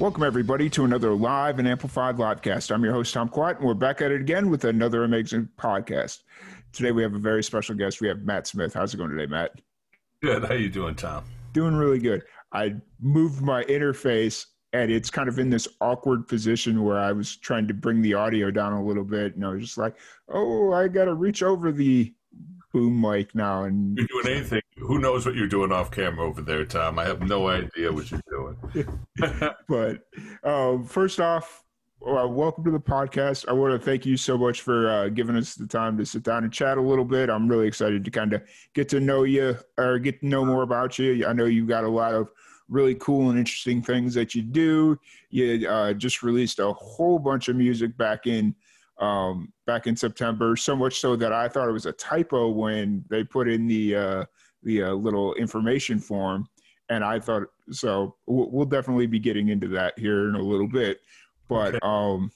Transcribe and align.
Welcome, 0.00 0.22
everybody, 0.22 0.70
to 0.70 0.84
another 0.84 1.12
live 1.12 1.58
and 1.58 1.66
amplified 1.66 2.18
livecast. 2.18 2.70
I'm 2.70 2.84
your 2.84 2.92
host, 2.92 3.12
Tom 3.12 3.28
Quat, 3.28 3.56
and 3.56 3.66
we're 3.66 3.74
back 3.74 4.00
at 4.00 4.12
it 4.12 4.20
again 4.20 4.48
with 4.48 4.62
another 4.62 5.02
amazing 5.02 5.48
podcast. 5.58 6.20
Today, 6.72 6.92
we 6.92 7.02
have 7.02 7.14
a 7.14 7.18
very 7.18 7.42
special 7.42 7.74
guest. 7.74 8.00
We 8.00 8.06
have 8.06 8.22
Matt 8.22 8.46
Smith. 8.46 8.74
How's 8.74 8.94
it 8.94 8.98
going 8.98 9.10
today, 9.10 9.26
Matt? 9.26 9.60
Good. 10.22 10.44
How 10.44 10.54
you 10.54 10.68
doing, 10.68 10.94
Tom? 10.94 11.24
Doing 11.52 11.74
really 11.74 11.98
good. 11.98 12.22
I 12.52 12.76
moved 13.00 13.42
my 13.42 13.64
interface, 13.64 14.46
and 14.72 14.88
it's 14.88 15.10
kind 15.10 15.28
of 15.28 15.40
in 15.40 15.50
this 15.50 15.66
awkward 15.80 16.28
position 16.28 16.84
where 16.84 17.00
I 17.00 17.10
was 17.10 17.36
trying 17.36 17.66
to 17.66 17.74
bring 17.74 18.00
the 18.00 18.14
audio 18.14 18.52
down 18.52 18.74
a 18.74 18.84
little 18.84 19.02
bit, 19.02 19.34
and 19.34 19.44
I 19.44 19.48
was 19.48 19.62
just 19.62 19.78
like, 19.78 19.96
"Oh, 20.28 20.72
I 20.72 20.86
got 20.86 21.06
to 21.06 21.14
reach 21.14 21.42
over 21.42 21.72
the 21.72 22.14
boom 22.78 23.00
mic 23.00 23.34
now." 23.34 23.64
And 23.64 23.96
you're 23.96 24.06
doing 24.06 24.36
anything. 24.36 24.62
Who 24.76 24.98
knows 24.98 25.26
what 25.26 25.34
you're 25.34 25.48
doing 25.48 25.72
off 25.72 25.90
camera 25.90 26.24
over 26.24 26.42
there, 26.42 26.64
Tom? 26.64 26.98
I 26.98 27.04
have 27.04 27.22
no 27.22 27.48
idea 27.48 27.92
what 27.92 28.10
you're 28.10 28.20
doing. 28.30 29.00
but 29.68 30.06
uh, 30.44 30.82
first 30.84 31.20
off, 31.20 31.64
uh, 32.06 32.28
welcome 32.28 32.64
to 32.64 32.70
the 32.70 32.78
podcast. 32.78 33.48
I 33.48 33.52
want 33.52 33.72
to 33.72 33.84
thank 33.84 34.06
you 34.06 34.16
so 34.16 34.38
much 34.38 34.60
for 34.62 34.88
uh, 34.88 35.08
giving 35.08 35.34
us 35.34 35.56
the 35.56 35.66
time 35.66 35.98
to 35.98 36.06
sit 36.06 36.22
down 36.22 36.44
and 36.44 36.52
chat 36.52 36.78
a 36.78 36.82
little 36.82 37.04
bit. 37.04 37.28
I'm 37.28 37.48
really 37.48 37.66
excited 37.66 38.04
to 38.04 38.10
kind 38.10 38.32
of 38.32 38.42
get 38.74 38.88
to 38.90 39.00
know 39.00 39.24
you 39.24 39.56
or 39.76 39.98
get 39.98 40.20
to 40.20 40.26
know 40.26 40.44
more 40.44 40.62
about 40.62 40.98
you. 40.98 41.26
I 41.26 41.32
know 41.32 41.46
you've 41.46 41.68
got 41.68 41.82
a 41.82 41.88
lot 41.88 42.14
of 42.14 42.30
really 42.68 42.94
cool 42.94 43.30
and 43.30 43.38
interesting 43.38 43.82
things 43.82 44.14
that 44.14 44.34
you 44.34 44.42
do. 44.42 44.96
You 45.30 45.68
uh, 45.68 45.94
just 45.94 46.22
released 46.22 46.60
a 46.60 46.72
whole 46.72 47.18
bunch 47.18 47.48
of 47.48 47.56
music 47.56 47.96
back 47.96 48.26
in 48.26 48.54
um, 48.98 49.52
back 49.66 49.86
in 49.86 49.96
September, 49.96 50.56
so 50.56 50.74
much 50.74 51.00
so 51.00 51.16
that 51.16 51.32
I 51.32 51.48
thought 51.48 51.68
it 51.68 51.72
was 51.72 51.86
a 51.86 51.92
typo 51.92 52.48
when 52.48 53.04
they 53.08 53.24
put 53.24 53.48
in 53.48 53.66
the 53.66 53.94
uh, 53.94 54.24
the 54.62 54.82
uh, 54.82 54.92
little 54.92 55.34
information 55.34 55.98
form. 55.98 56.46
And 56.90 57.04
I 57.04 57.20
thought 57.20 57.44
so. 57.70 58.16
We'll 58.26 58.66
definitely 58.66 59.06
be 59.06 59.18
getting 59.18 59.48
into 59.48 59.68
that 59.68 59.98
here 59.98 60.28
in 60.28 60.34
a 60.34 60.42
little 60.42 60.68
bit. 60.68 61.00
But 61.48 61.74
okay. 61.74 61.78
um, 61.82 62.30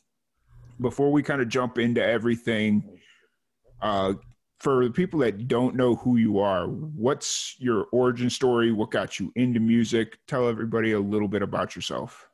before 0.81 1.11
we 1.11 1.23
kind 1.23 1.41
of 1.41 1.49
jump 1.49 1.79
into 1.79 2.05
everything, 2.05 2.99
uh, 3.81 4.15
for 4.61 4.85
the 4.85 4.93
people 4.93 5.19
that 5.21 5.49
don't 5.49 5.75
know 5.75 5.97
who 5.97 6.19
you 6.19 6.39
are, 6.39 6.67
what's 6.67 7.57
your 7.59 7.87
origin 7.93 8.31
story? 8.31 8.71
What 8.71 8.91
got 8.91 9.19
you 9.19 9.33
into 9.35 9.59
music? 9.59 10.19
Tell 10.29 10.49
everybody 10.49 10.93
a 10.93 11.01
little 11.01 11.29
bit 11.29 11.43
about 11.43 11.75
yourself. 11.75 12.29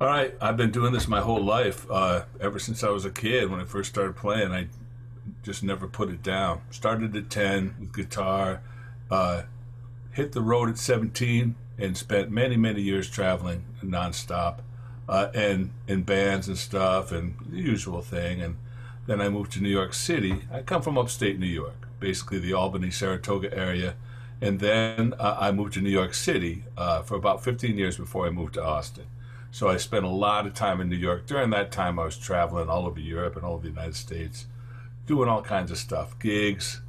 All 0.00 0.06
right, 0.06 0.34
I've 0.40 0.56
been 0.56 0.70
doing 0.70 0.94
this 0.94 1.06
my 1.08 1.20
whole 1.20 1.44
life. 1.44 1.86
Uh, 1.90 2.22
ever 2.40 2.58
since 2.58 2.82
I 2.82 2.88
was 2.88 3.04
a 3.04 3.10
kid, 3.10 3.50
when 3.50 3.60
I 3.60 3.64
first 3.64 3.90
started 3.90 4.16
playing, 4.16 4.50
I 4.50 4.68
just 5.42 5.62
never 5.62 5.86
put 5.86 6.08
it 6.08 6.22
down. 6.22 6.62
Started 6.70 7.14
at 7.14 7.28
10 7.28 7.74
with 7.78 7.94
guitar, 7.94 8.62
uh, 9.10 9.42
hit 10.12 10.32
the 10.32 10.40
road 10.40 10.70
at 10.70 10.78
17, 10.78 11.54
and 11.76 11.98
spent 11.98 12.30
many, 12.30 12.56
many 12.56 12.80
years 12.80 13.10
traveling 13.10 13.66
nonstop 13.84 14.60
uh, 15.06 15.28
and 15.34 15.70
in 15.86 16.04
bands 16.04 16.48
and 16.48 16.56
stuff 16.56 17.12
and 17.12 17.34
the 17.50 17.58
usual 17.58 18.00
thing. 18.00 18.40
And 18.40 18.56
then 19.06 19.20
I 19.20 19.28
moved 19.28 19.52
to 19.52 19.60
New 19.60 19.68
York 19.68 19.92
City. 19.92 20.44
I 20.50 20.62
come 20.62 20.80
from 20.80 20.96
upstate 20.96 21.38
New 21.38 21.44
York, 21.44 21.88
basically 22.00 22.38
the 22.38 22.54
Albany, 22.54 22.90
Saratoga 22.90 23.54
area. 23.54 23.96
And 24.40 24.60
then 24.60 25.12
uh, 25.18 25.36
I 25.38 25.52
moved 25.52 25.74
to 25.74 25.82
New 25.82 25.90
York 25.90 26.14
City 26.14 26.64
uh, 26.78 27.02
for 27.02 27.16
about 27.16 27.44
15 27.44 27.76
years 27.76 27.98
before 27.98 28.26
I 28.26 28.30
moved 28.30 28.54
to 28.54 28.64
Austin. 28.64 29.04
So 29.52 29.68
I 29.68 29.78
spent 29.78 30.04
a 30.04 30.08
lot 30.08 30.46
of 30.46 30.54
time 30.54 30.80
in 30.80 30.88
New 30.88 30.96
York. 30.96 31.26
During 31.26 31.50
that 31.50 31.72
time, 31.72 31.98
I 31.98 32.04
was 32.04 32.16
traveling 32.16 32.68
all 32.68 32.86
over 32.86 33.00
Europe 33.00 33.36
and 33.36 33.44
all 33.44 33.54
over 33.54 33.62
the 33.62 33.68
United 33.68 33.96
States 33.96 34.46
doing 35.06 35.28
all 35.28 35.42
kinds 35.42 35.72
of 35.72 35.78
stuff 35.78 36.16
gigs, 36.20 36.80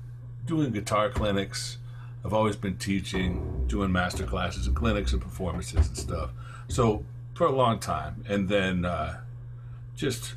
doing 0.45 0.71
guitar 0.71 1.09
clinics. 1.09 1.77
I've 2.23 2.33
always 2.33 2.55
been 2.55 2.77
teaching, 2.77 3.65
doing 3.67 3.91
master 3.91 4.25
classes 4.25 4.67
and 4.67 4.75
clinics 4.75 5.11
and 5.11 5.21
performances 5.21 5.87
and 5.87 5.97
stuff. 5.97 6.29
So 6.67 7.03
for 7.33 7.47
a 7.47 7.51
long 7.51 7.79
time. 7.79 8.23
And 8.29 8.47
then 8.47 8.85
uh, 8.85 9.21
just 9.95 10.35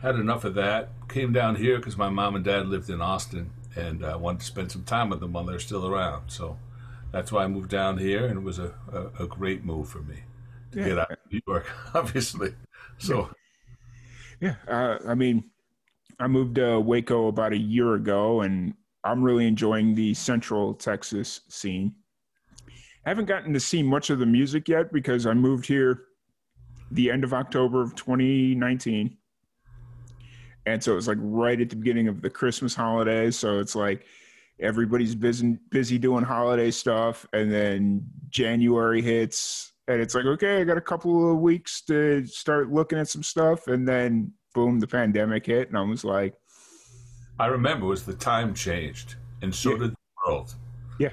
had 0.00 0.14
enough 0.14 0.44
of 0.44 0.54
that. 0.54 0.88
Came 1.08 1.34
down 1.34 1.56
here 1.56 1.76
because 1.76 1.98
my 1.98 2.08
mom 2.08 2.36
and 2.36 2.44
dad 2.44 2.66
lived 2.66 2.88
in 2.88 3.02
Austin 3.02 3.50
and 3.76 4.04
I 4.04 4.12
uh, 4.12 4.18
wanted 4.18 4.40
to 4.40 4.46
spend 4.46 4.72
some 4.72 4.84
time 4.84 5.10
with 5.10 5.20
them 5.20 5.34
while 5.34 5.44
they're 5.44 5.58
still 5.58 5.86
around. 5.86 6.30
So 6.30 6.56
that's 7.12 7.30
why 7.30 7.44
I 7.44 7.48
moved 7.48 7.70
down 7.70 7.98
here, 7.98 8.24
and 8.24 8.38
it 8.38 8.42
was 8.42 8.58
a, 8.58 8.72
a, 8.90 9.24
a 9.24 9.26
great 9.26 9.64
move 9.64 9.88
for 9.88 10.00
me 10.00 10.20
to 10.74 10.80
yeah. 10.80 10.88
get 10.88 10.98
out 10.98 11.10
of 11.12 11.18
New 11.30 11.40
York, 11.46 11.66
obviously. 11.94 12.54
So, 12.98 13.30
yeah, 14.40 14.56
uh, 14.68 14.98
I 15.06 15.14
mean, 15.14 15.50
I 16.18 16.26
moved 16.26 16.56
to 16.56 16.80
Waco 16.80 17.28
about 17.28 17.52
a 17.52 17.58
year 17.58 17.94
ago, 17.94 18.42
and 18.42 18.74
I'm 19.02 19.22
really 19.22 19.46
enjoying 19.46 19.94
the 19.94 20.14
Central 20.14 20.74
Texas 20.74 21.40
scene. 21.48 21.94
I 23.06 23.10
haven't 23.10 23.26
gotten 23.26 23.52
to 23.52 23.60
see 23.60 23.82
much 23.82 24.10
of 24.10 24.18
the 24.18 24.26
music 24.26 24.68
yet 24.68 24.92
because 24.92 25.26
I 25.26 25.34
moved 25.34 25.66
here 25.66 26.04
the 26.90 27.10
end 27.10 27.24
of 27.24 27.34
October 27.34 27.82
of 27.82 27.94
2019. 27.96 29.16
And 30.66 30.82
so 30.82 30.92
it 30.92 30.96
was 30.96 31.08
like 31.08 31.18
right 31.20 31.60
at 31.60 31.68
the 31.68 31.76
beginning 31.76 32.08
of 32.08 32.22
the 32.22 32.30
Christmas 32.30 32.74
holidays. 32.74 33.36
So 33.36 33.58
it's 33.58 33.74
like 33.74 34.06
everybody's 34.60 35.14
busy 35.14 35.58
busy 35.70 35.98
doing 35.98 36.24
holiday 36.24 36.70
stuff, 36.70 37.26
and 37.32 37.52
then 37.52 38.06
January 38.30 39.02
hits, 39.02 39.72
and 39.88 40.00
it's 40.00 40.14
like 40.14 40.24
okay, 40.24 40.60
I 40.60 40.64
got 40.64 40.76
a 40.76 40.82
couple 40.82 41.32
of 41.32 41.38
weeks 41.38 41.82
to 41.82 42.26
start 42.26 42.72
looking 42.72 42.98
at 42.98 43.08
some 43.08 43.22
stuff, 43.22 43.66
and 43.68 43.86
then 43.86 44.32
boom, 44.54 44.80
the 44.80 44.86
pandemic 44.86 45.46
hit, 45.46 45.68
and 45.68 45.78
I 45.78 45.82
was 45.82 46.04
like, 46.04 46.34
I 47.38 47.46
remember 47.46 47.86
it 47.86 47.90
was 47.90 48.04
the 48.04 48.14
time 48.14 48.54
changed, 48.54 49.16
and 49.42 49.54
so 49.54 49.72
yeah. 49.72 49.78
did 49.78 49.90
the 49.90 49.96
world. 50.26 50.54
Yeah, 50.98 51.12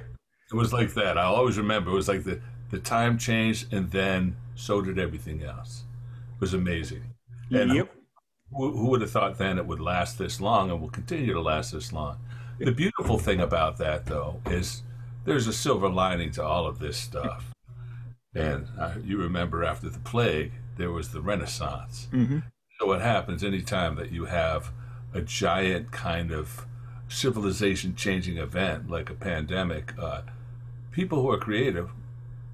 it 0.52 0.56
was 0.56 0.74
like 0.74 0.94
that. 0.94 1.18
I 1.18 1.24
always 1.24 1.58
remember 1.58 1.92
it 1.92 1.96
was 1.96 2.08
like 2.08 2.24
the 2.24 2.40
the 2.70 2.80
time 2.80 3.18
changed, 3.18 3.74
and 3.74 3.92
then 3.92 4.36
so 4.56 4.82
did 4.82 5.00
everything 5.00 5.44
else. 5.44 5.84
It 6.36 6.42
was 6.42 6.54
amazing. 6.54 7.04
And 7.52 7.74
yep. 7.74 7.94
who, 8.54 8.72
who 8.72 8.88
would 8.88 9.02
have 9.02 9.12
thought 9.12 9.38
then 9.38 9.58
it 9.58 9.66
would 9.66 9.82
last 9.82 10.18
this 10.18 10.40
long, 10.40 10.72
and 10.72 10.80
will 10.80 10.90
continue 10.90 11.34
to 11.34 11.42
last 11.42 11.74
this 11.74 11.92
long? 11.92 12.18
The 12.60 12.72
beautiful 12.72 13.18
thing 13.18 13.42
about 13.42 13.78
that, 13.80 14.06
though, 14.06 14.40
is 14.46 14.84
there's 15.26 15.48
a 15.48 15.54
silver 15.54 15.90
lining 15.90 16.32
to 16.34 16.44
all 16.44 16.68
of 16.68 16.80
this 16.80 16.96
stuff. 16.96 17.51
And 18.34 18.68
uh, 18.80 18.96
you 19.04 19.18
remember 19.18 19.64
after 19.64 19.90
the 19.90 20.00
plague, 20.00 20.54
there 20.78 20.92
was 20.92 21.12
the 21.12 21.22
Renaissance. 21.22 22.08
Mm-hmm. 22.12 22.40
So 22.80 22.88
what 22.88 23.02
happens 23.02 23.44
anytime 23.44 23.96
that 23.96 24.12
you 24.12 24.26
have 24.26 24.72
a 25.14 25.22
giant 25.22 25.92
kind 25.92 26.32
of 26.32 26.66
civilization 27.10 27.96
changing 27.96 28.38
event 28.38 28.90
like 28.90 29.10
a 29.10 29.14
pandemic, 29.14 29.94
uh, 30.00 30.22
people 30.92 31.22
who 31.22 31.30
are 31.30 31.38
creative, 31.38 31.92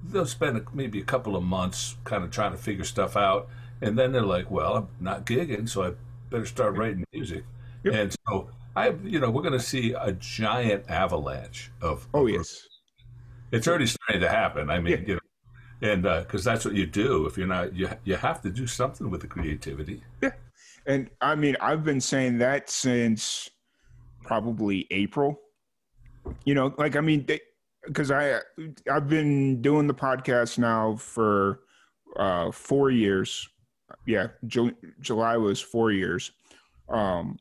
they'll 0.04 0.26
spend 0.26 0.66
maybe 0.74 1.00
a 1.00 1.04
couple 1.04 1.36
of 1.36 1.42
months 1.42 1.96
kind 2.04 2.24
of 2.24 2.30
trying 2.30 2.52
to 2.52 2.58
figure 2.58 2.84
stuff 2.84 3.16
out. 3.16 3.48
And 3.80 3.96
then 3.96 4.10
they're 4.10 4.22
like, 4.22 4.50
well, 4.50 4.76
I'm 4.76 4.88
not 4.98 5.24
gigging, 5.24 5.68
so 5.68 5.84
I 5.84 5.92
better 6.30 6.46
start 6.46 6.76
writing 6.76 7.04
music. 7.12 7.44
Yep. 7.84 7.94
And 7.94 8.16
so 8.26 8.50
I, 8.74 8.90
you 9.04 9.20
know, 9.20 9.30
we're 9.30 9.42
going 9.42 9.52
to 9.52 9.60
see 9.60 9.92
a 9.92 10.12
giant 10.12 10.84
avalanche 10.88 11.70
of. 11.80 12.08
Oh, 12.12 12.26
yes. 12.26 12.66
It's 13.50 13.66
already 13.66 13.86
starting 13.86 14.20
to 14.20 14.28
happen. 14.28 14.68
I 14.68 14.80
mean, 14.80 14.92
yeah. 14.92 15.06
you 15.06 15.14
know, 15.14 15.17
and 15.80 16.02
because 16.02 16.46
uh, 16.46 16.52
that's 16.52 16.64
what 16.64 16.74
you 16.74 16.86
do. 16.86 17.26
If 17.26 17.36
you're 17.36 17.46
not 17.46 17.74
you 17.74 17.88
you 18.04 18.16
have 18.16 18.42
to 18.42 18.50
do 18.50 18.66
something 18.66 19.10
with 19.10 19.20
the 19.20 19.26
creativity. 19.26 20.02
Yeah. 20.22 20.30
And 20.86 21.10
i 21.20 21.34
mean 21.34 21.56
i've 21.60 21.84
been 21.84 22.00
saying 22.00 22.38
that 22.38 22.70
since 22.70 23.50
probably 24.24 24.86
april. 24.90 25.40
You 26.44 26.54
know 26.54 26.74
like 26.78 26.96
i 26.96 27.00
mean 27.00 27.26
because 27.86 28.10
i 28.10 28.40
i've 28.90 29.08
been 29.08 29.62
doing 29.62 29.86
the 29.86 29.94
podcast 29.94 30.58
now 30.58 30.96
for 30.96 31.60
uh 32.16 32.50
four 32.50 32.90
years. 32.90 33.48
Yeah 34.06 34.28
Ju- 34.46 34.76
july 35.00 35.36
was 35.36 35.60
four 35.60 35.92
years. 35.92 36.32
Um 36.88 37.38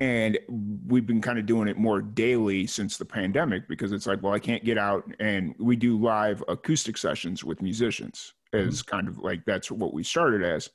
and 0.00 0.38
we've 0.86 1.06
been 1.06 1.22
kind 1.22 1.38
of 1.38 1.46
doing 1.46 1.68
it 1.68 1.78
more 1.78 2.02
daily 2.02 2.66
since 2.66 2.98
the 2.98 3.04
pandemic 3.04 3.66
because 3.66 3.92
it's 3.92 4.06
like 4.06 4.22
well 4.22 4.34
i 4.34 4.38
can't 4.38 4.64
get 4.64 4.76
out 4.76 5.04
and 5.20 5.54
we 5.58 5.74
do 5.74 5.98
live 5.98 6.44
acoustic 6.48 6.98
sessions 6.98 7.42
with 7.42 7.62
musicians 7.62 8.34
as 8.52 8.82
mm-hmm. 8.82 8.96
kind 8.96 9.08
of 9.08 9.18
like 9.18 9.42
that's 9.46 9.70
what 9.70 9.94
we 9.94 10.02
started 10.02 10.42
as 10.42 10.68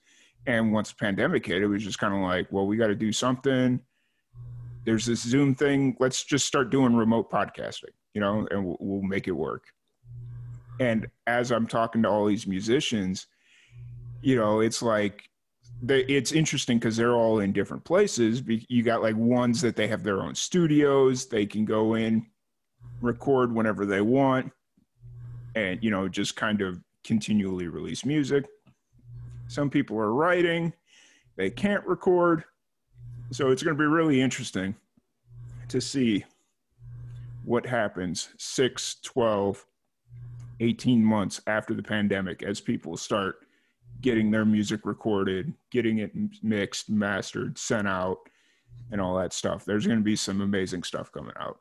and 0.47 0.73
once 0.73 0.89
the 0.89 0.95
pandemic 0.95 1.45
hit 1.45 1.61
it 1.61 1.67
was 1.67 1.83
just 1.83 1.99
kind 1.99 2.15
of 2.15 2.21
like 2.21 2.47
well 2.51 2.65
we 2.65 2.77
got 2.77 2.87
to 2.87 2.95
do 2.95 3.11
something 3.11 3.79
there's 4.85 5.05
this 5.05 5.21
Zoom 5.21 5.53
thing. 5.53 5.95
Let's 5.99 6.23
just 6.23 6.47
start 6.47 6.69
doing 6.69 6.95
remote 6.95 7.29
podcasting, 7.31 7.93
you 8.13 8.21
know, 8.21 8.47
and 8.51 8.65
we'll, 8.65 8.77
we'll 8.79 9.01
make 9.01 9.27
it 9.27 9.31
work. 9.31 9.65
And 10.79 11.07
as 11.27 11.51
I'm 11.51 11.67
talking 11.67 12.01
to 12.03 12.09
all 12.09 12.25
these 12.25 12.47
musicians, 12.47 13.27
you 14.21 14.35
know, 14.35 14.61
it's 14.61 14.81
like 14.81 15.29
they, 15.81 16.01
it's 16.01 16.31
interesting 16.31 16.77
because 16.77 16.95
they're 16.95 17.15
all 17.15 17.39
in 17.39 17.51
different 17.51 17.83
places. 17.83 18.43
You 18.45 18.83
got 18.83 19.01
like 19.01 19.15
ones 19.15 19.61
that 19.61 19.75
they 19.75 19.87
have 19.87 20.03
their 20.03 20.21
own 20.21 20.35
studios, 20.35 21.25
they 21.25 21.45
can 21.45 21.65
go 21.65 21.95
in, 21.95 22.25
record 23.01 23.53
whenever 23.53 23.85
they 23.85 24.01
want, 24.01 24.51
and 25.55 25.83
you 25.83 25.89
know, 25.89 26.07
just 26.07 26.35
kind 26.35 26.61
of 26.61 26.79
continually 27.03 27.67
release 27.67 28.05
music. 28.05 28.45
Some 29.47 29.69
people 29.69 29.97
are 29.97 30.13
writing, 30.13 30.71
they 31.35 31.49
can't 31.49 31.85
record. 31.85 32.43
So 33.31 33.49
it's 33.49 33.63
going 33.63 33.75
to 33.75 33.81
be 33.81 33.87
really 33.87 34.21
interesting 34.21 34.75
to 35.69 35.81
see 35.81 36.23
what 37.43 37.65
happens 37.65 38.29
6, 38.37 38.97
12, 39.03 39.65
18 40.59 41.03
months 41.03 41.41
after 41.47 41.73
the 41.73 41.81
pandemic 41.81 42.43
as 42.43 42.61
people 42.61 42.97
start 42.97 43.37
getting 44.01 44.31
their 44.31 44.45
music 44.45 44.81
recorded, 44.85 45.53
getting 45.71 45.99
it 45.99 46.11
mixed, 46.43 46.89
mastered, 46.89 47.57
sent 47.57 47.87
out, 47.87 48.17
and 48.91 48.99
all 48.99 49.17
that 49.17 49.33
stuff. 49.33 49.65
There's 49.65 49.85
going 49.85 49.99
to 49.99 50.03
be 50.03 50.15
some 50.15 50.41
amazing 50.41 50.83
stuff 50.83 51.11
coming 51.11 51.33
out. 51.39 51.59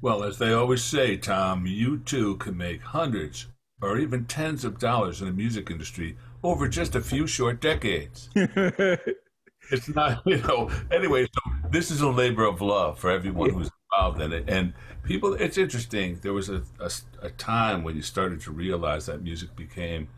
Well, 0.00 0.22
as 0.22 0.38
they 0.38 0.52
always 0.52 0.84
say, 0.84 1.16
Tom, 1.16 1.66
you 1.66 1.98
too 1.98 2.36
can 2.36 2.56
make 2.56 2.82
hundreds 2.82 3.46
or 3.80 3.98
even 3.98 4.26
tens 4.26 4.64
of 4.64 4.78
dollars 4.78 5.20
in 5.20 5.26
the 5.26 5.32
music 5.32 5.70
industry 5.70 6.16
over 6.42 6.68
just 6.68 6.94
a 6.94 7.00
few 7.00 7.26
short 7.26 7.60
decades. 7.60 8.30
it's 8.34 9.88
not, 9.88 10.22
you 10.26 10.38
know, 10.38 10.70
anyway, 10.90 11.24
so 11.24 11.68
this 11.70 11.90
is 11.90 12.00
a 12.00 12.08
labor 12.08 12.44
of 12.44 12.60
love 12.60 12.98
for 12.98 13.10
everyone 13.10 13.50
who's 13.50 13.70
involved 13.92 14.20
in 14.20 14.32
it. 14.32 14.44
And 14.48 14.72
people, 15.02 15.34
it's 15.34 15.58
interesting. 15.58 16.18
There 16.22 16.32
was 16.32 16.48
a, 16.48 16.62
a, 16.78 16.90
a 17.22 17.30
time 17.30 17.82
when 17.82 17.96
you 17.96 18.02
started 18.02 18.40
to 18.42 18.52
realize 18.52 19.06
that 19.06 19.22
music 19.22 19.54
became 19.56 20.08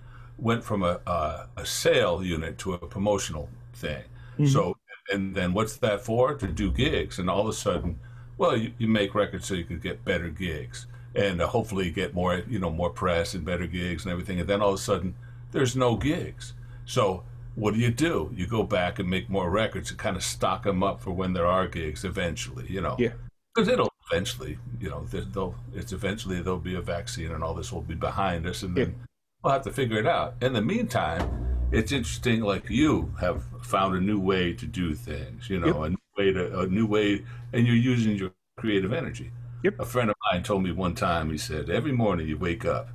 went 0.40 0.64
from 0.64 0.82
a, 0.82 1.00
a, 1.06 1.48
a 1.56 1.66
sale 1.66 2.24
unit 2.24 2.58
to 2.58 2.74
a 2.74 2.78
promotional 2.78 3.48
thing. 3.74 4.02
Mm-hmm. 4.34 4.46
So, 4.46 4.76
and 5.12 5.34
then 5.34 5.52
what's 5.52 5.76
that 5.78 6.00
for? 6.00 6.34
To 6.34 6.46
do 6.46 6.70
gigs. 6.70 7.18
And 7.18 7.28
all 7.28 7.42
of 7.42 7.48
a 7.48 7.52
sudden, 7.52 7.98
well, 8.38 8.56
you, 8.56 8.72
you 8.78 8.88
make 8.88 9.14
records 9.14 9.46
so 9.46 9.54
you 9.54 9.64
could 9.64 9.82
get 9.82 10.04
better 10.04 10.28
gigs 10.28 10.86
and 11.14 11.42
uh, 11.42 11.46
hopefully 11.46 11.90
get 11.90 12.14
more, 12.14 12.42
you 12.48 12.58
know, 12.58 12.70
more 12.70 12.90
press 12.90 13.34
and 13.34 13.44
better 13.44 13.66
gigs 13.66 14.04
and 14.04 14.12
everything. 14.12 14.40
And 14.40 14.48
then 14.48 14.62
all 14.62 14.70
of 14.70 14.76
a 14.76 14.78
sudden, 14.78 15.14
there's 15.52 15.76
no 15.76 15.96
gigs. 15.96 16.54
So, 16.84 17.24
what 17.56 17.74
do 17.74 17.80
you 17.80 17.90
do? 17.90 18.30
You 18.34 18.46
go 18.46 18.62
back 18.62 18.98
and 18.98 19.10
make 19.10 19.28
more 19.28 19.50
records 19.50 19.90
and 19.90 19.98
kind 19.98 20.16
of 20.16 20.22
stock 20.22 20.62
them 20.62 20.82
up 20.82 21.00
for 21.00 21.10
when 21.10 21.32
there 21.32 21.46
are 21.46 21.66
gigs 21.66 22.04
eventually, 22.04 22.66
you 22.68 22.80
know. 22.80 22.96
Yeah. 22.98 23.12
Because 23.52 23.68
it'll 23.68 23.92
eventually, 24.10 24.58
you 24.80 24.88
know, 24.88 25.04
they'll, 25.04 25.56
it's 25.74 25.92
eventually 25.92 26.40
there'll 26.40 26.60
be 26.60 26.76
a 26.76 26.80
vaccine 26.80 27.32
and 27.32 27.42
all 27.42 27.54
this 27.54 27.72
will 27.72 27.82
be 27.82 27.96
behind 27.96 28.46
us. 28.46 28.62
And 28.62 28.76
then 28.76 28.94
yeah 28.96 29.06
we'll 29.42 29.52
have 29.52 29.62
to 29.62 29.72
figure 29.72 29.98
it 29.98 30.06
out. 30.06 30.34
In 30.40 30.52
the 30.52 30.62
meantime, 30.62 31.68
it's 31.72 31.92
interesting. 31.92 32.40
Like 32.40 32.68
you 32.68 33.14
have 33.20 33.44
found 33.62 33.96
a 33.96 34.00
new 34.00 34.20
way 34.20 34.52
to 34.54 34.66
do 34.66 34.94
things. 34.94 35.48
You 35.48 35.60
know, 35.60 35.66
yep. 35.66 35.76
a 35.76 35.88
new 35.90 35.96
way 36.16 36.32
to 36.32 36.60
a 36.60 36.66
new 36.66 36.86
way, 36.86 37.24
and 37.52 37.66
you're 37.66 37.76
using 37.76 38.16
your 38.16 38.32
creative 38.56 38.92
energy. 38.92 39.30
Yep. 39.62 39.80
A 39.80 39.84
friend 39.84 40.10
of 40.10 40.16
mine 40.32 40.42
told 40.42 40.62
me 40.62 40.72
one 40.72 40.94
time. 40.94 41.30
He 41.30 41.38
said 41.38 41.70
every 41.70 41.92
morning 41.92 42.26
you 42.26 42.38
wake 42.38 42.64
up 42.64 42.88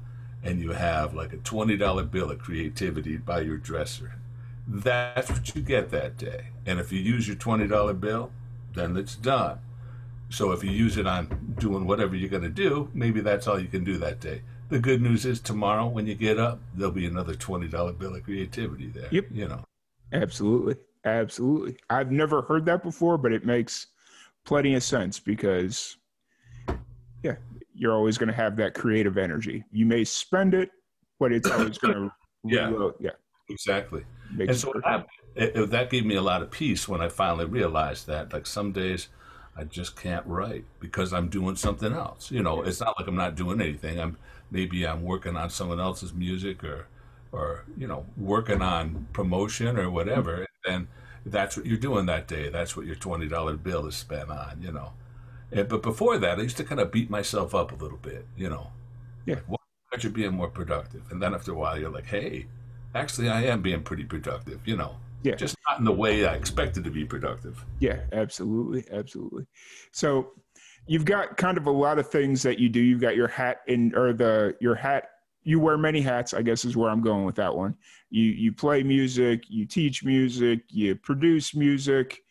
and 0.43 0.59
you 0.59 0.71
have 0.71 1.13
like 1.13 1.33
a 1.33 1.37
twenty 1.37 1.77
dollar 1.77 2.03
bill 2.03 2.31
of 2.31 2.39
creativity 2.39 3.17
by 3.17 3.41
your 3.41 3.57
dresser. 3.57 4.13
That's 4.67 5.29
what 5.29 5.55
you 5.55 5.61
get 5.61 5.91
that 5.91 6.17
day. 6.17 6.47
And 6.65 6.79
if 6.79 6.91
you 6.91 6.99
use 6.99 7.27
your 7.27 7.37
twenty 7.37 7.67
dollar 7.67 7.93
bill, 7.93 8.31
then 8.73 8.97
it's 8.97 9.15
done. 9.15 9.59
So 10.29 10.51
if 10.51 10.63
you 10.63 10.71
use 10.71 10.97
it 10.97 11.05
on 11.05 11.55
doing 11.59 11.85
whatever 11.85 12.15
you're 12.15 12.29
going 12.29 12.43
to 12.43 12.49
do, 12.49 12.89
maybe 12.93 13.21
that's 13.21 13.47
all 13.47 13.59
you 13.59 13.67
can 13.67 13.83
do 13.83 13.97
that 13.99 14.19
day. 14.19 14.41
The 14.75 14.81
good 14.81 15.01
news 15.01 15.25
is 15.25 15.39
tomorrow 15.39 15.87
when 15.87 16.05
you 16.05 16.15
get 16.15 16.37
up, 16.37 16.59
there'll 16.73 16.91
be 16.91 17.05
another 17.05 17.33
twenty 17.33 17.69
dollar 17.69 17.93
bill 17.93 18.13
of 18.13 18.23
creativity 18.23 18.87
there. 18.87 19.07
Yep. 19.09 19.27
You 19.31 19.47
know. 19.47 19.63
Absolutely. 20.11 20.75
Absolutely. 21.05 21.77
I've 21.89 22.11
never 22.11 22.41
heard 22.41 22.65
that 22.65 22.83
before, 22.83 23.17
but 23.17 23.31
it 23.31 23.45
makes 23.45 23.87
plenty 24.43 24.75
of 24.75 24.83
sense 24.83 25.17
because 25.17 25.95
yeah, 27.23 27.37
you're 27.73 27.93
always 27.93 28.17
going 28.17 28.27
to 28.27 28.35
have 28.35 28.57
that 28.57 28.73
creative 28.73 29.17
energy. 29.17 29.63
You 29.71 29.85
may 29.85 30.03
spend 30.03 30.53
it, 30.53 30.71
but 31.21 31.31
it's 31.31 31.49
always 31.49 31.77
going 31.77 31.93
to 31.93 32.11
yeah. 32.43 32.67
Reload. 32.67 32.95
Yeah. 32.99 33.11
Exactly. 33.49 34.03
Makes 34.35 34.49
and 34.49 34.57
so 34.57 34.81
that, 34.83 35.05
it, 35.35 35.69
that 35.69 35.89
gave 35.89 36.05
me 36.05 36.15
a 36.15 36.21
lot 36.21 36.41
of 36.41 36.51
peace 36.51 36.85
when 36.85 36.99
I 36.99 37.07
finally 37.07 37.45
realized 37.45 38.07
that 38.07 38.33
like 38.33 38.45
some 38.45 38.73
days 38.73 39.07
I 39.55 39.63
just 39.63 39.95
can't 39.95 40.25
write 40.25 40.65
because 40.81 41.13
I'm 41.13 41.29
doing 41.29 41.55
something 41.55 41.93
else. 41.93 42.29
You 42.29 42.43
know, 42.43 42.61
it's 42.61 42.81
not 42.81 42.99
like 42.99 43.07
I'm 43.07 43.15
not 43.15 43.35
doing 43.35 43.61
anything. 43.61 44.01
I'm 44.01 44.17
maybe 44.51 44.85
I'm 44.85 45.03
working 45.03 45.35
on 45.35 45.49
someone 45.49 45.79
else's 45.79 46.13
music 46.13 46.63
or 46.63 46.87
or 47.31 47.65
you 47.77 47.87
know 47.87 48.05
working 48.17 48.61
on 48.61 49.07
promotion 49.13 49.77
or 49.77 49.89
whatever. 49.89 50.47
And 50.67 50.87
that's 51.25 51.57
what 51.57 51.65
you're 51.65 51.77
doing 51.77 52.05
that 52.07 52.27
day. 52.27 52.49
That's 52.49 52.75
what 52.77 52.85
your 52.85 52.95
twenty 52.95 53.27
dollar 53.27 53.55
bill 53.55 53.85
is 53.87 53.95
spent 53.95 54.29
on. 54.29 54.61
You 54.61 54.71
know. 54.71 54.93
And, 55.51 55.67
but 55.67 55.83
before 55.83 56.17
that, 56.17 56.39
I 56.39 56.41
used 56.41 56.57
to 56.57 56.63
kind 56.63 56.81
of 56.81 56.91
beat 56.91 57.09
myself 57.09 57.53
up 57.53 57.71
a 57.71 57.75
little 57.75 57.97
bit. 57.97 58.25
You 58.35 58.49
know. 58.49 58.71
Yeah. 59.25 59.35
Like, 59.35 59.49
why 59.49 59.57
aren't 59.91 60.03
you 60.03 60.09
being 60.09 60.33
more 60.33 60.49
productive? 60.49 61.03
And 61.11 61.21
then 61.21 61.33
after 61.33 61.51
a 61.51 61.55
while, 61.55 61.79
you're 61.79 61.89
like, 61.89 62.07
hey, 62.07 62.47
actually, 62.93 63.29
I 63.29 63.43
am 63.43 63.61
being 63.61 63.83
pretty 63.83 64.05
productive. 64.05 64.61
You 64.65 64.77
know. 64.77 64.97
Yeah. 65.23 65.35
Just 65.35 65.57
not 65.67 65.79
in 65.79 65.85
the 65.85 65.91
way 65.91 66.27
I 66.27 66.35
expected 66.35 66.83
to 66.83 66.91
be 66.91 67.03
productive. 67.03 67.65
Yeah, 67.79 68.01
absolutely. 68.11 68.85
Absolutely. 68.91 69.47
So 69.91 70.33
you've 70.87 71.05
got 71.05 71.37
kind 71.37 71.57
of 71.57 71.67
a 71.67 71.71
lot 71.71 71.99
of 71.99 72.09
things 72.09 72.43
that 72.43 72.59
you 72.59 72.69
do. 72.69 72.79
You've 72.79 73.01
got 73.01 73.15
your 73.15 73.27
hat 73.27 73.61
in 73.67 73.95
or 73.95 74.13
the 74.13 74.55
your 74.59 74.75
hat 74.75 75.09
you 75.45 75.59
wear 75.59 75.77
many 75.77 76.01
hats, 76.01 76.33
I 76.33 76.41
guess 76.41 76.65
is 76.65 76.75
where 76.75 76.89
I'm 76.89 77.01
going 77.01 77.23
with 77.23 77.35
that 77.35 77.55
one. 77.55 77.75
You 78.09 78.23
you 78.23 78.51
play 78.51 78.83
music, 78.83 79.43
you 79.47 79.65
teach 79.65 80.03
music, 80.03 80.61
you 80.69 80.95
produce 80.95 81.55
music. 81.55 82.23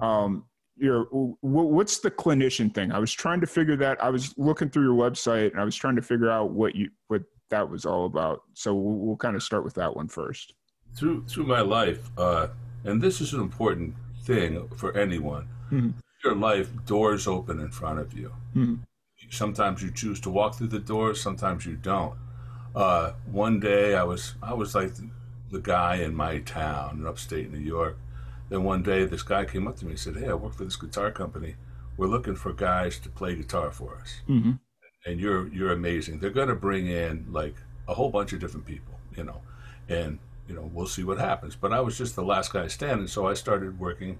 Um, 0.00 0.44
you're 0.76 1.04
what's 1.42 1.98
the 1.98 2.10
clinician 2.10 2.72
thing? 2.72 2.92
I 2.92 2.98
was 2.98 3.12
trying 3.12 3.40
to 3.42 3.46
figure 3.46 3.76
that. 3.76 4.02
I 4.02 4.08
was 4.08 4.32
looking 4.38 4.70
through 4.70 4.84
your 4.84 4.94
website 4.94 5.50
and 5.50 5.60
I 5.60 5.64
was 5.64 5.76
trying 5.76 5.96
to 5.96 6.02
figure 6.02 6.30
out 6.30 6.52
what 6.52 6.74
you 6.74 6.90
what 7.08 7.22
that 7.50 7.68
was 7.68 7.84
all 7.84 8.06
about. 8.06 8.42
So 8.54 8.72
we'll, 8.72 8.94
we'll 8.94 9.16
kind 9.16 9.34
of 9.34 9.42
start 9.42 9.64
with 9.64 9.74
that 9.74 9.94
one 9.94 10.08
first 10.08 10.54
through 10.94 11.24
through 11.26 11.46
my 11.46 11.60
life, 11.60 12.10
uh, 12.16 12.48
and 12.84 13.02
this 13.02 13.20
is 13.20 13.32
an 13.32 13.40
important 13.40 13.94
thing 14.22 14.68
for 14.76 14.96
anyone. 14.96 15.48
Mm-hmm. 15.72 15.90
Your 16.24 16.34
life, 16.34 16.68
doors 16.86 17.26
open 17.26 17.60
in 17.60 17.70
front 17.70 17.98
of 17.98 18.12
you. 18.12 18.32
Mm-hmm. 18.54 18.74
Sometimes 19.30 19.82
you 19.82 19.90
choose 19.90 20.20
to 20.20 20.30
walk 20.30 20.56
through 20.56 20.68
the 20.68 20.78
doors. 20.78 21.20
Sometimes 21.20 21.64
you 21.64 21.76
don't. 21.76 22.14
Uh, 22.74 23.12
one 23.30 23.58
day, 23.58 23.94
I 23.94 24.04
was 24.04 24.34
I 24.42 24.54
was 24.54 24.74
like 24.74 24.94
the, 24.94 25.08
the, 25.50 25.60
guy 25.60 25.96
in 25.96 26.14
my 26.14 26.38
town 26.38 26.98
in 27.00 27.06
upstate 27.06 27.50
New 27.50 27.58
York. 27.58 27.98
Then 28.48 28.64
one 28.64 28.82
day, 28.82 29.04
this 29.04 29.22
guy 29.22 29.44
came 29.44 29.66
up 29.66 29.76
to 29.78 29.84
me 29.84 29.92
and 29.92 30.00
said, 30.00 30.16
"Hey, 30.16 30.28
I 30.28 30.34
work 30.34 30.54
for 30.54 30.64
this 30.64 30.76
guitar 30.76 31.10
company. 31.10 31.56
We're 31.96 32.06
looking 32.06 32.36
for 32.36 32.52
guys 32.52 32.98
to 33.00 33.08
play 33.08 33.34
guitar 33.34 33.70
for 33.70 33.96
us, 33.96 34.20
mm-hmm. 34.28 34.52
and 35.06 35.20
you're 35.20 35.48
you're 35.48 35.72
amazing. 35.72 36.20
They're 36.20 36.30
going 36.30 36.48
to 36.48 36.54
bring 36.54 36.86
in 36.86 37.26
like 37.30 37.56
a 37.88 37.94
whole 37.94 38.10
bunch 38.10 38.32
of 38.32 38.40
different 38.40 38.66
people, 38.66 38.94
you 39.16 39.24
know, 39.24 39.40
and 39.88 40.18
you 40.50 40.54
know, 40.56 40.68
we'll 40.72 40.86
see 40.86 41.04
what 41.04 41.18
happens. 41.18 41.54
But 41.54 41.72
I 41.72 41.80
was 41.80 41.96
just 41.96 42.16
the 42.16 42.24
last 42.24 42.52
guy 42.52 42.66
standing, 42.66 43.06
so 43.06 43.26
I 43.26 43.34
started 43.34 43.78
working. 43.78 44.18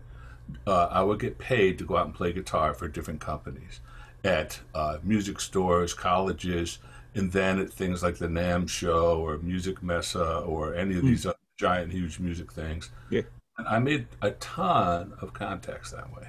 Uh, 0.66 0.88
I 0.90 1.02
would 1.02 1.21
get 1.21 1.38
paid 1.38 1.78
to 1.78 1.85
go 1.85 1.97
out 1.97 2.07
and 2.07 2.14
play 2.14 2.33
guitar 2.33 2.75
for 2.75 2.88
different 2.88 3.21
companies 3.21 3.80
at 4.25 4.61
uh, 4.75 4.99
music 5.02 5.40
stores, 5.40 5.95
colleges, 5.95 6.78
and 7.14 7.33
then 7.33 7.59
at 7.59 7.71
things 7.71 8.02
like 8.02 8.19
the 8.19 8.28
NAMM 8.28 8.69
show 8.69 9.21
or 9.21 9.38
Musikmesse 9.38 10.49
or 10.49 10.75
any 10.75 10.95
of 10.97 11.00
hmm. 11.00 11.09
these 11.09 11.25
mm. 11.25 11.35
giant, 11.59 11.92
huge 11.92 12.19
music 12.19 12.52
things. 12.52 12.90
Yeah. 13.11 13.23
And 13.59 13.66
I 13.66 13.78
made 13.78 14.07
a 14.23 14.30
ton 14.33 15.12
of 15.21 15.33
contacts 15.33 15.90
that 15.90 16.14
way. 16.14 16.28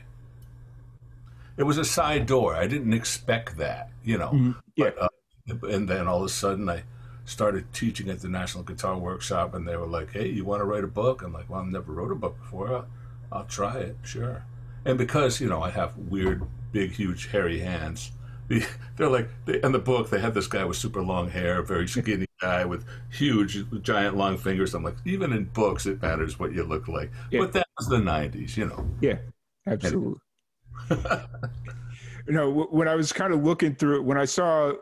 It 1.57 1.63
was 1.63 1.77
a 1.77 1.85
side 1.85 2.25
door. 2.25 2.55
I 2.55 2.67
didn't 2.67 2.93
expect 2.93 3.57
that, 3.57 3.89
you 4.03 4.17
know. 4.17 4.29
Mm-hmm. 4.29 4.51
Yeah. 4.75 4.91
But, 4.97 5.03
uh, 5.03 5.67
and 5.67 5.87
then 5.87 6.07
all 6.07 6.19
of 6.19 6.25
a 6.25 6.29
sudden, 6.29 6.67
I 6.69 6.83
started 7.25 7.71
teaching 7.73 8.09
at 8.09 8.19
the 8.19 8.29
National 8.29 8.63
Guitar 8.63 8.97
Workshop, 8.97 9.53
and 9.53 9.67
they 9.67 9.75
were 9.75 9.87
like, 9.87 10.11
"Hey, 10.11 10.29
you 10.29 10.45
want 10.45 10.61
to 10.61 10.65
write 10.65 10.83
a 10.83 10.87
book?" 10.87 11.21
I'm 11.21 11.33
like, 11.33 11.49
"Well, 11.49 11.61
I've 11.61 11.67
never 11.67 11.91
wrote 11.91 12.11
a 12.11 12.15
book 12.15 12.37
before. 12.39 12.85
I'll, 13.31 13.45
try 13.45 13.77
it, 13.77 13.97
sure." 14.03 14.43
And 14.85 14.97
because 14.97 15.39
you 15.39 15.47
know 15.47 15.61
I 15.61 15.69
have 15.71 15.97
weird, 15.97 16.43
big, 16.71 16.91
huge, 16.91 17.27
hairy 17.27 17.59
hands, 17.59 18.11
they're 18.97 19.09
like, 19.09 19.29
they, 19.45 19.61
in 19.61 19.71
the 19.71 19.79
book 19.79 20.09
they 20.09 20.19
had 20.19 20.33
this 20.33 20.47
guy 20.47 20.65
with 20.65 20.77
super 20.77 21.01
long 21.01 21.29
hair, 21.29 21.61
very 21.61 21.87
skinny 21.87 22.27
guy 22.39 22.65
with 22.65 22.85
huge, 23.11 23.65
giant, 23.81 24.17
long 24.17 24.37
fingers. 24.37 24.73
I'm 24.73 24.83
like, 24.83 24.97
even 25.05 25.33
in 25.33 25.45
books, 25.45 25.85
it 25.85 26.01
matters 26.01 26.39
what 26.39 26.53
you 26.53 26.63
look 26.63 26.87
like. 26.87 27.11
Yeah. 27.29 27.41
But 27.41 27.53
that 27.53 27.67
was 27.77 27.87
the 27.87 27.97
'90s, 27.97 28.57
you 28.57 28.65
know. 28.65 28.85
Yeah, 29.01 29.17
absolutely. 29.67 30.19
you 30.89 32.33
know, 32.33 32.67
when 32.71 32.87
I 32.87 32.95
was 32.95 33.13
kind 33.13 33.33
of 33.33 33.43
looking 33.43 33.75
through 33.75 33.97
it, 33.97 34.03
when 34.03 34.17
I 34.17 34.25
saw 34.25 34.73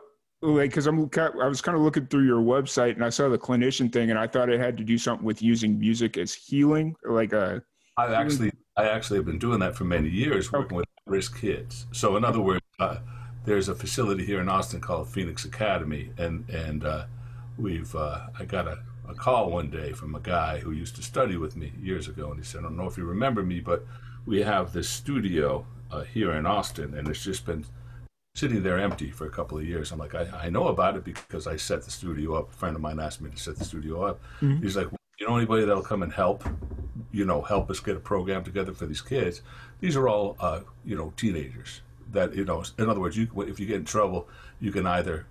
like 0.42 0.70
because 0.70 0.86
i'm 0.86 1.10
i 1.18 1.46
was 1.46 1.60
kind 1.60 1.76
of 1.76 1.82
looking 1.82 2.06
through 2.06 2.24
your 2.24 2.40
website 2.40 2.94
and 2.94 3.04
i 3.04 3.10
saw 3.10 3.28
the 3.28 3.38
clinician 3.38 3.92
thing 3.92 4.10
and 4.10 4.18
i 4.18 4.26
thought 4.26 4.48
it 4.48 4.58
had 4.58 4.76
to 4.76 4.84
do 4.84 4.96
something 4.96 5.24
with 5.24 5.42
using 5.42 5.78
music 5.78 6.16
as 6.16 6.32
healing 6.32 6.94
like 7.04 7.32
a 7.32 7.62
i 7.96 8.12
actually 8.14 8.50
i 8.76 8.88
actually 8.88 9.18
have 9.18 9.26
been 9.26 9.38
doing 9.38 9.60
that 9.60 9.74
for 9.74 9.84
many 9.84 10.08
years 10.08 10.52
working 10.52 10.66
okay. 10.66 10.76
with 10.76 10.86
risk 11.10 11.38
kids. 11.40 11.86
So 11.92 12.16
in 12.16 12.24
other 12.24 12.40
words, 12.40 12.64
uh, 12.78 12.98
there's 13.44 13.68
a 13.68 13.74
facility 13.74 14.24
here 14.24 14.40
in 14.40 14.48
Austin 14.48 14.80
called 14.80 15.08
Phoenix 15.08 15.44
Academy, 15.44 16.10
and 16.16 16.48
and 16.48 16.84
uh, 16.84 17.04
we've 17.58 17.94
uh, 17.94 18.26
I 18.38 18.44
got 18.44 18.66
a, 18.66 18.78
a 19.08 19.14
call 19.14 19.50
one 19.50 19.70
day 19.70 19.92
from 19.92 20.14
a 20.14 20.20
guy 20.20 20.60
who 20.60 20.70
used 20.70 20.96
to 20.96 21.02
study 21.02 21.36
with 21.36 21.56
me 21.56 21.72
years 21.82 22.08
ago, 22.08 22.30
and 22.30 22.38
he 22.38 22.44
said, 22.44 22.60
I 22.60 22.62
don't 22.62 22.76
know 22.76 22.86
if 22.86 22.96
you 22.96 23.04
remember 23.04 23.42
me, 23.42 23.60
but 23.60 23.84
we 24.24 24.42
have 24.42 24.72
this 24.72 24.88
studio 24.88 25.66
uh, 25.90 26.02
here 26.02 26.32
in 26.32 26.46
Austin, 26.46 26.94
and 26.94 27.08
it's 27.08 27.24
just 27.24 27.44
been 27.44 27.64
sitting 28.36 28.62
there 28.62 28.78
empty 28.78 29.10
for 29.10 29.26
a 29.26 29.30
couple 29.30 29.58
of 29.58 29.66
years. 29.66 29.90
I'm 29.90 29.98
like, 29.98 30.14
I, 30.14 30.28
I 30.44 30.50
know 30.50 30.68
about 30.68 30.96
it 30.96 31.04
because 31.04 31.46
I 31.46 31.56
set 31.56 31.82
the 31.82 31.90
studio 31.90 32.34
up. 32.34 32.50
A 32.50 32.56
friend 32.56 32.76
of 32.76 32.82
mine 32.82 33.00
asked 33.00 33.20
me 33.20 33.30
to 33.30 33.36
set 33.36 33.56
the 33.56 33.64
studio 33.64 34.02
up. 34.02 34.20
Mm-hmm. 34.40 34.62
He's 34.62 34.76
like, 34.76 34.86
you 35.20 35.28
know 35.28 35.36
anybody 35.36 35.64
that'll 35.64 35.82
come 35.82 36.02
and 36.02 36.12
help, 36.12 36.44
you 37.12 37.26
know, 37.26 37.42
help 37.42 37.70
us 37.70 37.78
get 37.78 37.94
a 37.94 38.00
program 38.00 38.42
together 38.42 38.72
for 38.72 38.86
these 38.86 39.02
kids? 39.02 39.42
These 39.80 39.94
are 39.96 40.08
all, 40.08 40.36
uh, 40.40 40.60
you 40.84 40.96
know, 40.96 41.12
teenagers 41.16 41.82
that, 42.12 42.34
you 42.34 42.44
know, 42.44 42.64
in 42.78 42.88
other 42.88 43.00
words, 43.00 43.16
you, 43.16 43.28
if 43.46 43.60
you 43.60 43.66
get 43.66 43.76
in 43.76 43.84
trouble, 43.84 44.26
you 44.60 44.72
can 44.72 44.86
either 44.86 45.26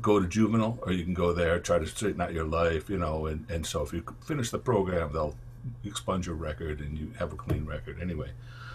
go 0.00 0.20
to 0.20 0.26
juvenile 0.26 0.78
or 0.82 0.92
you 0.92 1.04
can 1.04 1.14
go 1.14 1.32
there, 1.32 1.58
try 1.60 1.78
to 1.78 1.86
straighten 1.86 2.20
out 2.20 2.32
your 2.32 2.44
life, 2.44 2.90
you 2.90 2.98
know, 2.98 3.26
and, 3.26 3.48
and 3.48 3.64
so 3.64 3.82
if 3.82 3.92
you 3.92 4.04
finish 4.26 4.50
the 4.50 4.58
program, 4.58 5.12
they'll 5.12 5.36
expunge 5.84 6.26
your 6.26 6.36
record 6.36 6.80
and 6.80 6.98
you 6.98 7.12
have 7.18 7.32
a 7.32 7.36
clean 7.36 7.64
record 7.64 8.00
anyway. 8.02 8.30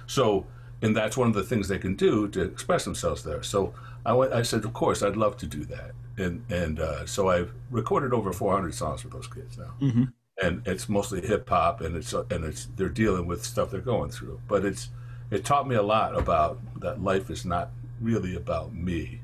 So, 0.07 0.45
and 0.81 0.95
that's 0.95 1.17
one 1.17 1.27
of 1.27 1.33
the 1.33 1.43
things 1.43 1.67
they 1.67 1.79
can 1.79 1.95
do 1.95 2.29
to 2.29 2.41
express 2.41 2.85
themselves 2.85 3.23
there. 3.23 3.43
So 3.43 3.73
I, 4.05 4.13
went, 4.13 4.31
I 4.31 4.41
said, 4.41 4.63
of 4.63 4.73
course, 4.73 5.03
I'd 5.03 5.17
love 5.17 5.35
to 5.37 5.47
do 5.47 5.65
that. 5.65 5.91
And, 6.17 6.45
and 6.49 6.79
uh, 6.79 7.05
so 7.05 7.29
I've 7.29 7.51
recorded 7.71 8.13
over 8.13 8.31
400 8.31 8.73
songs 8.73 9.01
for 9.01 9.09
those 9.09 9.27
kids 9.27 9.57
now. 9.57 9.73
Mm-hmm 9.81 10.03
and 10.41 10.61
it's 10.65 10.89
mostly 10.89 11.25
hip 11.25 11.49
hop, 11.49 11.81
and 11.81 11.95
it's 11.95 12.13
and 12.13 12.43
it's 12.43 12.67
they're 12.75 12.89
dealing 12.89 13.25
with 13.25 13.45
stuff 13.45 13.71
they're 13.71 13.81
going 13.81 14.11
through. 14.11 14.39
But 14.47 14.65
it's 14.65 14.89
it 15.31 15.45
taught 15.45 15.67
me 15.67 15.75
a 15.75 15.83
lot 15.83 16.17
about 16.17 16.59
that 16.81 17.01
life 17.01 17.29
is 17.29 17.45
not 17.45 17.71
really 18.01 18.35
about 18.35 18.73
me. 18.73 19.21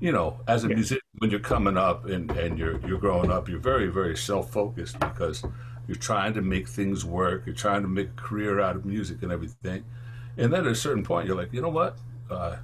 You 0.00 0.12
know, 0.12 0.40
as 0.48 0.64
a 0.64 0.68
yeah. 0.68 0.74
musician, 0.74 1.02
when 1.18 1.30
you're 1.30 1.40
coming 1.40 1.76
up 1.76 2.06
and, 2.06 2.30
and 2.32 2.58
you're 2.58 2.80
you're 2.86 2.98
growing 2.98 3.30
up, 3.30 3.48
you're 3.48 3.60
very 3.60 3.86
very 3.86 4.16
self 4.16 4.50
focused 4.50 4.98
because 4.98 5.44
you're 5.86 5.96
trying 5.96 6.34
to 6.34 6.42
make 6.42 6.68
things 6.68 7.04
work. 7.04 7.44
You're 7.46 7.54
trying 7.54 7.82
to 7.82 7.88
make 7.88 8.08
a 8.08 8.20
career 8.20 8.60
out 8.60 8.76
of 8.76 8.84
music 8.84 9.22
and 9.22 9.32
everything. 9.32 9.84
And 10.36 10.52
then 10.52 10.60
at 10.66 10.72
a 10.72 10.74
certain 10.74 11.04
point, 11.04 11.26
you're 11.26 11.36
like, 11.36 11.52
you 11.52 11.60
know 11.60 11.68
what? 11.68 11.98
Uh, 12.30 12.56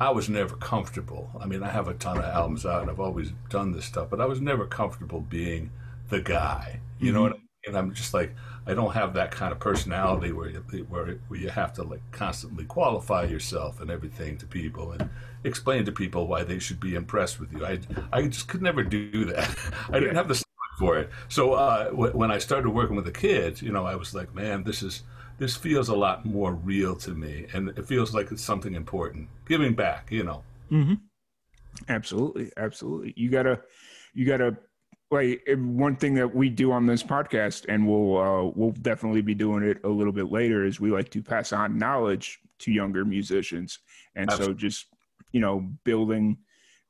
I 0.00 0.10
was 0.10 0.28
never 0.28 0.54
comfortable. 0.54 1.30
I 1.40 1.46
mean, 1.46 1.62
I 1.62 1.70
have 1.70 1.88
a 1.88 1.94
ton 1.94 2.18
of 2.18 2.24
albums 2.24 2.64
out, 2.64 2.82
and 2.82 2.90
I've 2.90 3.00
always 3.00 3.32
done 3.48 3.72
this 3.72 3.84
stuff, 3.84 4.08
but 4.10 4.20
I 4.20 4.26
was 4.26 4.40
never 4.40 4.64
comfortable 4.64 5.20
being 5.20 5.70
the 6.08 6.20
guy. 6.20 6.80
You 6.98 7.06
mm-hmm. 7.06 7.14
know 7.14 7.22
what 7.22 7.32
I 7.32 7.34
mean? 7.34 7.42
And 7.66 7.76
I'm 7.76 7.92
just 7.92 8.14
like, 8.14 8.34
I 8.66 8.74
don't 8.74 8.92
have 8.92 9.14
that 9.14 9.30
kind 9.30 9.52
of 9.52 9.58
personality 9.58 10.32
where 10.32 10.50
you, 10.50 10.60
where 10.88 11.18
where 11.28 11.40
you 11.40 11.48
have 11.48 11.72
to 11.74 11.82
like 11.82 12.02
constantly 12.12 12.64
qualify 12.64 13.24
yourself 13.24 13.80
and 13.80 13.90
everything 13.90 14.36
to 14.38 14.46
people 14.46 14.92
and 14.92 15.08
explain 15.44 15.84
to 15.86 15.92
people 15.92 16.26
why 16.26 16.44
they 16.44 16.58
should 16.58 16.80
be 16.80 16.94
impressed 16.94 17.40
with 17.40 17.52
you. 17.52 17.64
I 17.64 17.78
I 18.12 18.22
just 18.26 18.48
could 18.48 18.62
never 18.62 18.82
do 18.82 19.24
that. 19.26 19.56
I 19.90 20.00
didn't 20.00 20.16
have 20.16 20.28
the 20.28 20.42
for 20.78 20.98
it. 20.98 21.10
So 21.28 21.54
uh, 21.54 21.84
w- 21.90 22.12
when 22.12 22.30
I 22.30 22.38
started 22.38 22.70
working 22.70 22.96
with 22.96 23.04
the 23.04 23.12
kids, 23.12 23.60
you 23.60 23.72
know, 23.72 23.84
I 23.84 23.96
was 23.96 24.14
like, 24.14 24.34
man, 24.34 24.62
this 24.62 24.82
is 24.82 25.02
this 25.38 25.56
feels 25.56 25.88
a 25.88 25.96
lot 25.96 26.24
more 26.24 26.54
real 26.54 26.96
to 26.96 27.10
me, 27.10 27.46
and 27.52 27.70
it 27.70 27.86
feels 27.86 28.14
like 28.14 28.30
it's 28.32 28.42
something 28.42 28.74
important. 28.74 29.28
Giving 29.46 29.74
back, 29.74 30.10
you 30.10 30.24
know. 30.24 30.42
Mm-hmm. 30.70 30.94
Absolutely, 31.88 32.50
absolutely. 32.56 33.14
You 33.16 33.30
gotta 33.30 33.60
you 34.14 34.26
gotta 34.26 34.56
like 35.10 35.42
one 35.56 35.96
thing 35.96 36.14
that 36.14 36.34
we 36.34 36.50
do 36.50 36.70
on 36.70 36.86
this 36.86 37.02
podcast 37.02 37.64
and 37.68 37.86
we'll 37.86 38.18
uh, 38.18 38.52
we'll 38.54 38.72
definitely 38.72 39.22
be 39.22 39.34
doing 39.34 39.62
it 39.62 39.78
a 39.84 39.88
little 39.88 40.12
bit 40.12 40.30
later 40.30 40.64
is 40.64 40.80
we 40.80 40.90
like 40.90 41.10
to 41.10 41.22
pass 41.22 41.52
on 41.52 41.78
knowledge 41.78 42.40
to 42.58 42.72
younger 42.72 43.04
musicians 43.04 43.78
and 44.16 44.30
Absolutely. 44.30 44.54
so 44.54 44.58
just 44.58 44.86
you 45.32 45.40
know 45.40 45.60
building 45.84 46.36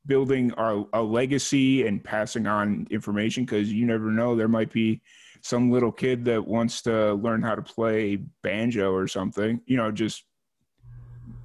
building 0.07 0.53
our 0.55 0.87
a 0.95 1.03
legacy 1.03 1.87
and 1.87 2.03
passing 2.03 2.47
on 2.47 2.87
information 2.91 3.45
because 3.45 3.73
you 3.73 3.87
never 3.87 4.11
know 4.11 4.35
there 4.35 4.49
might 4.49 4.73
be 4.73 5.01
some 5.43 5.71
little 5.71 5.93
kid 5.93 6.25
that 6.25 6.45
wants 6.45 6.83
to 6.83 7.15
learn 7.15 7.43
how 7.43 7.55
to 7.55 7.63
play 7.63 8.17
banjo 8.43 8.93
or 8.93 9.07
something 9.07 9.61
you 9.67 9.77
know 9.77 9.93
just 9.93 10.25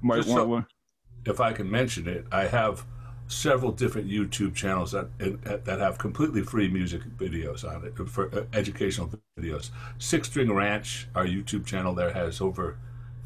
might 0.02 0.16
just 0.16 0.28
want 0.28 0.66
so, 1.24 1.30
if 1.30 1.40
i 1.40 1.52
can 1.52 1.70
mention 1.70 2.08
it 2.08 2.24
i 2.32 2.46
have 2.46 2.84
several 3.28 3.72
different 3.72 4.08
YouTube 4.08 4.54
channels 4.54 4.92
that 4.92 5.08
that 5.64 5.78
have 5.78 5.98
completely 5.98 6.42
free 6.42 6.68
music 6.68 7.02
videos 7.16 7.64
on 7.64 7.84
it 7.84 8.08
for 8.08 8.34
uh, 8.34 8.44
educational 8.52 9.10
videos. 9.38 9.70
Six 9.98 10.28
String 10.28 10.52
Ranch, 10.52 11.08
our 11.14 11.24
YouTube 11.24 11.64
channel 11.64 11.94
there 11.94 12.12
has 12.12 12.40
over 12.40 12.76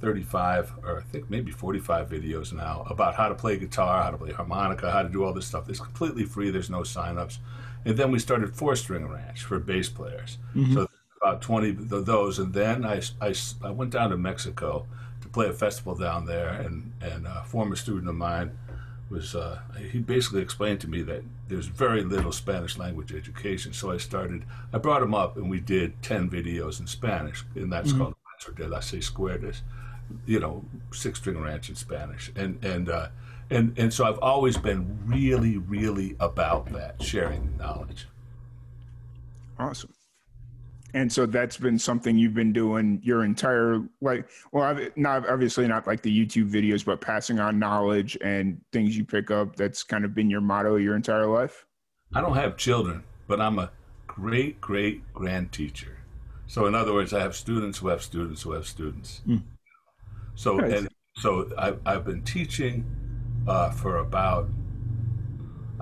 35 0.01 0.73
or 0.85 0.99
I 0.99 1.03
think 1.03 1.29
maybe 1.29 1.51
45 1.51 2.09
videos 2.09 2.53
now 2.53 2.87
about 2.89 3.17
how 3.17 3.29
to 3.29 3.35
play 3.35 3.59
guitar, 3.59 4.03
how 4.03 4.11
to 4.11 4.19
play 4.19 4.33
harmonica, 4.33 4.91
how 4.91 5.03
to 5.03 5.09
do 5.09 5.25
all 5.25 5.35
this 5.35 5.47
stuff. 5.47 5.69
It's 5.69 5.81
completely 5.81 6.25
free. 6.25 6.51
There's 6.51 6.71
no 6.71 6.81
signups. 6.81 7.39
And 7.85 7.97
then 7.97 8.11
we 8.13 8.19
started 8.19 8.55
Four 8.55 8.77
String 8.77 9.09
Ranch 9.09 9.43
for 9.43 9.59
bass 9.59 9.89
players. 9.89 10.39
Mm-hmm. 10.55 10.75
So 10.75 10.89
about 11.21 11.43
20 11.43 11.71
of 11.91 12.07
those. 12.07 12.39
And 12.39 12.53
then 12.53 12.85
I, 12.85 13.01
I, 13.21 13.35
I 13.63 13.71
went 13.71 13.91
down 13.91 14.11
to 14.11 14.17
Mexico 14.17 14.87
to 15.21 15.29
play 15.29 15.49
a 15.49 15.53
festival 15.53 15.95
down 15.95 16.27
there, 16.27 16.49
and, 16.49 16.93
and 17.01 17.27
a 17.27 17.43
former 17.45 17.75
student 17.75 18.09
of 18.09 18.15
mine 18.15 18.57
was 19.11 19.35
uh, 19.35 19.61
he 19.91 19.99
basically 19.99 20.43
explained 20.43 20.81
to 20.81 20.89
me 20.89 21.03
that 21.03 21.23
there's 21.49 21.67
very 21.67 22.03
little 22.05 22.33
Spanish 22.33 22.77
language 22.77 23.15
education. 23.15 23.73
So 23.73 23.91
I 23.91 23.97
started, 23.97 24.45
I 24.73 24.79
brought 24.79 25.03
him 25.03 25.15
up 25.15 25.37
and 25.37 25.49
we 25.49 25.61
did 25.61 26.03
10 26.03 26.29
videos 26.29 26.81
in 26.81 26.87
Spanish, 26.87 27.45
and 27.55 27.73
that's 27.73 27.91
mm-hmm. 27.91 28.03
called 28.03 28.15
Rancho 28.27 28.53
de 28.63 28.69
las 28.69 28.87
Seis 28.87 29.11
Cuerdas, 29.11 29.63
you 30.27 30.41
know, 30.41 30.65
six 30.93 31.19
string 31.19 31.41
ranch 31.41 31.69
in 31.69 31.75
Spanish. 31.75 32.31
And, 32.37 32.63
and, 32.65 32.89
uh, 32.89 33.09
and, 33.51 33.79
and 33.79 33.93
so 33.93 34.05
I've 34.05 34.19
always 34.19 34.59
been 34.59 34.99
really, 35.07 35.57
really 35.57 36.17
about 36.21 36.71
that, 36.73 37.03
sharing 37.03 37.57
knowledge. 37.57 38.07
Awesome 39.59 39.93
and 40.99 41.13
so 41.13 41.27
that's 41.27 41.57
been 41.57 41.79
something 41.79 42.19
you've 42.19 42.35
been 42.35 42.53
doing 42.53 43.01
your 43.05 43.25
entire 43.25 43.81
like 44.01 44.29
well 44.51 44.77
not 44.97 45.29
obviously 45.29 45.67
not 45.67 45.87
like 45.87 46.03
the 46.03 46.27
youtube 46.27 46.51
videos 46.51 46.85
but 46.85 47.01
passing 47.01 47.39
on 47.39 47.59
knowledge 47.59 48.19
and 48.21 48.61
things 48.73 48.97
you 48.97 49.05
pick 49.05 49.31
up 49.31 49.55
that's 49.55 49.85
kind 49.85 50.05
of 50.05 50.13
been 50.15 50.29
your 50.29 50.41
motto 50.41 50.75
your 50.75 50.97
entire 50.97 51.27
life 51.27 51.67
i 52.15 52.21
don't 52.21 52.35
have 52.35 52.57
children 52.57 53.05
but 53.29 53.41
i'm 53.41 53.59
a 53.59 53.71
great 54.09 54.61
great 54.61 55.01
grand 55.15 55.53
teacher 55.53 55.99
so 56.49 56.67
in 56.67 56.75
other 56.75 56.93
words 56.93 57.13
i 57.13 57.21
have 57.21 57.37
students 57.37 57.79
who 57.79 57.87
have 57.87 58.03
students 58.03 58.43
who 58.43 58.53
have 58.53 58.67
students 58.67 59.23
mm. 59.27 59.41
so 60.35 60.57
nice. 60.57 60.73
and 60.73 60.89
so 61.17 61.51
I've, 61.57 61.81
I've 61.85 62.05
been 62.05 62.23
teaching 62.23 62.85
uh, 63.47 63.71
for 63.71 63.99
about 63.99 64.49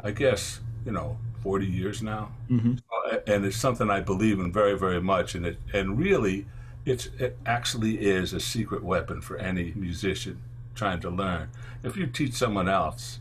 i 0.04 0.10
guess 0.10 0.60
you 0.84 0.92
know 0.92 1.18
40 1.46 1.64
years 1.64 2.02
now. 2.02 2.32
Mm-hmm. 2.50 2.74
Uh, 2.92 3.18
and 3.28 3.44
it's 3.44 3.56
something 3.56 3.88
I 3.88 4.00
believe 4.00 4.40
in 4.40 4.52
very, 4.52 4.76
very 4.76 5.00
much. 5.00 5.36
And 5.36 5.46
it, 5.46 5.58
and 5.72 5.96
really, 5.96 6.44
it's, 6.84 7.06
it 7.20 7.38
actually 7.46 8.04
is 8.04 8.32
a 8.32 8.40
secret 8.40 8.82
weapon 8.82 9.20
for 9.20 9.36
any 9.36 9.72
musician 9.76 10.42
trying 10.74 10.98
to 11.02 11.08
learn. 11.08 11.48
If 11.84 11.96
you 11.96 12.08
teach 12.08 12.32
someone 12.32 12.68
else, 12.68 13.20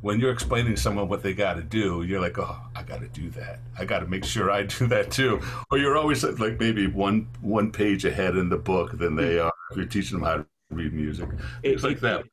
when 0.00 0.18
you're 0.18 0.32
explaining 0.32 0.74
to 0.74 0.80
someone 0.80 1.06
what 1.06 1.22
they 1.22 1.34
got 1.34 1.56
to 1.56 1.62
do, 1.62 2.02
you're 2.02 2.22
like, 2.22 2.38
oh, 2.38 2.56
I 2.74 2.82
got 2.82 3.00
to 3.00 3.08
do 3.08 3.28
that. 3.32 3.58
I 3.78 3.84
got 3.84 3.98
to 3.98 4.06
make 4.06 4.24
sure 4.24 4.50
I 4.50 4.62
do 4.62 4.86
that 4.86 5.10
too. 5.10 5.42
Or 5.70 5.76
you're 5.76 5.98
always 5.98 6.24
like 6.24 6.58
maybe 6.58 6.86
one 6.86 7.28
one 7.42 7.70
page 7.70 8.06
ahead 8.06 8.38
in 8.38 8.48
the 8.48 8.56
book 8.56 8.96
than 8.96 9.16
they 9.16 9.38
are 9.38 9.52
if 9.70 9.76
you're 9.76 9.84
teaching 9.84 10.18
them 10.18 10.26
how 10.26 10.36
to 10.38 10.46
read 10.70 10.94
music. 10.94 11.28
It's 11.62 11.84
like 11.84 12.00
that. 12.00 12.20
It, 12.20 12.26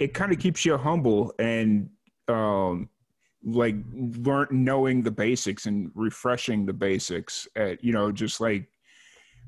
it 0.00 0.14
kind 0.14 0.32
of 0.32 0.40
keeps 0.40 0.64
you 0.64 0.76
humble 0.76 1.32
and 1.38 1.90
um, 2.26 2.88
like 3.44 3.76
learn 3.92 4.46
knowing 4.50 5.02
the 5.02 5.10
basics 5.10 5.66
and 5.66 5.90
refreshing 5.94 6.64
the 6.64 6.72
basics 6.72 7.46
at 7.56 7.82
you 7.84 7.92
know 7.92 8.10
just 8.10 8.40
like 8.40 8.66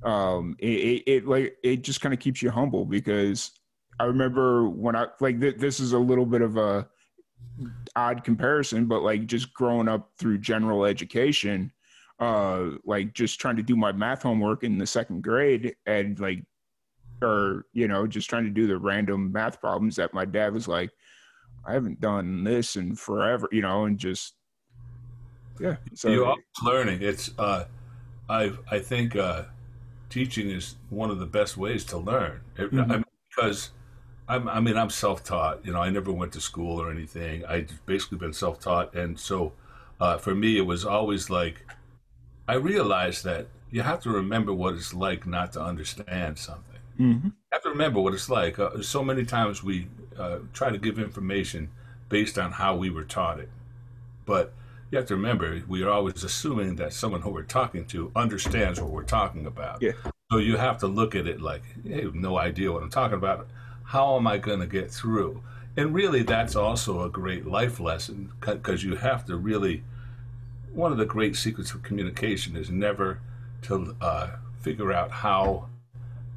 um 0.04 0.54
it, 0.58 0.66
it, 0.66 1.02
it 1.06 1.26
like 1.26 1.56
it 1.62 1.82
just 1.82 2.00
kind 2.00 2.12
of 2.12 2.20
keeps 2.20 2.42
you 2.42 2.50
humble 2.50 2.84
because 2.84 3.52
i 3.98 4.04
remember 4.04 4.68
when 4.68 4.94
i 4.94 5.06
like 5.20 5.40
th- 5.40 5.56
this 5.56 5.80
is 5.80 5.92
a 5.92 5.98
little 5.98 6.26
bit 6.26 6.42
of 6.42 6.58
a 6.58 6.86
odd 7.94 8.22
comparison 8.22 8.84
but 8.84 9.02
like 9.02 9.26
just 9.26 9.52
growing 9.54 9.88
up 9.88 10.10
through 10.18 10.36
general 10.36 10.84
education 10.84 11.72
uh 12.20 12.70
like 12.84 13.14
just 13.14 13.40
trying 13.40 13.56
to 13.56 13.62
do 13.62 13.76
my 13.76 13.92
math 13.92 14.22
homework 14.22 14.62
in 14.62 14.76
the 14.76 14.86
second 14.86 15.22
grade 15.22 15.74
and 15.86 16.20
like 16.20 16.42
or 17.22 17.64
you 17.72 17.88
know 17.88 18.06
just 18.06 18.28
trying 18.28 18.44
to 18.44 18.50
do 18.50 18.66
the 18.66 18.76
random 18.76 19.32
math 19.32 19.58
problems 19.58 19.96
that 19.96 20.12
my 20.12 20.26
dad 20.26 20.52
was 20.52 20.68
like 20.68 20.90
I 21.66 21.72
haven't 21.72 22.00
done 22.00 22.44
this 22.44 22.76
in 22.76 22.94
forever, 22.94 23.48
you 23.50 23.62
know, 23.62 23.84
and 23.84 23.98
just 23.98 24.34
yeah. 25.60 25.76
So 25.94 26.08
you're 26.08 26.36
learning. 26.62 27.02
It's 27.02 27.30
uh, 27.38 27.64
I 28.28 28.52
I 28.70 28.78
think 28.78 29.16
uh, 29.16 29.44
teaching 30.10 30.50
is 30.50 30.76
one 30.90 31.10
of 31.10 31.18
the 31.18 31.26
best 31.26 31.56
ways 31.56 31.84
to 31.86 31.98
learn. 31.98 32.40
It, 32.56 32.72
mm-hmm. 32.72 32.90
I 32.90 32.94
mean, 32.96 33.04
because 33.34 33.70
I'm, 34.28 34.48
I 34.48 34.60
mean 34.60 34.76
I'm 34.76 34.90
self-taught. 34.90 35.64
You 35.64 35.72
know, 35.72 35.80
I 35.80 35.90
never 35.90 36.12
went 36.12 36.32
to 36.34 36.40
school 36.40 36.80
or 36.80 36.90
anything. 36.90 37.44
I 37.46 37.66
basically 37.86 38.18
been 38.18 38.32
self-taught, 38.32 38.94
and 38.94 39.18
so 39.18 39.52
uh, 40.00 40.18
for 40.18 40.34
me, 40.34 40.58
it 40.58 40.66
was 40.66 40.84
always 40.84 41.30
like 41.30 41.66
I 42.46 42.54
realized 42.54 43.24
that 43.24 43.48
you 43.70 43.82
have 43.82 44.00
to 44.00 44.10
remember 44.10 44.52
what 44.52 44.74
it's 44.74 44.94
like 44.94 45.26
not 45.26 45.52
to 45.54 45.62
understand 45.62 46.38
something. 46.38 46.80
Mm-hmm. 46.98 47.26
You 47.28 47.52
have 47.52 47.62
to 47.62 47.70
remember 47.70 48.00
what 48.00 48.14
it's 48.14 48.30
like. 48.30 48.58
Uh, 48.58 48.80
so 48.82 49.02
many 49.02 49.24
times 49.24 49.62
we 49.62 49.88
uh, 50.18 50.38
try 50.52 50.70
to 50.70 50.78
give 50.78 50.98
information 50.98 51.70
based 52.08 52.38
on 52.38 52.52
how 52.52 52.76
we 52.76 52.90
were 52.90 53.04
taught 53.04 53.40
it. 53.40 53.50
But 54.24 54.52
you 54.90 54.98
have 54.98 55.06
to 55.08 55.16
remember, 55.16 55.62
we 55.66 55.82
are 55.82 55.90
always 55.90 56.22
assuming 56.22 56.76
that 56.76 56.92
someone 56.92 57.22
who 57.22 57.30
we're 57.30 57.42
talking 57.42 57.84
to 57.86 58.12
understands 58.14 58.80
what 58.80 58.90
we're 58.90 59.02
talking 59.02 59.46
about. 59.46 59.82
Yeah. 59.82 59.92
So 60.30 60.38
you 60.38 60.56
have 60.56 60.78
to 60.78 60.86
look 60.86 61.14
at 61.14 61.26
it 61.26 61.40
like, 61.40 61.62
hey, 61.84 62.08
no 62.12 62.38
idea 62.38 62.72
what 62.72 62.82
I'm 62.82 62.90
talking 62.90 63.16
about. 63.18 63.48
How 63.84 64.16
am 64.16 64.26
I 64.26 64.38
going 64.38 64.60
to 64.60 64.66
get 64.66 64.90
through? 64.90 65.42
And 65.76 65.94
really, 65.94 66.22
that's 66.22 66.56
also 66.56 67.02
a 67.02 67.10
great 67.10 67.46
life 67.46 67.78
lesson 67.78 68.32
because 68.40 68.82
you 68.82 68.96
have 68.96 69.24
to 69.26 69.36
really. 69.36 69.82
One 70.72 70.92
of 70.92 70.98
the 70.98 71.06
great 71.06 71.36
secrets 71.36 71.72
of 71.72 71.82
communication 71.82 72.54
is 72.54 72.70
never 72.70 73.20
to 73.62 73.96
uh, 74.00 74.30
figure 74.60 74.92
out 74.92 75.10
how, 75.10 75.68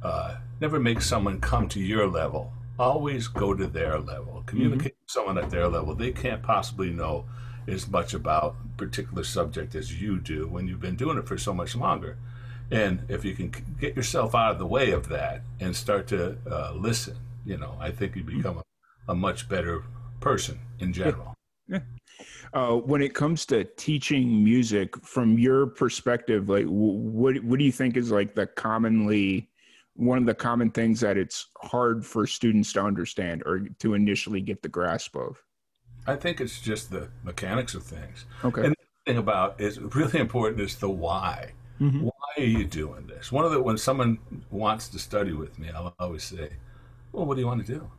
uh, 0.02 0.36
never 0.60 0.80
make 0.80 1.02
someone 1.02 1.40
come 1.40 1.68
to 1.68 1.80
your 1.80 2.06
level. 2.06 2.52
Always 2.80 3.28
go 3.28 3.52
to 3.52 3.66
their 3.66 3.98
level. 3.98 4.42
Communicate 4.46 4.96
with 4.98 5.10
someone 5.10 5.36
at 5.36 5.50
their 5.50 5.68
level. 5.68 5.94
They 5.94 6.12
can't 6.12 6.42
possibly 6.42 6.90
know 6.90 7.26
as 7.68 7.86
much 7.88 8.14
about 8.14 8.56
a 8.64 8.78
particular 8.78 9.22
subject 9.22 9.74
as 9.74 10.00
you 10.00 10.18
do 10.18 10.48
when 10.48 10.66
you've 10.66 10.80
been 10.80 10.96
doing 10.96 11.18
it 11.18 11.28
for 11.28 11.36
so 11.36 11.52
much 11.52 11.76
longer. 11.76 12.16
And 12.70 13.02
if 13.08 13.22
you 13.22 13.34
can 13.34 13.52
get 13.78 13.94
yourself 13.96 14.34
out 14.34 14.52
of 14.52 14.58
the 14.58 14.66
way 14.66 14.92
of 14.92 15.10
that 15.10 15.42
and 15.60 15.76
start 15.76 16.06
to 16.08 16.38
uh, 16.50 16.72
listen, 16.74 17.18
you 17.44 17.58
know, 17.58 17.76
I 17.78 17.90
think 17.90 18.16
you 18.16 18.24
become 18.24 18.58
a, 18.58 19.12
a 19.12 19.14
much 19.14 19.46
better 19.46 19.82
person 20.20 20.58
in 20.78 20.94
general. 20.94 21.34
Yeah. 21.68 21.80
Uh, 22.54 22.76
when 22.76 23.02
it 23.02 23.14
comes 23.14 23.44
to 23.46 23.64
teaching 23.76 24.42
music, 24.42 24.96
from 25.04 25.38
your 25.38 25.66
perspective, 25.66 26.48
like 26.48 26.64
what 26.64 27.42
what 27.44 27.58
do 27.58 27.64
you 27.64 27.72
think 27.72 27.96
is 27.96 28.10
like 28.10 28.34
the 28.34 28.46
commonly 28.46 29.50
one 29.94 30.18
of 30.18 30.26
the 30.26 30.34
common 30.34 30.70
things 30.70 31.00
that 31.00 31.16
it's 31.16 31.46
hard 31.58 32.04
for 32.04 32.26
students 32.26 32.72
to 32.74 32.82
understand 32.82 33.42
or 33.46 33.60
to 33.78 33.94
initially 33.94 34.40
get 34.40 34.62
the 34.62 34.68
grasp 34.68 35.16
of? 35.16 35.42
I 36.06 36.16
think 36.16 36.40
it's 36.40 36.60
just 36.60 36.90
the 36.90 37.08
mechanics 37.24 37.74
of 37.74 37.82
things. 37.82 38.24
Okay. 38.44 38.64
And 38.64 38.72
the 38.72 39.12
thing 39.12 39.18
about 39.18 39.60
is 39.60 39.78
really 39.78 40.18
important 40.20 40.60
is 40.60 40.76
the 40.76 40.88
why. 40.90 41.52
Mhm. 41.80 42.02
Why 42.02 42.10
are 42.38 42.42
you 42.44 42.64
doing 42.64 43.06
this? 43.06 43.30
One 43.32 43.44
of 43.44 43.52
the 43.52 43.60
when 43.62 43.78
someone 43.78 44.18
wants 44.50 44.88
to 44.88 44.98
study 44.98 45.32
with 45.32 45.58
me, 45.58 45.70
I'll 45.70 45.94
always 45.98 46.24
say, 46.24 46.50
"Well, 47.12 47.26
what 47.26 47.34
do 47.34 47.40
you 47.40 47.46
want 47.46 47.64
to 47.66 47.72
do? 47.72 47.90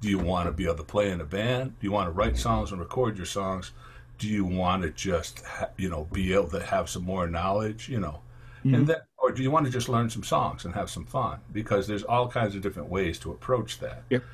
Do 0.00 0.08
you 0.08 0.18
want 0.18 0.46
to 0.46 0.52
be 0.52 0.64
able 0.64 0.76
to 0.76 0.82
play 0.84 1.10
in 1.10 1.20
a 1.20 1.24
band? 1.24 1.78
Do 1.78 1.86
you 1.86 1.92
want 1.92 2.06
to 2.06 2.12
write 2.12 2.36
songs 2.36 2.72
and 2.72 2.80
record 2.80 3.16
your 3.16 3.26
songs? 3.26 3.72
Do 4.18 4.28
you 4.28 4.44
want 4.44 4.82
to 4.82 4.90
just 4.90 5.44
ha- 5.44 5.68
you 5.76 5.88
know 5.88 6.04
be 6.12 6.32
able 6.32 6.48
to 6.48 6.62
have 6.62 6.88
some 6.88 7.04
more 7.04 7.26
knowledge? 7.26 7.88
You 7.88 8.00
know, 8.00 8.20
and 8.64 8.86
then 8.86 8.96
or 9.20 9.30
do 9.32 9.42
you 9.42 9.50
want 9.50 9.66
to 9.66 9.72
just 9.72 9.88
learn 9.88 10.08
some 10.10 10.22
songs 10.24 10.64
and 10.64 10.74
have 10.74 10.90
some 10.90 11.04
fun? 11.06 11.40
Because 11.52 11.86
there's 11.86 12.04
all 12.04 12.28
kinds 12.28 12.54
of 12.54 12.62
different 12.62 12.88
ways 12.88 13.18
to 13.20 13.30
approach 13.30 13.78
that. 13.80 14.02
Yep. 14.10 14.24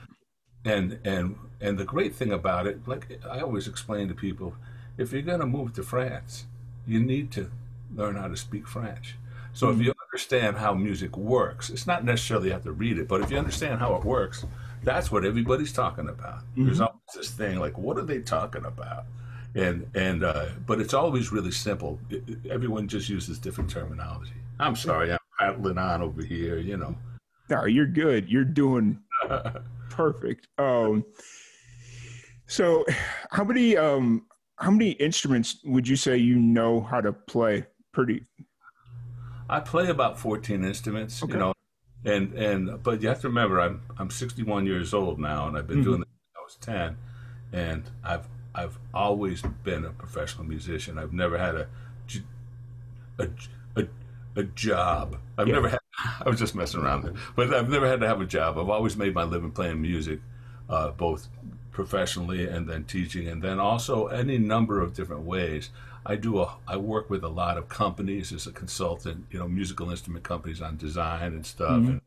and 0.65 0.99
and 1.05 1.37
and 1.61 1.79
the 1.79 1.85
great 1.85 2.15
thing 2.15 2.33
about 2.33 2.67
it 2.67 2.79
like 2.87 3.19
i 3.31 3.41
always 3.41 3.67
explain 3.69 4.09
to 4.09 4.15
people 4.15 4.55
if 4.99 5.13
you're 5.13 5.23
going 5.23 5.41
to 5.41 5.47
move 5.47 5.73
to 5.75 5.83
france 5.83 6.45
you 6.87 7.01
need 7.01 7.31
to 7.31 7.51
learn 7.95 8.17
how 8.17 8.29
to 8.29 8.37
speak 8.37 8.67
french. 8.67 9.17
So 9.53 9.71
if 9.71 9.79
you 9.81 9.93
understand 10.09 10.57
how 10.59 10.75
music 10.75 11.17
works 11.17 11.71
it's 11.71 11.87
not 11.87 12.05
necessarily 12.05 12.49
you 12.49 12.53
have 12.53 12.65
to 12.65 12.73
read 12.73 12.99
it 12.99 13.09
but 13.09 13.21
if 13.23 13.31
you 13.31 13.39
understand 13.39 13.81
how 13.81 13.95
it 13.97 14.05
works 14.05 14.45
that's 14.83 15.11
what 15.11 15.25
everybody's 15.25 15.73
talking 15.73 16.09
about. 16.09 16.41
There's 16.57 16.81
always 16.81 17.01
this 17.15 17.31
thing 17.31 17.59
like 17.59 17.77
what 17.79 17.97
are 17.99 18.03
they 18.13 18.21
talking 18.21 18.65
about? 18.65 19.05
And 19.55 19.87
and 19.95 20.23
uh, 20.23 20.47
but 20.67 20.81
it's 20.81 20.95
always 20.95 21.33
really 21.33 21.51
simple. 21.51 21.99
It- 22.11 22.25
everyone 22.51 22.87
just 22.87 23.09
uses 23.09 23.39
different 23.39 23.71
terminology 23.71 24.33
i'm 24.61 24.77
sorry 24.77 25.13
i'm 25.13 25.19
rattling 25.41 25.79
on 25.79 26.03
over 26.03 26.23
here 26.23 26.59
you 26.59 26.77
know 26.77 26.95
No, 27.49 27.65
you're 27.65 27.87
good. 27.87 28.29
You're 28.29 28.45
doing 28.45 28.99
perfect. 29.91 30.49
Um, 30.59 31.05
so 32.47 32.85
how 33.31 33.45
many 33.45 33.77
um 33.77 34.27
how 34.59 34.71
many 34.71 34.91
instruments 34.93 35.61
would 35.65 35.87
you 35.87 35.95
say 35.97 36.17
you 36.17 36.37
know 36.37 36.81
how 36.81 37.01
to 37.01 37.13
play? 37.13 37.67
Pretty 37.93 38.25
I 39.49 39.61
play 39.61 39.89
about 39.89 40.19
14 40.19 40.65
instruments, 40.65 41.23
Okay. 41.23 41.35
you 41.35 41.39
know, 41.39 41.53
and 42.05 42.35
and 42.35 42.83
but 42.83 43.01
you 43.01 43.09
have 43.09 43.21
to 43.21 43.29
remember 43.29 43.61
I'm 43.61 43.81
I'm 43.99 44.11
61 44.11 44.67
years 44.67 44.93
old 44.93 45.21
now, 45.21 45.47
and 45.47 45.57
I've 45.57 45.69
been 45.69 45.85
doing 45.85 46.01
this 46.01 46.09
since 46.09 46.35
I 46.37 46.43
was 46.43 46.57
10, 46.57 46.97
and 47.53 47.83
I've 48.03 48.27
I've 48.57 48.77
always 48.93 49.43
been 49.63 49.85
a 49.85 49.91
professional 49.91 50.45
musician. 50.45 50.99
I've 50.99 51.13
never 51.13 51.39
had 51.39 51.55
a 51.55 51.69
a 53.19 53.29
a, 54.37 54.43
job. 54.45 55.19
I've 55.39 55.49
Yeah. 55.49 55.55
never 55.55 55.69
had. 55.71 55.81
I 56.25 56.29
was 56.29 56.39
just 56.39 56.55
messing 56.55 56.81
around 56.83 57.03
there, 57.05 57.15
but 57.35 57.53
I've 57.55 57.71
never 57.71 57.87
had 57.89 58.01
to 58.01 58.07
have 58.07 58.21
a 58.21 58.27
job. 58.27 58.59
I've 58.59 58.69
always 58.69 58.97
made 58.97 59.15
my 59.15 59.25
living 59.25 59.51
playing 59.51 59.81
music, 59.81 60.21
uh, 60.69 60.91
both 60.91 61.29
professionally 61.73 62.47
and 62.47 62.69
then 62.69 62.85
teaching, 62.85 63.29
and 63.29 63.43
then 63.43 63.59
also 63.59 64.07
any 64.09 64.39
number 64.39 64.81
of 64.81 64.95
different 64.95 65.23
ways. 65.23 65.71
I 66.05 66.17
do 66.17 66.41
a. 66.41 66.57
I 66.69 66.77
work 66.77 67.11
with 67.11 67.25
a 67.25 67.29
lot 67.29 67.57
of 67.59 67.69
companies 67.69 68.33
as 68.33 68.47
a 68.47 68.53
consultant. 68.53 69.27
You 69.31 69.41
know, 69.41 69.49
musical 69.49 69.91
instrument 69.91 70.25
companies 70.25 70.61
on 70.63 70.77
design 70.77 71.33
and 71.33 71.45
stuff, 71.45 71.79
and 71.79 72.01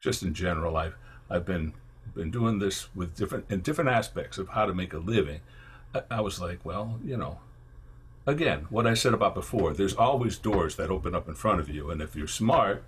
just 0.00 0.22
in 0.22 0.34
general. 0.34 0.76
I've 0.76 0.96
I've 1.30 1.46
been 1.46 1.72
been 2.14 2.30
doing 2.30 2.58
this 2.58 2.88
with 2.94 3.14
different 3.16 3.44
in 3.50 3.60
different 3.60 3.90
aspects 3.90 4.38
of 4.38 4.48
how 4.48 4.66
to 4.66 4.74
make 4.74 4.92
a 4.92 4.98
living. 4.98 5.40
I, 5.94 6.02
I 6.10 6.20
was 6.20 6.40
like, 6.40 6.64
well, 6.64 6.98
you 7.04 7.16
know, 7.16 7.38
again, 8.26 8.66
what 8.70 8.86
I 8.86 8.94
said 8.94 9.14
about 9.14 9.34
before, 9.34 9.72
there's 9.72 9.94
always 9.94 10.38
doors 10.38 10.76
that 10.76 10.90
open 10.90 11.14
up 11.14 11.28
in 11.28 11.34
front 11.34 11.60
of 11.60 11.68
you. 11.68 11.90
And 11.90 12.00
if 12.00 12.16
you're 12.16 12.26
smart 12.26 12.84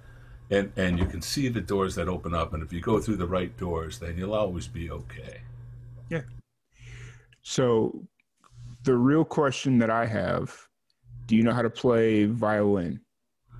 and, 0.50 0.72
and 0.76 0.98
you 0.98 1.06
can 1.06 1.22
see 1.22 1.48
the 1.48 1.60
doors 1.60 1.94
that 1.96 2.08
open 2.08 2.34
up, 2.34 2.54
and 2.54 2.62
if 2.62 2.72
you 2.72 2.80
go 2.80 3.00
through 3.00 3.16
the 3.16 3.26
right 3.26 3.56
doors, 3.56 3.98
then 3.98 4.16
you'll 4.16 4.34
always 4.34 4.68
be 4.68 4.90
okay. 4.90 5.40
Yeah. 6.08 6.22
So 7.42 8.06
the 8.84 8.94
real 8.96 9.24
question 9.24 9.78
that 9.78 9.90
I 9.90 10.06
have, 10.06 10.56
do 11.26 11.36
you 11.36 11.42
know 11.42 11.52
how 11.52 11.62
to 11.62 11.70
play 11.70 12.24
violin? 12.26 13.00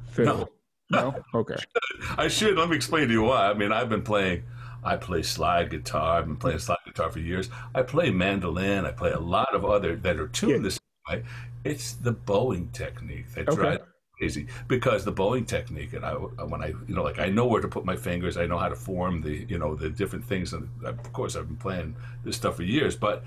Fiddle? 0.08 0.50
No. 0.90 1.14
Okay. 1.34 1.56
I 2.16 2.28
should. 2.28 2.56
Let 2.56 2.68
me 2.70 2.76
explain 2.76 3.08
to 3.08 3.12
you 3.12 3.22
why. 3.22 3.50
I 3.50 3.54
mean, 3.54 3.72
I've 3.72 3.88
been 3.88 4.02
playing, 4.02 4.44
I 4.84 4.96
play 4.96 5.22
slide 5.24 5.70
guitar. 5.70 6.18
I've 6.18 6.26
been 6.26 6.36
playing 6.36 6.60
slide 6.60 6.78
guitar 6.86 7.10
for 7.10 7.18
years. 7.18 7.50
I 7.74 7.82
play 7.82 8.10
mandolin. 8.10 8.86
I 8.86 8.92
play 8.92 9.10
a 9.10 9.18
lot 9.18 9.52
of 9.52 9.64
other 9.64 9.96
that 9.96 10.16
are 10.20 10.28
tuned 10.28 10.52
Yeah. 10.52 10.58
the 10.58 10.78
way. 11.08 11.24
It's 11.64 11.94
the 11.94 12.12
bowing 12.12 12.68
technique 12.70 13.30
that 13.34 13.48
Okay. 13.48 13.78
crazy 14.18 14.46
because 14.68 15.04
the 15.04 15.12
bowing 15.12 15.44
technique, 15.44 15.92
and 15.92 16.04
I, 16.04 16.12
when 16.14 16.62
I, 16.62 16.68
you 16.88 16.94
know, 16.94 17.02
like 17.02 17.18
I 17.18 17.28
know 17.28 17.46
where 17.46 17.60
to 17.60 17.68
put 17.68 17.84
my 17.84 17.96
fingers. 17.96 18.36
I 18.36 18.46
know 18.46 18.58
how 18.58 18.68
to 18.68 18.76
form 18.76 19.20
the, 19.20 19.44
you 19.48 19.58
know, 19.58 19.74
the 19.74 19.90
different 19.90 20.24
things. 20.24 20.52
And 20.52 20.68
of 20.84 21.12
course, 21.12 21.36
I've 21.36 21.46
been 21.48 21.56
playing 21.56 21.96
this 22.24 22.36
stuff 22.36 22.56
for 22.56 22.62
years, 22.62 22.96
but 22.96 23.24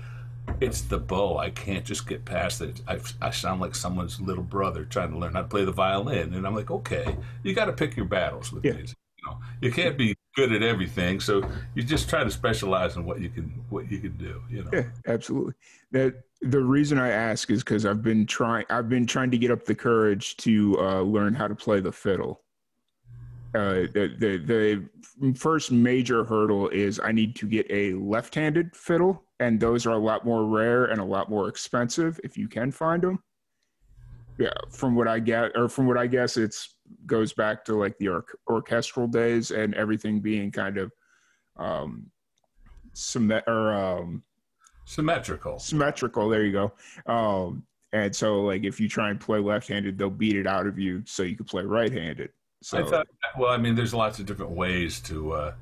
it's 0.60 0.82
the 0.82 0.98
bow. 0.98 1.38
I 1.38 1.50
can't 1.50 1.84
just 1.84 2.08
get 2.08 2.24
past 2.24 2.60
it. 2.60 2.80
I, 2.88 2.98
I 3.22 3.30
sound 3.30 3.60
like 3.60 3.74
someone's 3.74 4.20
little 4.20 4.42
brother 4.42 4.84
trying 4.84 5.12
to 5.12 5.18
learn 5.18 5.34
how 5.34 5.42
to 5.42 5.48
play 5.48 5.64
the 5.64 5.72
violin, 5.72 6.34
and 6.34 6.46
I'm 6.46 6.54
like, 6.54 6.70
okay, 6.70 7.16
you 7.44 7.54
got 7.54 7.66
to 7.66 7.72
pick 7.72 7.96
your 7.96 8.06
battles 8.06 8.52
with 8.52 8.64
Yeah. 8.64 8.72
these. 8.72 8.94
You 9.18 9.30
know, 9.30 9.38
you 9.60 9.70
can't 9.70 9.98
be 9.98 10.14
good 10.34 10.52
at 10.52 10.62
everything, 10.62 11.20
so 11.20 11.48
you 11.74 11.82
just 11.82 12.08
try 12.08 12.24
to 12.24 12.30
specialize 12.30 12.96
in 12.96 13.04
what 13.04 13.20
you 13.20 13.28
can 13.28 13.44
what 13.68 13.90
you 13.90 13.98
can 14.00 14.16
do. 14.16 14.42
You 14.50 14.64
know, 14.64 14.70
Yeah, 14.72 14.84
absolutely. 15.06 15.54
That 15.92 16.22
the 16.42 16.60
reason 16.60 16.98
I 16.98 17.10
ask 17.10 17.50
is 17.50 17.62
because 17.62 17.84
I've 17.84 18.02
been 18.02 18.26
trying. 18.26 18.64
I've 18.70 18.88
been 18.88 19.06
trying 19.06 19.30
to 19.30 19.38
get 19.38 19.50
up 19.50 19.64
the 19.64 19.74
courage 19.74 20.36
to 20.38 20.78
uh, 20.80 21.00
learn 21.02 21.34
how 21.34 21.48
to 21.48 21.54
play 21.54 21.80
the 21.80 21.92
fiddle. 21.92 22.42
Uh, 23.54 23.86
the, 23.92 24.14
the 24.18 24.88
the 25.24 25.34
first 25.34 25.70
major 25.70 26.24
hurdle 26.24 26.68
is 26.68 27.00
I 27.02 27.12
need 27.12 27.36
to 27.36 27.46
get 27.46 27.66
a 27.68 27.94
left-handed 27.94 28.74
fiddle, 28.74 29.24
and 29.40 29.60
those 29.60 29.86
are 29.86 29.92
a 29.92 29.98
lot 29.98 30.24
more 30.24 30.46
rare 30.46 30.86
and 30.86 31.00
a 31.00 31.04
lot 31.04 31.28
more 31.28 31.48
expensive 31.48 32.18
if 32.24 32.38
you 32.38 32.48
can 32.48 32.70
find 32.70 33.02
them. 33.02 33.22
Yeah, 34.38 34.54
from 34.70 34.94
what 34.94 35.08
I 35.08 35.18
get, 35.18 35.52
or 35.54 35.68
from 35.68 35.86
what 35.86 35.98
I 35.98 36.06
guess, 36.06 36.38
it's 36.38 36.76
goes 37.06 37.32
back 37.32 37.64
to 37.66 37.74
like 37.74 37.98
the 37.98 38.08
or- 38.08 38.24
orchestral 38.48 39.06
days 39.06 39.50
and 39.50 39.74
everything 39.74 40.20
being 40.20 40.50
kind 40.50 40.78
of 40.78 40.92
um, 41.56 42.10
symmet- 42.94 43.46
or 43.46 43.74
um, 43.74 44.22
symmetrical. 44.90 45.58
symmetrical. 45.58 46.28
There 46.28 46.44
you 46.44 46.52
go. 46.52 46.72
Um, 47.06 47.62
and 47.92 48.14
so, 48.14 48.42
like, 48.42 48.64
if 48.64 48.80
you 48.80 48.88
try 48.88 49.10
and 49.10 49.18
play 49.18 49.38
left-handed, 49.38 49.98
they'll 49.98 50.10
beat 50.10 50.36
it 50.36 50.46
out 50.46 50.66
of 50.66 50.78
you, 50.78 51.02
so 51.06 51.22
you 51.22 51.36
can 51.36 51.46
play 51.46 51.64
right-handed. 51.64 52.30
So, 52.62 52.78
I 52.78 52.82
thought, 52.90 53.06
well, 53.38 53.50
I 53.50 53.56
mean, 53.56 53.74
there's 53.74 53.94
lots 53.94 54.18
of 54.18 54.26
different 54.26 54.52
ways 54.52 55.00
to, 55.00 55.32
uh, 55.32 55.54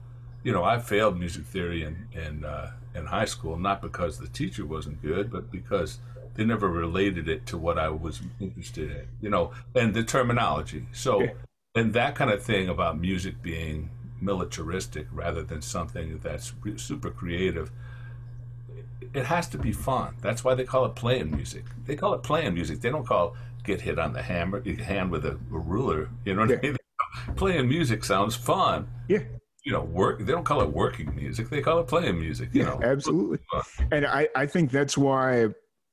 you 0.43 0.53
know, 0.53 0.64
I 0.64 0.79
failed 0.79 1.19
music 1.19 1.45
theory 1.45 1.85
in 1.85 2.07
in 2.12 2.45
uh, 2.45 2.73
in 2.95 3.07
high 3.07 3.25
school, 3.27 3.57
not 3.59 3.81
because 3.81 4.19
the 4.19 4.29
teacher 4.29 4.67
wasn't 4.67 5.01
good, 5.03 5.31
but 5.31 5.51
because 5.51 6.01
they 6.35 6.45
never 6.45 6.69
related 6.69 7.29
it 7.29 7.47
to 7.47 7.59
what 7.59 7.79
I 7.79 7.88
was 7.88 8.21
interested 8.41 8.91
in, 8.91 9.07
you 9.21 9.31
know, 9.31 9.53
and 9.75 9.93
the 9.95 10.05
terminology. 10.05 10.87
So, 10.93 11.23
Yeah. 11.23 11.33
and 11.75 11.93
that 11.95 12.14
kind 12.14 12.31
of 12.31 12.43
thing 12.43 12.69
about 12.69 12.99
music 13.01 13.43
being 13.43 13.91
militaristic 14.21 15.07
rather 15.12 15.43
than 15.43 15.62
something 15.62 16.19
that's 16.23 16.53
super 16.77 17.11
creative. 17.11 17.71
It 19.15 19.25
has 19.27 19.49
to 19.49 19.59
be 19.59 19.73
fun. 19.73 20.17
That's 20.21 20.45
why 20.45 20.55
they 20.55 20.65
call 20.65 20.85
it 20.87 20.95
playing 20.95 21.31
music. 21.31 21.65
They 21.87 21.97
call 21.97 22.15
it 22.15 22.23
playing 22.23 22.55
music. 22.55 22.81
They 22.81 22.91
don't 22.91 23.07
call 23.07 23.37
get 23.65 23.81
hit 23.81 23.99
on 23.99 24.13
the 24.13 24.23
hammer, 24.23 24.63
hand 24.83 25.11
with 25.11 25.25
a, 25.27 25.33
a 25.33 25.59
ruler. 25.59 26.09
You 26.25 26.35
know 26.35 26.43
what 26.43 26.51
Yeah. 26.51 26.59
I 26.63 26.63
mean? 26.63 26.77
playing 27.37 27.69
music 27.69 28.05
sounds 28.05 28.35
fun. 28.35 28.89
yeah, 29.09 29.21
you 29.65 29.73
know, 29.73 29.83
work. 29.83 30.21
They 30.21 30.33
don't 30.33 30.45
call 30.45 30.63
it 30.63 30.71
working 30.73 31.15
music; 31.15 31.49
they 31.51 31.61
call 31.61 31.79
it 31.81 31.87
playing 31.87 32.19
music. 32.19 32.51
You 32.53 32.63
yeah, 32.63 32.69
know, 32.71 32.81
absolutely. 32.83 33.39
And 33.93 34.07
I, 34.07 34.29
I 34.35 34.47
think 34.47 34.71
that's 34.71 34.97
why 34.97 35.49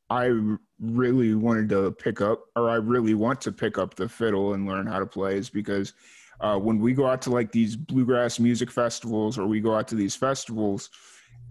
I 0.10 0.32
really 0.80 1.36
wanted 1.36 1.70
to 1.70 1.92
pick 1.92 2.22
up, 2.22 2.46
or 2.56 2.70
I 2.70 2.76
really 2.76 3.14
want 3.16 3.42
to 3.42 3.52
pick 3.52 3.78
up 3.78 3.96
the 3.96 4.08
fiddle 4.08 4.54
and 4.54 4.66
learn 4.66 4.88
how 4.88 5.00
to 5.00 5.06
play, 5.06 5.38
is 5.38 5.50
because 5.50 5.94
uh, 6.42 6.58
when 6.58 6.80
we 6.80 6.94
go 6.94 7.06
out 7.08 7.22
to 7.24 7.32
like 7.32 7.52
these 7.52 7.76
bluegrass 7.76 8.40
music 8.40 8.72
festivals, 8.72 9.38
or 9.38 9.46
we 9.48 9.60
go 9.60 9.76
out 9.76 9.88
to 9.90 9.96
these 9.96 10.16
festivals, 10.16 10.90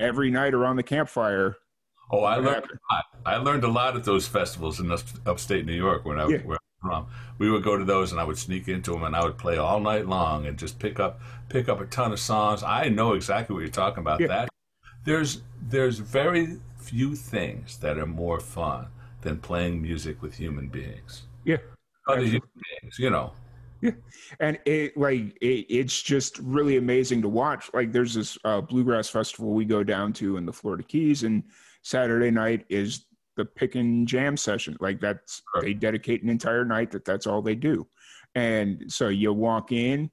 every 0.01 0.31
night 0.31 0.55
around 0.55 0.77
the 0.77 0.83
campfire. 0.83 1.57
Oh, 2.11 2.25
I 2.25 2.37
learned. 2.37 2.67
I 3.25 3.37
learned 3.37 3.65
a 3.65 3.69
lot 3.69 3.97
at 3.97 4.05
those 4.05 4.29
festivals 4.29 4.79
in 4.79 4.93
upstate 5.27 5.67
New 5.67 5.75
York 5.75 6.05
when 6.05 6.19
I 6.19 6.27
was. 6.27 6.59
From. 6.83 7.07
We 7.39 7.51
would 7.51 7.65
go 7.65 7.79
to 7.79 7.85
those, 7.85 8.13
and 8.13 8.21
I 8.21 8.25
would 8.25 8.37
sneak 8.37 8.69
into 8.69 8.93
them, 8.93 9.05
and 9.05 9.17
I 9.17 9.25
would 9.25 9.39
play 9.39 9.57
all 9.57 9.81
night 9.81 10.07
long, 10.07 10.45
and 10.47 10.59
just 10.59 10.79
pick 10.79 11.01
up 11.01 11.19
pick 11.49 11.67
up 11.67 11.81
a 11.81 11.87
ton 11.87 12.13
of 12.13 12.21
songs. 12.21 12.63
I 12.63 12.91
know 12.91 13.15
exactly 13.15 13.55
what 13.55 13.61
you're 13.61 13.71
talking 13.71 14.03
about. 14.03 14.21
Yeah. 14.21 14.27
That 14.27 14.49
there's 15.05 15.41
there's 15.63 15.99
very 15.99 16.59
few 16.77 17.17
things 17.17 17.79
that 17.79 17.97
are 17.97 18.07
more 18.07 18.39
fun 18.39 18.89
than 19.23 19.39
playing 19.39 19.81
music 19.81 20.21
with 20.21 20.35
human 20.35 20.69
beings. 20.69 21.23
Yeah, 21.45 21.57
other 22.07 22.21
human 22.21 22.51
beings, 22.55 22.99
you 22.99 23.09
know. 23.09 23.33
And 24.41 24.59
it 24.65 24.97
like 24.97 25.37
it, 25.41 25.67
it's 25.69 26.03
just 26.03 26.39
really 26.39 26.77
amazing 26.77 27.23
to 27.23 27.29
watch. 27.29 27.71
Like, 27.75 27.93
there's 27.93 28.15
this 28.15 28.39
uh, 28.45 28.61
bluegrass 28.61 29.09
festival 29.09 29.53
we 29.53 29.65
go 29.65 29.85
down 29.85 30.13
to 30.15 30.39
in 30.39 30.47
the 30.47 30.53
Florida 30.53 30.83
Keys, 30.83 31.23
and 31.23 31.45
Saturday 31.83 32.31
night 32.31 32.65
is 32.69 33.05
the 33.37 33.45
pick 33.45 33.75
and 33.75 34.07
jam 34.07 34.37
session. 34.37 34.77
Like 34.81 35.01
that's 35.01 35.43
right. 35.55 35.65
they 35.65 35.75
dedicate 35.75 36.23
an 36.23 36.29
entire 36.29 36.65
night 36.65 36.91
that 36.93 37.05
that's 37.05 37.27
all 37.27 37.43
they 37.43 37.55
do. 37.55 37.87
And 38.35 38.85
so 38.89 39.09
you 39.09 39.33
walk 39.33 39.73
in 39.73 40.11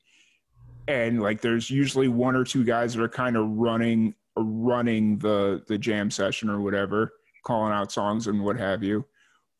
and 0.88 1.22
like 1.22 1.42
there's 1.42 1.70
usually 1.70 2.08
one 2.08 2.36
or 2.36 2.44
two 2.44 2.64
guys 2.64 2.94
that 2.94 3.04
are 3.04 3.10
kind 3.10 3.38
of 3.38 3.48
running 3.50 4.16
running 4.38 5.18
the 5.18 5.64
the 5.68 5.78
jam 5.78 6.10
session 6.10 6.50
or 6.50 6.62
whatever, 6.62 7.14
calling 7.46 7.74
out 7.74 7.92
songs 7.92 8.28
and 8.28 8.44
what 8.44 8.58
have 8.58 8.84
you. 8.84 9.06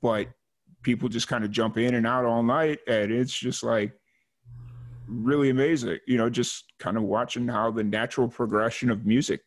But 0.02 0.28
people 0.84 1.10
just 1.10 1.28
kind 1.28 1.44
of 1.44 1.52
jump 1.52 1.78
in 1.78 1.96
and 1.96 2.08
out 2.08 2.26
all 2.26 2.42
night 2.42 2.80
and 2.88 3.12
it's 3.12 3.38
just 3.38 3.64
like 3.64 3.94
really 5.12 5.50
amazing, 5.50 6.00
you 6.08 6.18
know, 6.18 6.30
just 6.30 6.74
kind 6.80 6.98
of 6.98 7.04
watching 7.04 7.48
how 7.48 7.72
the 7.72 7.84
natural 7.84 8.28
progression 8.28 8.90
of 8.90 9.06
music 9.06 9.42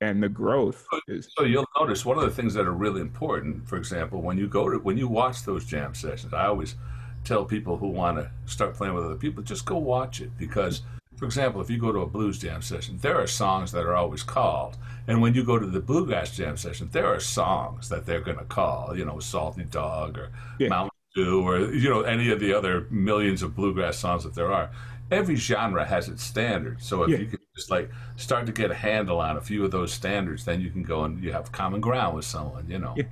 and 0.00 0.22
the 0.22 0.28
growth 0.28 0.86
is. 1.08 1.32
So 1.36 1.44
you'll 1.44 1.66
notice 1.78 2.04
one 2.04 2.16
of 2.16 2.24
the 2.24 2.30
things 2.30 2.54
that 2.54 2.66
are 2.66 2.72
really 2.72 3.00
important. 3.00 3.68
For 3.68 3.76
example, 3.76 4.22
when 4.22 4.38
you 4.38 4.48
go 4.48 4.68
to 4.68 4.78
when 4.78 4.96
you 4.96 5.08
watch 5.08 5.44
those 5.44 5.64
jam 5.64 5.94
sessions, 5.94 6.32
I 6.32 6.46
always 6.46 6.76
tell 7.24 7.44
people 7.44 7.76
who 7.76 7.88
want 7.88 8.18
to 8.18 8.30
start 8.46 8.74
playing 8.74 8.94
with 8.94 9.04
other 9.04 9.16
people, 9.16 9.42
just 9.42 9.64
go 9.64 9.76
watch 9.76 10.20
it 10.20 10.30
because. 10.38 10.82
For 11.16 11.26
example, 11.26 11.60
if 11.60 11.68
you 11.68 11.76
go 11.76 11.92
to 11.92 11.98
a 11.98 12.06
blues 12.06 12.38
jam 12.38 12.62
session, 12.62 12.96
there 13.02 13.20
are 13.20 13.26
songs 13.26 13.72
that 13.72 13.84
are 13.84 13.94
always 13.94 14.22
called. 14.22 14.78
And 15.06 15.20
when 15.20 15.34
you 15.34 15.44
go 15.44 15.58
to 15.58 15.66
the 15.66 15.80
bluegrass 15.80 16.34
jam 16.34 16.56
session, 16.56 16.88
there 16.92 17.04
are 17.04 17.20
songs 17.20 17.90
that 17.90 18.06
they're 18.06 18.22
going 18.22 18.38
to 18.38 18.44
call, 18.44 18.96
you 18.96 19.04
know, 19.04 19.18
Salty 19.18 19.64
Dog 19.64 20.16
or 20.16 20.30
yeah. 20.58 20.68
Mountain 20.68 20.96
Dew 21.14 21.42
or, 21.42 21.74
you 21.74 21.90
know, 21.90 22.02
any 22.02 22.30
of 22.30 22.40
the 22.40 22.54
other 22.54 22.86
millions 22.90 23.42
of 23.42 23.54
bluegrass 23.54 23.98
songs 23.98 24.24
that 24.24 24.34
there 24.34 24.50
are 24.50 24.70
every 25.10 25.36
genre 25.36 25.84
has 25.84 26.08
its 26.08 26.22
standards. 26.22 26.86
So 26.86 27.02
if 27.02 27.10
yeah. 27.10 27.18
you 27.18 27.26
can 27.26 27.38
just 27.56 27.70
like 27.70 27.90
start 28.16 28.46
to 28.46 28.52
get 28.52 28.70
a 28.70 28.74
handle 28.74 29.20
on 29.20 29.36
a 29.36 29.40
few 29.40 29.64
of 29.64 29.70
those 29.70 29.92
standards, 29.92 30.44
then 30.44 30.60
you 30.60 30.70
can 30.70 30.82
go 30.82 31.04
and 31.04 31.22
you 31.22 31.32
have 31.32 31.50
common 31.52 31.80
ground 31.80 32.16
with 32.16 32.24
someone, 32.24 32.68
you 32.68 32.78
know. 32.78 32.94
Yeah, 32.96 33.04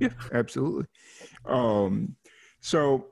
yeah 0.00 0.08
absolutely. 0.32 0.86
Um, 1.46 2.16
so 2.60 3.06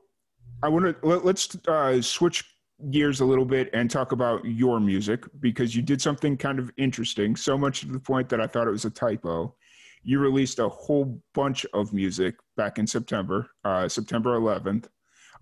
I 0.63 0.69
want 0.69 0.85
to 0.85 1.07
let, 1.07 1.25
us 1.25 1.57
uh, 1.69 2.01
switch 2.03 2.45
gears 2.91 3.21
a 3.21 3.25
little 3.25 3.45
bit 3.45 3.71
and 3.73 3.91
talk 3.91 4.13
about 4.13 4.45
your 4.45 4.81
music 4.81 5.25
because 5.41 5.77
you 5.77 5.83
did 5.83 6.01
something 6.01 6.37
kind 6.37 6.59
of 6.59 6.71
interesting, 6.77 7.37
so 7.37 7.57
much 7.57 7.81
to 7.81 7.87
the 7.87 8.01
point 8.01 8.29
that 8.29 8.41
I 8.41 8.47
thought 8.47 8.67
it 8.67 8.73
was 8.73 8.85
a 8.85 8.91
typo. 8.91 9.55
You 10.03 10.19
released 10.19 10.59
a 10.59 10.69
whole 10.69 11.21
bunch 11.33 11.65
of 11.75 11.93
music 11.93 12.35
back 12.57 12.79
in 12.79 12.87
September, 12.87 13.51
uh, 13.65 13.89
September 13.89 14.39
11th. 14.39 14.87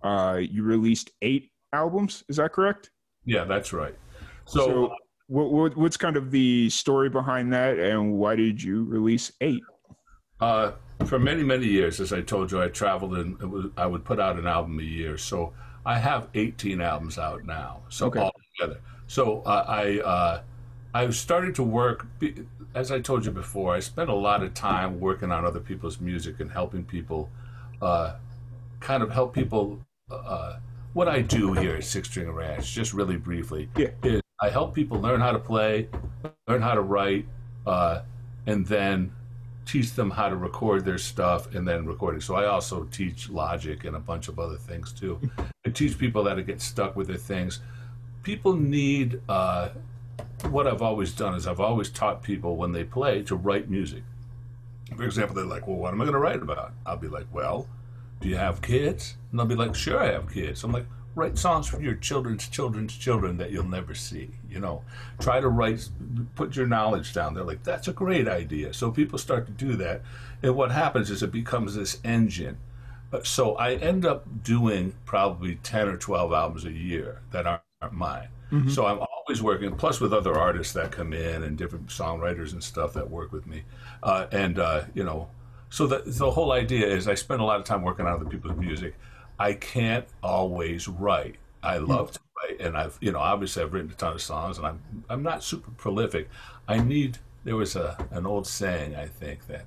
Uh, 0.03 0.39
you 0.41 0.63
released 0.63 1.11
eight 1.23 1.51
albums. 1.73 2.25
Is 2.29 2.37
that 2.37 2.53
correct? 2.53 2.91
Yeah, 3.25 3.45
that's 3.45 3.73
right. 3.73 3.95
So, 4.47 4.67
so 4.67 4.95
what, 5.27 5.53
what, 5.53 5.77
what's 5.77 5.97
kind 5.97 6.17
of 6.17 6.31
the 6.31 6.71
story 6.71 7.09
behind 7.09 7.53
that, 7.53 7.79
and 7.79 8.15
why 8.15 8.37
did 8.37 8.63
you 8.63 8.85
release 8.85 9.33
eight? 9.41 9.63
Uh, 10.41 10.73
for 11.07 11.19
many 11.19 11.43
many 11.43 11.67
years, 11.67 12.01
as 12.01 12.13
I 12.13 12.21
told 12.21 12.51
you, 12.51 12.63
I 12.63 12.69
traveled 12.69 13.17
and 13.17 13.39
was, 13.39 13.67
I 13.77 13.87
would 13.87 14.05
put 14.05 14.19
out 14.19 14.39
an 14.39 14.47
album 14.47 14.79
a 14.79 14.83
year. 14.83 15.17
So 15.19 15.53
I 15.85 15.99
have 15.99 16.29
18 16.35 16.81
albums 16.81 17.19
out 17.19 17.45
now. 17.45 17.81
So 17.89 18.07
okay. 18.07 18.21
all 18.21 18.35
together. 18.59 18.81
So 19.07 19.43
uh, 19.43 19.65
I 19.67 19.99
uh, 20.01 20.43
I 20.95 21.11
started 21.11 21.55
to 21.57 21.63
work. 21.63 22.07
As 22.75 22.91
I 22.91 23.01
told 23.01 23.25
you 23.25 23.31
before, 23.31 23.75
I 23.75 23.81
spent 23.81 24.11
a 24.11 24.15
lot 24.15 24.43
of 24.43 24.55
time 24.55 25.01
working 25.01 25.31
on 25.33 25.45
other 25.45 25.61
people's 25.61 26.01
music 26.01 26.41
and 26.41 26.51
helping 26.51 26.85
people, 26.85 27.29
uh, 27.83 28.15
kind 28.81 29.03
of 29.03 29.11
help 29.11 29.35
people 29.35 29.81
uh, 30.11 30.57
what 30.93 31.09
I 31.09 31.23
do 31.23 31.53
here 31.53 31.77
at 31.77 31.85
Six 31.85 32.09
String 32.09 32.31
Ranch, 32.31 32.73
just 32.73 32.93
really 32.93 33.17
briefly, 33.17 33.69
yeah. 33.77 33.89
is 34.03 34.21
I 34.41 34.51
help 34.51 34.75
people 34.75 35.01
learn 35.01 35.21
how 35.21 35.33
to 35.33 35.39
play, 35.39 35.89
learn 36.49 36.63
how 36.63 36.75
to 36.75 36.81
write, 36.81 37.27
uh, 37.67 38.03
and 38.47 38.67
then 38.67 39.13
teach 39.67 39.93
them 39.93 40.11
how 40.11 40.29
to 40.29 40.37
record 40.37 40.85
their 40.85 40.99
stuff 40.99 41.55
and 41.55 41.67
then 41.69 41.87
record 41.87 42.17
it. 42.17 42.23
So 42.23 42.35
I 42.35 42.47
also 42.47 42.85
teach 42.85 43.29
logic 43.29 43.85
and 43.85 43.95
a 43.95 44.01
bunch 44.01 44.29
of 44.29 44.39
other 44.39 44.57
things 44.57 44.93
too. 44.93 45.21
I 45.65 45.71
teach 45.71 45.99
people 45.99 46.27
how 46.27 46.35
to 46.35 46.43
get 46.43 46.61
stuck 46.61 46.97
with 46.97 47.07
their 47.07 47.17
things. 47.17 47.61
People 48.23 48.55
need 48.55 49.21
uh, 49.29 49.69
what 50.49 50.67
I've 50.67 50.83
always 50.83 51.13
done 51.13 51.35
is 51.35 51.47
I've 51.47 51.61
always 51.61 51.91
taught 51.91 52.23
people 52.23 52.57
when 52.57 52.73
they 52.73 52.85
play 52.85 53.23
to 53.25 53.37
write 53.37 53.71
music. 53.71 54.03
For 54.97 55.05
example, 55.05 55.37
they're 55.37 55.45
like, 55.45 55.69
"Well, 55.69 55.77
what 55.77 55.93
am 55.93 56.01
I 56.01 56.05
going 56.05 56.15
to 56.15 56.19
write 56.19 56.43
about?" 56.43 56.73
I'll 56.85 56.97
be 56.97 57.09
like, 57.09 57.27
"Well." 57.33 57.69
Do 58.21 58.29
you 58.29 58.37
have 58.37 58.63
kids? 58.63 59.17
And 59.31 59.39
they'll 59.39 59.47
be 59.47 59.55
like, 59.55 59.75
sure, 59.75 59.99
I 59.99 60.13
have 60.13 60.33
kids. 60.33 60.63
I'm 60.63 60.73
like, 60.73 60.87
write 61.15 61.37
songs 61.39 61.67
for 61.67 61.81
your 61.81 61.95
children's 61.95 62.49
children's 62.49 62.97
children 62.97 63.37
that 63.39 63.51
you'll 63.51 63.65
never 63.65 63.95
see. 63.95 64.31
You 64.49 64.61
know, 64.61 64.83
try 65.19 65.41
to 65.41 65.49
write, 65.49 65.89
put 66.35 66.57
your 66.57 66.67
knowledge 66.67 67.13
down. 67.13 67.35
They're 67.35 67.45
like, 67.45 67.63
that's 67.65 67.89
a 67.89 67.93
great 67.93 68.29
idea. 68.29 68.73
So 68.73 68.91
people 68.91 69.19
start 69.19 69.47
to 69.47 69.53
do 69.53 69.77
that. 69.77 70.03
And 70.43 70.55
what 70.55 70.71
happens 70.71 71.11
is 71.11 71.23
it 71.23 71.33
becomes 71.33 71.75
this 71.75 71.99
engine. 72.05 72.59
So 73.25 73.57
I 73.57 73.75
end 73.75 74.07
up 74.07 74.45
doing 74.45 74.95
probably 75.05 75.57
10 75.57 75.89
or 75.89 75.97
12 75.97 76.33
albums 76.33 76.65
a 76.65 76.73
year 76.73 77.23
that 77.33 77.47
aren't, 77.47 77.63
aren't 77.83 77.95
mine. 77.95 78.29
Mm-hmm. 78.53 78.71
So 78.71 78.87
I'm 78.87 79.01
always 79.01 79.43
working, 79.43 79.75
plus 79.75 80.01
with 80.01 80.13
other 80.13 80.37
artists 80.37 80.73
that 80.75 80.93
come 80.93 81.13
in 81.13 81.43
and 81.43 81.57
different 81.57 81.89
songwriters 81.89 82.53
and 82.53 82.63
stuff 82.63 82.93
that 82.95 83.09
work 83.11 83.33
with 83.33 83.47
me. 83.47 83.63
Uh, 84.03 84.27
and, 84.33 84.59
uh, 84.59 84.83
you 84.95 85.05
know, 85.05 85.29
so 85.71 85.87
the, 85.87 86.03
the 86.05 86.31
whole 86.31 86.53
idea 86.53 86.87
is 86.87 87.07
I 87.07 87.15
spend 87.15 87.41
a 87.41 87.45
lot 87.45 87.61
of 87.61 87.65
time 87.65 87.83
working 87.83 88.07
on 88.07 88.13
other 88.13 88.25
people's 88.25 88.57
music. 88.57 88.97
I 89.39 89.55
can't 89.55 90.05
always 90.23 90.89
write. 90.89 91.37
I 91.63 91.79
hmm. 91.79 91.87
love 91.87 92.11
to 92.13 92.21
write, 92.37 92.61
and 92.61 92.77
I've 92.77 92.99
you 93.01 93.13
know 93.13 93.21
obviously 93.21 93.63
I've 93.63 93.73
written 93.73 93.91
a 93.91 93.95
ton 93.95 94.15
of 94.15 94.21
songs, 94.21 94.59
and 94.59 94.67
I'm 94.67 94.83
I'm 95.09 95.23
not 95.23 95.45
super 95.45 95.71
prolific. 95.71 96.29
I 96.69 96.79
need 96.79 97.19
there 97.45 97.57
was 97.57 97.77
a 97.77 97.97
an 98.11 98.27
old 98.27 98.47
saying 98.47 98.97
I 98.97 99.07
think 99.07 99.47
that 99.47 99.65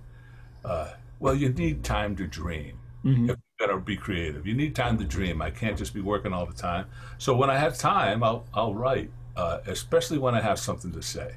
uh, 0.65 0.91
well 1.19 1.33
you 1.33 1.49
need 1.49 1.83
time 1.83 2.15
to 2.17 2.27
dream. 2.27 2.79
Mm-hmm. 3.05 3.29
If 3.29 3.37
you're 3.59 3.67
gonna 3.67 3.81
be 3.81 3.95
creative, 3.95 4.45
you 4.45 4.53
need 4.53 4.75
time 4.75 4.97
to 4.97 5.05
dream. 5.05 5.41
I 5.41 5.51
can't 5.51 5.77
just 5.77 5.93
be 5.93 6.01
working 6.01 6.33
all 6.33 6.45
the 6.45 6.53
time. 6.53 6.85
So 7.17 7.35
when 7.35 7.49
I 7.49 7.57
have 7.57 7.77
time, 7.77 8.23
I'll 8.23 8.45
I'll 8.53 8.75
write, 8.75 9.09
uh, 9.37 9.59
especially 9.67 10.17
when 10.17 10.35
I 10.35 10.41
have 10.41 10.59
something 10.59 10.91
to 10.91 11.01
say. 11.01 11.35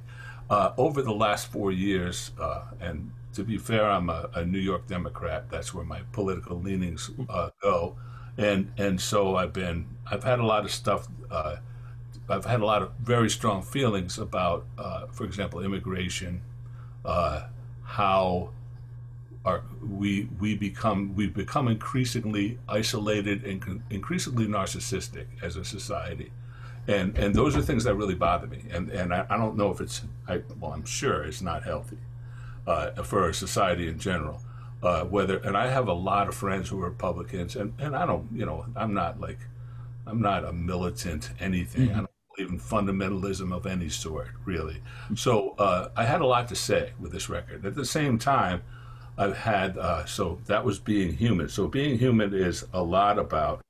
Uh, 0.48 0.72
over 0.76 1.02
the 1.02 1.12
last 1.12 1.50
four 1.50 1.72
years, 1.72 2.30
uh, 2.40 2.62
and 2.80 3.10
to 3.36 3.44
be 3.44 3.58
fair, 3.58 3.84
I'm 3.84 4.08
a, 4.08 4.30
a, 4.34 4.44
New 4.46 4.58
York 4.58 4.86
Democrat. 4.86 5.50
That's 5.50 5.74
where 5.74 5.84
my 5.84 6.00
political 6.12 6.58
leanings 6.58 7.10
uh, 7.28 7.50
go, 7.62 7.96
and 8.38 8.72
and 8.78 8.98
so 8.98 9.36
I've 9.36 9.52
been 9.52 9.86
I've 10.10 10.24
had 10.24 10.38
a 10.40 10.46
lot 10.46 10.64
of 10.64 10.72
stuff. 10.72 11.06
Uh, 11.30 11.56
I've 12.30 12.46
had 12.46 12.60
a 12.60 12.64
lot 12.64 12.80
of 12.82 12.92
very 12.98 13.28
strong 13.28 13.62
feelings 13.62 14.18
about, 14.18 14.66
uh, 14.78 15.06
for 15.08 15.24
example, 15.24 15.60
immigration, 15.60 16.40
uh, 17.04 17.48
how 17.84 18.50
our, 19.44 19.62
we 19.86 20.30
we 20.40 20.56
become 20.56 21.14
we've 21.14 21.34
become 21.34 21.68
increasingly 21.68 22.58
isolated 22.66 23.44
and 23.44 23.82
increasingly 23.90 24.46
narcissistic 24.46 25.26
as 25.42 25.56
a 25.56 25.64
society. 25.64 26.32
And, 26.88 27.18
and 27.18 27.34
those 27.34 27.56
are 27.56 27.62
things 27.62 27.82
that 27.84 27.96
really 27.96 28.14
bother 28.14 28.46
me. 28.46 28.62
And, 28.70 28.90
and 28.90 29.12
I, 29.12 29.26
I 29.28 29.36
don't 29.36 29.56
know 29.56 29.72
if 29.72 29.80
it's, 29.80 30.02
I, 30.28 30.42
well, 30.60 30.72
I'm 30.72 30.84
sure 30.84 31.24
it's 31.24 31.42
not 31.42 31.64
healthy 31.64 31.98
uh, 32.66 32.90
for 33.02 33.32
society 33.32 33.88
in 33.88 33.98
general. 33.98 34.40
Uh, 34.82 35.04
whether 35.04 35.38
and 35.38 35.56
I 35.56 35.68
have 35.68 35.88
a 35.88 35.92
lot 35.92 36.28
of 36.28 36.34
friends 36.34 36.68
who 36.68 36.80
are 36.82 36.90
Republicans, 36.90 37.56
and, 37.56 37.72
and 37.78 37.96
I 37.96 38.06
don't, 38.06 38.28
you 38.32 38.44
know, 38.44 38.66
I'm 38.76 38.92
not 38.92 39.20
like, 39.20 39.38
I'm 40.06 40.20
not 40.20 40.44
a 40.44 40.52
militant 40.52 41.30
anything. 41.40 41.88
Mm-hmm. 41.88 41.94
I 41.94 41.98
don't 42.00 42.10
believe 42.36 42.52
in 42.52 42.60
fundamentalism 42.60 43.54
of 43.54 43.66
any 43.66 43.88
sort, 43.88 44.28
really. 44.44 44.82
So 45.14 45.54
uh, 45.58 45.88
I 45.96 46.04
had 46.04 46.20
a 46.20 46.26
lot 46.26 46.48
to 46.48 46.54
say 46.54 46.92
with 47.00 47.10
this 47.10 47.28
record. 47.28 47.64
At 47.64 47.74
the 47.74 47.86
same 47.86 48.18
time, 48.18 48.62
I've 49.18 49.36
had 49.36 49.78
uh, 49.78 50.04
so 50.04 50.38
that 50.46 50.64
was 50.64 50.78
being 50.78 51.14
human. 51.14 51.48
So 51.48 51.68
being 51.68 51.98
human 51.98 52.34
is 52.34 52.66
a 52.74 52.82
lot 52.82 53.18
about 53.18 53.62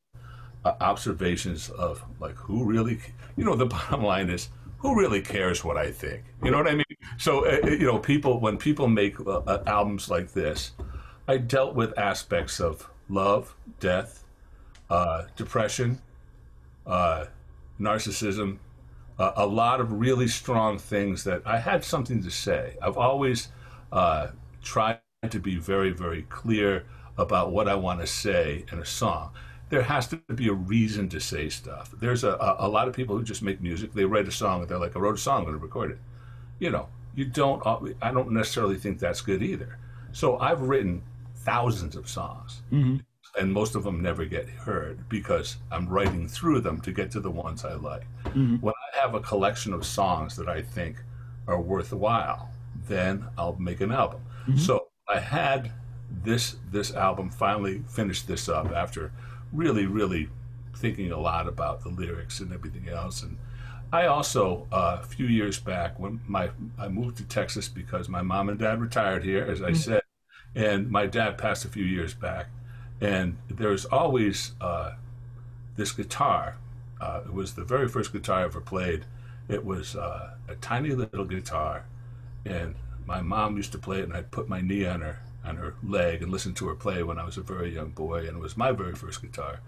uh, 0.65 0.75
observations 0.81 1.71
of 1.71 2.05
like 2.19 2.35
who 2.35 2.65
really, 2.65 2.99
you 3.37 3.45
know, 3.45 3.55
the 3.55 3.67
bottom 3.77 4.03
line 4.03 4.29
is 4.29 4.49
who 4.87 4.95
really 4.95 5.21
cares 5.21 5.65
what 5.65 5.77
I 5.77 5.91
think? 5.91 6.23
You 6.45 6.53
know 6.53 6.59
what 6.59 6.69
I 6.69 6.75
mean? 6.77 6.85
So, 7.19 7.45
uh, 7.45 7.59
uh, 7.65 7.71
you 7.71 7.87
know, 7.87 7.99
people, 7.99 8.39
when 8.39 8.57
people 8.57 8.87
make 8.87 9.19
uh, 9.19 9.39
uh, 9.39 9.65
albums 9.67 10.09
like 10.09 10.33
this, 10.33 10.73
I 11.27 11.39
dealt 11.39 11.75
with 11.75 11.99
aspects 11.99 12.61
of 12.61 12.89
love, 13.09 13.57
death, 13.81 14.25
uh, 14.89 15.25
depression, 15.35 16.01
uh, 16.87 17.27
narcissism, 17.81 18.59
a 19.19 19.47
lot 19.47 19.81
of 19.81 19.91
really 19.93 20.29
strong 20.29 20.79
things 20.79 21.25
that 21.25 21.41
I 21.47 21.59
had 21.59 21.83
something 21.83 22.23
to 22.23 22.31
say. 22.31 22.77
I've 22.83 22.99
always 22.99 23.49
tried 24.63 25.01
to 25.31 25.41
be 25.41 25.57
very, 25.57 25.91
very 25.91 26.23
clear 26.29 26.85
about 27.17 27.51
what 27.51 27.67
I 27.67 27.75
want 27.75 28.01
to 28.03 28.07
say 28.07 28.67
in 28.71 28.79
a 28.79 28.85
song 28.85 29.33
there 29.69 29.83
has 29.83 30.07
to 30.09 30.17
be 30.35 30.49
a 30.49 30.53
reason 30.53 31.09
to 31.09 31.21
say 31.21 31.49
stuff. 31.49 31.93
There's 31.99 32.25
a, 32.25 32.33
a, 32.33 32.67
a, 32.67 32.69
lot 32.69 32.87
of 32.87 32.95
people 32.95 33.17
who 33.17 33.25
just 33.25 33.43
make 33.43 33.61
music. 33.61 33.93
They 33.93 34.05
write 34.05 34.29
a 34.29 34.33
song 34.33 34.61
and 34.61 34.69
they're 34.69 34.79
like, 34.79 34.95
I 34.95 35.01
wrote 35.01 35.17
a 35.17 35.19
song, 35.19 35.39
I'm 35.39 35.45
going 35.45 35.59
to 35.59 35.63
record 35.63 35.91
it. 35.91 35.99
You 36.61 36.71
know, 36.71 36.89
you 37.15 37.25
don't, 37.25 37.63
I 38.01 38.13
don't 38.13 38.31
necessarily 38.31 38.77
think 38.77 39.01
that's 39.01 39.21
good 39.21 39.43
either. 39.43 39.79
So 40.13 40.39
I've 40.39 40.61
written 40.61 41.03
thousands 41.39 41.97
of 41.97 42.09
songs 42.09 42.63
mm-hmm. 42.73 42.97
and 43.39 43.53
most 43.53 43.75
of 43.75 43.85
them 43.85 44.01
never 44.01 44.25
get 44.25 44.49
heard 44.49 45.09
because 45.09 45.57
I'm 45.71 45.89
writing 45.89 46.29
through 46.29 46.61
them 46.61 46.81
to 46.83 46.93
get 46.93 47.11
to 47.13 47.21
the 47.21 47.31
ones 47.31 47.65
I 47.65 47.75
like. 47.75 48.07
Mm-hmm. 48.27 48.57
When 48.57 48.75
I 48.95 49.01
have 49.01 49.15
a 49.15 49.21
collection 49.21 49.73
of 49.73 49.85
songs 49.85 50.37
that 50.37 50.49
I 50.49 50.63
think 50.63 50.97
are 51.49 51.61
worthwhile, 51.61 52.51
then 52.87 53.27
I'll 53.37 53.57
make 53.57 53.81
an 53.81 53.91
album. 53.93 54.21
Mm-hmm. 54.43 54.59
So 54.59 54.89
I 55.09 55.19
had 55.19 55.73
this, 56.23 56.57
this 56.71 56.95
album 56.95 57.31
finally 57.31 57.83
finished 57.89 58.29
this 58.29 58.49
up 58.49 58.71
after 58.73 59.13
really, 59.53 59.87
really 59.87 60.29
thinking 60.75 61.11
a 61.11 61.19
lot 61.19 61.49
about 61.49 61.83
the 61.83 61.89
lyrics 61.89 62.41
and 62.41 62.53
everything 62.53 62.89
else. 62.89 63.23
And 63.23 63.39
I 63.93 64.07
also, 64.07 64.67
uh, 64.73 64.99
a 65.01 65.07
few 65.07 65.27
years 65.27 65.59
back, 65.59 65.99
when 65.99 66.21
my 66.27 66.51
I 66.79 66.89
moved 66.89 67.19
to 67.19 67.25
Texas 67.25 67.69
because 67.69 68.09
my 68.09 68.23
mom 68.23 68.49
and 68.49 68.59
dad 68.59 68.81
retired 68.81 69.25
here, 69.25 69.45
as 69.45 69.63
I 69.63 69.67
mm-hmm. 69.67 69.75
said, 69.77 70.03
and 70.55 70.91
my 70.91 71.07
dad 71.07 71.39
passed 71.39 71.65
a 71.65 71.69
few 71.69 71.85
years 71.85 72.15
back. 72.15 72.47
And 73.01 73.37
there's 73.49 73.85
always 73.85 74.53
uh, 74.61 74.93
this 75.77 75.93
guitar. 75.93 76.57
Uh, 77.01 77.21
it 77.27 77.33
was 77.33 77.55
the 77.55 77.65
very 77.65 77.89
first 77.89 78.13
guitar 78.13 78.41
I 78.41 78.45
ever 78.45 78.61
played. 78.61 79.05
It 79.49 79.65
was 79.65 79.95
uh, 79.95 80.35
a 80.49 80.55
tiny 80.57 80.91
little 80.91 81.25
guitar, 81.25 81.85
and 82.45 82.75
my 83.07 83.21
mom 83.21 83.57
used 83.57 83.71
to 83.73 83.79
play 83.79 84.01
it, 84.01 84.05
and 84.05 84.15
I'd 84.15 84.31
put 84.31 84.49
my 84.49 84.61
knee 84.61 84.87
on 84.87 85.03
her 85.03 85.21
on 85.47 85.57
her 85.57 85.75
leg 85.83 86.23
and 86.23 86.31
listened 86.31 86.57
to 86.57 86.69
her 86.69 86.75
play 86.75 87.03
when 87.03 87.19
I 87.19 87.25
was 87.25 87.37
a 87.37 87.43
very 87.43 87.75
young 87.75 87.91
boy, 87.91 88.27
and 88.27 88.37
it 88.37 88.41
was 88.41 88.57
my 88.57 88.73
very 88.73 88.95
first 88.95 89.23
guitar. 89.23 89.61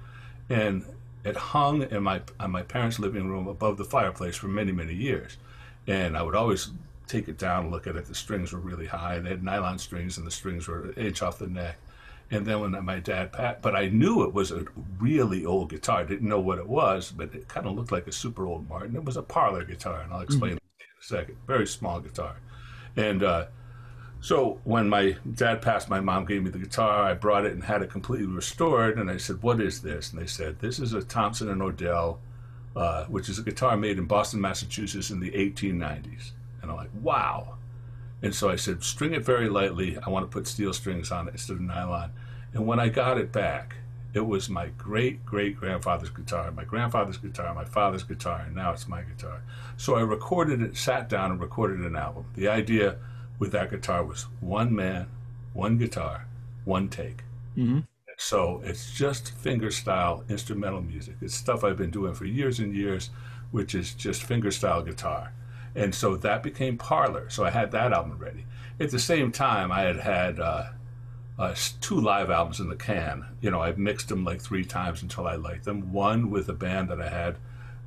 And 0.48 0.84
it 1.24 1.36
hung 1.36 1.82
in 1.82 2.02
my 2.02 2.22
on 2.40 2.50
my 2.50 2.62
parents' 2.62 2.98
living 2.98 3.28
room 3.28 3.48
above 3.48 3.76
the 3.76 3.84
fireplace 3.84 4.36
for 4.36 4.48
many 4.48 4.72
many 4.72 4.94
years, 4.94 5.36
and 5.86 6.16
I 6.16 6.22
would 6.22 6.34
always 6.34 6.70
take 7.06 7.28
it 7.28 7.38
down 7.38 7.64
and 7.64 7.72
look 7.72 7.86
at 7.86 7.96
it. 7.96 8.06
The 8.06 8.14
strings 8.14 8.52
were 8.52 8.58
really 8.58 8.86
high. 8.86 9.18
They 9.18 9.30
had 9.30 9.42
nylon 9.42 9.78
strings, 9.78 10.18
and 10.18 10.26
the 10.26 10.30
strings 10.30 10.68
were 10.68 10.84
an 10.84 10.94
inch 10.94 11.22
off 11.22 11.38
the 11.38 11.46
neck. 11.46 11.78
And 12.30 12.44
then 12.44 12.60
when 12.60 12.84
my 12.84 13.00
dad 13.00 13.32
passed, 13.32 13.62
but 13.62 13.74
I 13.74 13.88
knew 13.88 14.22
it 14.22 14.34
was 14.34 14.50
a 14.50 14.66
really 15.00 15.46
old 15.46 15.70
guitar. 15.70 16.00
I 16.00 16.04
didn't 16.04 16.28
know 16.28 16.40
what 16.40 16.58
it 16.58 16.68
was, 16.68 17.10
but 17.10 17.34
it 17.34 17.48
kind 17.48 17.66
of 17.66 17.74
looked 17.74 17.90
like 17.90 18.06
a 18.06 18.12
super 18.12 18.46
old 18.46 18.68
Martin. 18.68 18.96
It 18.96 19.04
was 19.04 19.16
a 19.16 19.22
parlor 19.22 19.64
guitar, 19.64 20.02
and 20.02 20.12
I'll 20.12 20.20
explain 20.20 20.56
mm-hmm. 20.56 20.80
in 20.80 20.86
a 21.00 21.04
second. 21.04 21.36
Very 21.46 21.66
small 21.66 22.00
guitar, 22.00 22.36
and 22.96 23.22
uh, 23.22 23.46
so 24.20 24.61
when 24.64 24.88
my 24.88 25.16
dad 25.35 25.62
passed, 25.62 25.88
my 25.88 26.00
mom 26.00 26.24
gave 26.24 26.42
me 26.42 26.50
the 26.50 26.59
guitar. 26.59 27.04
I 27.04 27.14
brought 27.14 27.46
it 27.46 27.52
and 27.52 27.64
had 27.64 27.83
it 27.83 27.90
completely 27.90 28.26
restored. 28.26 28.98
And 28.98 29.11
I 29.11 29.16
said, 29.16 29.42
"What 29.42 29.61
is 29.61 29.83
this?" 29.83 30.12
And 30.12 30.20
they 30.20 30.26
said, 30.26 30.59
"This 30.59 30.81
is 30.81 30.92
a 30.92 31.02
Thompson 31.02 31.48
and 31.48 31.62
Odell, 31.62 32.18
uh, 32.74 33.04
which 33.04 33.28
is 33.28 33.38
a 33.38 33.42
guitar 33.42 33.76
made 33.76 33.98
in 33.98 34.07
Boston, 34.07 34.40
Massachusetts, 34.40 35.11
in 35.11 35.20
the 35.20 35.35
1890s." 35.35 36.33
And 36.61 36.70
I'm 36.70 36.76
like, 36.76 36.90
"Wow!" 37.00 37.54
And 38.20 38.35
so 38.35 38.50
I 38.50 38.57
said, 38.57 38.83
"String 38.83 39.14
it 39.14 39.24
very 39.24 39.48
lightly. 39.48 39.96
I 39.98 40.11
want 40.11 40.28
to 40.28 40.33
put 40.33 40.48
steel 40.48 40.72
strings 40.72 41.12
on 41.12 41.28
it 41.28 41.33
instead 41.33 41.54
of 41.54 41.61
nylon." 41.61 42.11
And 42.52 42.66
when 42.66 42.81
I 42.81 42.88
got 42.88 43.18
it 43.18 43.31
back, 43.31 43.76
it 44.14 44.26
was 44.26 44.48
my 44.48 44.68
great 44.78 45.24
great 45.24 45.57
grandfather's 45.57 46.11
guitar, 46.11 46.50
my 46.50 46.64
grandfather's 46.64 47.18
guitar, 47.18 47.54
my 47.54 47.64
father's 47.64 48.02
guitar, 48.02 48.42
and 48.46 48.57
now 48.57 48.72
it's 48.72 48.88
my 48.88 49.02
guitar. 49.02 49.42
So 49.76 49.94
I 49.94 50.00
recorded 50.00 50.61
it, 50.61 50.76
sat 50.76 51.09
down, 51.09 51.31
and 51.31 51.40
recorded 51.40 51.81
an 51.81 51.94
album. 51.94 52.24
The 52.35 52.48
idea 52.48 52.96
with 53.38 53.53
that 53.53 53.70
guitar 53.70 54.05
was 54.05 54.27
one 54.40 54.74
man, 54.74 55.07
one 55.53 55.79
guitar, 55.79 56.27
one 56.64 56.88
take. 56.88 57.22
Mm-hmm. 57.57 57.81
So 58.16 58.61
it's 58.64 58.92
just 58.92 59.33
fingerstyle 59.42 60.29
instrumental 60.29 60.83
music. 60.83 61.16
It's 61.20 61.35
stuff 61.35 61.62
I've 61.62 61.77
been 61.77 61.90
doing 61.90 62.14
for 62.14 62.24
years 62.24 62.59
and 62.59 62.74
years, 62.74 63.11
which 63.53 63.74
is 63.74 63.94
just 63.94 64.29
fingerstyle 64.29 64.85
guitar. 64.85 65.33
And 65.77 65.94
so 65.94 66.16
that 66.16 66.42
became 66.42 66.77
Parlor. 66.77 67.31
So 67.31 67.44
I 67.44 67.51
had 67.51 67.70
that 67.70 67.92
album 67.92 68.18
ready. 68.18 68.44
At 68.81 68.90
the 68.90 68.98
same 68.98 69.31
time, 69.31 69.70
I 69.70 69.83
had 69.83 70.01
had 70.01 70.40
uh, 70.40 70.64
uh, 71.38 71.55
two 71.81 72.01
live 72.01 72.31
albums 72.31 72.59
in 72.59 72.68
the 72.68 72.77
can. 72.77 73.24
You 73.40 73.53
know, 73.53 73.61
I've 73.61 73.79
mixed 73.79 74.09
them 74.09 74.24
like 74.24 74.40
three 74.40 74.64
times 74.64 75.03
until 75.03 75.29
I 75.29 75.37
liked 75.37 75.64
them. 75.64 75.92
One 75.92 76.31
with 76.31 76.48
a 76.48 76.55
band 76.55 76.88
that 76.90 77.01
I 77.01 77.09
had 77.09 77.37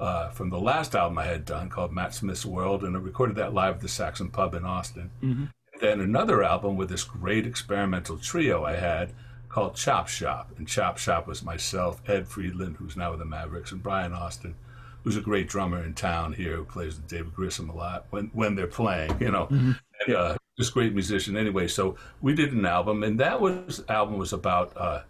uh, 0.02 0.30
from 0.32 0.50
the 0.50 0.60
last 0.60 0.96
album 0.96 1.20
I 1.20 1.26
had 1.26 1.46
done 1.46 1.70
called 1.70 1.94
Matt 1.94 2.16
Smith's 2.16 2.46
World, 2.46 2.84
and 2.84 2.98
I 2.98 3.00
recorded 3.00 3.36
that 3.36 3.54
live 3.54 3.76
at 3.76 3.82
the 3.82 3.88
Saxon 3.88 4.30
Pub 4.30 4.56
in 4.56 4.66
Austin. 4.66 5.12
Mm-hmm. 5.22 5.46
Then 5.80 6.02
another 6.02 6.44
album 6.44 6.76
with 6.76 6.90
this 6.90 7.04
great 7.04 7.46
experimental 7.46 8.18
trio 8.18 8.66
I 8.66 8.76
had 8.76 9.14
called 9.48 9.76
Chop 9.76 10.08
Shop, 10.08 10.52
and 10.58 10.68
Chop 10.68 10.98
Shop 10.98 11.28
was 11.28 11.44
myself, 11.44 12.02
Ed 12.10 12.28
Friedland, 12.28 12.78
who's 12.78 12.98
now 12.98 13.12
with 13.12 13.20
the 13.20 13.26
Mavericks, 13.26 13.72
and 13.72 13.84
Brian 13.84 14.12
Austin, 14.12 14.56
who's 15.04 15.18
a 15.18 15.22
great 15.22 15.48
drummer 15.48 15.84
in 15.84 15.94
town 15.94 16.34
here 16.34 16.56
who 16.56 16.66
plays 16.66 16.96
with 16.96 17.08
David 17.08 17.36
Grissom 17.36 17.70
a 17.70 17.76
lot 17.76 18.08
when 18.10 18.32
when 18.34 18.56
they're 18.56 18.68
playing, 18.68 19.16
you 19.20 19.30
know. 19.30 19.46
Mm-hmm. 19.46 19.72
And, 20.08 20.16
uh, 20.16 20.38
just 20.58 20.74
great 20.74 20.94
musician 20.94 21.38
anyway. 21.38 21.68
So 21.68 21.96
we 22.22 22.34
did 22.34 22.54
an 22.54 22.66
album, 22.66 23.04
and 23.04 23.20
that 23.20 23.40
was 23.40 23.84
album 23.88 24.18
was 24.18 24.34
about 24.34 24.76
uh, 24.76 25.02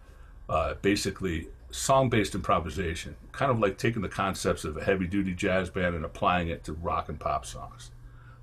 uh, 0.49 0.73
basically 0.81 1.47
song 1.71 2.09
based 2.09 2.35
improvisation, 2.35 3.15
kind 3.31 3.51
of 3.51 3.59
like 3.59 3.77
taking 3.77 4.01
the 4.01 4.09
concepts 4.09 4.63
of 4.63 4.77
a 4.77 4.83
heavy 4.83 5.07
duty 5.07 5.33
jazz 5.33 5.69
band 5.69 5.95
and 5.95 6.05
applying 6.05 6.49
it 6.49 6.63
to 6.65 6.73
rock 6.73 7.09
and 7.09 7.19
pop 7.19 7.45
songs. 7.45 7.91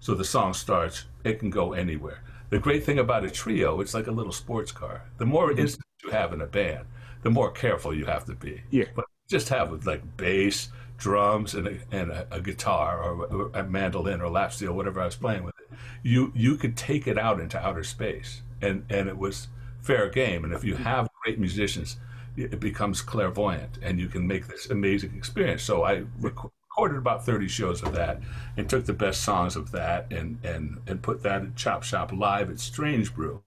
So 0.01 0.15
the 0.15 0.25
song 0.25 0.55
starts, 0.55 1.05
it 1.25 1.39
can 1.39 1.51
go 1.51 1.73
anywhere. 1.73 2.23
The 2.51 2.59
great 2.59 2.85
thing 2.85 2.99
about 2.99 3.25
a 3.25 3.31
trio, 3.31 3.81
it's 3.81 3.95
like 3.95 4.07
a 4.07 4.13
little 4.13 4.33
sports 4.33 4.73
car. 4.73 5.03
The 5.19 5.27
more 5.27 5.51
mm-hmm. 5.51 5.61
instruments 5.61 6.03
you 6.03 6.11
have 6.11 6.33
in 6.33 6.41
a 6.41 6.47
band, 6.47 6.87
the 7.23 7.31
more 7.31 7.51
careful 7.51 7.95
you 7.95 8.07
have 8.07 8.25
to 8.27 8.35
be. 8.35 8.63
Yeah. 8.71 8.87
But 8.95 9.05
just 9.29 9.51
have 9.51 9.85
like 9.87 10.17
bass, 10.17 10.69
drums, 10.97 11.55
and 11.55 11.69
a, 11.69 11.79
and 11.93 12.11
a, 12.11 12.27
a 12.31 12.41
guitar 12.41 13.03
or 13.03 13.51
a 13.55 13.65
mandolin 13.65 14.21
or 14.21 14.31
lap 14.31 14.53
steel, 14.53 14.73
whatever 14.73 15.01
I 15.01 15.07
was 15.07 15.17
playing 15.17 15.45
with 15.45 15.55
it. 15.61 15.77
You 16.03 16.33
you 16.35 16.57
could 16.57 16.77
take 16.77 17.07
it 17.07 17.19
out 17.19 17.41
into 17.41 17.59
outer 17.59 17.85
space, 17.85 18.43
and 18.63 18.85
and 18.89 19.09
it 19.09 19.19
was 19.19 19.49
fair 19.83 20.09
game. 20.09 20.45
And 20.45 20.55
if 20.55 20.65
you 20.65 20.77
have 20.77 21.09
great 21.23 21.39
musicians 21.39 21.99
it 22.45 22.61
becomes 22.61 23.03
clairvoyant 23.03 23.79
and 23.83 23.99
you 23.99 24.09
can 24.09 24.27
make 24.27 24.47
this 24.47 24.71
amazing 24.71 25.15
experience. 25.17 25.63
So 25.63 25.85
I 25.85 26.05
rec- 26.21 26.53
recorded 26.79 26.99
about 26.99 27.27
30 27.27 27.49
shows 27.49 27.83
of 27.83 27.93
that 27.93 28.21
and 28.57 28.71
took 28.71 28.87
the 28.87 28.93
best 28.93 29.23
songs 29.23 29.57
of 29.57 29.73
that 29.73 30.13
and, 30.13 30.39
and, 30.45 30.79
and 30.87 31.03
put 31.03 31.25
that 31.25 31.43
in 31.43 31.53
Chop 31.57 31.83
Shop 31.83 32.13
live 32.13 32.51
at 32.51 32.61
Strange 32.61 33.13
Brew, 33.13 33.43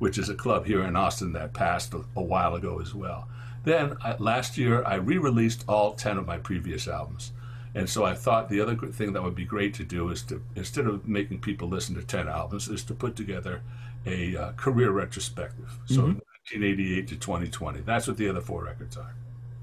which 0.00 0.18
is 0.18 0.28
a 0.28 0.34
club 0.34 0.66
here 0.66 0.82
in 0.82 0.96
Austin 0.96 1.32
that 1.34 1.54
passed 1.54 1.94
a, 1.94 2.04
a 2.16 2.22
while 2.22 2.56
ago 2.56 2.80
as 2.80 2.92
well. 2.92 3.28
Then 3.62 3.96
I, 4.02 4.16
last 4.16 4.58
year, 4.58 4.82
I 4.84 4.96
re 4.96 5.18
released 5.18 5.64
all 5.68 5.92
10 5.92 6.18
of 6.18 6.26
my 6.26 6.38
previous 6.38 6.88
albums. 6.88 7.30
And 7.76 7.88
so 7.88 8.04
I 8.04 8.14
thought 8.14 8.48
the 8.48 8.60
other 8.60 8.74
thing 8.74 9.12
that 9.12 9.22
would 9.22 9.36
be 9.36 9.44
great 9.44 9.74
to 9.74 9.84
do 9.84 10.10
is 10.10 10.22
to, 10.24 10.42
instead 10.56 10.86
of 10.86 11.06
making 11.06 11.42
people 11.42 11.68
listen 11.68 11.94
to 11.94 12.02
10 12.02 12.26
albums, 12.28 12.66
is 12.68 12.82
to 12.84 12.94
put 12.94 13.14
together 13.14 13.62
a 14.04 14.36
uh, 14.36 14.52
career 14.52 14.90
retrospective. 14.90 15.78
So 15.86 16.02
mm-hmm. 16.02 16.18
1988 16.52 17.08
to 17.08 17.16
2020. 17.16 17.80
That's 17.80 18.06
what 18.06 18.16
the 18.16 18.28
other 18.28 18.40
four 18.40 18.64
records 18.64 18.96
are. 18.96 19.14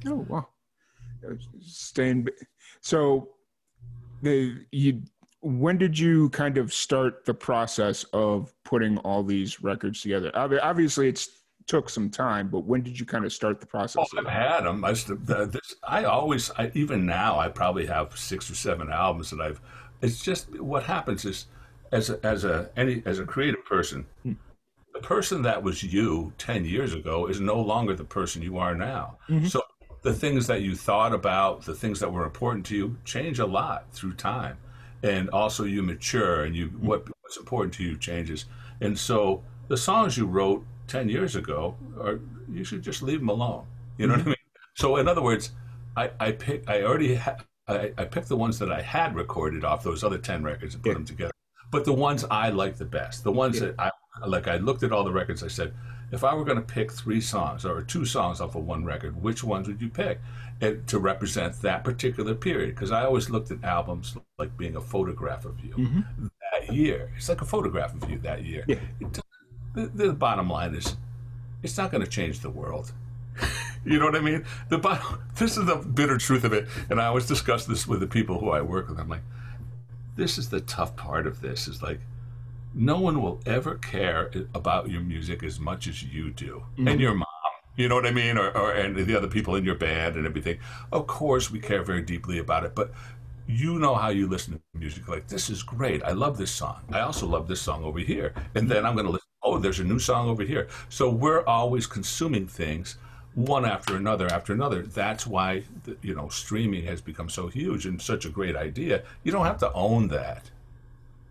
Oh 0.08 0.26
wow! 0.28 0.48
Staying 1.62 2.28
so 2.82 3.30
the 4.24 4.66
you 4.72 5.04
when 5.42 5.78
did 5.78 5.98
you 5.98 6.30
kind 6.30 6.58
of 6.58 6.72
start 6.74 7.26
the 7.26 7.34
process 7.34 8.04
of 8.14 8.54
putting 8.64 8.98
all 9.00 9.24
these 9.24 9.62
records 9.62 10.02
together? 10.02 10.32
Obviously, 10.36 11.08
it's 11.08 11.30
took 11.68 11.90
some 11.90 12.10
time, 12.10 12.48
but 12.48 12.62
when 12.62 12.82
did 12.82 13.00
you 13.00 13.06
kind 13.06 13.26
of 13.26 13.32
start 13.32 13.60
the 13.60 13.66
process? 13.66 14.06
Oh, 14.14 14.20
I've 14.20 14.28
had 14.28 14.62
them. 14.62 14.84
I, 14.84 14.92
this, 14.92 15.76
I 15.88 16.04
always, 16.04 16.52
I, 16.58 16.72
even 16.74 17.06
now, 17.06 17.40
I 17.40 17.48
probably 17.50 17.86
have 17.86 18.18
six 18.18 18.50
or 18.50 18.56
seven 18.56 18.92
albums 18.92 19.30
that 19.30 19.40
I've. 19.40 19.62
It's 20.02 20.22
just 20.22 20.60
what 20.60 20.84
happens 20.84 21.26
is, 21.26 21.46
as 21.92 22.10
a, 22.10 22.20
as 22.26 22.44
a 22.44 22.70
any 22.76 23.04
as 23.06 23.20
a 23.20 23.26
creative 23.26 23.64
person, 23.66 24.06
hmm 24.24 24.34
the 24.94 25.00
person 25.00 25.42
that 25.44 25.64
was 25.64 25.84
you 25.84 26.34
10 26.38 26.66
years 26.66 26.94
ago 26.94 27.28
is 27.28 27.40
no 27.40 27.60
longer 27.60 27.96
the 27.96 28.04
person 28.04 28.42
you 28.42 28.58
are 28.58 28.76
now. 28.76 29.18
Mm-hmm. 29.30 29.48
So 29.48 29.62
the 30.02 30.14
things 30.14 30.48
that 30.48 30.62
you 30.62 30.76
thought 30.76 31.14
about, 31.14 31.64
the 31.64 31.76
things 31.76 32.00
that 32.00 32.12
were 32.12 32.26
important 32.26 32.66
to 32.68 32.76
you 32.76 32.98
change 33.06 33.40
a 33.40 33.46
lot 33.46 33.86
through 33.94 34.14
time. 34.14 34.58
And 35.04 35.30
also 35.30 35.64
you 35.64 35.82
mature 35.82 36.44
and 36.44 36.56
you 36.56 36.68
mm-hmm. 36.68 36.86
what 36.86 37.08
what's 37.22 37.38
important 37.38 37.74
to 37.76 37.84
you 37.84 37.98
changes. 37.98 38.46
And 38.82 38.98
so 38.98 39.44
the 39.68 39.78
songs 39.78 40.18
you 40.18 40.26
wrote 40.26 40.66
10 40.88 41.10
years 41.10 41.36
ago 41.36 41.76
are 42.00 42.20
you 42.50 42.64
should 42.64 42.82
just 42.82 43.02
leave 43.02 43.20
them 43.20 43.30
alone. 43.30 43.66
You 43.98 44.08
know 44.08 44.14
mm-hmm. 44.16 44.22
what 44.22 44.28
I 44.28 44.30
mean? 44.30 44.36
So 44.76 44.98
in 44.98 45.08
other 45.08 45.22
words, 45.22 45.52
I 45.96 46.12
I 46.20 46.32
pick 46.32 46.70
I 46.70 46.84
already 46.84 47.16
ha- 47.16 47.38
I, 47.68 47.94
I 47.98 48.06
picked 48.06 48.28
the 48.28 48.38
ones 48.38 48.60
that 48.60 48.72
I 48.72 48.82
had 48.82 49.16
recorded 49.16 49.64
off 49.64 49.84
those 49.84 50.04
other 50.04 50.18
ten 50.18 50.44
records 50.44 50.76
and 50.76 50.84
put 50.84 50.90
yeah. 50.90 50.94
them 50.96 51.06
together. 51.06 51.32
But 51.72 51.86
the 51.86 51.94
ones 51.94 52.26
I 52.30 52.50
like 52.50 52.78
the 52.78 52.86
best, 52.86 53.24
the 53.24 53.32
ones 53.32 53.56
yeah. 53.56 53.68
that 53.68 53.80
I 53.80 53.92
like, 54.26 54.48
I 54.48 54.58
looked 54.58 54.84
at 54.84 54.92
all 54.92 55.04
the 55.04 55.12
records. 55.12 55.44
I 55.44 55.48
said, 55.48 55.74
if 56.12 56.24
I 56.24 56.36
were 56.36 56.44
going 56.44 56.58
to 56.58 56.64
pick 56.64 56.92
three 56.92 57.22
songs 57.22 57.66
or 57.66 57.82
two 57.82 58.06
songs 58.06 58.42
off 58.42 58.56
of 58.56 58.66
one 58.66 58.84
record, 58.84 59.22
which 59.22 59.44
ones 59.44 59.68
would 59.68 59.82
you 59.82 59.90
pick 59.90 60.20
and, 60.60 60.86
to 60.88 61.00
represent 61.00 61.62
that 61.62 61.84
particular 61.84 62.36
period? 62.36 62.76
Because 62.76 62.92
I 62.92 63.06
always 63.06 63.30
looked 63.30 63.52
at 63.52 63.64
albums 63.64 64.18
like 64.38 64.56
being 64.58 64.76
a 64.76 64.82
photograph 64.82 65.46
of 65.46 65.64
you 65.64 65.74
mm-hmm. 65.74 66.28
that 66.52 66.74
year. 66.74 67.12
It's 67.16 67.30
like 67.30 67.42
a 67.42 67.46
photograph 67.46 67.94
of 67.94 68.10
you 68.10 68.18
that 68.20 68.44
year. 68.44 68.66
Yeah. 68.68 68.80
It, 69.00 69.20
the, 69.74 69.88
the 69.88 70.14
bottom 70.14 70.50
line 70.50 70.76
is, 70.76 70.98
it's 71.64 71.78
not 71.78 71.92
going 71.92 72.04
to 72.04 72.10
change 72.10 72.42
the 72.42 72.50
world. 72.50 72.92
you 73.86 73.98
know 73.98 74.06
what 74.06 74.16
I 74.16 74.20
mean? 74.20 74.46
The 74.68 74.78
bottom, 74.78 75.22
this 75.36 75.58
is 75.58 75.66
the 75.66 75.78
bitter 75.78 76.18
truth 76.18 76.44
of 76.44 76.52
it, 76.52 76.68
and 76.90 77.00
I 77.00 77.06
always 77.06 77.26
discuss 77.26 77.66
this 77.66 77.88
with 77.88 78.02
the 78.02 78.08
people 78.08 78.38
who 78.40 78.50
I 78.50 78.62
work 78.62 78.90
with. 78.90 79.00
I'm 79.00 79.08
like, 79.08 79.24
this 80.18 80.38
is 80.38 80.50
the 80.50 80.60
tough 80.62 80.96
part 80.98 81.26
of 81.26 81.40
this. 81.40 81.70
Is 81.70 81.82
like, 81.82 82.02
no 82.74 83.00
one 83.00 83.22
will 83.22 83.42
ever 83.46 83.76
care 83.76 84.32
about 84.54 84.90
your 84.90 85.02
music 85.02 85.44
as 85.44 85.60
much 85.60 85.88
as 85.88 86.04
you 86.04 86.32
do, 86.32 86.64
mm-hmm. 86.74 86.88
and 86.88 87.00
your 87.00 87.14
mom. 87.14 87.28
You 87.78 87.88
know 87.88 87.96
what 87.96 88.06
I 88.06 88.12
mean? 88.12 88.38
Or, 88.38 88.56
or 88.56 88.74
and 88.74 88.96
the 88.96 89.16
other 89.16 89.28
people 89.28 89.56
in 89.56 89.64
your 89.64 89.76
band 89.76 90.16
and 90.16 90.26
everything. 90.26 90.60
Of 90.92 91.08
course, 91.08 91.50
we 91.50 91.60
care 91.60 91.84
very 91.84 92.02
deeply 92.02 92.40
about 92.40 92.66
it, 92.66 92.76
but 92.76 92.92
you 93.48 93.80
know 93.80 93.96
how 93.96 94.10
you 94.10 94.28
listen 94.28 94.54
to 94.54 94.62
music. 94.74 95.08
Like, 95.08 95.28
this 95.28 95.50
is 95.50 95.64
great. 95.64 96.04
I 96.04 96.12
love 96.12 96.38
this 96.38 96.52
song. 96.52 96.82
I 96.92 97.02
also 97.02 97.28
love 97.28 97.48
this 97.48 97.62
song 97.62 97.84
over 97.84 98.00
here. 98.00 98.34
And 98.56 98.70
then 98.70 98.86
I'm 98.86 98.94
going 98.94 99.06
to 99.06 99.12
listen. 99.12 99.28
Oh, 99.44 99.58
there's 99.58 99.80
a 99.80 99.84
new 99.84 100.00
song 100.00 100.30
over 100.30 100.44
here. 100.44 100.68
So 100.90 101.10
we're 101.10 101.44
always 101.46 101.88
consuming 101.88 102.48
things 102.48 102.98
one 103.34 103.66
after 103.66 103.96
another 103.96 104.28
after 104.28 104.54
another. 104.54 104.84
That's 104.84 105.26
why 105.26 105.64
the, 105.84 105.98
you 106.02 106.16
know 106.16 106.30
streaming 106.30 106.86
has 106.86 107.02
become 107.02 107.30
so 107.30 107.48
huge 107.48 107.86
and 107.86 108.02
such 108.02 108.26
a 108.26 108.30
great 108.30 108.56
idea. 108.56 109.04
You 109.24 109.32
don't 109.32 109.46
have 109.46 109.60
to 109.60 109.72
own 109.74 110.10
that. 110.10 110.52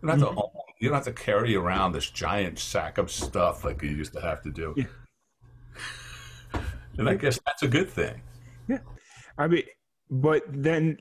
You 0.02 0.08
don't 0.08 0.18
have 0.18 0.28
mm-hmm. 0.28 0.36
to 0.36 0.42
own, 0.42 0.50
You 0.80 0.88
don't 0.88 0.96
have 0.96 1.04
to 1.04 1.12
carry 1.12 1.54
around 1.54 1.92
this 1.92 2.10
giant 2.10 2.58
sack 2.58 2.96
of 2.96 3.10
stuff 3.10 3.64
like 3.64 3.82
you 3.82 3.90
used 3.90 4.14
to 4.14 4.20
have 4.20 4.40
to 4.42 4.50
do. 4.50 4.74
Yeah. 4.76 4.84
And 6.98 7.08
I 7.08 7.14
guess 7.14 7.38
that's 7.46 7.62
a 7.62 7.68
good 7.68 7.88
thing. 7.88 8.20
Yeah, 8.66 8.78
I 9.38 9.46
mean, 9.46 9.62
but 10.10 10.42
then 10.48 10.98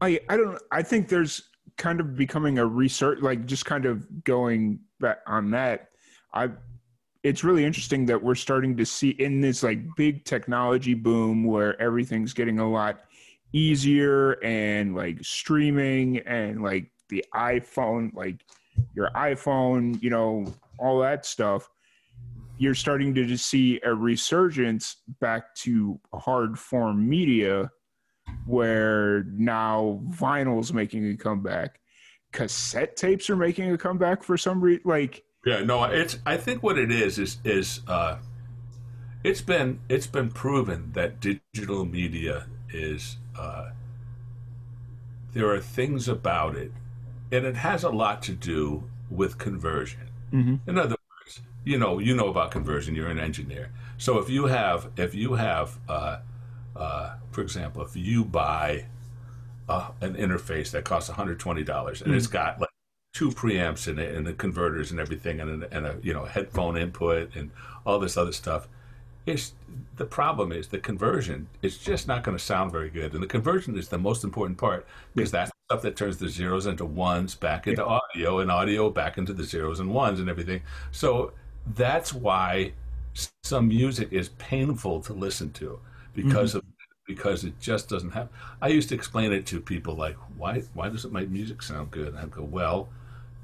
I 0.00 0.20
I 0.28 0.36
don't 0.36 0.58
I 0.70 0.82
think 0.82 1.08
there's 1.08 1.50
kind 1.76 2.00
of 2.00 2.16
becoming 2.16 2.58
a 2.58 2.66
research 2.66 3.20
like 3.20 3.46
just 3.46 3.64
kind 3.64 3.86
of 3.86 4.24
going 4.24 4.80
back 5.00 5.18
on 5.26 5.50
that. 5.50 5.88
I 6.32 6.50
it's 7.22 7.42
really 7.42 7.64
interesting 7.64 8.04
that 8.06 8.22
we're 8.22 8.34
starting 8.34 8.76
to 8.76 8.84
see 8.84 9.10
in 9.10 9.40
this 9.40 9.62
like 9.62 9.80
big 9.96 10.24
technology 10.24 10.92
boom 10.92 11.44
where 11.44 11.80
everything's 11.80 12.34
getting 12.34 12.58
a 12.58 12.70
lot 12.70 13.00
easier 13.54 14.32
and 14.44 14.94
like 14.94 15.24
streaming 15.24 16.18
and 16.18 16.62
like 16.62 16.90
the 17.08 17.24
iPhone, 17.34 18.14
like 18.14 18.44
your 18.94 19.10
iPhone, 19.14 20.02
you 20.02 20.10
know, 20.10 20.46
all 20.78 21.00
that 21.00 21.26
stuff. 21.26 21.68
You're 22.58 22.74
starting 22.74 23.14
to 23.14 23.24
just 23.24 23.46
see 23.46 23.80
a 23.82 23.94
resurgence 23.94 24.96
back 25.20 25.54
to 25.56 26.00
hard 26.12 26.58
form 26.58 27.08
media 27.08 27.70
where 28.46 29.24
now 29.24 30.00
vinyl's 30.10 30.72
making 30.72 31.08
a 31.10 31.16
comeback. 31.16 31.80
Cassette 32.32 32.96
tapes 32.96 33.30
are 33.30 33.36
making 33.36 33.70
a 33.72 33.78
comeback 33.78 34.22
for 34.22 34.36
some 34.36 34.60
reason. 34.60 34.82
Like, 34.84 35.24
yeah, 35.44 35.62
no, 35.62 35.84
it's. 35.84 36.18
I 36.26 36.36
think 36.36 36.62
what 36.62 36.78
it 36.78 36.90
is 36.90 37.18
is 37.18 37.38
is 37.44 37.80
uh, 37.86 38.16
it's 39.22 39.40
been 39.40 39.80
it's 39.88 40.06
been 40.06 40.30
proven 40.30 40.92
that 40.92 41.20
digital 41.20 41.84
media 41.84 42.46
is. 42.72 43.18
Uh, 43.38 43.70
there 45.32 45.50
are 45.50 45.60
things 45.60 46.08
about 46.08 46.54
it, 46.56 46.72
and 47.34 47.46
it 47.46 47.56
has 47.56 47.82
a 47.84 47.90
lot 47.90 48.22
to 48.22 48.32
do 48.32 48.84
with 49.10 49.38
conversion. 49.38 50.08
Mm-hmm. 50.32 50.68
In 50.68 50.78
other 50.78 50.96
words, 51.24 51.40
you 51.64 51.78
know, 51.78 51.98
you 51.98 52.14
know 52.14 52.28
about 52.28 52.50
conversion. 52.50 52.94
You're 52.94 53.08
an 53.08 53.18
engineer, 53.18 53.70
so 53.98 54.18
if 54.18 54.30
you 54.30 54.46
have 54.46 54.90
if 54.96 55.14
you 55.14 55.34
have, 55.34 55.78
uh, 55.88 56.18
uh, 56.76 57.14
for 57.32 57.40
example, 57.40 57.82
if 57.82 57.96
you 57.96 58.24
buy 58.24 58.86
uh, 59.68 59.90
an 60.00 60.14
interface 60.14 60.70
that 60.72 60.84
costs 60.84 61.10
$120 61.10 61.28
and 61.28 61.66
mm-hmm. 61.66 62.14
it's 62.14 62.26
got 62.26 62.60
like 62.60 62.68
two 63.14 63.30
preamps 63.30 63.88
in 63.88 63.98
it 63.98 64.14
and 64.14 64.26
the 64.26 64.32
converters 64.34 64.90
and 64.90 65.00
everything 65.00 65.40
and 65.40 65.62
a, 65.62 65.74
and 65.74 65.86
a 65.86 65.96
you 66.02 66.12
know 66.12 66.24
headphone 66.24 66.76
input 66.76 67.34
and 67.34 67.50
all 67.86 67.98
this 67.98 68.16
other 68.16 68.32
stuff. 68.32 68.68
It's 69.26 69.54
the 69.96 70.04
problem 70.04 70.52
is 70.52 70.68
the 70.68 70.78
conversion. 70.78 71.48
It's 71.62 71.78
just 71.78 72.06
not 72.06 72.22
going 72.24 72.36
to 72.36 72.42
sound 72.42 72.72
very 72.72 72.90
good, 72.90 73.14
and 73.14 73.22
the 73.22 73.26
conversion 73.26 73.78
is 73.78 73.88
the 73.88 73.98
most 73.98 74.22
important 74.22 74.58
part 74.58 74.86
because 75.14 75.30
that's 75.30 75.50
stuff 75.66 75.82
that 75.82 75.96
turns 75.96 76.18
the 76.18 76.28
zeros 76.28 76.66
into 76.66 76.84
ones 76.84 77.34
back 77.34 77.66
into 77.66 77.82
yeah. 77.82 78.00
audio 78.14 78.40
and 78.40 78.50
audio 78.50 78.90
back 78.90 79.16
into 79.16 79.32
the 79.32 79.44
zeros 79.44 79.80
and 79.80 79.92
ones 79.92 80.20
and 80.20 80.28
everything. 80.28 80.60
So 80.90 81.32
that's 81.74 82.12
why 82.12 82.72
some 83.44 83.68
music 83.68 84.08
is 84.12 84.28
painful 84.30 85.00
to 85.02 85.12
listen 85.12 85.52
to 85.52 85.80
because 86.14 86.50
mm-hmm. 86.50 86.58
of 86.58 86.64
because 87.06 87.44
it 87.44 87.58
just 87.60 87.88
doesn't 87.88 88.10
have. 88.10 88.28
I 88.62 88.68
used 88.68 88.88
to 88.88 88.94
explain 88.94 89.32
it 89.32 89.44
to 89.46 89.60
people 89.60 89.94
like, 89.94 90.16
why 90.36 90.60
why 90.74 90.88
doesn't 90.88 91.12
my 91.12 91.24
music 91.26 91.62
sound 91.62 91.90
good? 91.90 92.08
And 92.08 92.18
I'd 92.18 92.30
go, 92.30 92.42
well, 92.42 92.88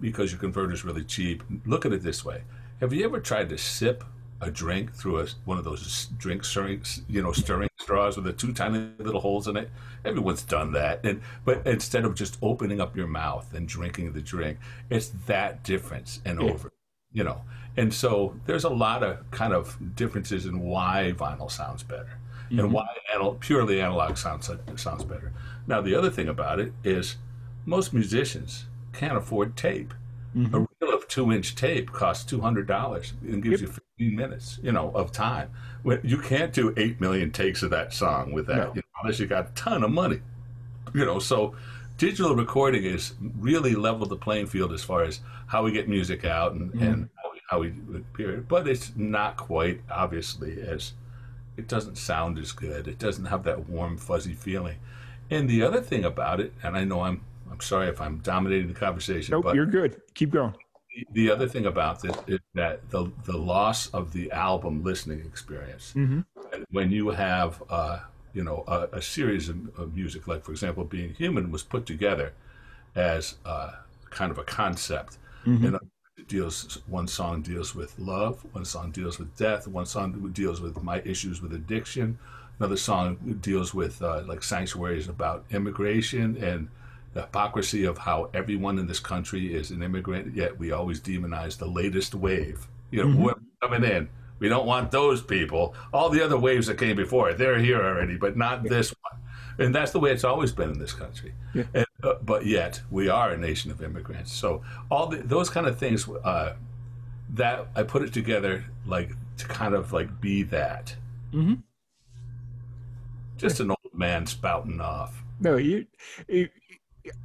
because 0.00 0.32
your 0.32 0.40
converter 0.40 0.72
is 0.72 0.84
really 0.84 1.04
cheap. 1.04 1.42
Look 1.66 1.84
at 1.86 1.92
it 1.92 2.02
this 2.02 2.24
way: 2.24 2.42
Have 2.80 2.92
you 2.92 3.04
ever 3.04 3.20
tried 3.20 3.48
to 3.50 3.58
sip 3.58 4.04
a 4.40 4.50
drink 4.50 4.92
through 4.92 5.20
a, 5.20 5.26
one 5.44 5.58
of 5.58 5.64
those 5.64 6.08
drink 6.18 6.44
stirring, 6.44 6.82
you 7.08 7.22
know, 7.22 7.32
stirring 7.32 7.68
straws 7.78 8.16
with 8.16 8.24
the 8.24 8.32
two 8.32 8.52
tiny 8.52 8.90
little 8.98 9.20
holes 9.20 9.48
in 9.48 9.56
it? 9.56 9.70
Everyone's 10.04 10.42
done 10.42 10.72
that, 10.72 11.04
and 11.04 11.20
but 11.44 11.66
instead 11.66 12.04
of 12.04 12.14
just 12.14 12.38
opening 12.42 12.80
up 12.80 12.96
your 12.96 13.06
mouth 13.06 13.52
and 13.54 13.68
drinking 13.68 14.12
the 14.12 14.22
drink, 14.22 14.58
it's 14.88 15.08
that 15.26 15.62
difference 15.62 16.20
and 16.24 16.40
yeah. 16.40 16.50
over, 16.50 16.72
you 17.12 17.24
know. 17.24 17.42
And 17.76 17.92
so 17.92 18.34
there's 18.46 18.64
a 18.64 18.70
lot 18.70 19.02
of 19.02 19.30
kind 19.30 19.52
of 19.52 19.76
differences 19.94 20.46
in 20.46 20.60
why 20.60 21.14
vinyl 21.16 21.50
sounds 21.50 21.82
better 21.82 22.18
mm-hmm. 22.50 22.60
and 22.60 22.72
why 22.72 22.86
anal- 23.14 23.34
purely 23.34 23.80
analog 23.80 24.16
sounds 24.16 24.50
sounds 24.76 25.04
better. 25.04 25.32
Now 25.66 25.80
the 25.80 25.94
other 25.94 26.10
thing 26.10 26.28
about 26.28 26.60
it 26.60 26.72
is 26.84 27.16
most 27.64 27.92
musicians 27.92 28.66
can't 28.92 29.16
afford 29.16 29.56
tape. 29.56 29.94
Mm-hmm. 30.36 30.64
A 31.12 31.20
reel 31.20 31.30
of 31.30 31.32
two 31.32 31.32
inch 31.32 31.54
tape 31.54 31.92
costs 31.92 32.24
two 32.24 32.40
hundred 32.40 32.66
dollars 32.66 33.14
and 33.22 33.42
gives 33.42 33.60
yep. 33.60 33.68
you 33.68 33.80
fifteen 33.98 34.16
minutes, 34.16 34.58
you 34.62 34.72
know, 34.72 34.90
of 34.94 35.12
time. 35.12 35.50
You 36.02 36.18
can't 36.18 36.52
do 36.52 36.74
eight 36.76 37.00
million 37.00 37.30
takes 37.30 37.62
of 37.62 37.70
that 37.70 37.92
song 37.92 38.32
with 38.32 38.46
that, 38.46 38.56
no. 38.56 38.74
you 38.74 38.82
know, 38.82 39.00
unless 39.02 39.18
you 39.18 39.26
got 39.26 39.48
a 39.48 39.52
ton 39.54 39.84
of 39.84 39.90
money. 39.90 40.20
You 40.92 41.04
know, 41.04 41.18
so 41.18 41.54
digital 41.98 42.34
recording 42.34 42.84
is 42.84 43.14
really 43.38 43.74
leveled 43.74 44.10
the 44.10 44.16
playing 44.16 44.46
field 44.46 44.72
as 44.72 44.82
far 44.82 45.04
as 45.04 45.20
how 45.46 45.62
we 45.62 45.72
get 45.72 45.88
music 45.88 46.24
out 46.24 46.52
and, 46.52 46.72
mm-hmm. 46.72 46.82
and 46.82 47.08
how 47.16 47.30
we, 47.32 47.40
how 47.50 47.58
we 47.60 48.00
period. 48.14 48.48
But 48.48 48.68
it's 48.68 48.92
not 48.96 49.36
quite 49.36 49.80
obviously 49.90 50.60
as 50.62 50.94
it 51.56 51.68
doesn't 51.68 51.98
sound 51.98 52.38
as 52.38 52.52
good. 52.52 52.88
It 52.88 52.98
doesn't 52.98 53.26
have 53.26 53.42
that 53.44 53.68
warm 53.68 53.98
fuzzy 53.98 54.34
feeling. 54.34 54.76
And 55.30 55.48
the 55.48 55.62
other 55.62 55.80
thing 55.80 56.04
about 56.04 56.40
it, 56.40 56.52
and 56.62 56.76
I 56.76 56.84
know 56.84 57.02
I'm 57.02 57.22
I'm 57.50 57.60
sorry 57.60 57.88
if 57.88 58.00
I'm 58.00 58.18
dominating 58.18 58.68
the 58.68 58.74
conversation. 58.74 59.32
Nope, 59.32 59.44
but 59.44 59.54
you're 59.54 59.66
good. 59.66 60.00
Keep 60.14 60.30
going. 60.30 60.54
The 61.12 61.30
other 61.30 61.48
thing 61.48 61.66
about 61.66 62.02
this 62.02 62.16
is 62.26 62.40
that 62.54 62.88
the 62.90 63.10
the 63.24 63.36
loss 63.36 63.88
of 63.90 64.12
the 64.12 64.30
album 64.32 64.82
listening 64.82 65.20
experience. 65.20 65.92
Mm-hmm. 65.96 66.20
When 66.70 66.90
you 66.90 67.10
have, 67.10 67.62
uh, 67.70 68.00
you 68.34 68.42
know, 68.42 68.64
a, 68.66 68.88
a 68.92 69.02
series 69.02 69.48
of, 69.48 69.56
of, 69.78 69.94
music, 69.94 70.26
like 70.26 70.44
for 70.44 70.50
example, 70.50 70.84
"Being 70.84 71.14
Human" 71.14 71.52
was 71.52 71.62
put 71.62 71.86
together 71.86 72.32
as 72.96 73.36
uh, 73.44 73.72
kind 74.10 74.30
of 74.30 74.38
a 74.38 74.44
concept. 74.44 75.18
Mm-hmm. 75.46 75.66
And 75.66 75.78
it 76.16 76.28
deals 76.28 76.82
one 76.86 77.06
song 77.06 77.42
deals 77.42 77.74
with 77.74 77.98
love, 77.98 78.44
one 78.52 78.64
song 78.64 78.90
deals 78.90 79.18
with 79.18 79.36
death, 79.36 79.66
one 79.68 79.86
song 79.86 80.30
deals 80.32 80.60
with 80.60 80.82
my 80.82 81.00
issues 81.02 81.40
with 81.40 81.54
addiction, 81.54 82.18
another 82.58 82.76
song 82.76 83.16
deals 83.40 83.72
with 83.72 84.02
uh, 84.02 84.22
like 84.26 84.42
sanctuaries 84.42 85.08
about 85.08 85.44
immigration 85.50 86.36
and 86.42 86.68
the 87.12 87.22
hypocrisy 87.22 87.84
of 87.84 87.98
how 87.98 88.30
everyone 88.34 88.78
in 88.78 88.86
this 88.86 89.00
country 89.00 89.54
is 89.54 89.70
an 89.70 89.82
immigrant, 89.82 90.34
yet 90.34 90.58
we 90.58 90.72
always 90.72 91.00
demonize 91.00 91.58
the 91.58 91.66
latest 91.66 92.14
wave. 92.14 92.66
You 92.90 93.04
know, 93.04 93.32
mm-hmm. 93.32 93.44
coming 93.62 93.84
in, 93.84 94.08
we 94.38 94.48
don't 94.48 94.66
want 94.66 94.90
those 94.90 95.22
people. 95.22 95.74
All 95.92 96.08
the 96.08 96.24
other 96.24 96.38
waves 96.38 96.66
that 96.68 96.78
came 96.78 96.96
before, 96.96 97.34
they're 97.34 97.58
here 97.58 97.82
already, 97.82 98.16
but 98.16 98.36
not 98.36 98.62
this 98.62 98.90
one. 98.90 99.20
And 99.58 99.74
that's 99.74 99.90
the 99.90 100.00
way 100.00 100.12
it's 100.12 100.24
always 100.24 100.52
been 100.52 100.70
in 100.70 100.78
this 100.78 100.92
country. 100.92 101.34
Yeah. 101.52 101.64
And, 101.74 101.86
uh, 102.02 102.14
but 102.22 102.46
yet, 102.46 102.80
we 102.90 103.08
are 103.08 103.30
a 103.30 103.36
nation 103.36 103.70
of 103.70 103.82
immigrants. 103.82 104.32
So 104.32 104.62
all 104.90 105.08
the, 105.08 105.18
those 105.18 105.50
kind 105.50 105.66
of 105.66 105.78
things, 105.78 106.08
uh, 106.08 106.54
that 107.34 107.68
I 107.76 107.82
put 107.82 108.02
it 108.02 108.12
together 108.12 108.64
like 108.86 109.10
to 109.38 109.46
kind 109.46 109.74
of 109.74 109.92
like 109.92 110.20
be 110.20 110.42
that. 110.44 110.94
Mm-hmm. 111.32 111.54
Just 113.36 113.60
an 113.60 113.70
old 113.70 113.94
man 113.94 114.26
spouting 114.26 114.80
off. 114.80 115.22
No, 115.38 115.56
you, 115.56 115.86
you 116.28 116.48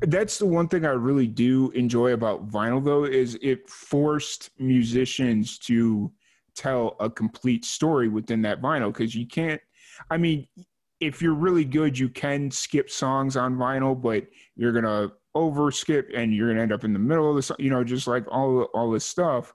that's 0.02 0.38
the 0.38 0.46
one 0.46 0.68
thing 0.68 0.86
I 0.86 0.90
really 0.90 1.28
do 1.28 1.72
enjoy 1.72 2.14
about 2.14 2.50
vinyl 2.50 2.84
though 2.84 3.06
is 3.06 3.38
it 3.42 3.70
forced 3.70 4.50
musicians 4.60 5.58
to 5.60 6.12
tell 6.56 6.96
a 7.00 7.10
complete 7.10 7.66
story 7.66 8.08
within 8.08 8.42
that 8.44 8.62
vinyl 8.62 8.94
because 8.94 9.16
you 9.16 9.28
can't 9.28 9.62
I 10.10 10.18
mean 10.18 10.48
if 11.00 11.22
you're 11.22 11.34
really 11.34 11.66
good, 11.66 11.98
you 11.98 12.10
can 12.10 12.50
skip 12.50 12.90
songs 12.90 13.36
on 13.36 13.56
vinyl, 13.56 14.00
but 14.00 14.26
you're 14.56 14.72
gonna 14.72 15.12
over 15.34 15.72
skip 15.72 16.10
and 16.16 16.34
you're 16.34 16.50
gonna 16.50 16.62
end 16.62 16.72
up 16.72 16.84
in 16.84 16.94
the 16.94 17.00
middle 17.00 17.36
of 17.36 17.46
the 17.46 17.56
you 17.60 17.70
know, 17.70 17.84
just 17.84 18.08
like 18.08 18.26
all 18.30 18.64
all 18.74 18.92
this 18.92 19.06
stuff. 19.06 19.54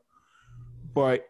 But 0.94 1.26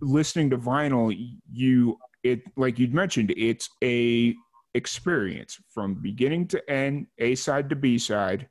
listening 0.00 0.50
to 0.50 0.58
vinyl, 0.58 1.14
you 1.50 1.98
it 2.22 2.42
like 2.56 2.78
you'd 2.78 2.94
mentioned, 2.94 3.32
it's 3.36 3.70
a 3.82 4.34
experience 4.74 5.58
from 5.68 5.94
beginning 5.94 6.48
to 6.48 6.70
end, 6.70 7.06
A 7.18 7.34
side 7.34 7.68
to 7.70 7.76
B 7.76 7.98
side. 7.98 8.48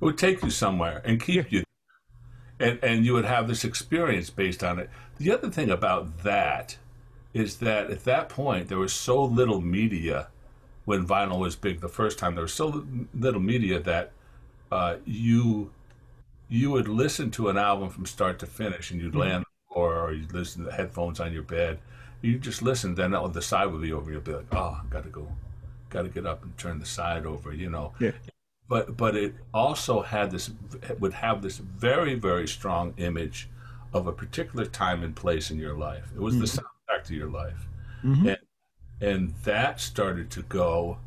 It 0.00 0.04
would 0.04 0.18
take 0.18 0.42
you 0.42 0.50
somewhere 0.50 1.00
and 1.04 1.20
keep 1.20 1.50
yeah. 1.50 1.60
you 1.60 1.64
and 2.58 2.78
and 2.82 3.04
you 3.04 3.12
would 3.12 3.24
have 3.24 3.48
this 3.48 3.64
experience 3.64 4.30
based 4.30 4.62
on 4.62 4.78
it. 4.78 4.90
The 5.18 5.32
other 5.32 5.50
thing 5.50 5.70
about 5.70 6.22
that 6.22 6.76
is 7.34 7.58
that 7.58 7.90
at 7.90 8.04
that 8.04 8.28
point 8.28 8.68
there 8.68 8.78
was 8.78 8.92
so 8.92 9.22
little 9.22 9.60
media 9.60 10.28
when 10.84 11.06
vinyl 11.06 11.40
was 11.40 11.56
big 11.56 11.80
the 11.80 11.88
first 11.88 12.18
time. 12.18 12.34
There 12.34 12.42
was 12.42 12.54
so 12.54 12.86
little 13.14 13.40
media 13.40 13.80
that 13.80 14.12
uh, 14.72 14.96
you 15.04 15.70
you 16.48 16.70
would 16.70 16.88
listen 16.88 17.30
to 17.32 17.48
an 17.48 17.58
album 17.58 17.90
from 17.90 18.06
start 18.06 18.38
to 18.38 18.46
finish, 18.46 18.90
and 18.90 19.00
you'd 19.00 19.10
mm-hmm. 19.10 19.20
land 19.20 19.44
or 19.68 20.12
you'd 20.12 20.32
listen 20.32 20.64
to 20.64 20.70
the 20.70 20.76
headphones 20.76 21.20
on 21.20 21.32
your 21.32 21.42
bed. 21.42 21.78
You 22.22 22.38
just 22.38 22.62
listen, 22.62 22.94
then 22.94 23.10
the 23.10 23.42
side 23.42 23.66
would 23.66 23.82
be 23.82 23.92
over. 23.92 24.10
You'd 24.10 24.24
be 24.24 24.32
like, 24.32 24.46
"Oh, 24.52 24.80
I 24.80 24.86
got 24.88 25.02
to 25.02 25.10
go, 25.10 25.28
got 25.96 26.02
to 26.02 26.08
get 26.08 26.26
up 26.26 26.42
and 26.42 26.56
turn 26.58 26.78
the 26.78 26.86
side 26.86 27.26
over," 27.26 27.52
you 27.52 27.70
know. 27.70 27.92
Yeah 27.98 28.12
but 28.68 28.96
but 28.96 29.16
it 29.16 29.34
also 29.54 30.02
had 30.02 30.30
this 30.30 30.50
would 30.98 31.14
have 31.14 31.42
this 31.42 31.58
very 31.58 32.14
very 32.14 32.48
strong 32.48 32.94
image 32.96 33.48
of 33.92 34.06
a 34.06 34.12
particular 34.12 34.66
time 34.66 35.02
and 35.02 35.14
place 35.14 35.50
in 35.50 35.58
your 35.58 35.76
life. 35.76 36.10
It 36.14 36.20
was 36.20 36.34
mm-hmm. 36.34 36.42
the 36.42 36.46
soundtrack 36.46 37.04
to 37.04 37.14
your 37.14 37.30
life, 37.30 37.68
mm-hmm. 38.04 38.28
and 38.28 38.38
and 39.00 39.34
that 39.44 39.80
started 39.80 40.30
to 40.32 40.42
go 40.42 40.98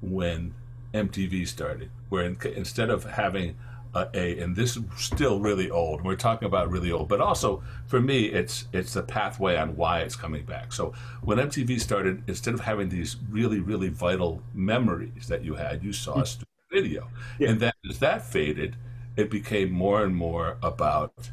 when 0.00 0.54
MTV 0.94 1.46
started, 1.46 1.90
where 2.08 2.24
in, 2.24 2.38
instead 2.56 2.90
of 2.90 3.04
having 3.04 3.56
a, 3.94 4.08
a, 4.14 4.38
and 4.40 4.54
this 4.54 4.76
is 4.76 4.84
still 4.96 5.40
really 5.40 5.70
old. 5.70 6.02
We're 6.02 6.16
talking 6.16 6.46
about 6.46 6.70
really 6.70 6.92
old, 6.92 7.08
but 7.08 7.20
also 7.20 7.62
for 7.86 8.00
me, 8.00 8.26
it's 8.26 8.66
it's 8.72 8.94
the 8.94 9.02
pathway 9.02 9.56
on 9.56 9.76
why 9.76 10.00
it's 10.00 10.16
coming 10.16 10.44
back. 10.44 10.72
So 10.72 10.92
when 11.22 11.38
MTV 11.38 11.80
started, 11.80 12.22
instead 12.26 12.54
of 12.54 12.60
having 12.60 12.88
these 12.88 13.16
really 13.30 13.60
really 13.60 13.88
vital 13.88 14.42
memories 14.54 15.28
that 15.28 15.42
you 15.42 15.54
had, 15.54 15.82
you 15.82 15.92
saw 15.92 16.16
mm-hmm 16.16 16.42
video. 16.70 17.08
Yeah. 17.38 17.50
And 17.50 17.60
then 17.60 17.72
as 17.88 17.98
that 18.00 18.24
faded, 18.24 18.76
it 19.16 19.30
became 19.30 19.72
more 19.72 20.04
and 20.04 20.14
more 20.14 20.56
about 20.62 21.30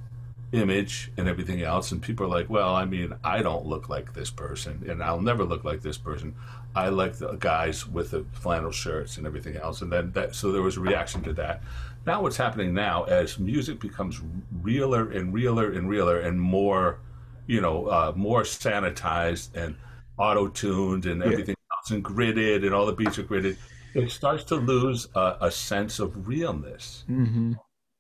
image 0.51 1.12
and 1.18 1.28
everything 1.28 1.62
else. 1.62 1.91
And 1.91 2.01
people 2.01 2.26
are 2.26 2.30
like, 2.30 2.49
well, 2.49 2.76
I 2.76 2.86
mean, 2.86 3.14
I 3.24 3.41
don't 3.41 3.66
look 3.66 3.89
like 3.89 4.14
this 4.14 4.30
person, 4.30 4.86
and 4.89 5.03
I'll 5.03 5.22
never 5.22 5.43
look 5.43 5.64
like 5.64 5.82
this 5.82 5.97
person. 5.97 6.36
I 6.76 6.89
like 6.89 7.16
the 7.16 7.34
guys 7.34 7.88
with 7.88 8.12
the 8.12 8.26
flannel 8.34 8.72
shirts 8.72 9.18
and 9.18 9.26
everything 9.26 9.56
else. 9.56 9.82
And 9.82 9.91
then 9.91 10.12
that, 10.12 10.36
so 10.36 10.51
there 10.51 10.62
was 10.62 10.78
a 10.78 10.82
reaction 10.82 11.24
to 11.24 11.34
that. 11.34 11.62
Now, 12.06 12.22
what's 12.22 12.38
happening 12.38 12.74
now 12.74 13.03
as 13.06 13.39
music 13.39 13.80
becomes 13.80 14.22
realer 14.62 15.12
and 15.12 15.34
realer 15.34 15.72
and 15.72 15.89
realer 15.89 16.20
and 16.20 16.39
more, 16.39 16.99
you 17.47 17.62
know, 17.62 17.88
uh, 17.88 18.14
more 18.16 18.43
sanitized 18.43 19.56
and 19.56 19.76
auto 20.18 20.47
tuned 20.47 21.06
and 21.06 21.24
everything 21.24 21.56
yeah. 21.58 21.78
else 21.78 21.91
and 21.91 22.03
gridded 22.03 22.66
and 22.66 22.74
all 22.74 22.86
the 22.86 22.93
beats 22.93 23.18
are 23.18 23.24
gridded 23.24 23.58
it 23.95 24.12
starts 24.12 24.43
to 24.43 24.56
lose 24.56 25.08
a, 25.16 25.38
a 25.41 25.51
sense 25.51 25.99
of 25.99 26.28
realness. 26.28 27.06
Mm-hmm. 27.10 27.53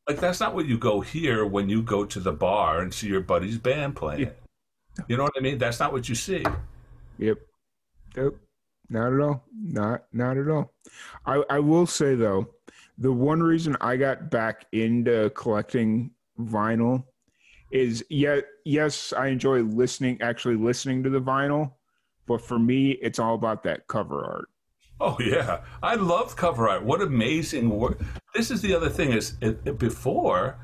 Like 0.07 0.19
that's 0.19 0.39
not 0.39 0.53
what 0.53 0.67
you 0.67 0.77
go 0.77 1.01
here 1.01 1.45
when 1.45 1.69
you 1.69 1.81
go 1.81 2.05
to 2.05 2.19
the 2.19 2.33
bar 2.33 2.81
and 2.81 2.93
see 2.93 3.07
your 3.07 3.21
buddy's 3.21 3.57
band 3.57 3.95
playing. 3.95 4.21
Yeah. 4.21 5.03
You 5.07 5.17
know 5.17 5.23
what 5.23 5.33
I 5.37 5.39
mean? 5.39 5.57
That's 5.57 5.79
not 5.79 5.93
what 5.93 6.07
you 6.07 6.15
see. 6.15 6.43
Yep. 7.17 7.39
Yep. 8.15 8.33
Not 8.89 9.13
at 9.13 9.19
all. 9.19 9.43
Not 9.51 10.03
not 10.13 10.37
at 10.37 10.49
all. 10.49 10.73
I, 11.25 11.43
I 11.49 11.59
will 11.59 11.87
say 11.87 12.13
though, 12.13 12.49
the 12.97 13.11
one 13.11 13.41
reason 13.41 13.75
I 13.81 13.97
got 13.97 14.29
back 14.29 14.65
into 14.71 15.29
collecting 15.31 16.11
vinyl 16.39 17.03
is 17.71 18.05
yet 18.09 18.45
yes, 18.63 19.13
I 19.13 19.27
enjoy 19.27 19.61
listening 19.61 20.21
actually 20.21 20.55
listening 20.55 21.03
to 21.03 21.09
the 21.09 21.21
vinyl, 21.21 21.73
but 22.27 22.41
for 22.41 22.59
me 22.59 22.91
it's 22.91 23.19
all 23.19 23.35
about 23.35 23.63
that 23.63 23.87
cover 23.87 24.23
art. 24.23 24.49
Oh 25.01 25.17
yeah, 25.19 25.61
I 25.83 25.95
love 25.95 26.35
cover 26.35 26.69
art. 26.69 26.83
What 26.83 27.01
amazing 27.01 27.69
work! 27.69 27.99
This 28.33 28.49
is 28.49 28.61
the 28.61 28.73
other 28.73 28.89
thing 28.89 29.11
is 29.11 29.33
it, 29.41 29.77
before 29.77 30.57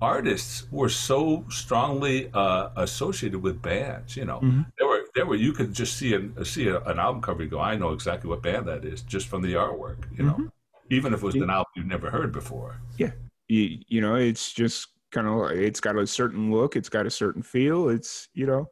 artists 0.00 0.66
were 0.72 0.88
so 0.88 1.44
strongly 1.48 2.28
uh, 2.34 2.70
associated 2.76 3.40
with 3.40 3.62
bands. 3.62 4.16
You 4.16 4.24
know, 4.24 4.38
mm-hmm. 4.38 4.62
there 4.78 4.86
were 4.86 5.04
there 5.14 5.26
were 5.26 5.36
you 5.36 5.52
could 5.52 5.72
just 5.72 5.96
see 5.96 6.14
a, 6.14 6.44
see 6.44 6.68
a, 6.68 6.80
an 6.82 6.98
album 6.98 7.22
cover 7.22 7.42
and 7.42 7.50
go, 7.50 7.60
I 7.60 7.76
know 7.76 7.92
exactly 7.92 8.28
what 8.28 8.42
band 8.42 8.66
that 8.66 8.84
is 8.84 9.02
just 9.02 9.28
from 9.28 9.42
the 9.42 9.54
artwork. 9.54 10.04
You 10.16 10.24
know, 10.24 10.32
mm-hmm. 10.32 10.46
Even 10.92 11.14
if 11.14 11.22
it 11.22 11.26
was 11.26 11.34
yeah. 11.34 11.44
an 11.44 11.50
album 11.50 11.72
you've 11.76 11.86
never 11.86 12.10
heard 12.10 12.32
before. 12.32 12.80
Yeah, 12.98 13.12
you, 13.48 13.78
you 13.88 14.00
know, 14.00 14.14
it's 14.14 14.52
just 14.52 14.88
kind 15.10 15.26
of 15.26 15.50
it's 15.50 15.80
got 15.80 15.98
a 15.98 16.06
certain 16.06 16.52
look, 16.52 16.76
it's 16.76 16.88
got 16.88 17.06
a 17.06 17.10
certain 17.10 17.42
feel. 17.42 17.88
It's 17.88 18.28
you 18.34 18.46
know, 18.46 18.70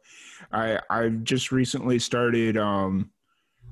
I 0.53 0.81
I've 0.91 1.25
just 1.25 1.53
recently 1.53 1.99
started. 1.99 2.57
um 2.57 3.11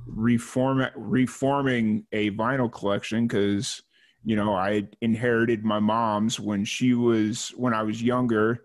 reform 0.08 0.86
reforming 0.96 2.06
a 2.12 2.30
vinyl 2.32 2.72
collection 2.72 3.26
because 3.26 3.82
you 4.24 4.36
know 4.36 4.54
I 4.54 4.88
inherited 5.00 5.64
my 5.64 5.78
mom's 5.78 6.40
when 6.40 6.64
she 6.64 6.94
was 6.94 7.50
when 7.56 7.74
I 7.74 7.82
was 7.82 8.02
younger, 8.02 8.64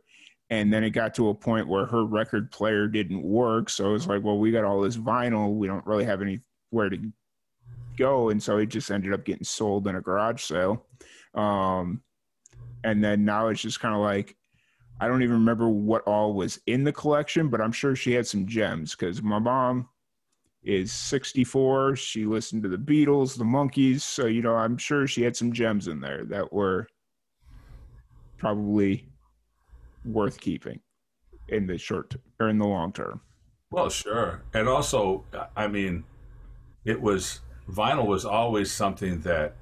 and 0.50 0.74
then 0.74 0.84
it 0.84 0.92
got 0.92 1.14
to 1.16 1.30
a 1.30 1.36
point 1.36 1.68
where 1.68 1.86
her 1.86 2.06
record 2.06 2.52
player 2.52 2.88
didn't 2.88 3.24
work. 3.24 3.70
So 3.70 3.90
it 3.90 3.94
was 3.94 4.08
like, 4.08 4.24
well, 4.24 4.40
we 4.40 4.52
got 4.52 4.64
all 4.64 4.82
this 4.82 4.98
vinyl, 4.98 5.54
we 5.54 5.68
don't 5.68 5.86
really 5.86 6.06
have 6.06 6.22
anywhere 6.22 6.90
to 6.90 7.12
go, 7.98 8.30
and 8.30 8.42
so 8.42 8.58
it 8.58 8.68
just 8.68 8.92
ended 8.92 9.14
up 9.14 9.26
getting 9.26 9.44
sold 9.44 9.88
in 9.88 9.96
a 9.96 10.02
garage 10.02 10.44
sale. 10.44 10.86
Um, 11.34 12.02
and 12.84 13.04
then 13.04 13.26
now 13.26 13.48
it's 13.48 13.62
just 13.62 13.80
kind 13.80 13.96
of 13.96 14.02
like 14.02 14.36
I 15.00 15.08
don't 15.08 15.24
even 15.24 15.36
remember 15.36 15.68
what 15.68 16.04
all 16.04 16.34
was 16.34 16.60
in 16.68 16.84
the 16.84 16.94
collection, 16.94 17.50
but 17.50 17.60
I'm 17.60 17.72
sure 17.72 17.96
she 17.96 18.14
had 18.14 18.28
some 18.28 18.46
gems 18.46 18.96
because 18.96 19.22
my 19.22 19.40
mom 19.40 19.90
is 20.64 20.92
64. 20.94 21.96
She 21.96 22.26
listened 22.26 22.64
to 22.64 22.70
the 22.70 22.78
Beatles, 22.78 23.38
the 23.38 23.44
Monkees. 23.44 24.02
So, 24.02 24.28
you 24.28 24.42
know, 24.42 24.56
I'm 24.56 24.78
sure 24.78 25.08
she 25.08 25.24
had 25.24 25.36
some 25.36 25.52
gems 25.52 25.88
in 25.88 26.00
there 26.00 26.24
that 26.26 26.54
were 26.54 26.88
probably 28.38 29.10
worth 30.06 30.40
keeping 30.40 30.80
in 31.50 31.68
the 31.68 31.78
short 31.78 32.16
or 32.40 32.50
in 32.50 32.58
the 32.58 32.68
long 32.68 32.94
term. 32.94 33.20
Well, 33.72 33.90
sure. 33.90 34.44
And 34.54 34.70
also, 34.70 35.26
I 35.58 35.68
mean, 35.68 36.04
it 36.86 37.02
was 37.02 37.42
vinyl 37.70 38.06
was 38.06 38.26
always 38.26 38.72
something 38.72 39.22
that, 39.22 39.56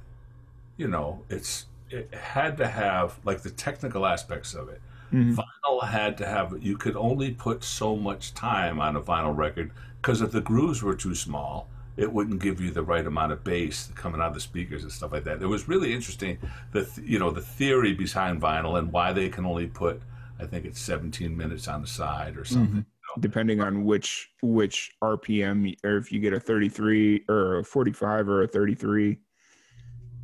you 0.78 0.88
know, 0.88 1.24
it's 1.30 1.66
it 1.90 2.14
had 2.14 2.58
to 2.58 2.68
have 2.68 3.20
like 3.26 3.42
the 3.42 3.50
technical 3.50 4.06
aspects 4.06 4.54
of 4.54 4.70
it. 4.70 4.82
Mm-hmm. 5.14 5.40
Vinyl 5.40 5.88
had 5.88 6.18
to 6.20 6.26
have 6.26 6.64
you 6.64 6.78
could 6.78 6.96
only 6.96 7.32
put 7.32 7.64
so 7.64 7.96
much 7.96 8.34
time 8.34 8.80
on 8.80 8.96
a 8.96 9.02
vinyl 9.02 9.36
record 9.36 9.72
because 10.02 10.22
if 10.22 10.32
the 10.32 10.42
grooves 10.42 10.82
were 10.82 10.96
too 10.96 11.16
small, 11.16 11.68
it 11.98 12.12
wouldn't 12.12 12.42
give 12.42 12.62
you 12.62 12.72
the 12.72 12.82
right 12.82 13.06
amount 13.06 13.34
of 13.34 13.44
bass 13.44 13.90
coming 13.96 14.22
out 14.22 14.30
of 14.30 14.34
the 14.34 14.40
speakers 14.40 14.84
and 14.84 14.92
stuff 14.92 15.12
like 15.12 15.26
that. 15.26 15.42
It 15.42 15.48
was 15.48 15.68
really 15.68 15.94
interesting 15.94 16.38
the 16.72 16.88
you 17.04 17.20
know 17.20 17.30
the 17.30 17.42
theory 17.42 17.94
behind 17.94 18.42
vinyl 18.42 18.80
and 18.80 18.92
why 18.92 19.12
they 19.12 19.30
can 19.30 19.46
only 19.46 19.68
put 19.68 20.02
I 20.40 20.46
think 20.46 20.66
it's 20.66 20.82
17 20.82 21.36
minutes 21.36 21.68
on 21.68 21.82
the 21.82 21.88
side 21.88 22.38
or 22.38 22.46
something. 22.46 22.68
Mm-hmm. 22.68 22.80
Depending 23.20 23.62
on 23.62 23.84
which 23.84 24.30
which 24.42 24.92
RPM 25.04 25.76
or 25.84 25.98
if 25.98 26.12
you 26.12 26.20
get 26.20 26.34
a 26.34 26.40
33 26.40 27.26
or 27.28 27.60
a 27.60 27.64
45 27.64 28.30
or 28.30 28.44
a 28.44 28.48
33. 28.48 29.18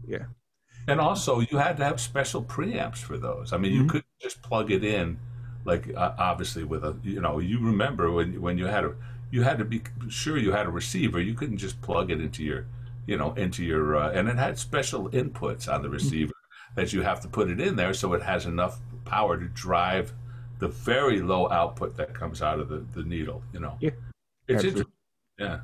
Yeah. 0.08 0.26
And 0.88 1.02
also 1.02 1.42
you 1.42 1.58
had 1.58 1.78
to 1.78 1.84
have 1.84 2.00
special 2.00 2.42
preamps 2.44 2.98
for 2.98 3.18
those. 3.18 3.52
I 3.52 3.58
mean, 3.58 3.74
mm-hmm. 3.74 3.82
you 3.82 3.88
couldn't 3.88 4.06
just 4.22 4.42
plug 4.42 4.72
it 4.72 4.84
in 4.84 5.20
like 5.66 5.94
uh, 5.96 6.14
obviously 6.18 6.64
with 6.64 6.86
a 6.86 6.96
you 7.04 7.20
know, 7.20 7.40
you 7.40 7.60
remember 7.60 8.12
when 8.12 8.42
when 8.42 8.58
you 8.58 8.66
had 8.68 8.86
a 8.86 8.96
you 9.32 9.44
had 9.44 9.58
to 9.58 9.66
be 9.66 9.82
sure 10.10 10.38
you 10.38 10.52
had 10.52 10.66
a 10.66 10.70
receiver. 10.70 11.22
You 11.22 11.34
couldn't 11.34 11.58
just 11.58 11.82
plug 11.82 12.12
it 12.12 12.22
into 12.22 12.44
your, 12.44 12.66
you 13.06 13.18
know, 13.18 13.34
into 13.34 13.64
your, 13.64 13.98
uh, 13.98 14.12
and 14.12 14.28
it 14.30 14.38
had 14.38 14.58
special 14.58 15.10
inputs 15.10 15.72
on 15.72 15.82
the 15.82 15.90
receiver 15.90 16.34
that 16.76 16.94
you 16.94 17.02
have 17.02 17.20
to 17.22 17.28
put 17.28 17.50
it 17.50 17.60
in 17.60 17.76
there 17.76 17.94
so 17.94 18.14
it 18.14 18.22
has 18.22 18.46
enough 18.46 18.80
power 19.06 19.38
to 19.38 19.48
drive 19.48 20.14
the 20.60 20.68
very 20.68 21.22
low 21.22 21.50
output 21.50 21.96
that 21.98 22.14
comes 22.14 22.42
out 22.42 22.60
of 22.60 22.70
the, 22.70 22.86
the 22.94 23.04
needle, 23.04 23.44
you 23.54 23.60
know. 23.60 23.78
Yeah. 23.80 23.92
It's 24.48 24.64
interesting. 24.64 24.92
Yeah. 25.38 25.60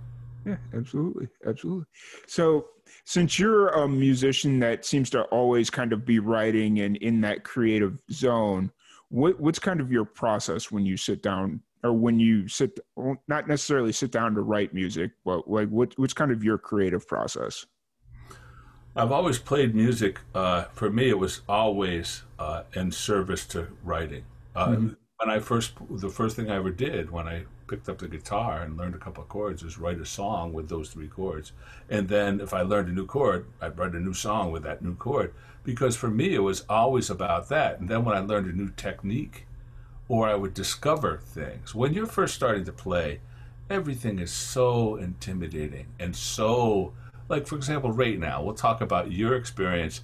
Yeah, 0.46 0.58
absolutely. 0.74 1.30
Absolutely. 1.48 1.86
So, 2.28 2.68
since 3.06 3.40
you're 3.40 3.70
a 3.70 3.88
musician 3.88 4.60
that 4.60 4.86
seems 4.86 5.10
to 5.12 5.24
always 5.24 5.70
kind 5.70 5.94
of 5.94 6.06
be 6.06 6.20
writing 6.20 6.82
and 6.82 6.98
in 6.98 7.22
that 7.22 7.44
creative 7.44 7.98
zone, 8.12 8.72
what, 9.10 9.40
what's 9.40 9.60
kind 9.60 9.80
of 9.80 9.92
your 9.92 10.06
process 10.06 10.72
when 10.72 10.86
you 10.86 10.98
sit 10.98 11.24
down 11.24 11.62
or 11.84 11.94
when 11.94 12.20
you 12.20 12.48
sit 12.48 12.80
not 13.28 13.48
necessarily 13.48 13.92
sit 13.92 14.12
down 14.12 14.34
to 14.34 14.42
write 14.42 14.74
music 14.74 15.12
but 15.26 15.50
like 15.50 15.70
what, 15.70 15.94
what's 15.98 16.14
kind 16.14 16.32
of 16.32 16.44
your 16.44 16.58
creative 16.58 17.08
process 17.08 17.66
i've 18.96 19.12
always 19.12 19.38
played 19.38 19.76
music 19.76 20.20
uh, 20.34 20.64
for 20.74 20.90
me 20.90 21.10
it 21.10 21.18
was 21.18 21.42
always 21.48 22.24
uh, 22.40 22.64
in 22.74 22.92
service 22.92 23.46
to 23.46 23.68
writing 23.84 24.24
uh, 24.56 24.68
mm-hmm. 24.68 24.90
when 25.18 25.30
i 25.30 25.40
first 25.40 25.74
the 25.90 26.10
first 26.10 26.36
thing 26.36 26.50
i 26.50 26.56
ever 26.56 26.72
did 26.72 27.10
when 27.10 27.28
i 27.28 27.44
picked 27.68 27.90
up 27.90 27.98
the 27.98 28.08
guitar 28.08 28.62
and 28.62 28.78
learned 28.78 28.94
a 28.94 29.00
couple 29.00 29.24
of 29.24 29.30
chords 29.30 29.64
is 29.64 29.80
write 29.80 30.00
a 30.00 30.06
song 30.06 30.54
with 30.54 30.70
those 30.70 30.90
three 30.90 31.08
chords. 31.08 31.54
And 31.90 32.08
then 32.08 32.40
if 32.40 32.54
I 32.54 32.62
learned 32.62 32.90
a 32.90 32.92
new 32.92 33.08
chord, 33.08 33.48
I'd 33.62 33.78
write 33.80 33.94
a 33.94 34.00
new 34.00 34.14
song 34.14 34.52
with 34.52 34.62
that 34.62 34.84
new 34.84 34.96
chord. 34.96 35.34
Because 35.64 35.96
for 35.96 36.10
me, 36.10 36.36
it 36.36 36.40
was 36.40 36.66
always 36.70 37.10
about 37.10 37.50
that. 37.50 37.80
And 37.80 37.90
then 37.90 38.04
when 38.04 38.16
I 38.16 38.20
learned 38.20 38.48
a 38.48 38.56
new 38.56 38.70
technique, 38.70 39.48
or 40.08 40.28
I 40.28 40.36
would 40.36 40.54
discover 40.54 41.18
things. 41.18 41.74
When 41.74 41.94
you're 41.94 42.06
first 42.06 42.36
starting 42.36 42.66
to 42.66 42.74
play, 42.74 43.22
everything 43.70 44.20
is 44.20 44.32
so 44.32 44.98
intimidating 44.98 45.88
and 46.00 46.16
so, 46.16 46.94
like, 47.30 47.48
for 47.48 47.56
example, 47.56 47.92
right 47.92 48.20
now, 48.20 48.44
we'll 48.44 48.54
talk 48.54 48.82
about 48.82 49.12
your 49.12 49.36
experience 49.36 50.02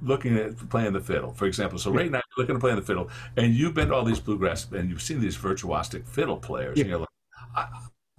looking 0.00 0.36
at 0.36 0.56
playing 0.68 0.92
the 0.92 1.00
fiddle, 1.00 1.32
for 1.32 1.46
example. 1.46 1.78
So 1.78 1.90
right 1.90 2.10
now 2.10 2.18
you're 2.18 2.42
looking 2.42 2.56
at 2.56 2.60
playing 2.60 2.76
the 2.76 2.82
fiddle, 2.82 3.10
and 3.36 3.54
you've 3.54 3.74
been 3.74 3.88
to 3.88 3.94
all 3.94 4.04
these 4.04 4.20
bluegrass, 4.20 4.70
and 4.72 4.90
you've 4.90 5.02
seen 5.02 5.20
these 5.20 5.36
virtuosic 5.36 6.06
fiddle 6.06 6.36
players, 6.36 6.78
yeah. 6.78 6.82
and 6.82 6.90
you're 6.90 6.98
like, 7.00 7.08
I, 7.56 7.66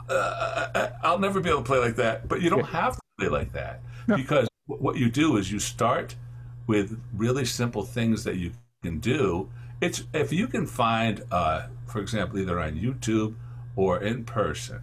will 0.10 1.16
uh, 1.16 1.18
never 1.20 1.40
be 1.40 1.50
able 1.50 1.62
to 1.62 1.66
play 1.66 1.80
like 1.80 1.96
that. 1.96 2.28
But 2.28 2.42
you 2.42 2.50
don't 2.50 2.60
yeah. 2.60 2.82
have 2.82 2.96
to 2.96 3.02
play 3.18 3.30
like 3.30 3.54
that 3.54 3.82
no. 4.08 4.16
because 4.16 4.48
what 4.68 4.98
you 4.98 5.10
do 5.10 5.38
is 5.38 5.52
you 5.52 5.60
start 5.60 6.16
with 6.68 7.00
really 7.14 7.46
simple 7.46 7.84
things 7.84 8.24
that 8.24 8.38
you 8.38 8.52
can 8.84 9.00
do. 9.00 9.50
It's 9.82 10.04
if 10.14 10.32
you 10.32 10.48
can 10.48 10.68
find, 10.68 11.24
uh, 11.32 11.68
for 11.88 12.00
example, 12.02 12.40
either 12.40 12.60
on 12.60 12.76
YouTube 12.76 13.36
or 13.76 14.02
in 14.02 14.26
person, 14.26 14.82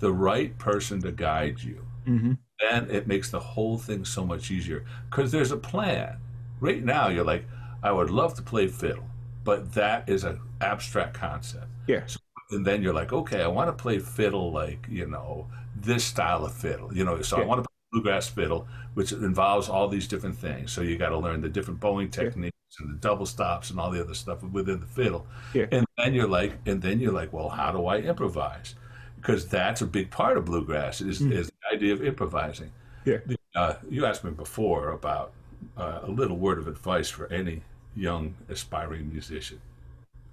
the 0.00 0.12
right 0.12 0.56
person 0.58 1.00
to 1.02 1.12
guide 1.12 1.62
you. 1.62 1.86
Mm-hmm 2.06 2.32
then 2.60 2.90
it 2.90 3.06
makes 3.06 3.30
the 3.30 3.40
whole 3.40 3.78
thing 3.78 4.04
so 4.04 4.24
much 4.24 4.50
easier 4.50 4.84
because 5.10 5.32
there's 5.32 5.52
a 5.52 5.56
plan. 5.56 6.16
Right 6.60 6.82
now, 6.82 7.08
you're 7.08 7.24
like, 7.24 7.44
I 7.82 7.92
would 7.92 8.10
love 8.10 8.34
to 8.34 8.42
play 8.42 8.68
fiddle, 8.68 9.04
but 9.44 9.72
that 9.74 10.08
is 10.08 10.24
an 10.24 10.40
abstract 10.60 11.14
concept. 11.14 11.66
Yeah. 11.86 12.06
So, 12.06 12.18
and 12.50 12.64
then 12.64 12.82
you're 12.82 12.94
like, 12.94 13.12
okay, 13.12 13.42
I 13.42 13.46
want 13.48 13.68
to 13.68 13.82
play 13.82 13.98
fiddle 13.98 14.52
like, 14.52 14.86
you 14.88 15.06
know, 15.06 15.48
this 15.76 16.04
style 16.04 16.44
of 16.44 16.52
fiddle. 16.52 16.94
You 16.94 17.04
know, 17.04 17.20
so 17.22 17.36
yeah. 17.36 17.42
I 17.42 17.46
want 17.46 17.62
to 17.62 17.68
play 17.68 17.74
bluegrass 17.92 18.28
fiddle, 18.28 18.66
which 18.94 19.12
involves 19.12 19.68
all 19.68 19.88
these 19.88 20.08
different 20.08 20.36
things. 20.36 20.72
So 20.72 20.80
you 20.80 20.96
got 20.96 21.10
to 21.10 21.18
learn 21.18 21.40
the 21.40 21.48
different 21.48 21.80
bowing 21.80 22.10
techniques 22.10 22.56
yeah. 22.78 22.86
and 22.86 22.94
the 22.94 23.00
double 23.00 23.26
stops 23.26 23.70
and 23.70 23.78
all 23.78 23.90
the 23.90 24.00
other 24.00 24.14
stuff 24.14 24.42
within 24.42 24.80
the 24.80 24.86
fiddle. 24.86 25.26
Yeah. 25.52 25.66
And 25.72 25.86
then 25.98 26.14
you're 26.14 26.28
like, 26.28 26.58
and 26.66 26.80
then 26.80 27.00
you're 27.00 27.12
like, 27.12 27.32
well, 27.32 27.48
how 27.48 27.72
do 27.72 27.86
I 27.86 27.98
improvise? 27.98 28.74
Because 29.16 29.48
that's 29.48 29.80
a 29.80 29.86
big 29.86 30.10
part 30.10 30.36
of 30.36 30.44
bluegrass 30.44 31.00
is, 31.00 31.20
mm. 31.20 31.32
is 31.32 31.50
idea 31.74 31.92
of 31.92 32.04
improvising. 32.04 32.70
Yeah. 33.04 33.18
Uh, 33.54 33.74
you 33.88 34.06
asked 34.06 34.24
me 34.24 34.30
before 34.30 34.90
about 34.90 35.32
uh, 35.76 36.00
a 36.02 36.10
little 36.10 36.36
word 36.36 36.58
of 36.58 36.66
advice 36.66 37.08
for 37.10 37.32
any 37.32 37.62
young 37.94 38.34
aspiring 38.48 39.10
musician, 39.10 39.60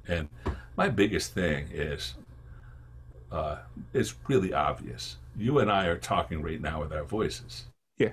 and 0.07 0.29
my 0.75 0.89
biggest 0.89 1.33
thing 1.33 1.67
is 1.71 2.15
uh, 3.31 3.57
it's 3.93 4.15
really 4.27 4.53
obvious. 4.53 5.17
You 5.37 5.59
and 5.59 5.71
I 5.71 5.85
are 5.85 5.97
talking 5.97 6.41
right 6.41 6.61
now 6.61 6.81
with 6.81 6.91
our 6.91 7.03
voices. 7.03 7.65
Yeah. 7.97 8.11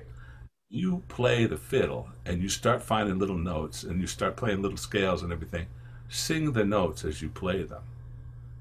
You 0.70 1.02
play 1.08 1.46
the 1.46 1.56
fiddle 1.56 2.08
and 2.24 2.42
you 2.42 2.48
start 2.48 2.82
finding 2.82 3.18
little 3.18 3.38
notes 3.38 3.82
and 3.82 4.00
you 4.00 4.06
start 4.06 4.36
playing 4.36 4.62
little 4.62 4.76
scales 4.76 5.22
and 5.22 5.32
everything. 5.32 5.66
Sing 6.08 6.52
the 6.52 6.64
notes 6.64 7.04
as 7.04 7.20
you 7.20 7.28
play 7.30 7.62
them 7.62 7.82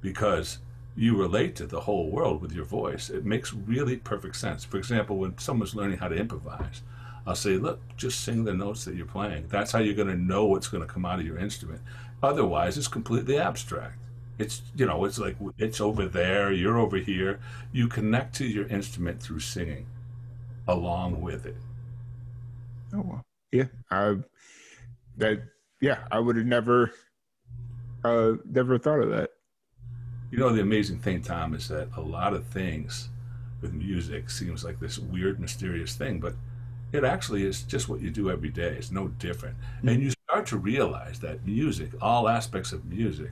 because 0.01 0.59
you 0.97 1.15
relate 1.15 1.55
to 1.55 1.67
the 1.67 1.81
whole 1.81 2.09
world 2.09 2.41
with 2.41 2.51
your 2.51 2.65
voice. 2.65 3.11
It 3.11 3.23
makes 3.23 3.53
really 3.53 3.97
perfect 3.97 4.35
sense. 4.35 4.65
For 4.65 4.77
example, 4.77 5.17
when 5.17 5.37
someone's 5.37 5.75
learning 5.75 5.99
how 5.99 6.07
to 6.07 6.15
improvise, 6.15 6.81
I'll 7.27 7.35
say, 7.35 7.57
look, 7.57 7.79
just 7.97 8.21
sing 8.21 8.43
the 8.43 8.53
notes 8.53 8.83
that 8.85 8.95
you're 8.95 9.05
playing. 9.05 9.45
That's 9.47 9.71
how 9.71 9.79
you're 9.79 9.93
going 9.93 10.07
to 10.07 10.15
know 10.15 10.45
what's 10.45 10.67
going 10.67 10.81
to 10.81 10.91
come 10.91 11.05
out 11.05 11.19
of 11.19 11.25
your 11.25 11.37
instrument. 11.37 11.81
Otherwise, 12.23 12.79
it's 12.79 12.87
completely 12.87 13.37
abstract. 13.37 13.99
It's, 14.39 14.63
you 14.75 14.87
know, 14.87 15.05
it's 15.05 15.19
like 15.19 15.35
it's 15.59 15.79
over 15.79 16.07
there, 16.07 16.51
you're 16.51 16.79
over 16.79 16.97
here. 16.97 17.39
You 17.71 17.87
connect 17.87 18.35
to 18.37 18.45
your 18.45 18.65
instrument 18.67 19.21
through 19.21 19.41
singing 19.41 19.85
along 20.67 21.21
with 21.21 21.45
it. 21.45 21.57
Oh, 22.93 23.01
well. 23.01 23.25
yeah. 23.51 23.65
I, 23.91 24.15
that, 25.17 25.43
yeah, 25.79 26.07
I 26.09 26.19
would 26.19 26.37
have 26.37 26.45
never, 26.45 26.91
uh, 28.03 28.33
never 28.49 28.79
thought 28.79 28.99
of 28.99 29.11
that. 29.11 29.29
You 30.29 30.37
know, 30.37 30.51
the 30.51 30.61
amazing 30.61 30.99
thing, 30.99 31.21
Tom, 31.21 31.53
is 31.53 31.69
that 31.69 31.87
a 31.95 32.01
lot 32.01 32.33
of 32.33 32.45
things 32.45 33.09
with 33.61 33.73
music 33.73 34.29
seems 34.29 34.63
like 34.63 34.79
this 34.79 34.99
weird, 34.99 35.39
mysterious 35.39 35.95
thing, 35.95 36.19
but 36.19 36.33
it 36.91 37.03
actually 37.03 37.43
is 37.43 37.63
just 37.63 37.87
what 37.87 38.01
you 38.01 38.09
do 38.09 38.29
every 38.29 38.49
day. 38.49 38.75
It's 38.77 38.91
no 38.91 39.07
different. 39.07 39.55
Mm-hmm. 39.57 39.87
And 39.87 40.03
you 40.03 40.11
start 40.11 40.45
to 40.47 40.57
realize 40.57 41.19
that 41.19 41.45
music, 41.45 41.91
all 42.01 42.27
aspects 42.27 42.73
of 42.73 42.85
music, 42.85 43.31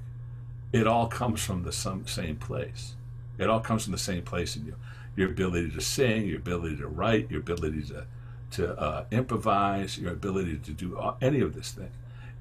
it 0.71 0.87
all 0.87 1.07
comes 1.07 1.43
from 1.43 1.63
the 1.63 1.71
same 1.71 2.37
place. 2.37 2.95
It 3.37 3.49
all 3.49 3.59
comes 3.59 3.83
from 3.83 3.91
the 3.91 3.97
same 3.97 4.23
place 4.23 4.55
in 4.55 4.65
you. 4.65 4.75
Your 5.17 5.29
ability 5.29 5.71
to 5.71 5.81
sing, 5.81 6.27
your 6.27 6.37
ability 6.37 6.77
to 6.77 6.87
write, 6.87 7.29
your 7.29 7.41
ability 7.41 7.83
to 7.83 8.05
to 8.51 8.79
uh, 8.79 9.05
improvise, 9.11 9.97
your 9.97 10.13
ability 10.13 10.57
to 10.57 10.71
do 10.71 10.97
any 11.19 11.41
of 11.41 11.55
this 11.55 11.71
thing 11.71 11.89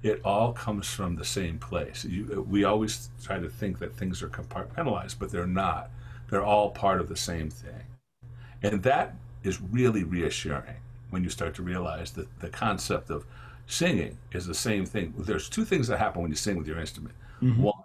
it 0.05 0.20
all 0.22 0.52
comes 0.52 0.86
from 0.86 1.16
the 1.16 1.24
same 1.24 1.59
place. 1.59 2.05
You, 2.05 2.46
we 2.48 2.64
always 2.64 3.09
try 3.24 3.38
to 3.38 3.48
think 3.48 3.78
that 3.78 3.96
things 3.96 4.22
are 4.22 4.28
compartmentalized, 4.28 5.16
but 5.18 5.30
they're 5.32 5.46
not. 5.46 5.90
They're 6.28 6.44
all 6.44 6.70
part 6.70 7.00
of 7.00 7.09
the 7.09 7.16
same 7.16 7.48
thing. 7.48 7.86
And 8.62 8.82
that 8.82 9.14
is 9.42 9.62
really 9.62 10.05
reassuring 10.05 10.76
when 11.09 11.24
you 11.24 11.30
start 11.30 11.55
to 11.55 11.62
realize 11.62 12.12
that 12.12 12.28
the 12.40 12.50
concept 12.50 13.09
of 13.09 13.24
singing 13.66 14.18
is 14.32 14.46
the 14.46 14.55
same 14.55 14.84
thing. 14.84 15.14
There's 15.16 15.48
two 15.48 15.64
things 15.64 15.88
that 15.88 15.98
happen 15.98 16.20
when 16.20 16.30
you 16.30 16.36
sing 16.36 16.59
with 16.59 16.68
your 16.68 16.78
instrument. 16.78 17.14
Mm-hmm. 17.40 17.62
One, 17.62 17.82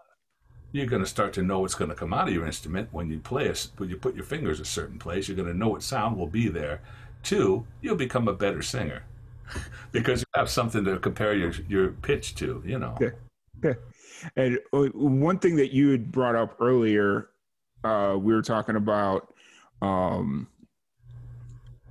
you're 0.74 0.88
going 0.88 1.04
to 1.04 1.10
start 1.10 1.32
to 1.34 1.42
know 1.42 1.60
what's 1.60 1.74
going 1.74 1.90
to 1.90 1.96
come 1.96 2.14
out 2.14 2.28
of 2.28 2.34
your 2.34 2.46
instrument 2.46 2.90
when 2.92 3.10
you 3.10 3.20
play 3.20 3.48
a, 3.48 3.56
when 3.78 3.90
you 3.90 3.96
put 3.96 4.16
your 4.16 4.26
fingers 4.26 4.60
a 4.60 4.66
certain 4.66 5.00
place. 5.00 5.30
You're 5.30 5.38
going 5.38 5.52
to 5.52 5.58
know 5.58 5.70
what 5.70 5.84
sound 5.84 6.18
will 6.18 6.28
be 6.28 6.50
there. 6.50 6.82
Two, 7.24 7.66
you'll 7.82 7.96
become 7.96 8.28
a 8.28 8.34
better 8.34 8.62
singer 8.62 9.04
because 9.92 10.22
you 10.22 10.28
have 10.36 10.50
something 10.50 10.84
to 10.86 10.98
compare 11.00 11.34
your 11.34 11.52
your 11.68 11.90
pitch 11.90 12.36
to, 12.36 12.64
you 12.66 12.80
know. 12.80 12.96
Yeah. 13.00 13.10
Yeah. 13.64 13.74
And 14.36 14.60
uh, 14.74 14.86
one 14.94 15.40
thing 15.40 15.56
that 15.58 15.74
you 15.74 15.90
had 15.90 16.12
brought 16.12 16.36
up 16.36 16.58
earlier, 16.60 17.30
uh, 17.84 18.16
we 18.20 18.34
were 18.34 18.42
talking 18.42 18.76
about, 18.76 19.34
um, 19.82 20.48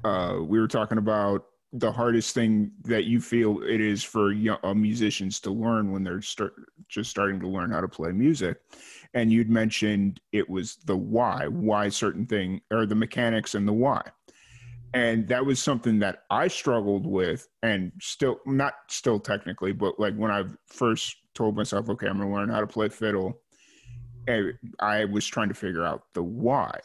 uh, 0.04 0.36
we 0.40 0.58
were 0.58 0.68
talking 0.68 0.98
about 0.98 1.46
the 1.72 1.92
hardest 1.92 2.34
thing 2.34 2.70
that 2.84 3.04
you 3.04 3.20
feel 3.20 3.62
it 3.62 3.80
is 3.80 4.02
for 4.02 4.32
young, 4.32 4.58
uh, 4.62 4.74
musicians 4.74 5.38
to 5.40 5.50
learn 5.50 5.92
when 5.92 6.02
they're 6.02 6.22
start, 6.22 6.54
just 6.88 7.10
starting 7.10 7.38
to 7.40 7.48
learn 7.48 7.70
how 7.70 7.80
to 7.80 7.88
play 7.88 8.10
music. 8.12 8.60
And 9.14 9.32
you'd 9.32 9.50
mentioned 9.50 10.20
it 10.32 10.48
was 10.48 10.76
the 10.86 10.96
why, 10.96 11.46
why 11.46 11.88
certain 11.88 12.26
thing, 12.26 12.60
or 12.70 12.86
the 12.86 12.94
mechanics 12.94 13.54
and 13.54 13.66
the 13.68 13.72
why 13.72 14.02
and 14.94 15.28
that 15.28 15.44
was 15.44 15.62
something 15.62 15.98
that 16.00 16.24
I 16.30 16.48
struggled 16.48 17.06
with, 17.06 17.48
and 17.62 17.92
still 18.00 18.40
not 18.46 18.74
still 18.88 19.20
technically, 19.20 19.72
but 19.72 19.98
like 20.00 20.14
when 20.14 20.30
I 20.30 20.44
first 20.66 21.16
told 21.34 21.56
myself, 21.56 21.88
okay, 21.90 22.06
I'm 22.08 22.18
gonna 22.18 22.32
learn 22.32 22.48
how 22.48 22.60
to 22.60 22.66
play 22.66 22.88
fiddle, 22.88 23.40
and 24.26 24.54
I 24.80 25.04
was 25.04 25.26
trying 25.26 25.48
to 25.48 25.54
figure 25.54 25.84
out 25.84 26.04
the 26.14 26.22
why. 26.22 26.78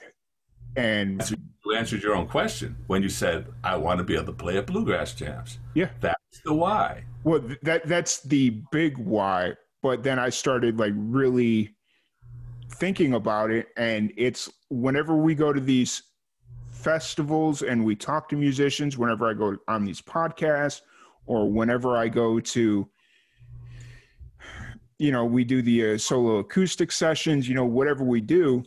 And 0.75 1.21
you 1.65 1.75
answered 1.75 2.01
your 2.01 2.15
own 2.15 2.27
question 2.27 2.75
when 2.87 3.03
you 3.03 3.09
said, 3.09 3.47
"I 3.63 3.77
want 3.77 3.99
to 3.99 4.03
be 4.03 4.15
able 4.15 4.25
to 4.25 4.33
play 4.33 4.57
at 4.57 4.65
bluegrass 4.67 5.13
jams." 5.13 5.59
Yeah, 5.75 5.89
that's 5.99 6.41
the 6.43 6.53
why. 6.53 7.05
Well, 7.23 7.41
that 7.61 7.87
that's 7.87 8.21
the 8.21 8.61
big 8.71 8.97
why. 8.97 9.53
But 9.81 10.03
then 10.03 10.17
I 10.17 10.29
started 10.29 10.79
like 10.79 10.93
really 10.95 11.75
thinking 12.71 13.13
about 13.13 13.51
it, 13.51 13.67
and 13.77 14.11
it's 14.17 14.49
whenever 14.69 15.15
we 15.15 15.35
go 15.35 15.53
to 15.53 15.61
these 15.61 16.01
festivals 16.83 17.61
and 17.61 17.83
we 17.83 17.95
talk 17.95 18.29
to 18.29 18.35
musicians 18.35 18.97
whenever 18.97 19.29
I 19.29 19.33
go 19.33 19.55
on 19.67 19.85
these 19.85 20.01
podcasts 20.01 20.81
or 21.25 21.49
whenever 21.49 21.97
I 21.97 22.07
go 22.09 22.39
to 22.39 22.89
you 24.99 25.11
know 25.11 25.25
we 25.25 25.43
do 25.43 25.61
the 25.61 25.93
uh, 25.93 25.97
solo 25.97 26.37
acoustic 26.37 26.91
sessions 26.91 27.47
you 27.47 27.55
know 27.55 27.65
whatever 27.65 28.03
we 28.03 28.21
do 28.21 28.63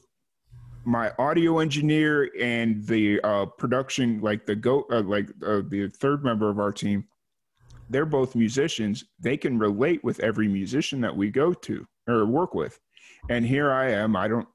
my 0.85 1.12
audio 1.19 1.59
engineer 1.59 2.31
and 2.41 2.87
the 2.87 3.21
uh, 3.23 3.45
production 3.45 4.21
like 4.21 4.47
the 4.47 4.57
go 4.57 4.87
uh, 4.91 5.03
like 5.03 5.29
uh, 5.45 5.62
the 5.69 5.89
third 6.01 6.25
member 6.25 6.49
of 6.49 6.59
our 6.59 6.73
team 6.73 7.07
they're 7.89 8.05
both 8.05 8.35
musicians. 8.35 9.05
They 9.21 9.37
can 9.37 9.59
relate 9.59 10.03
with 10.03 10.19
every 10.21 10.49
musician 10.49 11.01
that 11.03 11.17
we 11.17 11.31
go 11.31 11.53
to 11.53 11.87
or 12.09 12.27
work 12.27 12.53
with. 12.55 12.81
And 13.29 13.45
here 13.45 13.73
i 13.73 13.91
am 13.91 14.14
i 14.14 14.29
don't 14.29 14.47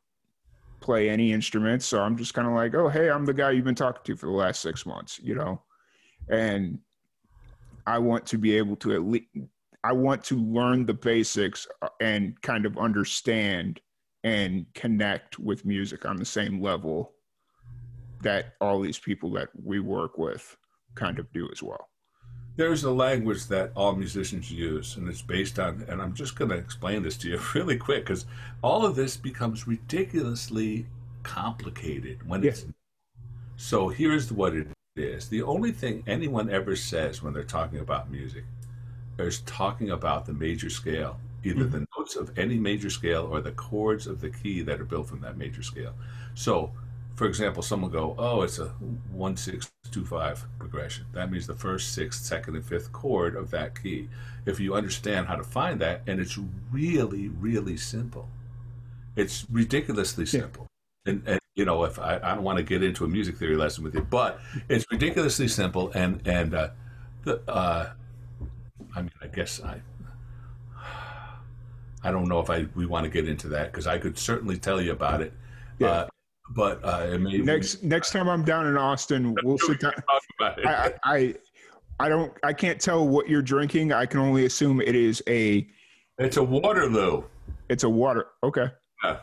play 0.81 1.09
any 1.09 1.31
instruments. 1.31 1.85
So 1.85 2.01
I'm 2.01 2.17
just 2.17 2.33
kind 2.33 2.47
of 2.47 2.53
like, 2.53 2.73
oh, 2.75 2.89
hey, 2.89 3.09
I'm 3.09 3.25
the 3.25 3.33
guy 3.33 3.51
you've 3.51 3.65
been 3.65 3.75
talking 3.75 4.01
to 4.03 4.15
for 4.17 4.25
the 4.25 4.31
last 4.33 4.61
six 4.61 4.85
months, 4.85 5.19
you 5.23 5.35
know? 5.35 5.61
And 6.29 6.79
I 7.87 7.99
want 7.99 8.25
to 8.27 8.37
be 8.37 8.57
able 8.57 8.75
to 8.77 8.93
at 8.93 9.03
least, 9.03 9.27
I 9.83 9.93
want 9.93 10.23
to 10.25 10.35
learn 10.35 10.85
the 10.85 10.93
basics 10.93 11.67
uh, 11.81 11.87
and 11.99 12.39
kind 12.41 12.65
of 12.65 12.77
understand 12.77 13.79
and 14.23 14.65
connect 14.73 15.39
with 15.39 15.65
music 15.65 16.05
on 16.05 16.17
the 16.17 16.25
same 16.25 16.61
level 16.61 17.13
that 18.21 18.53
all 18.61 18.79
these 18.79 18.99
people 18.99 19.31
that 19.31 19.49
we 19.63 19.79
work 19.79 20.17
with 20.17 20.57
kind 20.95 21.17
of 21.17 21.31
do 21.33 21.49
as 21.51 21.63
well. 21.63 21.90
There's 22.55 22.83
a 22.83 22.91
language 22.91 23.47
that 23.47 23.71
all 23.75 23.95
musicians 23.95 24.51
use, 24.51 24.97
and 24.97 25.07
it's 25.07 25.21
based 25.21 25.57
on. 25.59 25.85
And 25.87 26.01
I'm 26.01 26.13
just 26.13 26.35
going 26.35 26.51
to 26.51 26.57
explain 26.57 27.03
this 27.03 27.17
to 27.17 27.29
you 27.29 27.39
really 27.55 27.77
quick 27.77 28.05
because 28.05 28.25
all 28.61 28.85
of 28.85 28.95
this 28.95 29.17
becomes 29.17 29.67
ridiculously 29.67 30.87
complicated 31.23 32.27
when 32.27 32.43
Yeah. 32.43 32.51
it's. 32.51 32.65
So 33.55 33.89
here's 33.89 34.31
what 34.31 34.55
it 34.55 34.67
is: 34.95 35.29
the 35.29 35.43
only 35.43 35.71
thing 35.71 36.03
anyone 36.07 36.49
ever 36.49 36.75
says 36.75 37.23
when 37.23 37.33
they're 37.33 37.43
talking 37.43 37.79
about 37.79 38.11
music 38.11 38.43
is 39.17 39.41
talking 39.41 39.91
about 39.91 40.25
the 40.25 40.33
major 40.33 40.69
scale, 40.69 41.19
either 41.43 41.65
the 41.65 41.77
mm-hmm. 41.77 41.99
notes 41.99 42.15
of 42.15 42.37
any 42.39 42.57
major 42.57 42.89
scale 42.89 43.27
or 43.31 43.39
the 43.39 43.51
chords 43.51 44.07
of 44.07 44.19
the 44.19 44.29
key 44.29 44.61
that 44.63 44.81
are 44.81 44.85
built 44.85 45.07
from 45.07 45.21
that 45.21 45.37
major 45.37 45.61
scale. 45.61 45.93
So, 46.33 46.71
for 47.15 47.27
example, 47.27 47.61
someone 47.61 47.91
go, 47.91 48.15
"Oh, 48.17 48.41
it's 48.41 48.57
a 48.59 48.69
one 49.11 49.37
six 49.37 49.71
two 49.91 50.05
five 50.05 50.45
progression." 50.59 51.05
That 51.13 51.31
means 51.31 51.47
the 51.47 51.55
first, 51.55 51.93
sixth, 51.93 52.23
second, 52.23 52.55
and 52.55 52.65
fifth 52.65 52.91
chord 52.91 53.35
of 53.35 53.51
that 53.51 53.81
key. 53.81 54.09
If 54.45 54.59
you 54.59 54.73
understand 54.73 55.27
how 55.27 55.35
to 55.35 55.43
find 55.43 55.79
that, 55.81 56.01
and 56.07 56.19
it's 56.19 56.39
really, 56.71 57.27
really 57.27 57.77
simple. 57.77 58.27
It's 59.15 59.45
ridiculously 59.51 60.25
simple. 60.25 60.67
And, 61.05 61.21
and 61.25 61.39
you 61.55 61.65
know, 61.65 61.83
if 61.83 61.99
I, 61.99 62.19
I 62.23 62.35
don't 62.35 62.43
want 62.43 62.57
to 62.57 62.63
get 62.63 62.81
into 62.83 63.03
a 63.03 63.07
music 63.07 63.37
theory 63.37 63.55
lesson 63.55 63.83
with 63.83 63.93
you, 63.93 64.01
but 64.01 64.39
it's 64.69 64.85
ridiculously 64.91 65.47
simple. 65.47 65.91
And 65.93 66.25
and 66.25 66.53
uh, 66.53 66.69
the 67.23 67.41
uh, 67.47 67.91
I 68.95 69.01
mean, 69.01 69.11
I 69.21 69.27
guess 69.27 69.61
I 69.61 69.81
I 72.03 72.11
don't 72.11 72.27
know 72.27 72.39
if 72.39 72.49
I 72.49 72.67
we 72.75 72.85
want 72.85 73.03
to 73.03 73.09
get 73.09 73.27
into 73.27 73.47
that 73.49 73.71
because 73.71 73.87
I 73.87 73.99
could 73.99 74.17
certainly 74.17 74.57
tell 74.57 74.81
you 74.81 74.91
about 74.91 75.21
it. 75.21 75.33
Yeah. 75.79 75.87
Uh, 75.87 76.07
but 76.49 76.83
uh, 76.83 77.07
it 77.09 77.19
Next 77.21 77.83
next 77.83 78.11
time 78.11 78.27
I'm 78.27 78.43
down 78.43 78.67
in 78.67 78.77
Austin, 78.77 79.35
we'll 79.43 79.57
sit 79.57 79.79
down. 79.79 79.93
talk 79.93 80.21
about 80.39 80.59
it. 80.59 80.65
I, 80.65 80.93
I 81.05 81.35
I 81.99 82.09
don't 82.09 82.33
I 82.43 82.53
can't 82.53 82.79
tell 82.79 83.07
what 83.07 83.29
you're 83.29 83.41
drinking. 83.41 83.93
I 83.93 84.05
can 84.05 84.19
only 84.19 84.45
assume 84.45 84.81
it 84.81 84.95
is 84.95 85.21
a 85.27 85.67
it's 86.17 86.37
a 86.37 86.43
Waterloo. 86.43 87.23
it's 87.69 87.83
a 87.83 87.89
water. 87.89 88.27
Okay. 88.43 88.67
Yeah, 89.03 89.17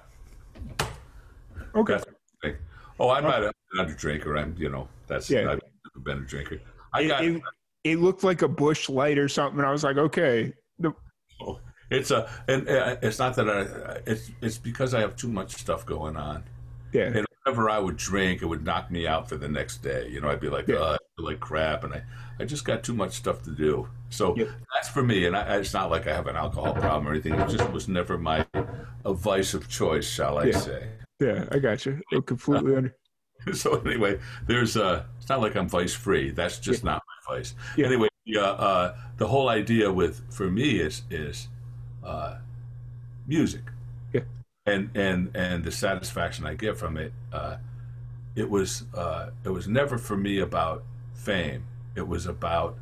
Okay. 1.75 1.93
that's 1.95 2.05
the 2.05 2.13
thing. 2.43 2.57
Oh, 2.99 3.11
I'm 3.11 3.25
not 3.25 3.43
a, 3.43 3.53
not 3.75 3.91
a 3.91 3.95
drinker. 3.95 4.37
I'm 4.37 4.55
you 4.59 4.69
know 4.69 4.89
that's 5.07 5.31
Yeah. 5.31 5.41
I've 5.53 5.61
never 5.95 6.05
been 6.05 6.19
a 6.19 6.27
drinker. 6.27 6.61
I 6.93 7.01
It, 7.03 7.09
got 7.09 7.25
it, 7.25 7.43
it 7.85 7.99
looked 8.01 8.25
like 8.25 8.43
a 8.43 8.49
Busch 8.49 8.89
Light 8.89 9.19
or 9.19 9.29
something. 9.29 9.63
I 9.63 9.71
was 9.71 9.85
like, 9.85 9.97
okay. 9.99 10.53
The, 10.79 10.93
it's 11.91 12.11
a 12.11 12.29
and 12.49 12.69
uh, 12.69 12.97
it's 13.03 13.19
not 13.19 13.35
that 13.37 13.49
I 13.49 14.01
it's 14.07 14.31
it's 14.43 14.59
because 14.59 14.95
I 14.95 15.01
have 15.01 15.17
too 15.17 15.29
much 15.29 15.53
stuff 15.57 15.87
going 15.87 16.17
on. 16.17 16.43
Yeah. 16.93 17.05
And 17.15 17.27
whenever 17.45 17.71
I 17.71 17.79
would 17.79 17.97
drink, 17.97 18.43
it 18.43 18.47
would 18.47 18.65
knock 18.65 18.91
me 18.91 19.07
out 19.07 19.29
for 19.29 19.37
the 19.37 19.49
next 19.49 19.79
day. 19.83 20.09
You 20.09 20.21
know, 20.21 20.29
I'd 20.29 20.41
be 20.41 20.49
like, 20.49 20.69
Yeah. 20.69 20.77
oh, 20.79 20.85
I 20.95 20.99
feel 21.17 21.27
like 21.27 21.41
crap, 21.41 21.85
and 21.85 21.95
I, 21.95 22.03
I 22.41 22.45
just 22.45 22.65
got 22.65 22.83
too 22.83 22.95
much 22.95 23.13
stuff 23.15 23.43
to 23.45 23.51
do. 23.51 23.89
So 24.11 24.35
Yeah. 24.37 24.47
that's 24.75 24.89
for 24.89 25.03
me. 25.03 25.27
And 25.27 25.37
I, 25.37 25.57
it's 25.57 25.73
not 25.75 25.91
like 25.91 26.07
I 26.07 26.15
have 26.15 26.27
an 26.27 26.37
alcohol 26.37 26.73
problem 26.75 27.09
or 27.09 27.13
anything. 27.13 27.35
It 27.35 27.49
just 27.49 27.71
was 27.73 27.89
never 27.89 28.19
my 28.19 28.45
a 29.05 29.15
vice 29.15 29.55
of 29.55 29.69
choice, 29.69 30.09
shall 30.09 30.39
I 30.39 30.45
Yeah. 30.47 30.59
say? 30.59 30.89
Yeah, 31.21 31.45
I 31.51 31.59
got 31.59 31.85
you. 31.87 32.01
I 32.13 32.21
completely 32.21 32.77
under. 32.77 32.95
So 33.55 33.81
anyway, 33.81 34.19
there's 34.47 34.77
uh, 34.77 35.05
it's 35.19 35.29
not 35.29 35.41
like 35.41 35.57
I'm 35.57 35.69
vice 35.69 35.95
free. 35.95 36.31
That's 36.33 36.59
just 36.59 36.85
not 36.85 37.03
my 37.29 37.37
vice. 37.37 37.55
Anyway, 37.79 38.09
uh, 38.37 38.41
uh, 38.41 38.97
the 39.17 39.27
whole 39.29 39.49
idea 39.49 39.91
with 39.91 40.21
for 40.31 40.51
me 40.51 40.81
is 40.81 41.03
is 41.09 41.49
uh, 42.05 42.39
music. 43.27 43.63
And 44.69 44.91
and 44.95 45.31
and 45.35 45.65
the 45.65 45.73
satisfaction 45.73 46.45
I 46.47 46.55
get 46.55 46.77
from 46.77 46.97
it, 46.99 47.13
uh, 47.33 47.57
it 48.35 48.51
was 48.51 48.85
uh, 48.95 49.31
it 49.45 49.49
was 49.51 49.67
never 49.67 49.97
for 49.99 50.17
me 50.17 50.41
about 50.41 50.85
fame. 51.15 51.65
It 51.95 52.07
was 52.07 52.27
about 52.27 52.77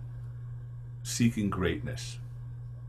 seeking 1.03 1.49
greatness, 1.49 2.19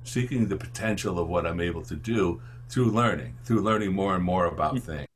seeking 0.04 0.48
the 0.48 0.58
potential 0.58 1.20
of 1.20 1.28
what 1.30 1.46
I'm 1.46 1.62
able 1.62 1.84
to 1.84 1.96
do 1.96 2.42
through 2.70 2.92
learning, 2.92 3.36
through 3.44 3.62
learning 3.62 3.94
more 3.94 4.16
and 4.16 4.24
more 4.24 4.46
about 4.46 4.80
things. 4.80 5.08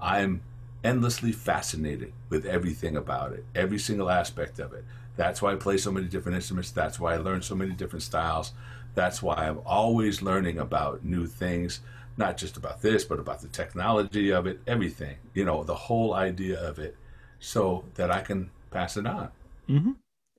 I'm 0.00 0.40
endlessly 0.82 1.32
fascinated 1.32 2.12
with 2.30 2.46
everything 2.46 2.96
about 2.96 3.32
it, 3.32 3.44
every 3.54 3.78
single 3.78 4.08
aspect 4.10 4.58
of 4.58 4.72
it. 4.72 4.84
That's 5.16 5.42
why 5.42 5.52
I 5.52 5.56
play 5.56 5.78
so 5.78 5.90
many 5.92 6.06
different 6.06 6.36
instruments. 6.36 6.70
That's 6.70 6.98
why 6.98 7.14
I 7.14 7.16
learn 7.18 7.42
so 7.42 7.54
many 7.54 7.72
different 7.72 8.02
styles. 8.02 8.52
That's 8.94 9.22
why 9.22 9.34
I'm 9.36 9.60
always 9.66 10.22
learning 10.22 10.58
about 10.58 11.04
new 11.04 11.26
things, 11.26 11.80
not 12.16 12.36
just 12.36 12.56
about 12.56 12.80
this, 12.80 13.04
but 13.04 13.18
about 13.18 13.40
the 13.40 13.48
technology 13.48 14.30
of 14.30 14.46
it, 14.46 14.60
everything, 14.66 15.16
you 15.34 15.44
know, 15.44 15.62
the 15.64 15.74
whole 15.74 16.14
idea 16.14 16.58
of 16.60 16.78
it, 16.78 16.96
so 17.38 17.84
that 17.94 18.10
I 18.10 18.20
can 18.20 18.50
pass 18.70 18.96
it 18.96 19.06
on. 19.06 19.30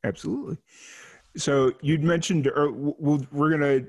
Absolutely. 0.04 0.58
So 1.36 1.72
you'd 1.82 2.04
mentioned, 2.04 2.48
or 2.48 2.72
we'll, 2.72 3.26
we're 3.32 3.52
gonna 3.52 3.86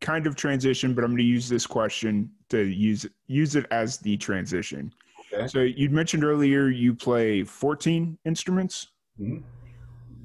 kind 0.00 0.26
of 0.26 0.36
transition, 0.36 0.94
but 0.94 1.02
I'm 1.02 1.10
gonna 1.12 1.22
use 1.22 1.48
this 1.48 1.66
question 1.66 2.30
to 2.50 2.60
use 2.60 3.06
use 3.26 3.56
it 3.56 3.66
as 3.70 3.98
the 3.98 4.16
transition. 4.16 4.92
Okay. 5.32 5.48
So 5.48 5.60
you'd 5.60 5.92
mentioned 5.92 6.22
earlier 6.24 6.68
you 6.68 6.94
play 6.94 7.42
14 7.42 8.18
instruments. 8.24 8.88
Mhm. 9.20 9.42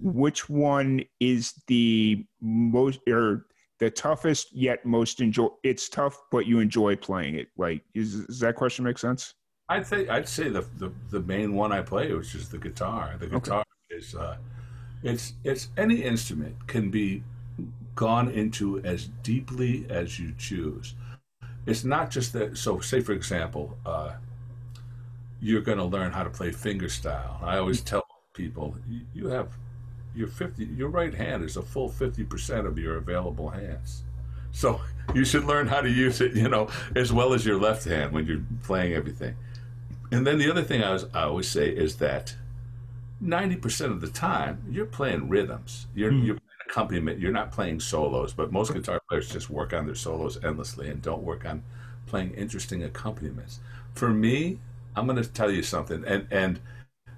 Which 0.02 0.50
one 0.50 1.02
is 1.20 1.54
the 1.68 2.26
most 2.42 3.00
or 3.08 3.48
the 3.80 3.90
toughest 3.90 4.54
yet 4.54 4.86
most 4.86 5.22
enjoy? 5.22 5.48
It's 5.64 5.90
tough, 5.90 6.22
but 6.32 6.46
you 6.46 6.60
enjoy 6.60 6.96
playing 6.96 7.36
it. 7.36 7.48
Like, 7.58 7.84
is 7.94 8.26
does 8.26 8.40
that 8.40 8.56
question 8.56 8.86
make 8.86 8.98
sense? 8.98 9.34
I'd 9.70 9.86
say 9.86 10.08
I'd 10.08 10.28
say 10.28 10.50
the, 10.50 10.66
the 10.78 10.92
the 11.10 11.22
main 11.22 11.54
one 11.54 11.72
I 11.72 11.82
play, 11.82 12.12
which 12.14 12.36
is 12.36 12.50
the 12.50 12.58
guitar. 12.58 13.16
The 13.20 13.28
guitar 13.28 13.64
is 13.90 14.16
uh, 14.16 14.38
it's 15.04 15.34
it's 15.44 15.70
any 15.78 16.04
instrument 16.04 16.68
can 16.68 16.90
be 16.90 17.24
gone 17.96 18.30
into 18.30 18.80
as 18.82 19.10
deeply 19.24 19.86
as 19.90 20.20
you 20.20 20.34
choose. 20.38 20.96
It's 21.66 21.84
not 21.84 22.10
just 22.10 22.34
that. 22.34 22.58
So, 22.58 22.80
say 22.80 23.02
for 23.02 23.14
example, 23.14 23.78
uh, 23.86 24.14
you're 25.42 25.62
going 25.62 25.78
to 25.78 25.86
learn 25.86 26.12
how 26.12 26.24
to 26.24 26.30
play 26.30 26.50
fingerstyle. 26.50 27.42
I 27.44 27.58
always 27.58 27.82
tell 27.82 28.06
people 28.34 28.76
you 29.14 29.28
have 29.28 29.50
your 30.16 30.28
fifty. 30.28 30.66
Your 30.66 30.90
right 30.90 31.14
hand 31.14 31.44
is 31.44 31.58
a 31.58 31.62
full 31.62 31.90
fifty 31.90 32.24
percent 32.24 32.68
of 32.68 32.78
your 32.78 32.98
available 32.98 33.50
hands. 33.50 34.04
So 34.52 34.82
you 35.14 35.26
should 35.26 35.46
learn 35.46 35.68
how 35.68 35.82
to 35.82 35.90
use 35.90 36.22
it, 36.22 36.34
you 36.34 36.50
know, 36.50 36.70
as 36.96 37.14
well 37.14 37.34
as 37.34 37.46
your 37.46 37.60
left 37.60 37.86
hand 37.86 38.12
when 38.12 38.26
you're 38.26 38.44
playing 38.64 38.94
everything. 38.94 39.36
And 40.12 40.26
then 40.26 40.40
the 40.40 40.50
other 40.50 40.64
thing 40.64 40.84
I, 40.84 40.92
was, 40.92 41.06
I 41.14 41.24
always 41.24 41.48
say 41.48 41.70
is 41.70 41.98
that 41.98 42.36
90% 43.24 43.92
of 43.92 44.02
the 44.02 44.10
time 44.10 44.64
you're 44.70 44.86
playing 44.86 45.30
rhythms. 45.30 45.88
You're, 45.94 46.12
hmm. 46.12 46.26
you're 46.26 46.36
playing 46.36 46.70
accompaniment. 46.70 47.20
You're 47.20 47.32
not 47.32 47.52
playing 47.52 47.80
solos, 47.80 48.34
but 48.34 48.52
most 48.52 48.74
guitar 48.74 49.02
players 49.08 49.30
just 49.30 49.50
work 49.50 49.74
on 49.74 49.86
their 49.86 49.96
solos 49.96 50.44
endlessly 50.44 50.90
and 50.90 51.02
don't 51.02 51.24
work 51.24 51.46
on 51.46 51.64
playing 52.08 52.34
interesting 52.34 52.84
accompaniments. 52.84 53.60
For 53.94 54.10
me, 54.10 54.60
I'm 54.96 55.06
going 55.06 55.22
to 55.22 55.30
tell 55.30 55.52
you 55.52 55.62
something 55.62 56.04
and, 56.06 56.28
and 56.32 56.60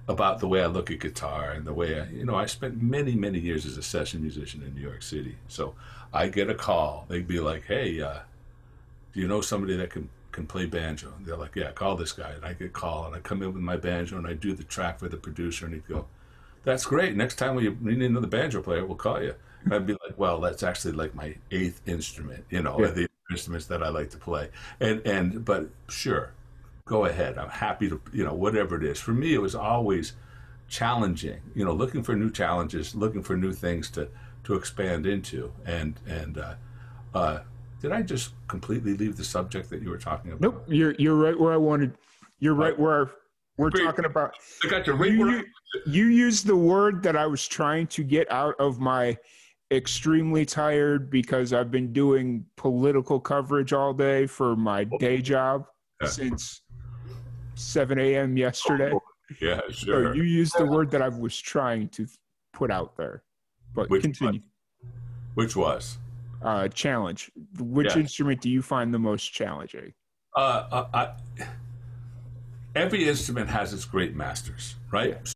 about 0.08 0.40
the 0.40 0.48
way 0.48 0.62
I 0.62 0.66
look 0.66 0.90
at 0.90 0.98
guitar 1.00 1.52
and 1.52 1.64
the 1.64 1.72
way 1.72 2.00
I, 2.00 2.06
you 2.06 2.24
know, 2.24 2.34
I 2.34 2.46
spent 2.46 2.82
many, 2.82 3.14
many 3.14 3.38
years 3.38 3.64
as 3.66 3.76
a 3.78 3.82
session 3.82 4.20
musician 4.22 4.62
in 4.62 4.74
New 4.74 4.80
York 4.80 5.02
City. 5.02 5.36
So 5.48 5.74
I 6.12 6.28
get 6.28 6.50
a 6.50 6.54
call. 6.54 7.06
They'd 7.08 7.28
be 7.28 7.40
like, 7.40 7.64
hey, 7.66 8.00
uh, 8.00 8.18
do 9.12 9.20
you 9.20 9.28
know 9.28 9.40
somebody 9.40 9.76
that 9.76 9.90
can 9.90 10.08
can 10.32 10.46
play 10.46 10.66
banjo? 10.66 11.12
And 11.16 11.26
they're 11.26 11.36
like, 11.36 11.54
yeah, 11.54 11.70
call 11.72 11.94
this 11.96 12.12
guy. 12.12 12.30
And 12.30 12.44
I 12.44 12.54
get 12.54 12.66
a 12.66 12.70
call, 12.70 13.06
and 13.06 13.14
I 13.14 13.20
come 13.20 13.42
in 13.42 13.52
with 13.52 13.62
my 13.62 13.76
banjo, 13.76 14.16
and 14.16 14.26
I 14.26 14.32
do 14.32 14.54
the 14.54 14.64
track 14.64 14.98
for 14.98 15.08
the 15.08 15.16
producer, 15.18 15.66
and 15.66 15.74
he'd 15.74 15.86
go, 15.86 16.06
that's 16.64 16.84
great. 16.86 17.14
Next 17.16 17.36
time 17.36 17.54
we 17.54 17.68
need 17.80 18.02
another 18.02 18.26
banjo 18.26 18.62
player, 18.62 18.84
we'll 18.86 18.96
call 18.96 19.22
you. 19.22 19.34
And 19.64 19.74
I'd 19.74 19.86
be 19.86 19.92
like, 19.92 20.16
well, 20.16 20.40
that's 20.40 20.62
actually 20.62 20.92
like 20.94 21.14
my 21.14 21.36
eighth 21.50 21.80
instrument, 21.86 22.44
you 22.50 22.62
know, 22.62 22.80
Yeah. 22.80 22.90
the 22.90 23.08
instruments 23.30 23.66
that 23.66 23.82
I 23.82 23.88
like 23.90 24.10
to 24.10 24.16
play. 24.16 24.48
And 24.80 25.00
and 25.06 25.44
but 25.44 25.68
sure, 25.88 26.32
go 26.84 27.04
ahead. 27.06 27.38
I'm 27.38 27.48
happy 27.48 27.88
to, 27.88 28.00
you 28.12 28.24
know, 28.24 28.34
whatever 28.34 28.76
it 28.76 28.84
is. 28.84 28.98
For 28.98 29.12
me, 29.12 29.34
it 29.34 29.40
was 29.40 29.54
always 29.54 30.14
challenging, 30.68 31.40
you 31.54 31.64
know, 31.64 31.72
looking 31.72 32.02
for 32.02 32.14
new 32.16 32.30
challenges, 32.30 32.94
looking 32.94 33.22
for 33.22 33.36
new 33.36 33.52
things 33.52 33.90
to 33.90 34.08
to 34.44 34.54
expand 34.54 35.06
into. 35.06 35.52
And 35.64 35.98
and 36.06 36.38
uh, 36.38 36.54
uh, 37.14 37.40
did 37.80 37.92
I 37.92 38.02
just 38.02 38.32
completely 38.48 38.94
leave 38.94 39.16
the 39.16 39.24
subject 39.24 39.70
that 39.70 39.82
you 39.82 39.90
were 39.90 39.98
talking 39.98 40.32
about? 40.32 40.40
Nope, 40.40 40.64
you're 40.68 40.94
you're 40.98 41.16
right 41.16 41.38
where 41.38 41.52
I 41.52 41.58
wanted. 41.58 41.94
You're 42.38 42.54
right 42.54 42.76
where 42.78 43.10
we're 43.56 43.70
Great. 43.70 43.84
talking 43.84 44.04
about. 44.04 44.34
I 44.64 44.68
got 44.68 44.86
you 44.86 44.94
right 44.94 45.12
You, 45.12 45.26
where 45.26 45.44
you 45.86 46.06
used 46.06 46.46
the 46.46 46.56
word 46.56 47.02
that 47.04 47.16
I 47.16 47.26
was 47.26 47.46
trying 47.46 47.86
to 47.88 48.02
get 48.02 48.30
out 48.32 48.54
of 48.58 48.80
my 48.80 49.16
extremely 49.70 50.44
tired 50.44 51.08
because 51.08 51.52
I've 51.52 51.70
been 51.70 51.92
doing 51.92 52.44
political 52.56 53.18
coverage 53.20 53.72
all 53.72 53.94
day 53.94 54.26
for 54.26 54.54
my 54.56 54.84
day 54.84 55.22
job 55.22 55.66
Yeah. 56.00 56.08
since 56.08 56.62
7 57.62 57.98
a.m. 57.98 58.36
yesterday. 58.36 58.92
Yeah, 59.40 59.60
So 59.68 59.72
sure. 59.72 60.14
you 60.14 60.24
used 60.24 60.58
the 60.58 60.66
word 60.66 60.90
that 60.90 61.00
I 61.00 61.08
was 61.08 61.38
trying 61.40 61.88
to 61.90 62.06
put 62.52 62.70
out 62.70 62.96
there. 62.96 63.22
But 63.74 63.88
Which 63.88 64.02
continue. 64.02 64.40
Which 65.34 65.56
was? 65.56 65.96
Uh, 66.42 66.68
challenge. 66.68 67.30
Which 67.58 67.94
Yeah. 67.94 68.02
instrument 68.02 68.40
do 68.40 68.50
you 68.50 68.60
find 68.62 68.92
the 68.92 68.98
most 68.98 69.32
challenging? 69.32 69.94
Uh, 70.36 70.66
uh, 70.70 70.86
I, 70.92 71.46
every 72.74 73.08
instrument 73.08 73.48
has 73.48 73.72
its 73.72 73.84
great 73.84 74.14
masters, 74.14 74.76
right? 74.90 75.10
Yeah. 75.10 75.18
So 75.24 75.32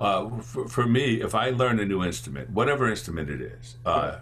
Uh, 0.00 0.40
for, 0.42 0.68
for, 0.68 0.86
me, 0.86 1.20
if 1.22 1.34
I 1.34 1.50
learn 1.50 1.80
a 1.80 1.84
new 1.84 2.04
instrument, 2.04 2.50
whatever 2.50 2.88
instrument 2.88 3.28
it 3.30 3.40
is, 3.40 3.76
uh, 3.84 4.18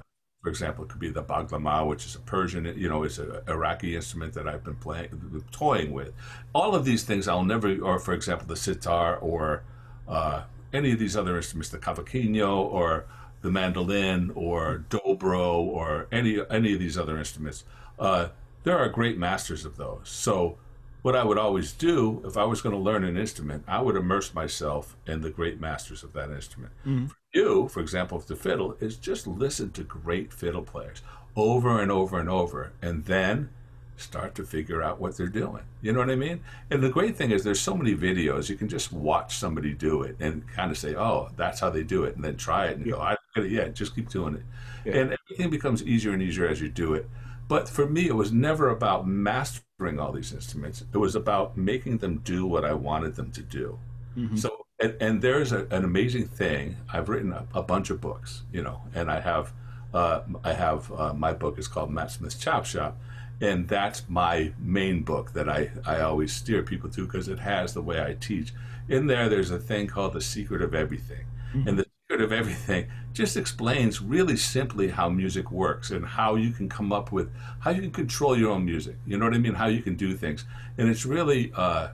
for 0.46 0.50
example, 0.50 0.84
it 0.84 0.90
could 0.90 1.00
be 1.00 1.10
the 1.10 1.24
baglama, 1.24 1.84
which 1.84 2.06
is 2.06 2.14
a 2.14 2.20
Persian, 2.20 2.72
you 2.78 2.88
know, 2.88 3.02
it's 3.02 3.18
an 3.18 3.32
Iraqi 3.48 3.96
instrument 3.96 4.32
that 4.34 4.46
I've 4.46 4.62
been 4.62 4.76
playing, 4.76 5.42
toying 5.50 5.92
with. 5.92 6.12
All 6.52 6.76
of 6.76 6.84
these 6.84 7.02
things 7.02 7.26
I'll 7.26 7.42
never, 7.42 7.76
or 7.80 7.98
for 7.98 8.14
example, 8.14 8.46
the 8.46 8.54
sitar 8.54 9.16
or 9.16 9.64
uh, 10.06 10.44
any 10.72 10.92
of 10.92 11.00
these 11.00 11.16
other 11.16 11.36
instruments, 11.36 11.70
the 11.70 11.78
cavaquinho 11.78 12.58
or 12.58 13.06
the 13.42 13.50
mandolin 13.50 14.30
or 14.36 14.84
dobro 14.88 15.58
or 15.58 16.06
any 16.12 16.38
any 16.48 16.74
of 16.74 16.78
these 16.78 16.96
other 16.96 17.18
instruments. 17.18 17.64
Uh, 17.98 18.28
there 18.62 18.78
are 18.78 18.88
great 18.88 19.18
masters 19.18 19.64
of 19.64 19.76
those. 19.76 20.02
So 20.04 20.58
what 21.06 21.14
I 21.14 21.22
would 21.22 21.38
always 21.38 21.70
do 21.70 22.20
if 22.24 22.36
I 22.36 22.42
was 22.42 22.60
going 22.60 22.74
to 22.74 22.80
learn 22.80 23.04
an 23.04 23.16
instrument, 23.16 23.62
I 23.68 23.80
would 23.80 23.94
immerse 23.94 24.34
myself 24.34 24.96
in 25.06 25.20
the 25.20 25.30
great 25.30 25.60
masters 25.60 26.02
of 26.02 26.12
that 26.14 26.32
instrument. 26.32 26.72
Mm-hmm. 26.84 27.06
For 27.06 27.16
you, 27.32 27.68
for 27.68 27.78
example, 27.78 28.18
with 28.18 28.26
the 28.26 28.34
fiddle, 28.34 28.76
is 28.80 28.96
just 28.96 29.24
listen 29.24 29.70
to 29.70 29.84
great 29.84 30.32
fiddle 30.32 30.64
players 30.64 31.02
over 31.36 31.80
and 31.80 31.92
over 31.92 32.18
and 32.18 32.28
over, 32.28 32.72
and 32.82 33.04
then 33.04 33.50
start 33.96 34.34
to 34.34 34.42
figure 34.42 34.82
out 34.82 35.00
what 35.00 35.16
they're 35.16 35.28
doing. 35.28 35.62
You 35.80 35.92
know 35.92 36.00
what 36.00 36.10
I 36.10 36.16
mean? 36.16 36.40
And 36.72 36.82
the 36.82 36.90
great 36.90 37.16
thing 37.16 37.30
is 37.30 37.44
there's 37.44 37.60
so 37.60 37.76
many 37.76 37.94
videos 37.94 38.50
you 38.50 38.56
can 38.56 38.68
just 38.68 38.92
watch 38.92 39.36
somebody 39.36 39.74
do 39.74 40.02
it 40.02 40.16
and 40.18 40.42
kind 40.48 40.72
of 40.72 40.76
say, 40.76 40.96
"Oh, 40.96 41.28
that's 41.36 41.60
how 41.60 41.70
they 41.70 41.84
do 41.84 42.02
it," 42.02 42.16
and 42.16 42.24
then 42.24 42.36
try 42.36 42.66
it 42.66 42.78
and 42.78 42.84
yeah. 42.84 42.92
go, 42.94 43.00
"I 43.00 43.16
yeah, 43.42 43.68
just 43.68 43.94
keep 43.94 44.08
doing 44.08 44.34
it." 44.34 44.42
Yeah. 44.84 44.96
And 44.96 45.16
everything 45.22 45.50
becomes 45.50 45.84
easier 45.84 46.12
and 46.14 46.20
easier 46.20 46.48
as 46.48 46.60
you 46.60 46.68
do 46.68 46.94
it. 46.94 47.08
But 47.48 47.68
for 47.68 47.86
me, 47.86 48.06
it 48.06 48.14
was 48.14 48.32
never 48.32 48.70
about 48.70 49.06
mastering 49.06 49.98
all 49.98 50.12
these 50.12 50.32
instruments. 50.32 50.84
It 50.92 50.98
was 50.98 51.14
about 51.14 51.56
making 51.56 51.98
them 51.98 52.18
do 52.18 52.46
what 52.46 52.64
I 52.64 52.72
wanted 52.72 53.14
them 53.14 53.30
to 53.32 53.42
do. 53.42 53.78
Mm-hmm. 54.16 54.36
So, 54.36 54.66
and, 54.80 54.96
and 55.00 55.22
there's 55.22 55.52
a, 55.52 55.66
an 55.70 55.84
amazing 55.84 56.26
thing. 56.26 56.76
I've 56.92 57.08
written 57.08 57.32
a, 57.32 57.46
a, 57.54 57.62
bunch 57.62 57.90
of 57.90 58.00
books, 58.00 58.42
you 58.52 58.62
know, 58.62 58.82
and 58.94 59.10
I 59.10 59.20
have, 59.20 59.52
uh, 59.94 60.22
I 60.42 60.52
have 60.52 60.90
uh, 60.92 61.12
my 61.12 61.32
book 61.32 61.58
is 61.58 61.68
called 61.68 61.90
Matt 61.90 62.10
Smith's 62.10 62.36
Chop 62.36 62.64
Shop, 62.64 62.98
and 63.40 63.68
that's 63.68 64.02
my 64.08 64.52
main 64.58 65.02
book 65.02 65.32
that 65.34 65.48
I, 65.48 65.70
I 65.84 66.00
always 66.00 66.32
steer 66.32 66.62
people 66.62 66.90
to 66.90 67.04
because 67.04 67.28
it 67.28 67.38
has 67.38 67.74
the 67.74 67.82
way 67.82 68.02
I 68.02 68.14
teach. 68.14 68.52
In 68.88 69.06
there, 69.06 69.28
there's 69.28 69.50
a 69.50 69.58
thing 69.58 69.86
called 69.86 70.14
the 70.14 70.20
secret 70.20 70.62
of 70.62 70.74
everything, 70.74 71.26
mm-hmm. 71.54 71.68
and 71.68 71.78
the 71.78 71.85
secret 72.16 72.24
of 72.24 72.32
everything 72.32 72.86
just 73.12 73.36
explains 73.36 74.00
really 74.00 74.36
simply 74.36 74.88
how 74.88 75.08
music 75.08 75.50
works 75.50 75.90
and 75.90 76.04
how 76.04 76.34
you 76.34 76.50
can 76.50 76.68
come 76.68 76.92
up 76.92 77.12
with 77.12 77.30
how 77.60 77.70
you 77.70 77.80
can 77.82 77.90
control 77.90 78.38
your 78.38 78.50
own 78.50 78.64
music. 78.64 78.96
You 79.06 79.18
know 79.18 79.26
what 79.26 79.34
I 79.34 79.38
mean? 79.38 79.54
How 79.54 79.66
you 79.66 79.82
can 79.82 79.96
do 79.96 80.14
things, 80.14 80.44
and 80.78 80.88
it's 80.88 81.04
really 81.04 81.52
uh, 81.54 81.88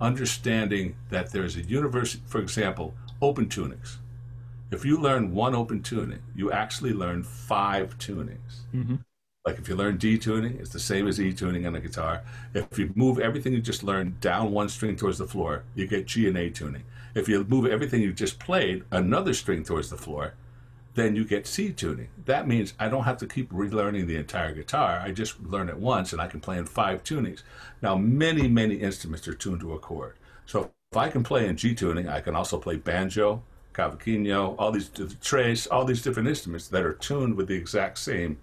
understanding 0.00 0.96
that 1.10 1.30
there's 1.32 1.56
a 1.56 1.62
universe. 1.62 2.18
For 2.26 2.40
example, 2.40 2.94
open 3.20 3.46
tunings. 3.46 3.98
If 4.70 4.84
you 4.84 4.98
learn 5.00 5.34
one 5.34 5.54
open 5.54 5.82
tuning, 5.82 6.22
you 6.34 6.52
actually 6.52 6.92
learn 6.92 7.22
five 7.22 7.98
tunings. 7.98 8.64
Mm-hmm. 8.74 8.96
Like 9.46 9.58
if 9.58 9.68
you 9.68 9.76
learn 9.76 9.96
D 9.96 10.18
tuning, 10.18 10.58
it's 10.60 10.70
the 10.70 10.80
same 10.80 11.08
as 11.08 11.20
E 11.20 11.32
tuning 11.32 11.66
on 11.66 11.72
the 11.72 11.80
guitar. 11.80 12.22
If 12.54 12.78
you 12.78 12.92
move 12.94 13.18
everything 13.18 13.52
you 13.52 13.60
just 13.60 13.82
learned 13.82 14.20
down 14.20 14.52
one 14.52 14.68
string 14.68 14.96
towards 14.96 15.18
the 15.18 15.26
floor, 15.26 15.64
you 15.74 15.86
get 15.86 16.06
G 16.06 16.28
and 16.28 16.36
A 16.36 16.50
tuning. 16.50 16.84
If 17.14 17.28
you 17.28 17.44
move 17.44 17.66
everything 17.66 18.02
you 18.02 18.12
just 18.12 18.38
played 18.38 18.84
another 18.90 19.34
string 19.34 19.64
towards 19.64 19.90
the 19.90 19.96
floor, 19.96 20.34
then 20.94 21.14
you 21.14 21.24
get 21.24 21.46
C 21.46 21.72
tuning. 21.72 22.08
That 22.24 22.48
means 22.48 22.74
I 22.78 22.88
don't 22.88 23.04
have 23.04 23.18
to 23.18 23.26
keep 23.26 23.52
relearning 23.52 24.06
the 24.06 24.16
entire 24.16 24.52
guitar. 24.52 25.00
I 25.02 25.12
just 25.12 25.40
learn 25.40 25.68
it 25.68 25.78
once 25.78 26.12
and 26.12 26.20
I 26.20 26.26
can 26.26 26.40
play 26.40 26.58
in 26.58 26.66
five 26.66 27.04
tunings. 27.04 27.42
Now, 27.82 27.94
many, 27.94 28.48
many 28.48 28.76
instruments 28.76 29.28
are 29.28 29.34
tuned 29.34 29.60
to 29.60 29.74
a 29.74 29.78
chord. 29.78 30.16
So 30.46 30.70
if 30.90 30.96
I 30.96 31.08
can 31.08 31.22
play 31.22 31.46
in 31.46 31.56
G 31.56 31.74
tuning, 31.74 32.08
I 32.08 32.20
can 32.20 32.34
also 32.34 32.58
play 32.58 32.76
banjo, 32.76 33.42
cavaquinho, 33.74 34.56
all 34.58 34.72
these 34.72 34.90
tres, 35.20 35.66
all 35.68 35.84
these 35.84 36.02
different 36.02 36.28
instruments 36.28 36.68
that 36.68 36.82
are 36.82 36.94
tuned 36.94 37.36
with 37.36 37.46
the 37.48 37.54
exact 37.54 37.98
same 37.98 38.38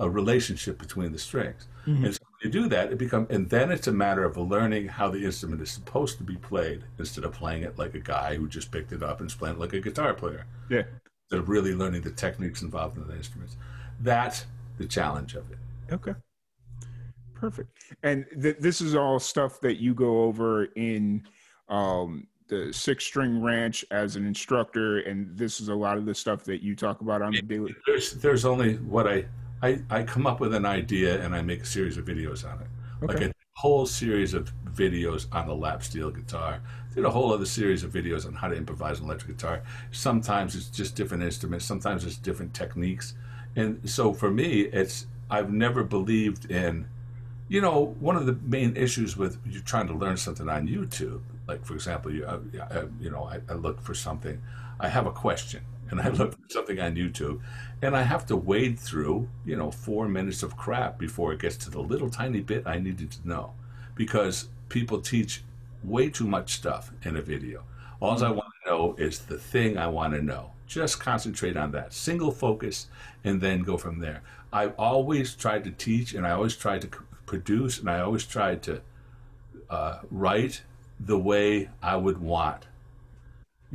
a 0.00 0.10
relationship 0.10 0.78
between 0.78 1.12
the 1.12 1.18
strings. 1.18 1.68
Mm-hmm. 1.86 2.04
And 2.04 2.14
so 2.14 2.20
you 2.44 2.50
do 2.50 2.68
that, 2.68 2.92
it 2.92 2.98
becomes, 2.98 3.28
and 3.30 3.48
then 3.48 3.70
it's 3.70 3.86
a 3.86 3.92
matter 3.92 4.24
of 4.24 4.36
learning 4.36 4.88
how 4.88 5.10
the 5.10 5.24
instrument 5.24 5.62
is 5.62 5.70
supposed 5.70 6.18
to 6.18 6.24
be 6.24 6.36
played 6.36 6.84
instead 6.98 7.24
of 7.24 7.32
playing 7.32 7.62
it 7.62 7.78
like 7.78 7.94
a 7.94 8.00
guy 8.00 8.36
who 8.36 8.48
just 8.48 8.70
picked 8.70 8.92
it 8.92 9.02
up 9.02 9.20
and 9.20 9.30
is 9.30 9.34
playing 9.34 9.56
it 9.56 9.60
like 9.60 9.72
a 9.72 9.80
guitar 9.80 10.14
player. 10.14 10.46
Yeah. 10.68 10.82
Instead 11.24 11.40
of 11.40 11.48
really 11.48 11.74
learning 11.74 12.02
the 12.02 12.10
techniques 12.10 12.62
involved 12.62 12.96
in 12.98 13.06
the 13.06 13.16
instruments. 13.16 13.56
That's 14.00 14.46
the 14.78 14.86
challenge 14.86 15.34
of 15.34 15.50
it. 15.50 15.58
Okay. 15.92 16.14
Perfect. 17.34 17.70
And 18.02 18.26
th- 18.40 18.56
this 18.58 18.80
is 18.80 18.94
all 18.94 19.18
stuff 19.18 19.60
that 19.60 19.80
you 19.80 19.94
go 19.94 20.22
over 20.22 20.64
in 20.76 21.26
um, 21.68 22.26
the 22.48 22.72
six 22.72 23.04
string 23.04 23.42
ranch 23.42 23.84
as 23.90 24.16
an 24.16 24.26
instructor, 24.26 25.00
and 25.00 25.36
this 25.36 25.60
is 25.60 25.68
a 25.68 25.74
lot 25.74 25.96
of 25.96 26.06
the 26.06 26.14
stuff 26.14 26.44
that 26.44 26.62
you 26.62 26.76
talk 26.76 27.00
about 27.00 27.22
on 27.22 27.32
the 27.32 27.42
daily. 27.42 27.74
There's, 27.86 28.12
there's 28.14 28.44
only 28.44 28.74
what 28.76 29.06
I 29.08 29.24
I, 29.64 29.78
I 29.88 30.02
come 30.02 30.26
up 30.26 30.40
with 30.40 30.54
an 30.54 30.66
idea 30.66 31.24
and 31.24 31.34
I 31.34 31.40
make 31.40 31.62
a 31.62 31.66
series 31.66 31.96
of 31.96 32.04
videos 32.04 32.44
on 32.44 32.60
it. 32.60 32.66
Okay. 33.02 33.14
Like 33.14 33.30
a 33.30 33.34
whole 33.54 33.86
series 33.86 34.34
of 34.34 34.52
videos 34.74 35.26
on 35.32 35.46
the 35.46 35.54
lap 35.54 35.82
steel 35.82 36.10
guitar. 36.10 36.60
Did 36.94 37.06
a 37.06 37.10
whole 37.10 37.32
other 37.32 37.46
series 37.46 37.82
of 37.82 37.90
videos 37.90 38.26
on 38.26 38.34
how 38.34 38.48
to 38.48 38.54
improvise 38.54 38.98
an 38.98 39.06
electric 39.06 39.38
guitar. 39.38 39.62
Sometimes 39.90 40.54
it's 40.54 40.68
just 40.68 40.96
different 40.96 41.22
instruments, 41.22 41.64
sometimes 41.64 42.04
it's 42.04 42.16
different 42.16 42.52
techniques. 42.52 43.14
And 43.56 43.88
so 43.88 44.12
for 44.12 44.30
me, 44.30 44.62
it's 44.80 45.06
I've 45.30 45.50
never 45.50 45.82
believed 45.82 46.50
in 46.50 46.86
you 47.48 47.60
know, 47.60 47.94
one 48.00 48.16
of 48.16 48.26
the 48.26 48.38
main 48.44 48.76
issues 48.76 49.16
with 49.16 49.38
you 49.46 49.60
trying 49.60 49.86
to 49.86 49.94
learn 49.94 50.16
something 50.16 50.48
on 50.48 50.66
YouTube, 50.66 51.20
like 51.46 51.64
for 51.64 51.74
example, 51.74 52.12
you, 52.12 52.24
uh, 52.24 52.40
uh 52.58 52.86
you 53.00 53.10
know, 53.10 53.24
I, 53.24 53.40
I 53.50 53.54
look 53.54 53.82
for 53.82 53.94
something, 53.94 54.40
I 54.80 54.88
have 54.88 55.06
a 55.06 55.12
question, 55.12 55.62
and 55.90 56.00
I 56.00 56.08
look 56.08 56.32
for 56.32 56.48
something 56.48 56.80
on 56.80 56.96
YouTube, 56.96 57.40
and 57.82 57.96
I 57.96 58.02
have 58.02 58.26
to 58.26 58.36
wade 58.36 58.78
through, 58.78 59.28
you 59.44 59.56
know, 59.56 59.70
four 59.70 60.08
minutes 60.08 60.42
of 60.42 60.56
crap 60.56 60.98
before 60.98 61.32
it 61.32 61.40
gets 61.40 61.56
to 61.58 61.70
the 61.70 61.80
little 61.80 62.10
tiny 62.10 62.40
bit 62.40 62.66
I 62.66 62.78
needed 62.78 63.10
to 63.12 63.28
know, 63.28 63.52
because 63.94 64.48
people 64.68 65.00
teach 65.00 65.42
way 65.82 66.08
too 66.08 66.26
much 66.26 66.54
stuff 66.54 66.90
in 67.02 67.16
a 67.16 67.22
video. 67.22 67.64
All 68.00 68.22
I 68.22 68.30
want 68.30 68.50
to 68.64 68.70
know 68.70 68.94
is 68.98 69.20
the 69.20 69.38
thing 69.38 69.78
I 69.78 69.86
want 69.86 70.14
to 70.14 70.22
know. 70.22 70.52
Just 70.66 70.98
concentrate 70.98 71.56
on 71.56 71.72
that, 71.72 71.92
single 71.92 72.32
focus, 72.32 72.88
and 73.22 73.40
then 73.40 73.62
go 73.62 73.76
from 73.76 74.00
there. 74.00 74.22
I've 74.52 74.74
always 74.78 75.34
tried 75.34 75.64
to 75.64 75.70
teach, 75.70 76.14
and 76.14 76.26
I 76.26 76.30
always 76.30 76.56
tried 76.56 76.82
to 76.82 76.88
produce, 77.26 77.78
and 77.78 77.88
I 77.90 78.00
always 78.00 78.24
tried 78.24 78.62
to 78.64 78.80
uh, 79.68 80.00
write 80.10 80.62
the 81.00 81.18
way 81.18 81.68
I 81.82 81.96
would 81.96 82.18
want 82.18 82.66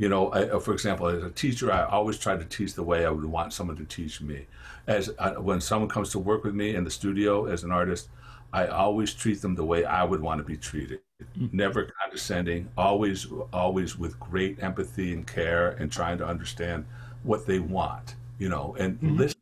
you 0.00 0.08
know, 0.08 0.30
I, 0.30 0.48
uh, 0.48 0.58
for 0.58 0.72
example, 0.72 1.08
as 1.08 1.22
a 1.22 1.28
teacher, 1.28 1.70
I 1.70 1.84
always 1.84 2.16
try 2.16 2.34
to 2.34 2.44
teach 2.46 2.72
the 2.72 2.82
way 2.82 3.04
I 3.04 3.10
would 3.10 3.26
want 3.26 3.52
someone 3.52 3.76
to 3.76 3.84
teach 3.84 4.22
me. 4.22 4.46
As 4.86 5.10
I, 5.18 5.32
uh, 5.32 5.42
when 5.42 5.60
someone 5.60 5.90
comes 5.90 6.08
to 6.12 6.18
work 6.18 6.42
with 6.42 6.54
me 6.54 6.74
in 6.74 6.84
the 6.84 6.90
studio 6.90 7.44
as 7.44 7.64
an 7.64 7.70
artist, 7.70 8.08
I 8.50 8.68
always 8.68 9.12
treat 9.12 9.42
them 9.42 9.54
the 9.54 9.64
way 9.64 9.84
I 9.84 10.02
would 10.02 10.22
want 10.22 10.38
to 10.38 10.44
be 10.44 10.56
treated. 10.56 11.00
Mm-hmm. 11.38 11.54
Never 11.54 11.90
condescending, 12.00 12.70
always, 12.78 13.26
always 13.52 13.98
with 13.98 14.18
great 14.18 14.62
empathy 14.62 15.12
and 15.12 15.26
care, 15.26 15.72
and 15.72 15.92
trying 15.92 16.16
to 16.16 16.26
understand 16.26 16.86
what 17.22 17.46
they 17.46 17.58
want. 17.58 18.14
You 18.38 18.48
know, 18.48 18.74
and 18.78 18.96
mm-hmm. 18.96 19.18
listen. 19.18 19.40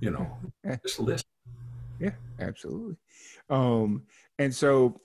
You 0.00 0.10
know, 0.10 0.36
yeah. 0.64 0.78
just 0.82 0.98
listen. 0.98 1.28
Yeah, 2.00 2.10
absolutely. 2.40 2.96
Um, 3.50 4.02
and 4.40 4.52
so 4.52 5.00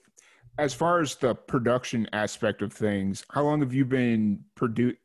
as 0.58 0.74
far 0.74 1.00
as 1.00 1.16
the 1.16 1.34
production 1.34 2.08
aspect 2.12 2.62
of 2.62 2.72
things, 2.72 3.24
how 3.30 3.42
long 3.42 3.60
have 3.60 3.72
you 3.72 3.84
been 3.84 4.40
produce? 4.54 4.96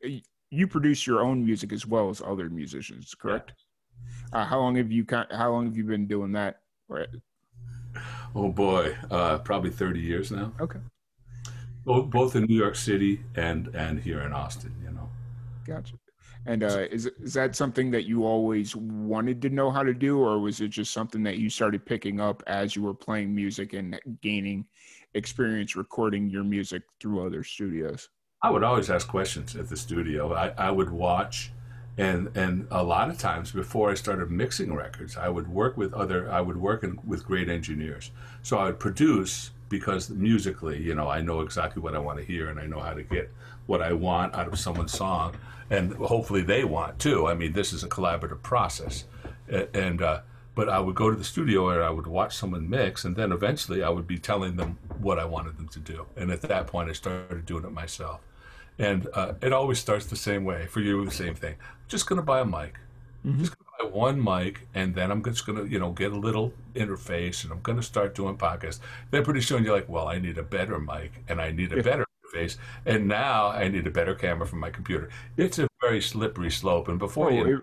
You 0.50 0.66
produce 0.66 1.06
your 1.06 1.20
own 1.20 1.44
music 1.44 1.72
as 1.72 1.86
well 1.86 2.10
as 2.10 2.22
other 2.22 2.48
musicians, 2.48 3.14
correct? 3.14 3.52
Yeah. 4.32 4.40
Uh, 4.40 4.44
how 4.44 4.58
long 4.58 4.76
have 4.76 4.92
you 4.92 5.04
how 5.30 5.50
long 5.50 5.66
have 5.66 5.76
you 5.76 5.84
been 5.84 6.06
doing 6.06 6.32
that? 6.32 6.60
Right. 6.88 7.08
Oh 8.34 8.50
boy, 8.50 8.96
uh, 9.10 9.38
probably 9.38 9.70
thirty 9.70 10.00
years 10.00 10.30
now. 10.30 10.52
Okay. 10.60 10.80
Both 11.84 12.10
both 12.10 12.36
in 12.36 12.44
New 12.44 12.56
York 12.56 12.76
City 12.76 13.22
and 13.34 13.68
and 13.74 13.98
here 13.98 14.20
in 14.20 14.32
Austin, 14.32 14.74
you 14.84 14.90
know. 14.90 15.08
Gotcha. 15.66 15.94
And 16.46 16.62
uh, 16.62 16.86
is 16.90 17.06
is 17.06 17.34
that 17.34 17.56
something 17.56 17.90
that 17.90 18.04
you 18.04 18.24
always 18.24 18.76
wanted 18.76 19.42
to 19.42 19.50
know 19.50 19.70
how 19.70 19.82
to 19.82 19.94
do, 19.94 20.18
or 20.18 20.38
was 20.38 20.60
it 20.60 20.68
just 20.68 20.92
something 20.92 21.22
that 21.24 21.38
you 21.38 21.50
started 21.50 21.84
picking 21.84 22.20
up 22.20 22.42
as 22.46 22.76
you 22.76 22.82
were 22.82 22.94
playing 22.94 23.34
music 23.34 23.72
and 23.72 23.98
gaining 24.22 24.66
experience 25.14 25.76
recording 25.76 26.28
your 26.28 26.44
music 26.44 26.82
through 27.00 27.26
other 27.26 27.42
studios? 27.42 28.08
I 28.42 28.50
would 28.50 28.62
always 28.62 28.88
ask 28.88 29.08
questions 29.08 29.56
at 29.56 29.68
the 29.68 29.76
studio. 29.76 30.32
I, 30.34 30.52
I 30.56 30.70
would 30.70 30.90
watch 30.90 31.50
and 31.98 32.30
and 32.36 32.68
a 32.70 32.82
lot 32.82 33.10
of 33.10 33.18
times 33.18 33.50
before 33.50 33.90
I 33.90 33.94
started 33.94 34.30
mixing 34.30 34.72
records, 34.72 35.16
I 35.16 35.28
would 35.28 35.48
work 35.48 35.76
with 35.76 35.92
other 35.92 36.30
I 36.30 36.40
would 36.40 36.56
work 36.56 36.84
in, 36.84 36.98
with 37.04 37.26
great 37.26 37.48
engineers. 37.48 38.12
So 38.42 38.56
I 38.58 38.66
would 38.66 38.78
produce 38.78 39.50
because 39.68 40.08
musically, 40.08 40.80
you 40.80 40.94
know, 40.94 41.08
I 41.08 41.20
know 41.20 41.40
exactly 41.40 41.82
what 41.82 41.94
I 41.94 41.98
want 41.98 42.18
to 42.20 42.24
hear 42.24 42.48
and 42.48 42.58
I 42.58 42.66
know 42.66 42.78
how 42.78 42.94
to 42.94 43.02
get 43.02 43.30
what 43.66 43.82
I 43.82 43.92
want 43.92 44.34
out 44.34 44.46
of 44.46 44.58
someone's 44.58 44.92
song, 44.92 45.36
and 45.68 45.92
hopefully 45.94 46.40
they 46.40 46.64
want 46.64 46.98
too. 47.00 47.26
I 47.26 47.34
mean, 47.34 47.52
this 47.52 47.72
is 47.72 47.82
a 47.82 47.88
collaborative 47.88 48.42
process, 48.42 49.04
and 49.48 50.00
uh, 50.00 50.20
but 50.58 50.68
I 50.68 50.78
would 50.84 50.96
go 51.02 51.10
to 51.10 51.16
the 51.16 51.24
studio 51.34 51.70
and 51.70 51.82
I 51.82 51.90
would 51.90 52.06
watch 52.08 52.34
someone 52.36 52.68
mix, 52.68 53.04
and 53.06 53.14
then 53.16 53.32
eventually 53.32 53.80
I 53.82 53.90
would 53.90 54.06
be 54.14 54.18
telling 54.18 54.56
them 54.56 54.70
what 55.06 55.18
I 55.18 55.24
wanted 55.34 55.56
them 55.58 55.68
to 55.76 55.80
do. 55.80 56.06
And 56.16 56.30
at 56.32 56.42
that 56.42 56.66
point, 56.66 56.90
I 56.90 56.94
started 56.94 57.46
doing 57.46 57.64
it 57.64 57.72
myself. 57.72 58.20
and 58.78 59.08
uh, 59.14 59.34
it 59.42 59.52
always 59.52 59.78
starts 59.78 60.06
the 60.06 60.16
same 60.16 60.44
way 60.44 60.66
for 60.66 60.80
you. 60.80 61.04
The 61.04 61.10
same 61.24 61.34
thing. 61.34 61.56
I'm 61.60 61.88
Just 61.88 62.06
gonna 62.08 62.22
buy 62.22 62.40
a 62.40 62.44
mic. 62.44 62.74
Mhm. 63.24 63.38
Just 63.38 63.56
gonna 63.58 63.90
buy 63.90 63.96
one 63.96 64.22
mic, 64.22 64.68
and 64.74 64.94
then 64.94 65.10
I'm 65.10 65.22
just 65.24 65.46
gonna 65.46 65.64
you 65.64 65.78
know 65.78 65.92
get 65.92 66.12
a 66.12 66.16
little 66.18 66.52
interface, 66.74 67.44
and 67.44 67.52
I'm 67.52 67.60
gonna 67.62 67.82
start 67.82 68.14
doing 68.14 68.36
podcasts. 68.36 68.80
Then 69.10 69.24
pretty 69.24 69.40
soon 69.42 69.64
you're 69.64 69.74
like, 69.76 69.88
well, 69.88 70.08
I 70.08 70.18
need 70.18 70.38
a 70.38 70.42
better 70.42 70.78
mic, 70.78 71.22
and 71.28 71.40
I 71.40 71.50
need 71.52 71.72
a 71.72 71.76
Yeah. 71.76 71.82
better 71.88 72.04
interface, 72.24 72.56
and 72.86 73.08
now 73.08 73.48
I 73.48 73.68
need 73.68 73.86
a 73.86 73.90
better 73.90 74.14
camera 74.14 74.46
for 74.46 74.56
my 74.56 74.70
computer. 74.70 75.08
It's 75.36 75.58
a 75.58 75.68
very 75.80 76.00
slippery 76.00 76.50
slope, 76.50 76.88
and 76.88 76.98
before 76.98 77.30
Oh, 77.30 77.32
you, 77.32 77.44
it, 77.44 77.62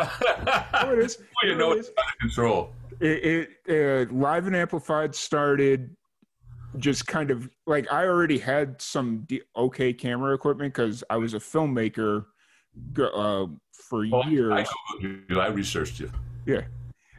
oh, 0.00 0.90
it 0.92 0.98
is. 0.98 1.16
before 1.16 1.26
you 1.44 1.52
It 1.52 1.58
know 1.58 1.72
is. 1.72 1.88
it's 1.88 1.98
out 1.98 2.04
of 2.12 2.18
control. 2.20 2.72
it, 3.00 3.48
it 3.66 4.08
uh, 4.10 4.12
live 4.12 4.46
and 4.46 4.56
amplified 4.56 5.14
started 5.14 5.94
just 6.78 7.06
kind 7.06 7.30
of 7.30 7.48
like 7.66 7.90
I 7.92 8.04
already 8.04 8.38
had 8.38 8.80
some 8.82 9.24
d- 9.28 9.42
okay 9.56 9.92
camera 9.92 10.34
equipment 10.34 10.74
because 10.74 11.02
I 11.08 11.16
was 11.16 11.32
a 11.34 11.38
filmmaker 11.38 12.26
uh, 12.98 13.46
for 13.72 14.06
Well, 14.10 14.24
years, 14.28 14.52
I, 14.52 14.66
you, 15.00 15.22
I 15.40 15.46
researched 15.48 16.00
you. 16.00 16.10
Yeah, 16.44 16.62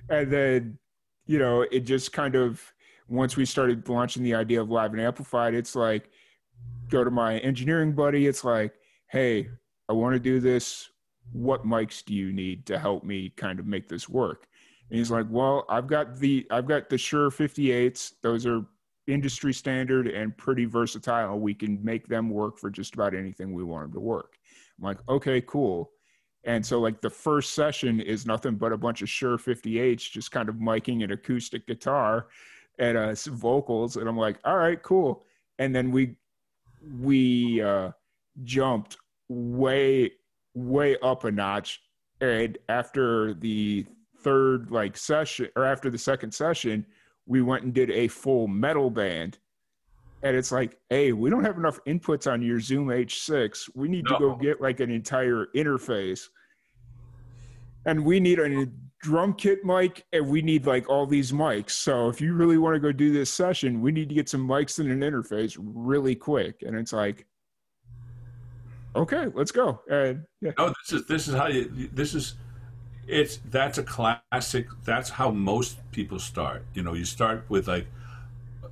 and 0.09 0.32
then 0.32 0.78
you 1.26 1.39
know 1.39 1.61
it 1.63 1.82
just 1.82 2.13
kind 2.13 2.36
of 2.36 2.61
once 3.09 3.36
we 3.38 3.45
started 3.45 3.88
launching 3.89 4.22
the 4.22 4.36
idea 4.36 4.61
of 4.61 4.70
live 4.70 4.91
and 4.91 5.01
amplified, 5.01 5.53
it's 5.55 5.76
like 5.76 6.09
go 6.89 7.03
to 7.03 7.09
my 7.11 7.39
engineering 7.39 7.93
buddy. 7.93 8.28
It's 8.28 8.43
like, 8.43 8.74
hey, 9.09 9.49
I 9.89 9.93
want 9.93 10.13
to 10.13 10.20
do 10.20 10.39
this. 10.39 10.89
What 11.32 11.65
mics 11.65 12.03
do 12.03 12.13
you 12.13 12.32
need 12.32 12.65
to 12.67 12.80
help 12.80 13.03
me 13.03 13.30
kind 13.30 13.59
of 13.59 13.65
make 13.65 13.88
this 13.88 14.07
work? 14.07 14.47
And 14.89 14.97
he's 14.97 15.11
like, 15.11 15.25
well, 15.30 15.65
I've 15.69 15.88
got 15.88 16.17
the 16.17 16.47
I've 16.51 16.67
got 16.67 16.89
the 16.89 16.97
Shure 16.97 17.30
58s. 17.30 18.13
Those 18.21 18.45
are 18.45 18.65
industry 19.07 19.53
standard 19.53 20.07
and 20.07 20.38
pretty 20.38 20.65
versatile. 20.65 21.39
We 21.39 21.53
can 21.53 21.84
make 21.84 22.07
them 22.07 22.30
work 22.30 22.57
for 22.57 22.69
just 22.69 22.93
about 22.93 23.13
anything 23.13 23.53
we 23.53 23.63
want 23.63 23.86
them 23.86 23.93
to 23.93 23.99
work. 23.99 24.38
I'm 24.78 24.86
like, 24.86 24.99
okay, 25.09 25.41
cool. 25.41 25.91
And 26.43 26.65
so 26.65 26.80
like 26.80 27.01
the 27.01 27.09
first 27.09 27.53
session 27.53 27.99
is 27.99 28.25
nothing 28.25 28.55
but 28.55 28.71
a 28.71 28.78
bunch 28.78 29.01
of 29.01 29.09
Shure 29.09 29.38
58s 29.38 30.09
just 30.09 30.32
kind 30.32 30.47
of 30.47 30.55
miking 30.55 31.03
an 31.03 31.11
acoustic 31.11 31.67
guitar 31.67 32.28
and 32.80 32.97
uh, 32.97 33.13
vocals. 33.32 33.97
And 33.97 34.07
I'm 34.07 34.17
like, 34.17 34.39
all 34.45 34.57
right, 34.57 34.82
cool. 34.82 35.25
And 35.59 35.75
then 35.75 35.91
we 35.91 36.15
we 37.01 37.61
uh, 37.61 37.91
jumped 38.43 38.97
way 39.28 40.11
way 40.58 40.97
up 41.03 41.24
a 41.24 41.32
notch. 41.32 41.82
And 42.20 42.58
after 42.68 43.36
the 43.36 43.86
third 44.22 44.72
like 44.72 44.97
session 44.97 45.49
or 45.55 45.64
after 45.64 45.89
the 45.89 45.97
second 45.97 46.34
session, 46.34 46.86
we 47.28 47.41
went 47.41 47.64
and 47.64 47.74
did 47.74 47.91
a 47.91 48.08
full 48.08 48.47
metal 48.47 48.89
band. 48.89 49.38
And 50.24 50.36
it's 50.36 50.51
like, 50.51 50.78
hey, 50.89 51.14
we 51.14 51.30
don't 51.30 51.43
have 51.43 51.58
enough 51.58 51.80
inputs 51.86 52.32
on 52.32 52.41
your 52.41 52.60
Zoom 52.60 52.88
H6. 52.88 53.70
We 53.76 53.88
need 53.88 54.08
to 54.08 54.18
go 54.18 54.36
get 54.36 54.60
like 54.60 54.80
an 54.80 54.89
entire 54.89 55.47
interface. 55.55 56.30
And 57.86 58.03
we 58.03 58.20
need 58.20 58.39
a 58.39 58.68
drum 58.99 59.34
kit 59.34 59.64
mic 59.64 60.05
and 60.12 60.28
we 60.28 60.41
need 60.41 60.66
like 60.66 60.89
all 60.89 61.05
these 61.05 61.32
mics. 61.32 61.72
So 61.72 62.10
if 62.10 62.20
you 62.20 62.34
really 62.34 62.58
want 62.58 62.74
to 62.74 62.80
go 62.80 62.91
do 62.91 63.14
this 63.14 63.32
session, 63.32 63.80
we 63.80 63.91
need 63.91 64.10
to 64.10 64.16
get 64.16 64.28
some 64.28 64.45
mics 64.45 64.80
and 64.80 64.89
an 64.89 65.01
interface 65.01 65.55
really 65.60 66.16
quick. 66.16 66.64
And 66.64 66.76
it's 66.76 66.93
like, 66.93 67.28
okay, 68.98 69.28
let's 69.34 69.52
go. 69.52 69.82
And 69.89 70.24
yeah, 70.41 70.52
No, 70.58 70.68
this 70.68 70.93
is 70.93 71.08
this 71.08 71.28
is 71.28 71.36
how 71.36 71.48
you. 71.48 71.89
This 71.93 72.14
is 72.14 72.36
it's 73.08 73.39
that's 73.50 73.78
a 73.78 73.84
classic. 73.84 74.68
That's 74.84 75.10
how 75.10 75.32
most 75.32 75.80
people 75.91 76.20
start. 76.20 76.66
You 76.74 76.84
know, 76.84 76.93
you 76.93 77.06
start 77.06 77.45
with 77.50 77.68
like, 77.68 77.88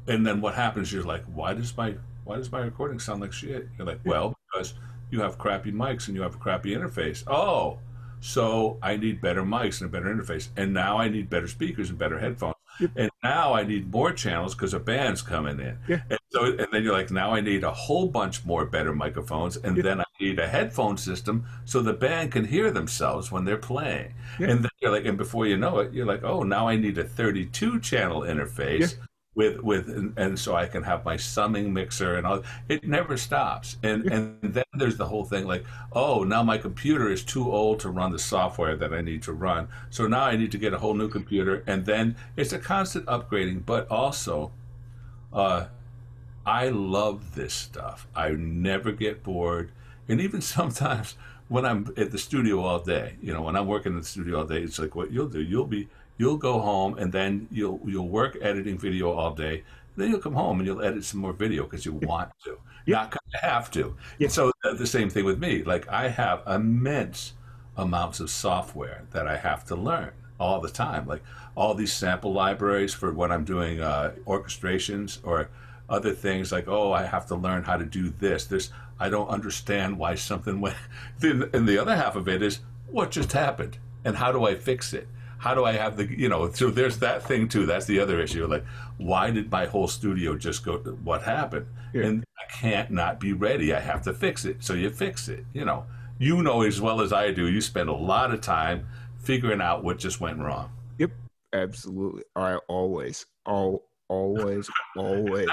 and 0.08 0.26
then 0.26 0.42
what 0.42 0.56
happens? 0.56 0.92
You're 0.92 1.04
like, 1.04 1.24
why 1.34 1.54
does 1.54 1.76
my 1.78 1.96
why 2.26 2.38
does 2.38 2.52
my 2.52 2.60
recording 2.60 3.00
sound 3.00 3.22
like 3.22 3.34
shit? 3.34 3.68
You're 3.78 3.88
like, 3.88 4.00
well, 4.06 4.36
because 4.52 4.74
you 5.12 5.22
have 5.22 5.38
crappy 5.38 5.72
mics 5.72 6.08
and 6.08 6.16
you 6.16 6.22
have 6.22 6.36
a 6.36 6.38
crappy 6.38 6.76
interface. 6.76 7.24
Oh, 7.28 7.80
so 8.20 8.78
I 8.82 8.98
need 8.98 9.22
better 9.22 9.44
mics 9.44 9.82
and 9.82 9.90
a 9.90 9.92
better 9.92 10.14
interface, 10.14 10.50
and 10.58 10.74
now 10.74 10.98
I 10.98 11.08
need 11.10 11.30
better 11.30 11.48
speakers 11.48 11.90
and 11.90 12.00
better 12.00 12.20
headphones. 12.20 12.55
Yep. 12.80 12.92
And 12.96 13.12
now 13.24 13.54
I 13.54 13.64
need 13.64 13.92
more 13.92 14.12
channels 14.12 14.54
because 14.56 14.74
a 14.74 14.80
band's 14.80 15.22
coming 15.22 15.60
in. 15.60 15.78
Yeah. 15.88 16.02
And 16.10 16.20
so, 16.30 16.46
and 16.46 16.68
then 16.72 16.84
you're 16.84 16.94
like, 16.94 17.12
now 17.12 17.34
I 17.34 17.42
need 17.42 17.64
a 17.64 17.72
whole 17.72 18.08
bunch 18.08 18.46
more 18.46 18.66
better 18.66 18.94
microphones, 18.94 19.58
and 19.58 19.78
Yeah. 19.78 19.84
then 19.84 20.02
I 20.02 20.06
need 20.20 20.40
a 20.40 20.48
headphone 20.48 20.98
system 20.98 21.46
so 21.66 21.82
the 21.82 21.94
band 21.94 22.32
can 22.32 22.46
hear 22.46 22.72
themselves 22.72 23.32
when 23.32 23.46
they're 23.46 23.58
playing. 23.58 24.14
Yeah. 24.40 24.50
And 24.50 24.64
then 24.64 24.72
you're 24.82 24.92
like, 24.92 25.06
and 25.06 25.18
before 25.18 25.46
you 25.48 25.58
know 25.58 25.80
it, 25.80 25.94
you're 25.94 26.06
like, 26.06 26.24
oh, 26.24 26.44
now 26.44 26.68
I 26.68 26.76
need 26.76 26.98
a 26.98 27.04
32 27.04 27.80
channel 27.80 28.22
interface. 28.22 28.96
With 29.36 29.60
with 29.60 29.90
and, 29.90 30.18
and 30.18 30.40
so 30.40 30.56
I 30.56 30.66
can 30.66 30.82
have 30.84 31.04
my 31.04 31.18
summing 31.18 31.74
mixer 31.74 32.16
and 32.16 32.26
all. 32.26 32.44
It 32.70 32.88
never 32.88 33.18
stops. 33.18 33.78
And 33.84 34.10
and 34.10 34.38
then 34.42 34.64
there's 34.74 34.98
the 34.98 35.06
whole 35.08 35.26
thing 35.26 35.46
like, 35.46 35.66
oh, 35.92 36.24
now 36.24 36.42
my 36.42 36.58
computer 36.58 37.12
is 37.12 37.24
too 37.24 37.52
old 37.52 37.82
to 37.82 37.90
run 37.90 38.12
the 38.12 38.20
software 38.20 38.78
that 38.78 38.94
I 38.94 39.02
need 39.02 39.24
to 39.24 39.34
run. 39.34 39.68
So 39.90 40.08
now 40.08 40.24
I 40.24 40.38
need 40.38 40.52
to 40.54 40.58
get 40.58 40.74
a 40.74 40.78
whole 40.78 40.94
new 40.94 41.10
computer. 41.10 41.64
And 41.68 41.86
then 41.86 42.16
it's 42.38 42.54
a 42.54 42.60
constant 42.60 43.06
upgrading. 43.08 43.66
But 43.66 43.90
also, 43.92 44.52
uh, 45.34 45.66
I 46.46 46.70
love 46.70 47.36
this 47.36 47.54
stuff. 47.54 48.08
I 48.16 48.30
never 48.30 48.92
get 48.92 49.24
bored. 49.24 49.72
And 50.08 50.22
even 50.22 50.42
sometimes 50.58 51.16
when 51.48 51.66
I'm 51.66 51.94
at 51.98 52.12
the 52.12 52.18
studio 52.18 52.62
all 52.62 52.80
day, 52.80 53.18
you 53.22 53.34
know, 53.34 53.42
when 53.42 53.56
I'm 53.56 53.68
working 53.68 53.94
in 53.94 54.00
the 54.00 54.06
studio 54.06 54.40
all 54.40 54.46
day, 54.46 54.62
it's 54.62 54.80
like 54.80 54.96
what 54.96 55.12
you'll 55.12 55.28
do. 55.28 55.42
You'll 55.42 55.68
be 55.68 55.88
you'll 56.18 56.38
go 56.38 56.60
home 56.60 56.98
and 56.98 57.12
then 57.12 57.48
you'll 57.52 57.80
you'll 57.86 58.10
work 58.10 58.38
editing 58.42 58.78
video 58.78 59.12
all 59.12 59.34
day. 59.34 59.64
Then 59.98 60.10
you'll 60.10 60.20
come 60.20 60.34
home 60.34 60.60
and 60.60 60.68
you'll 60.68 60.82
edit 60.82 61.06
some 61.06 61.22
more 61.22 61.34
video 61.34 61.64
because 61.64 61.86
you 61.86 61.94
want 61.94 62.30
to, 62.44 62.58
Yeah. 62.86 62.98
not 62.98 63.12
because 63.12 63.22
you 63.34 63.40
have 63.42 63.72
to. 63.72 63.96
Yeah. 64.20 64.28
So 64.28 64.52
the 64.64 64.88
same 64.88 65.10
thing 65.10 65.26
with 65.26 65.40
me. 65.40 65.64
Like 65.64 65.88
I 65.90 66.10
have 66.10 66.44
immense 66.48 67.34
amounts 67.78 68.20
of 68.20 68.30
software 68.30 69.04
that 69.12 69.28
I 69.28 69.38
have 69.38 69.66
to 69.66 69.76
learn 69.76 70.12
all 70.40 70.60
the 70.60 70.70
time. 70.70 71.08
Like 71.08 71.24
all 71.56 71.74
these 71.76 71.94
sample 71.94 72.34
libraries 72.34 72.94
for 72.94 73.14
when 73.14 73.32
I'm 73.32 73.46
doing 73.46 73.80
uh, 73.80 74.16
orchestrations 74.26 75.20
or 75.24 75.50
other 75.90 76.14
things. 76.14 76.52
Like 76.52 76.68
oh, 76.68 76.92
I 76.92 77.04
have 77.06 77.26
to 77.28 77.36
learn 77.36 77.64
how 77.64 77.78
to 77.78 77.86
do 77.86 78.10
this. 78.10 78.46
This 78.46 78.70
I 79.00 79.10
don't 79.10 79.28
understand 79.30 79.98
why 79.98 80.16
something 80.16 80.60
went. 80.62 80.76
Then 81.20 81.50
and 81.54 81.68
the 81.68 81.78
other 81.78 81.96
half 81.96 82.16
of 82.16 82.28
it 82.28 82.42
is 82.42 82.60
what 82.88 83.12
just 83.12 83.32
happened 83.34 83.78
and 84.04 84.18
how 84.18 84.32
do 84.32 84.46
I 84.46 84.56
fix 84.56 84.94
it. 84.94 85.08
How 85.46 85.54
do 85.54 85.64
I 85.64 85.74
have 85.74 85.96
the 85.96 86.06
you 86.06 86.28
know? 86.28 86.52
So 86.52 86.72
there's 86.72 86.98
that 86.98 87.22
thing 87.22 87.48
too. 87.48 87.68
That's 87.68 87.86
the 87.86 88.00
other 88.00 88.20
issue. 88.20 88.48
Like, 88.48 88.66
why 88.98 89.30
did 89.30 89.52
my 89.52 89.68
whole 89.68 89.88
studio 89.88 90.36
just 90.36 90.66
go? 90.66 90.80
To, 90.80 90.94
what 91.04 91.22
happened? 91.22 91.68
Yeah. 91.94 92.06
And 92.06 92.24
I 92.40 92.52
can't 92.52 92.90
not 92.90 93.20
be 93.20 93.32
ready. 93.34 93.72
I 93.72 93.80
have 93.80 94.02
to 94.06 94.14
fix 94.14 94.46
it. 94.46 94.64
So 94.64 94.74
you 94.74 94.90
fix 94.90 95.28
it. 95.28 95.46
You 95.54 95.64
know, 95.64 95.86
you 96.18 96.42
know 96.42 96.64
as 96.64 96.82
well 96.82 97.00
as 97.00 97.14
I 97.14 97.30
do. 97.32 97.48
You 97.48 97.62
spend 97.62 97.90
a 97.90 97.94
lot 97.94 98.34
of 98.34 98.42
time 98.42 98.88
figuring 99.20 99.62
out 99.62 99.84
what 99.84 100.00
just 100.00 100.20
went 100.20 100.40
wrong. 100.40 100.72
Yep, 100.98 101.12
absolutely. 101.54 102.24
I 102.36 102.56
always, 102.68 103.28
all, 103.46 103.84
always, 104.08 104.68
always. 104.98 105.48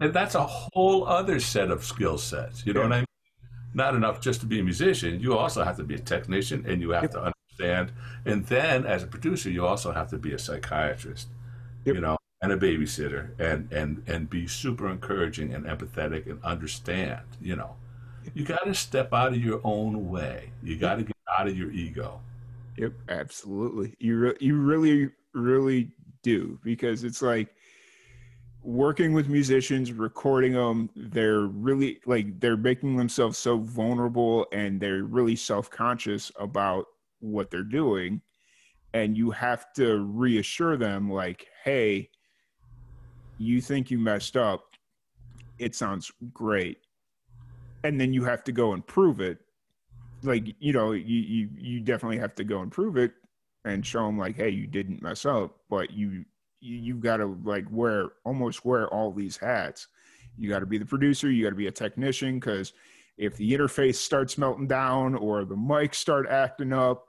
And 0.00 0.12
that's 0.12 0.34
a 0.34 0.42
whole 0.44 1.06
other 1.06 1.38
set 1.38 1.70
of 1.70 1.84
skill 1.84 2.18
sets. 2.18 2.66
You 2.66 2.72
know 2.72 2.82
what 2.82 2.92
I 2.92 2.96
mean? 2.96 3.06
Not 3.72 3.94
enough 3.94 4.20
just 4.20 4.40
to 4.40 4.46
be 4.46 4.58
a 4.58 4.64
musician. 4.64 5.20
You 5.20 5.38
also 5.38 5.62
have 5.62 5.76
to 5.76 5.84
be 5.84 5.94
a 5.94 6.00
technician 6.00 6.64
and 6.66 6.82
you 6.82 6.90
have 6.90 7.04
Yep. 7.04 7.12
to 7.12 7.32
understand. 7.58 7.92
And 8.24 8.46
then 8.46 8.86
as 8.86 9.02
a 9.02 9.06
producer, 9.06 9.50
you 9.50 9.66
also 9.66 9.92
have 9.92 10.10
to 10.10 10.18
be 10.18 10.32
a 10.32 10.38
psychiatrist, 10.38 11.28
Yep. 11.84 11.94
you 11.94 12.00
know, 12.00 12.18
and 12.42 12.52
a 12.52 12.56
babysitter 12.56 13.38
and, 13.38 13.70
and, 13.72 14.02
and 14.06 14.30
be 14.30 14.46
super 14.46 14.88
encouraging 14.88 15.54
and 15.54 15.66
empathetic 15.66 16.26
and 16.26 16.42
understand, 16.44 17.22
you 17.40 17.56
know. 17.56 17.74
You 18.34 18.44
got 18.44 18.64
to 18.64 18.74
step 18.74 19.12
out 19.12 19.28
of 19.28 19.38
your 19.42 19.60
own 19.64 20.08
way. 20.08 20.52
You 20.62 20.76
got 20.76 20.96
to 20.96 21.02
get 21.02 21.16
out 21.38 21.48
of 21.48 21.56
your 21.56 21.70
ego. 21.70 22.20
Yep, 22.76 22.92
absolutely. 23.08 23.94
You 23.98 24.18
re- 24.18 24.36
you 24.38 24.56
really 24.56 25.10
really 25.32 25.90
do 26.22 26.58
because 26.62 27.04
it's 27.04 27.22
like 27.22 27.54
working 28.62 29.14
with 29.14 29.28
musicians, 29.28 29.92
recording 29.92 30.52
them. 30.52 30.90
They're 30.94 31.40
really 31.40 32.00
like 32.06 32.38
they're 32.38 32.56
making 32.56 32.96
themselves 32.96 33.38
so 33.38 33.58
vulnerable 33.58 34.46
and 34.52 34.78
they're 34.78 35.04
really 35.04 35.34
self 35.34 35.70
conscious 35.70 36.30
about 36.38 36.86
what 37.20 37.50
they're 37.50 37.62
doing, 37.62 38.20
and 38.94 39.16
you 39.16 39.30
have 39.30 39.72
to 39.74 39.98
reassure 40.02 40.76
them 40.76 41.10
like, 41.10 41.46
hey, 41.64 42.10
you 43.38 43.60
think 43.60 43.90
you 43.90 43.98
messed 43.98 44.36
up. 44.36 44.64
It 45.58 45.74
sounds 45.74 46.10
great. 46.32 46.78
And 47.84 48.00
then 48.00 48.12
you 48.12 48.24
have 48.24 48.42
to 48.44 48.52
go 48.52 48.72
and 48.72 48.86
prove 48.86 49.20
it 49.20 49.38
like 50.22 50.54
you 50.58 50.72
know 50.72 50.92
you 50.92 51.16
you 51.16 51.48
you 51.56 51.80
definitely 51.80 52.18
have 52.18 52.34
to 52.34 52.44
go 52.44 52.60
and 52.60 52.72
prove 52.72 52.96
it 52.96 53.12
and 53.64 53.84
show 53.84 54.06
them 54.06 54.18
like 54.18 54.36
hey 54.36 54.48
you 54.48 54.66
didn't 54.66 55.02
mess 55.02 55.24
up 55.24 55.56
but 55.68 55.92
you 55.92 56.24
you 56.60 56.76
you've 56.76 57.00
got 57.00 57.18
to 57.18 57.38
like 57.44 57.64
wear 57.70 58.10
almost 58.24 58.64
wear 58.64 58.88
all 58.88 59.12
these 59.12 59.36
hats 59.36 59.88
you 60.36 60.48
got 60.48 60.60
to 60.60 60.66
be 60.66 60.78
the 60.78 60.84
producer 60.84 61.30
you 61.30 61.44
got 61.44 61.50
to 61.50 61.56
be 61.56 61.66
a 61.66 61.72
technician 61.72 62.38
because 62.38 62.72
if 63.16 63.36
the 63.36 63.52
interface 63.52 63.96
starts 63.96 64.38
melting 64.38 64.68
down 64.68 65.14
or 65.14 65.44
the 65.44 65.56
mics 65.56 65.96
start 65.96 66.26
acting 66.28 66.72
up 66.72 67.07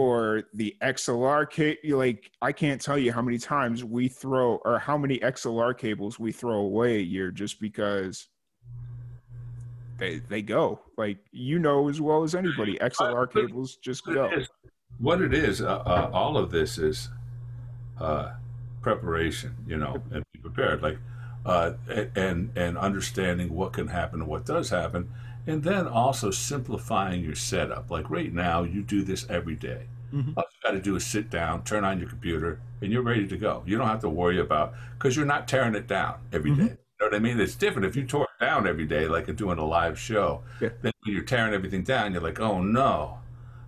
or 0.00 0.44
the 0.54 0.74
XLR 0.80 1.48
cable, 1.50 1.98
like 1.98 2.30
I 2.40 2.52
can't 2.52 2.80
tell 2.80 2.96
you 2.96 3.12
how 3.12 3.20
many 3.20 3.36
times 3.36 3.84
we 3.84 4.08
throw 4.08 4.56
or 4.64 4.78
how 4.78 4.96
many 4.96 5.18
XLR 5.18 5.76
cables 5.76 6.18
we 6.18 6.32
throw 6.32 6.56
away 6.56 6.96
a 6.96 7.02
year 7.02 7.30
just 7.30 7.60
because 7.60 8.28
they 9.98 10.20
they 10.20 10.40
go 10.40 10.80
like 10.96 11.18
you 11.32 11.58
know 11.58 11.90
as 11.90 12.00
well 12.00 12.22
as 12.22 12.34
anybody. 12.34 12.78
XLR 12.80 13.30
cables 13.30 13.76
just 13.76 14.06
go. 14.06 14.30
What 14.98 15.20
it 15.20 15.34
is, 15.34 15.60
uh, 15.60 15.82
uh, 15.84 16.10
all 16.14 16.38
of 16.38 16.50
this 16.50 16.78
is 16.78 17.10
uh, 18.00 18.32
preparation, 18.80 19.54
you 19.66 19.76
know, 19.76 20.02
and 20.12 20.24
be 20.32 20.38
prepared, 20.38 20.82
like 20.82 20.98
uh, 21.44 21.72
and 22.16 22.50
and 22.56 22.78
understanding 22.78 23.54
what 23.54 23.74
can 23.74 23.88
happen 23.88 24.20
and 24.20 24.28
what 24.30 24.46
does 24.46 24.70
happen, 24.70 25.10
and 25.50 25.62
then 25.62 25.86
also 25.86 26.30
simplifying 26.30 27.22
your 27.22 27.34
setup. 27.34 27.90
Like 27.90 28.08
right 28.08 28.32
now, 28.32 28.62
you 28.62 28.82
do 28.82 29.02
this 29.02 29.26
every 29.28 29.56
day. 29.56 29.86
Mm-hmm. 30.12 30.32
All 30.36 30.44
you 30.50 30.70
got 30.70 30.72
to 30.72 30.80
do 30.80 30.96
is 30.96 31.04
sit 31.04 31.30
down, 31.30 31.62
turn 31.64 31.84
on 31.84 31.98
your 31.98 32.08
computer, 32.08 32.60
and 32.80 32.92
you're 32.92 33.02
ready 33.02 33.26
to 33.28 33.36
go. 33.36 33.62
You 33.66 33.78
don't 33.78 33.86
have 33.86 34.00
to 34.00 34.08
worry 34.08 34.40
about 34.40 34.74
because 34.98 35.16
you're 35.16 35.26
not 35.26 35.48
tearing 35.48 35.74
it 35.74 35.86
down 35.86 36.20
every 36.32 36.50
mm-hmm. 36.50 36.66
day. 36.66 36.72
You 36.72 37.06
know 37.06 37.06
what 37.06 37.14
I 37.14 37.18
mean? 37.18 37.40
It's 37.40 37.54
different 37.54 37.86
if 37.86 37.96
you 37.96 38.04
tore 38.04 38.24
it 38.24 38.44
down 38.44 38.66
every 38.66 38.86
day, 38.86 39.08
like 39.08 39.26
you're 39.26 39.36
doing 39.36 39.58
a 39.58 39.64
live 39.64 39.98
show. 39.98 40.42
Yeah. 40.60 40.70
Then 40.82 40.92
when 41.04 41.14
you're 41.14 41.24
tearing 41.24 41.54
everything 41.54 41.82
down, 41.82 42.12
you're 42.12 42.22
like, 42.22 42.40
oh 42.40 42.60
no, 42.60 43.18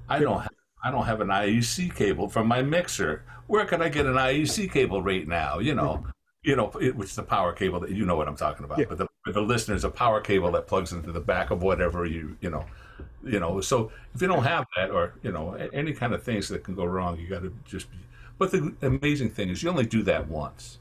I 0.08 0.18
don't 0.18 0.40
have 0.40 0.50
I 0.84 0.90
don't 0.90 1.04
have 1.04 1.20
an 1.20 1.28
IEC 1.28 1.94
cable 1.94 2.28
from 2.28 2.48
my 2.48 2.60
mixer. 2.62 3.24
Where 3.46 3.64
can 3.64 3.80
I 3.80 3.88
get 3.88 4.06
an 4.06 4.14
IEC 4.14 4.72
cable 4.72 5.00
right 5.00 5.26
now? 5.26 5.60
You 5.60 5.74
know, 5.74 6.04
you 6.42 6.56
know, 6.56 6.70
it, 6.80 6.96
which 6.96 7.10
is 7.10 7.16
the 7.16 7.22
power 7.22 7.52
cable 7.52 7.80
that 7.80 7.90
you 7.90 8.04
know 8.04 8.16
what 8.16 8.28
I'm 8.28 8.36
talking 8.36 8.64
about. 8.64 8.78
Yeah. 8.78 8.86
But 8.88 8.98
the, 8.98 9.08
the 9.32 9.40
listeners, 9.40 9.84
a 9.84 9.90
power 9.90 10.20
cable 10.20 10.50
that 10.52 10.66
plugs 10.66 10.92
into 10.92 11.12
the 11.12 11.20
back 11.20 11.50
of 11.50 11.62
whatever 11.62 12.04
you, 12.04 12.36
you 12.40 12.50
know, 12.50 12.64
you 13.22 13.38
know. 13.38 13.60
So 13.60 13.92
if 14.14 14.20
you 14.20 14.28
don't 14.28 14.42
have 14.42 14.66
that, 14.76 14.90
or 14.90 15.14
you 15.22 15.32
know, 15.32 15.54
any 15.72 15.92
kind 15.92 16.12
of 16.14 16.22
things 16.22 16.48
that 16.48 16.64
can 16.64 16.74
go 16.74 16.84
wrong, 16.84 17.18
you 17.18 17.28
got 17.28 17.42
to 17.42 17.54
just. 17.64 17.90
Be, 17.90 17.98
but 18.38 18.50
the 18.50 18.74
amazing 18.82 19.30
thing 19.30 19.50
is, 19.50 19.62
you 19.62 19.70
only 19.70 19.86
do 19.86 20.02
that 20.02 20.28
once. 20.28 20.78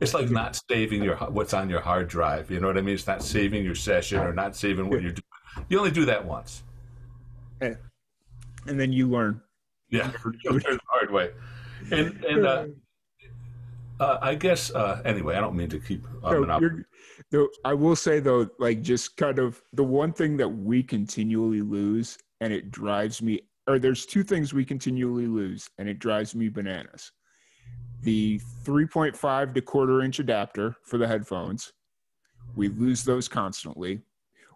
It's 0.00 0.14
like 0.14 0.30
not 0.30 0.60
saving 0.68 1.04
your 1.04 1.14
what's 1.16 1.54
on 1.54 1.70
your 1.70 1.80
hard 1.80 2.08
drive. 2.08 2.50
You 2.50 2.58
know 2.58 2.66
what 2.66 2.76
I 2.76 2.80
mean? 2.80 2.96
It's 2.96 3.06
not 3.06 3.22
saving 3.22 3.64
your 3.64 3.76
session 3.76 4.18
or 4.18 4.32
not 4.32 4.56
saving 4.56 4.88
what 4.90 5.00
you're 5.00 5.12
doing. 5.12 5.66
You 5.68 5.78
only 5.78 5.92
do 5.92 6.04
that 6.06 6.24
once. 6.24 6.64
And, 7.60 7.76
and 8.66 8.80
then 8.80 8.92
you 8.92 9.08
learn. 9.08 9.40
Yeah, 9.90 10.10
you 10.42 10.50
learn 10.50 10.62
the 10.62 10.80
hard 10.88 11.12
way. 11.12 11.30
And 11.92 12.24
and 12.24 12.46
uh, 12.46 12.66
uh, 14.00 14.18
I 14.20 14.34
guess 14.34 14.70
uh, 14.72 15.00
anyway. 15.04 15.36
I 15.36 15.40
don't 15.40 15.56
mean 15.56 15.68
to 15.70 15.78
keep. 15.78 16.04
Um, 16.24 16.46
no, 16.46 16.82
no, 17.32 17.48
I 17.64 17.74
will 17.74 17.96
say 17.96 18.20
though, 18.20 18.48
like 18.58 18.82
just 18.82 19.16
kind 19.16 19.38
of 19.38 19.62
the 19.72 19.84
one 19.84 20.12
thing 20.12 20.36
that 20.38 20.48
we 20.48 20.82
continually 20.82 21.62
lose, 21.62 22.18
and 22.40 22.52
it 22.52 22.70
drives 22.70 23.22
me. 23.22 23.40
Or 23.68 23.78
there's 23.78 24.06
two 24.06 24.24
things 24.24 24.52
we 24.52 24.64
continually 24.64 25.26
lose, 25.26 25.68
and 25.78 25.88
it 25.88 25.98
drives 25.98 26.34
me 26.34 26.48
bananas. 26.48 27.12
The 28.02 28.40
3.5 28.64 29.54
to 29.54 29.62
quarter 29.62 30.02
inch 30.02 30.18
adapter 30.18 30.74
for 30.84 30.98
the 30.98 31.06
headphones. 31.06 31.72
We 32.56 32.68
lose 32.68 33.04
those 33.04 33.28
constantly. 33.28 34.00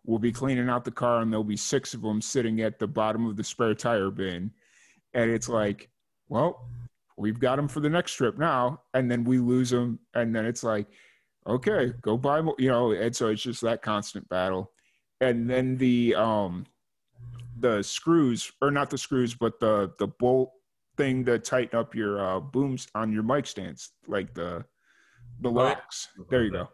We'll 0.05 0.19
be 0.19 0.33
cleaning 0.33 0.69
out 0.69 0.85
the 0.85 0.91
car, 0.91 1.21
and 1.21 1.33
there'll 1.33 1.45
be 1.45 1.57
six 1.57 1.95
of 1.95 2.03
them 2.03 2.21
sitting 2.21 2.61
at 2.61 2.81
the 2.81 2.87
bottom 2.89 3.27
of 3.27 3.37
the 3.37 3.45
spare 3.45 3.75
tire 3.75 4.11
bin, 4.11 4.51
and 5.15 5.31
it's 5.31 5.49
like, 5.49 5.89
well, 6.29 6.69
we've 7.17 7.41
got 7.41 7.57
them 7.57 7.69
for 7.69 7.81
the 7.81 7.89
next 7.89 8.13
trip 8.15 8.39
now, 8.39 8.83
and 8.95 9.11
then 9.11 9.25
we 9.25 9.39
lose 9.39 9.71
them, 9.71 9.99
and 10.15 10.35
then 10.35 10.45
it's 10.45 10.63
like, 10.63 10.87
okay, 11.47 11.93
go 12.03 12.17
buy 12.17 12.41
more, 12.41 12.55
you 12.59 12.69
know. 12.69 12.93
And 12.93 13.15
so 13.15 13.29
it's 13.29 13.43
just 13.43 13.63
that 13.63 13.83
constant 13.83 14.29
battle, 14.29 14.73
and 15.21 15.49
then 15.49 15.77
the 15.77 16.15
um, 16.15 16.67
the 17.59 17.83
screws, 17.83 18.53
or 18.61 18.71
not 18.71 18.91
the 18.91 18.99
screws, 18.99 19.35
but 19.35 19.59
the 19.61 19.93
the 19.99 20.09
bolt 20.09 20.53
thing 20.97 21.25
to 21.27 21.39
tighten 21.39 21.79
up 21.79 21.95
your 21.95 22.25
uh, 22.25 22.41
booms 22.41 22.89
on 22.95 23.13
your 23.13 23.23
mic 23.23 23.47
stands, 23.47 23.91
like 24.07 24.35
the 24.35 24.65
the 25.41 25.51
locks. 25.51 26.09
There 26.31 26.45
you 26.45 26.51
go. 26.51 26.69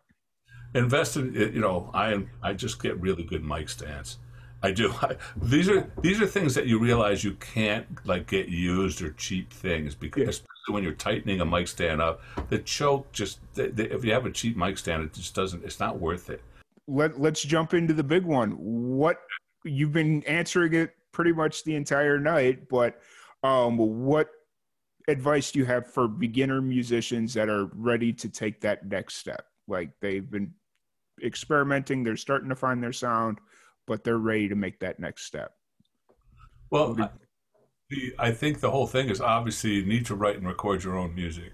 Invest 0.74 1.16
in, 1.16 1.34
you 1.34 1.60
know, 1.60 1.90
I 1.92 2.26
I 2.42 2.54
just 2.54 2.82
get 2.82 3.00
really 3.00 3.24
good 3.24 3.44
mic 3.44 3.68
stands 3.68 4.18
I 4.62 4.70
do. 4.70 4.92
I, 5.02 5.16
these 5.36 5.68
are 5.68 5.90
these 6.00 6.20
are 6.20 6.26
things 6.26 6.54
that 6.54 6.66
you 6.66 6.78
realize 6.78 7.24
you 7.24 7.34
can't 7.34 7.86
like 8.06 8.26
get 8.26 8.48
used 8.48 9.02
or 9.02 9.12
cheap 9.12 9.52
things 9.52 9.94
because 9.94 10.22
yeah. 10.22 10.28
especially 10.28 10.74
when 10.74 10.82
you're 10.82 10.92
tightening 10.92 11.40
a 11.40 11.44
mic 11.44 11.68
stand 11.68 12.00
up, 12.00 12.20
the 12.48 12.58
choke 12.58 13.10
just 13.12 13.40
the, 13.54 13.68
the, 13.68 13.92
if 13.94 14.04
you 14.04 14.12
have 14.12 14.26
a 14.26 14.30
cheap 14.30 14.56
mic 14.56 14.78
stand, 14.78 15.02
it 15.02 15.12
just 15.12 15.34
doesn't. 15.34 15.64
It's 15.64 15.80
not 15.80 15.98
worth 15.98 16.30
it. 16.30 16.42
Let 16.86 17.20
Let's 17.20 17.42
jump 17.42 17.74
into 17.74 17.94
the 17.94 18.04
big 18.04 18.24
one. 18.24 18.52
What 18.52 19.20
you've 19.64 19.92
been 19.92 20.22
answering 20.24 20.74
it 20.74 20.94
pretty 21.12 21.32
much 21.32 21.64
the 21.64 21.74
entire 21.74 22.18
night, 22.18 22.68
but 22.68 23.00
um, 23.42 23.76
what 23.76 24.30
advice 25.08 25.50
do 25.50 25.58
you 25.58 25.64
have 25.64 25.86
for 25.86 26.06
beginner 26.08 26.60
musicians 26.60 27.34
that 27.34 27.48
are 27.48 27.66
ready 27.74 28.12
to 28.12 28.28
take 28.28 28.60
that 28.60 28.88
next 28.88 29.16
step? 29.16 29.46
Like 29.68 29.90
they've 30.00 30.28
been 30.28 30.52
experimenting, 31.22 32.02
they're 32.02 32.16
starting 32.16 32.48
to 32.48 32.56
find 32.56 32.82
their 32.82 32.92
sound 32.92 33.38
but 33.86 34.04
they're 34.04 34.18
ready 34.18 34.48
to 34.48 34.54
make 34.54 34.78
that 34.80 34.98
next 34.98 35.24
step. 35.24 35.54
Well, 36.70 36.96
I, 37.00 37.08
the, 37.90 38.14
I 38.18 38.30
think 38.32 38.60
the 38.60 38.70
whole 38.70 38.86
thing 38.86 39.08
is 39.08 39.20
obviously 39.20 39.72
you 39.72 39.84
need 39.84 40.06
to 40.06 40.14
write 40.14 40.36
and 40.36 40.46
record 40.46 40.84
your 40.84 40.96
own 40.96 41.14
music. 41.14 41.52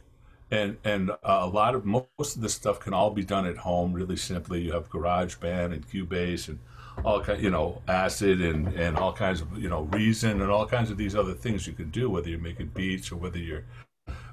And 0.51 0.79
and 0.85 1.11
uh, 1.11 1.17
a 1.23 1.47
lot 1.47 1.75
of 1.75 1.85
most 1.85 2.37
of 2.37 2.41
this 2.41 2.55
stuff 2.55 2.81
can 2.81 2.95
all 2.95 3.11
be 3.11 3.25
done 3.25 3.45
at 3.45 3.59
home 3.59 3.93
really 3.93 4.17
simply. 4.17 4.63
You 4.63 4.73
have 4.73 4.89
GarageBand 4.89 5.73
and 5.75 5.87
Cubase 5.87 6.49
and 6.49 6.59
all 7.05 7.21
kind, 7.21 7.43
you 7.43 7.51
know, 7.51 7.83
Acid 7.87 8.41
and 8.41 8.69
and 8.69 8.97
all 8.97 9.13
kinds 9.13 9.43
of 9.43 9.59
you 9.59 9.69
know 9.69 9.83
Reason 9.93 10.41
and 10.41 10.51
all 10.51 10.67
kinds 10.67 10.91
of 10.91 10.97
these 10.97 11.15
other 11.15 11.35
things 11.35 11.67
you 11.67 11.75
can 11.75 11.91
do. 11.91 12.09
Whether 12.09 12.31
you're 12.31 12.39
making 12.39 12.69
beats 12.69 13.13
or 13.13 13.17
whether 13.17 13.39
you're 13.39 13.65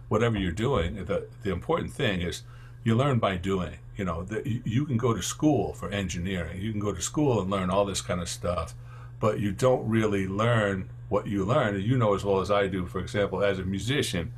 whatever 0.08 0.38
you're 0.38 0.52
doing, 0.52 1.04
the 1.04 1.28
the 1.43 1.52
important 1.52 1.91
thing 1.91 2.22
is 2.22 2.43
you 2.84 2.96
learn 2.96 3.20
by 3.20 3.36
doing. 3.36 3.78
You 3.98 4.06
know, 4.06 4.24
the, 4.24 4.62
you 4.66 4.86
can 4.86 4.98
go 4.98 5.14
to 5.14 5.22
school 5.22 5.74
for 5.74 5.89
engineering. 5.89 6.62
You 6.62 6.72
can 6.72 6.82
go 6.82 6.93
to 6.93 7.02
school 7.02 7.41
and 7.41 7.50
learn 7.50 7.70
all 7.70 7.86
this 7.86 8.02
kind 8.02 8.22
of 8.22 8.28
stuff, 8.28 8.74
but 9.20 9.39
you 9.39 9.52
don't 9.52 9.88
really 9.88 10.28
learn 10.28 10.89
what 11.08 11.28
you 11.28 11.46
learn. 11.46 11.76
And 11.76 11.84
you 11.84 11.98
know 11.98 12.14
as 12.14 12.26
well 12.26 12.41
as 12.41 12.52
I 12.52 12.68
do, 12.68 12.86
for 12.88 13.00
example, 13.00 13.43
as 13.43 13.60
a 13.60 13.64
musician, 13.64 14.34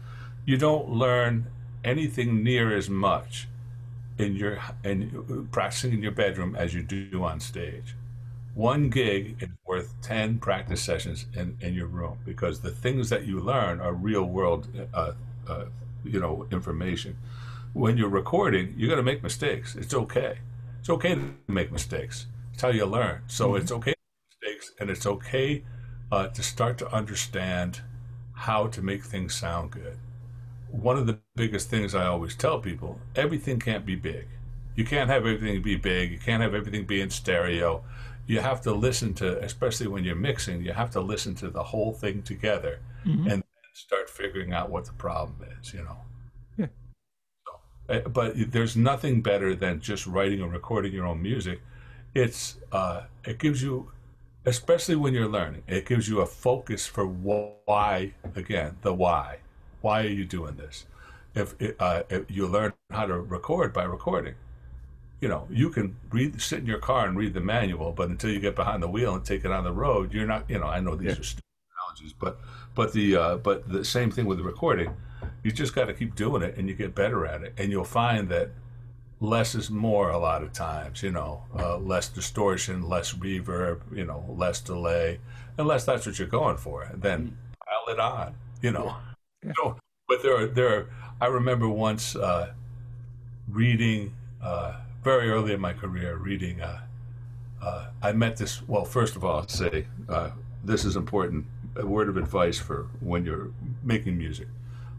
you 0.46 0.58
don't 0.58 0.90
learn 0.90 1.48
anything 1.84 2.44
near 2.44 2.76
as 2.76 2.90
much 2.90 3.48
in 4.18 4.36
your 4.36 4.60
and 4.84 5.52
practicing 5.52 5.94
in 5.94 6.02
your 6.02 6.12
bedroom 6.12 6.56
as 6.56 6.74
you 6.74 6.84
do 6.84 7.24
on 7.24 7.40
stage. 7.40 7.96
One 8.54 8.90
gig 8.90 9.38
is 9.40 9.50
worth 9.66 9.94
ten 10.02 10.40
practice 10.40 10.82
sessions 10.82 11.26
in, 11.36 11.58
in 11.62 11.74
your 11.74 11.88
room 11.88 12.18
because 12.26 12.60
the 12.60 12.72
things 12.72 13.10
that 13.10 13.26
you 13.26 13.40
learn 13.40 13.80
are 13.80 13.94
real 13.94 14.24
world, 14.24 14.68
uh, 14.94 15.12
uh, 15.48 15.66
you 16.04 16.20
know, 16.20 16.48
information 16.52 17.18
when 17.74 17.98
you're 17.98 18.10
recording, 18.10 18.74
you're 18.78 18.90
going 18.90 18.98
to 18.98 19.04
make 19.04 19.24
mistakes. 19.24 19.76
It's 19.76 19.94
okay. 19.94 20.40
It's 20.80 20.90
okay 20.90 21.16
to 21.16 21.34
make 21.48 21.72
mistakes. 21.72 22.28
It's 22.54 22.62
how 22.62 22.70
you 22.70 22.86
learn. 22.86 23.22
So 23.28 23.50
mm-hmm. 23.50 23.62
it's 23.62 23.72
okay 23.72 23.92
to 23.92 23.98
make 24.42 24.56
mistakes, 24.56 24.72
and 24.80 24.90
it's 24.90 25.06
okay 25.06 25.64
uh, 26.12 26.28
to 26.28 26.44
start 26.44 26.78
to 26.80 26.92
understand 26.94 27.82
how 28.34 28.68
to 28.68 28.82
make 28.82 29.04
things 29.04 29.36
sound 29.36 29.72
good. 29.72 29.98
One 30.70 30.98
of 30.98 31.08
the 31.08 31.20
biggest 31.36 31.70
things 31.70 31.96
I 31.96 32.06
always 32.06 32.36
tell 32.36 32.60
people 32.60 33.00
everything 33.16 33.60
can't 33.60 33.86
be 33.86 33.96
big. 33.96 34.28
You 34.76 34.86
can't 34.86 35.10
have 35.10 35.26
everything 35.26 35.62
be 35.62 35.76
big. 35.76 36.12
You 36.12 36.20
can't 36.20 36.42
have 36.44 36.54
everything 36.54 36.86
be 36.86 37.02
in 37.02 37.10
stereo. 37.10 37.84
You 38.28 38.42
have 38.42 38.62
to 38.62 38.74
listen 38.74 39.14
to, 39.16 39.42
especially 39.44 39.88
when 39.88 40.04
you're 40.04 40.16
mixing, 40.16 40.62
you 40.62 40.74
have 40.74 40.92
to 40.92 41.02
listen 41.02 41.34
to 41.36 41.50
the 41.50 41.64
whole 41.64 41.94
thing 41.94 42.22
together 42.22 42.80
mm-hmm. 43.06 43.28
and 43.28 43.44
start 43.74 44.10
figuring 44.10 44.54
out 44.54 44.70
what 44.70 44.86
the 44.86 44.94
problem 44.94 45.38
is, 45.60 45.74
you 45.74 45.84
know. 45.84 45.98
Uh, 46.64 46.68
but 47.88 48.34
there's 48.52 48.76
nothing 48.76 49.22
better 49.22 49.56
than 49.56 49.80
just 49.80 50.06
writing 50.06 50.42
and 50.42 50.52
recording 50.52 50.94
your 50.94 51.06
own 51.06 51.22
music. 51.22 51.62
It's 52.14 52.58
uh, 52.72 53.04
it 53.26 53.40
gives 53.40 53.62
you, 53.62 53.92
especially 54.46 54.96
when 54.96 55.14
you're 55.14 55.28
learning, 55.28 55.64
it 55.68 55.86
gives 55.86 56.10
you 56.10 56.22
a 56.22 56.26
focus 56.26 56.86
for 56.86 57.06
why. 57.06 58.14
Again, 58.36 58.78
the 58.82 58.94
why. 58.94 59.40
Why 59.82 60.02
are 60.02 60.10
you 60.10 60.26
doing 60.26 60.58
this? 60.58 60.86
If, 61.36 61.54
uh, 61.80 62.04
if 62.10 62.30
you 62.30 62.48
learn 62.48 62.74
how 62.90 63.06
to 63.06 63.14
record 63.14 63.72
by 63.72 63.84
recording, 63.84 64.36
you 65.22 65.30
know 65.30 65.48
you 65.50 65.70
can 65.70 65.96
read, 66.12 66.42
sit 66.42 66.60
in 66.60 66.66
your 66.66 66.80
car 66.80 67.08
and 67.08 67.18
read 67.18 67.34
the 67.34 67.42
manual, 67.42 67.92
but 67.92 68.10
until 68.10 68.32
you 68.32 68.40
get 68.40 68.56
behind 68.56 68.84
the 68.84 68.88
wheel 68.90 69.16
and 69.16 69.24
take 69.24 69.46
it 69.46 69.52
on 69.52 69.64
the 69.64 69.72
road, 69.72 70.14
you're 70.14 70.28
not. 70.28 70.50
You 70.50 70.60
know, 70.60 70.68
I 70.68 70.80
know 70.80 70.96
these 70.96 71.14
yeah. 71.14 71.20
are 71.20 71.24
stupid 71.24 71.44
analogies, 71.78 72.14
but 72.14 72.40
but 72.76 72.92
the 72.92 73.16
uh, 73.16 73.38
but 73.38 73.70
the 73.72 73.86
same 73.86 74.12
thing 74.12 74.26
with 74.26 74.40
the 74.40 74.44
recording 74.44 74.94
you 75.48 75.54
just 75.54 75.74
got 75.74 75.86
to 75.86 75.94
keep 75.94 76.14
doing 76.14 76.44
it 76.44 76.58
and 76.58 76.68
you 76.68 76.76
get 76.76 76.94
better 76.94 77.26
at 77.26 77.42
it 77.42 77.54
and 77.58 77.72
you'll 77.72 77.86
find 77.86 78.28
that 78.28 78.50
less 79.22 79.56
is 79.56 79.70
more 79.72 80.10
a 80.10 80.18
lot 80.18 80.44
of 80.44 80.52
times 80.52 81.02
you 81.02 81.10
know 81.10 81.42
uh, 81.58 81.78
less 81.78 82.10
distortion 82.10 82.82
less 82.82 83.14
reverb 83.14 83.80
you 83.96 84.06
know 84.06 84.26
less 84.28 84.60
delay 84.60 85.18
unless 85.58 85.86
that's 85.86 86.06
what 86.06 86.20
you're 86.20 86.28
going 86.28 86.58
for 86.58 86.92
then 86.94 87.38
pile 87.66 87.96
it 87.96 87.98
on 87.98 88.36
you 88.62 88.72
know 88.72 88.98
yeah. 89.42 89.54
Yeah. 89.64 89.74
but 90.10 90.22
there 90.22 90.36
are 90.36 90.48
there 90.48 90.68
are, 90.76 90.90
i 91.22 91.28
remember 91.28 91.70
once 91.70 92.18
uh, 92.18 92.52
reading 93.48 94.14
uh, 94.44 94.74
very 95.02 95.30
early 95.30 95.54
in 95.54 95.62
my 95.62 95.72
career 95.72 96.18
reading 96.18 96.60
uh, 96.60 96.82
uh, 97.62 97.86
i 98.02 98.12
met 98.12 98.36
this 98.36 98.68
well 98.68 98.84
first 98.84 99.16
of 99.16 99.24
all 99.24 99.38
I'll 99.38 99.48
say 99.48 99.88
uh, 100.10 100.32
this 100.62 100.84
is 100.84 100.98
important 100.98 101.46
a 101.78 101.86
word 101.86 102.10
of 102.10 102.18
advice 102.18 102.60
for 102.60 102.88
when 103.00 103.24
you're 103.24 103.52
making 103.82 104.18
music 104.18 104.50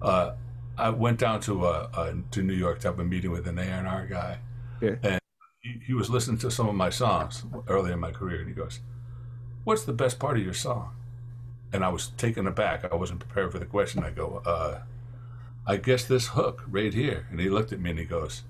uh, 0.03 0.33
I 0.79 0.91
went 0.91 1.19
down 1.19 1.41
to 1.41 1.67
uh, 1.67 1.89
uh, 1.93 2.13
to 2.31 2.43
New 2.43 2.55
York 2.55 2.81
to 2.81 2.89
have 2.89 3.01
a 3.01 3.05
meeting 3.05 3.33
with 3.33 3.49
an 3.49 3.59
A&R 3.59 4.07
guy, 4.07 4.39
yeah. 4.81 4.95
and 5.03 5.21
he, 5.61 5.81
he 5.87 5.95
was 5.95 6.09
listening 6.09 6.39
to 6.39 6.51
some 6.51 6.69
of 6.69 6.75
my 6.75 6.89
songs 6.89 7.45
early 7.67 7.93
in 7.93 7.99
my 7.99 8.13
career, 8.13 8.39
and 8.39 8.49
he 8.49 8.55
goes, 8.55 8.81
"What's 9.65 9.85
the 9.85 9.93
best 9.93 10.19
part 10.19 10.37
of 10.37 10.45
your 10.45 10.55
song?" 10.55 10.95
And 11.73 11.85
I 11.85 11.89
was 11.89 12.09
taken 12.17 12.47
aback. 12.47 12.91
I 12.91 12.95
wasn't 12.95 13.21
prepared 13.21 13.53
for 13.53 13.59
the 13.59 13.67
question. 13.67 14.05
I 14.05 14.11
go, 14.11 14.41
uh, 14.47 14.83
"I 15.67 15.77
guess 15.79 16.05
this 16.05 16.29
hook 16.29 16.65
right 16.69 16.95
here." 16.95 17.27
And 17.31 17.41
he 17.41 17.51
looked 17.51 17.73
at 17.73 17.81
me 17.81 17.91
and 17.91 17.99
he 17.99 18.05
goes, 18.05 18.45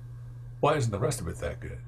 "Why 0.60 0.74
isn't 0.74 0.90
the 0.90 0.98
rest 0.98 1.22
of 1.22 1.28
it 1.28 1.36
that 1.36 1.60
good?" 1.60 1.78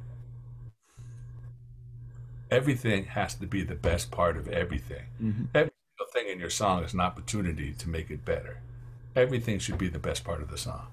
Everything 2.51 3.05
has 3.05 3.35
to 3.35 3.47
be 3.47 3.63
the 3.63 3.77
best 3.77 4.11
part 4.11 4.37
of 4.37 4.49
everything. 4.49 5.05
Mm-hmm. 5.23 5.45
Every 5.55 5.73
single 5.99 6.13
thing 6.13 6.33
in 6.33 6.41
your 6.41 6.51
song 6.51 6.83
is 6.83 6.95
an 6.95 7.01
opportunity 7.01 7.73
to 7.75 7.89
make 7.89 8.11
it 8.11 8.25
better. 8.25 8.63
Everything 9.17 9.59
should 9.59 9.79
be 9.79 9.89
the 9.89 9.99
best 9.99 10.25
part 10.25 10.41
of 10.41 10.51
the 10.51 10.59
song. 10.59 10.87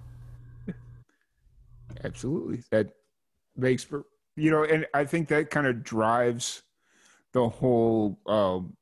Absolutely. 2.03 2.63
That 2.71 2.91
makes 3.55 3.83
for 3.83 4.05
you 4.35 4.51
know, 4.51 4.63
and 4.63 4.85
I 4.93 5.03
think 5.03 5.27
that 5.29 5.49
kind 5.49 5.65
of 5.67 5.83
drives 5.83 6.61
the 7.33 7.49
whole 7.49 8.19
um, 8.27 8.77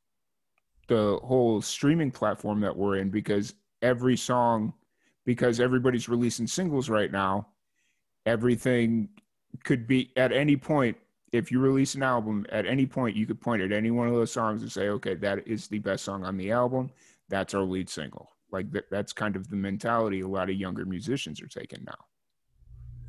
the 0.87 1.19
whole 1.23 1.61
streaming 1.61 2.11
platform 2.11 2.59
that 2.61 2.75
we're 2.75 2.97
in 2.97 3.09
because 3.09 3.55
every 3.81 4.17
song, 4.17 4.73
because 5.25 5.59
everybody's 5.59 6.09
releasing 6.09 6.45
singles 6.45 6.89
right 6.89 7.11
now, 7.11 7.47
everything 8.25 9.09
could 9.63 9.87
be 9.87 10.11
at 10.17 10.31
any 10.31 10.57
point. 10.57 10.97
If 11.31 11.51
you 11.51 11.59
release 11.59 11.95
an 11.95 12.03
album, 12.03 12.45
at 12.49 12.65
any 12.65 12.85
point 12.85 13.15
you 13.15 13.25
could 13.25 13.41
point 13.41 13.61
at 13.61 13.71
any 13.71 13.91
one 13.91 14.07
of 14.07 14.13
those 14.13 14.31
songs 14.31 14.61
and 14.61 14.71
say, 14.71 14.89
"Okay, 14.89 15.15
that 15.15 15.47
is 15.47 15.67
the 15.67 15.79
best 15.79 16.03
song 16.03 16.23
on 16.23 16.37
the 16.37 16.51
album. 16.51 16.91
That's 17.29 17.53
our 17.53 17.63
lead 17.63 17.89
single." 17.89 18.34
Like 18.55 18.71
that, 18.71 18.89
that's 18.89 19.11
kind 19.11 19.35
of 19.35 19.49
the 19.49 19.57
mentality 19.57 20.21
a 20.21 20.27
lot 20.27 20.49
of 20.49 20.55
younger 20.55 20.85
musicians 20.85 21.41
are 21.41 21.47
taking 21.47 21.83
now. 21.85 22.05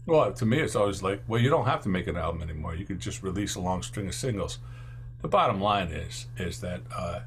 Well, 0.07 0.33
to 0.33 0.45
me, 0.45 0.59
it's 0.59 0.75
always 0.75 1.05
like, 1.05 1.23
well, 1.29 1.41
you 1.41 1.49
don't 1.49 1.67
have 1.67 1.83
to 1.85 1.89
make 1.89 2.09
an 2.09 2.17
album 2.17 2.43
anymore. 2.43 2.75
You 2.75 2.85
could 2.85 2.99
just 2.99 3.23
release 3.23 3.55
a 3.55 3.61
long 3.61 3.83
string 3.83 4.09
of 4.09 4.15
singles. 4.15 4.59
The 5.23 5.29
bottom 5.29 5.61
line 5.61 5.89
is, 5.89 6.27
is 6.37 6.61
that 6.63 6.81
uh, 6.93 7.21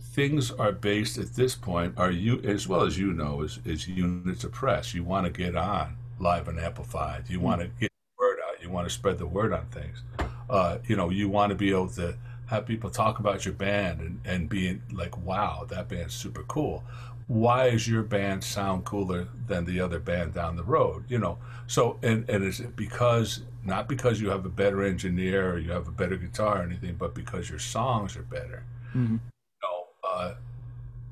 things 0.00 0.50
are 0.50 0.72
based 0.72 1.18
at 1.18 1.34
this 1.34 1.54
point 1.54 1.92
are 1.98 2.10
you 2.10 2.40
as 2.40 2.66
well 2.66 2.82
as 2.82 2.98
you 2.98 3.12
know 3.12 3.42
is, 3.42 3.58
is 3.66 3.86
units 3.86 4.44
of 4.44 4.52
press. 4.52 4.94
You 4.94 5.04
want 5.04 5.26
to 5.26 5.30
get 5.30 5.54
on 5.54 5.98
live 6.18 6.48
and 6.48 6.58
amplified. 6.58 7.24
You 7.28 7.40
want 7.40 7.60
to 7.60 7.66
get 7.78 7.90
the 7.90 8.24
word 8.24 8.38
out. 8.48 8.62
You 8.62 8.70
want 8.70 8.88
to 8.88 8.94
spread 8.94 9.18
the 9.18 9.26
word 9.26 9.52
on 9.52 9.66
things. 9.66 10.02
Uh, 10.48 10.78
you 10.86 10.96
know, 10.96 11.10
you 11.10 11.28
want 11.28 11.50
to 11.50 11.56
be 11.56 11.70
able 11.70 11.90
to 11.90 12.16
have 12.46 12.66
people 12.66 12.90
talk 12.90 13.18
about 13.18 13.44
your 13.44 13.54
band 13.54 14.00
and, 14.00 14.20
and 14.24 14.48
be 14.48 14.80
like, 14.92 15.16
wow, 15.18 15.66
that 15.68 15.88
band's 15.88 16.14
super 16.14 16.42
cool. 16.44 16.84
Why 17.26 17.66
is 17.66 17.88
your 17.88 18.02
band 18.02 18.44
sound 18.44 18.84
cooler 18.84 19.26
than 19.48 19.64
the 19.64 19.80
other 19.80 19.98
band 19.98 20.34
down 20.34 20.56
the 20.56 20.62
road? 20.62 21.04
You 21.08 21.18
know 21.18 21.38
so 21.66 21.98
and, 22.02 22.28
and 22.28 22.44
is 22.44 22.60
it 22.60 22.76
because 22.76 23.42
not 23.64 23.88
because 23.88 24.20
you 24.20 24.30
have 24.30 24.46
a 24.46 24.48
better 24.48 24.82
engineer 24.82 25.50
or 25.52 25.58
you 25.58 25.72
have 25.72 25.88
a 25.88 25.92
better 25.92 26.16
guitar 26.16 26.60
or 26.60 26.62
anything 26.62 26.94
but 26.94 27.14
because 27.14 27.50
your 27.50 27.58
songs 27.58 28.16
are 28.16 28.22
better? 28.22 28.62
Mm-hmm. 28.94 29.16
know, 29.62 29.86
uh, 30.08 30.34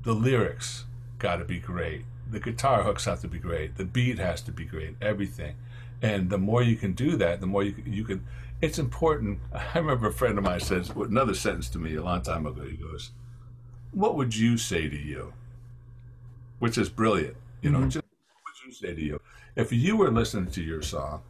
the 0.03 0.13
lyrics 0.13 0.85
got 1.19 1.37
to 1.37 1.45
be 1.45 1.59
great. 1.59 2.05
The 2.31 2.39
guitar 2.39 2.83
hooks 2.83 3.05
have 3.05 3.21
to 3.21 3.27
be 3.27 3.37
great. 3.37 3.75
The 3.75 3.85
beat 3.85 4.17
has 4.17 4.41
to 4.43 4.51
be 4.51 4.65
great. 4.65 4.95
Everything 5.01 5.55
and 6.01 6.29
the 6.29 6.37
more 6.37 6.61
you 6.63 6.75
can 6.75 6.93
do 6.93 7.15
that 7.17 7.39
the 7.39 7.47
more 7.47 7.63
you, 7.63 7.75
you 7.85 8.03
can 8.03 8.23
it's 8.61 8.79
important 8.79 9.39
i 9.53 9.77
remember 9.79 10.07
a 10.07 10.13
friend 10.13 10.37
of 10.37 10.43
mine 10.43 10.59
says 10.59 10.89
another 10.91 11.33
sentence 11.33 11.69
to 11.69 11.79
me 11.79 11.95
a 11.95 12.03
long 12.03 12.21
time 12.21 12.45
ago 12.45 12.63
he 12.63 12.77
goes 12.77 13.11
what 13.91 14.15
would 14.15 14.35
you 14.35 14.57
say 14.57 14.89
to 14.89 14.97
you 14.97 15.33
which 16.59 16.77
is 16.77 16.89
brilliant. 16.89 17.35
You 17.61 17.69
know, 17.69 17.79
Mhm. 17.79 17.91
just 17.91 18.05
what 18.05 18.43
would 18.45 18.65
you 18.65 18.71
say 18.73 18.93
to 18.95 19.01
you 19.01 19.19
if 19.55 19.71
you 19.73 19.97
were 19.97 20.09
listening 20.11 20.51
to 20.51 20.61
your 20.61 20.81
song 20.81 21.21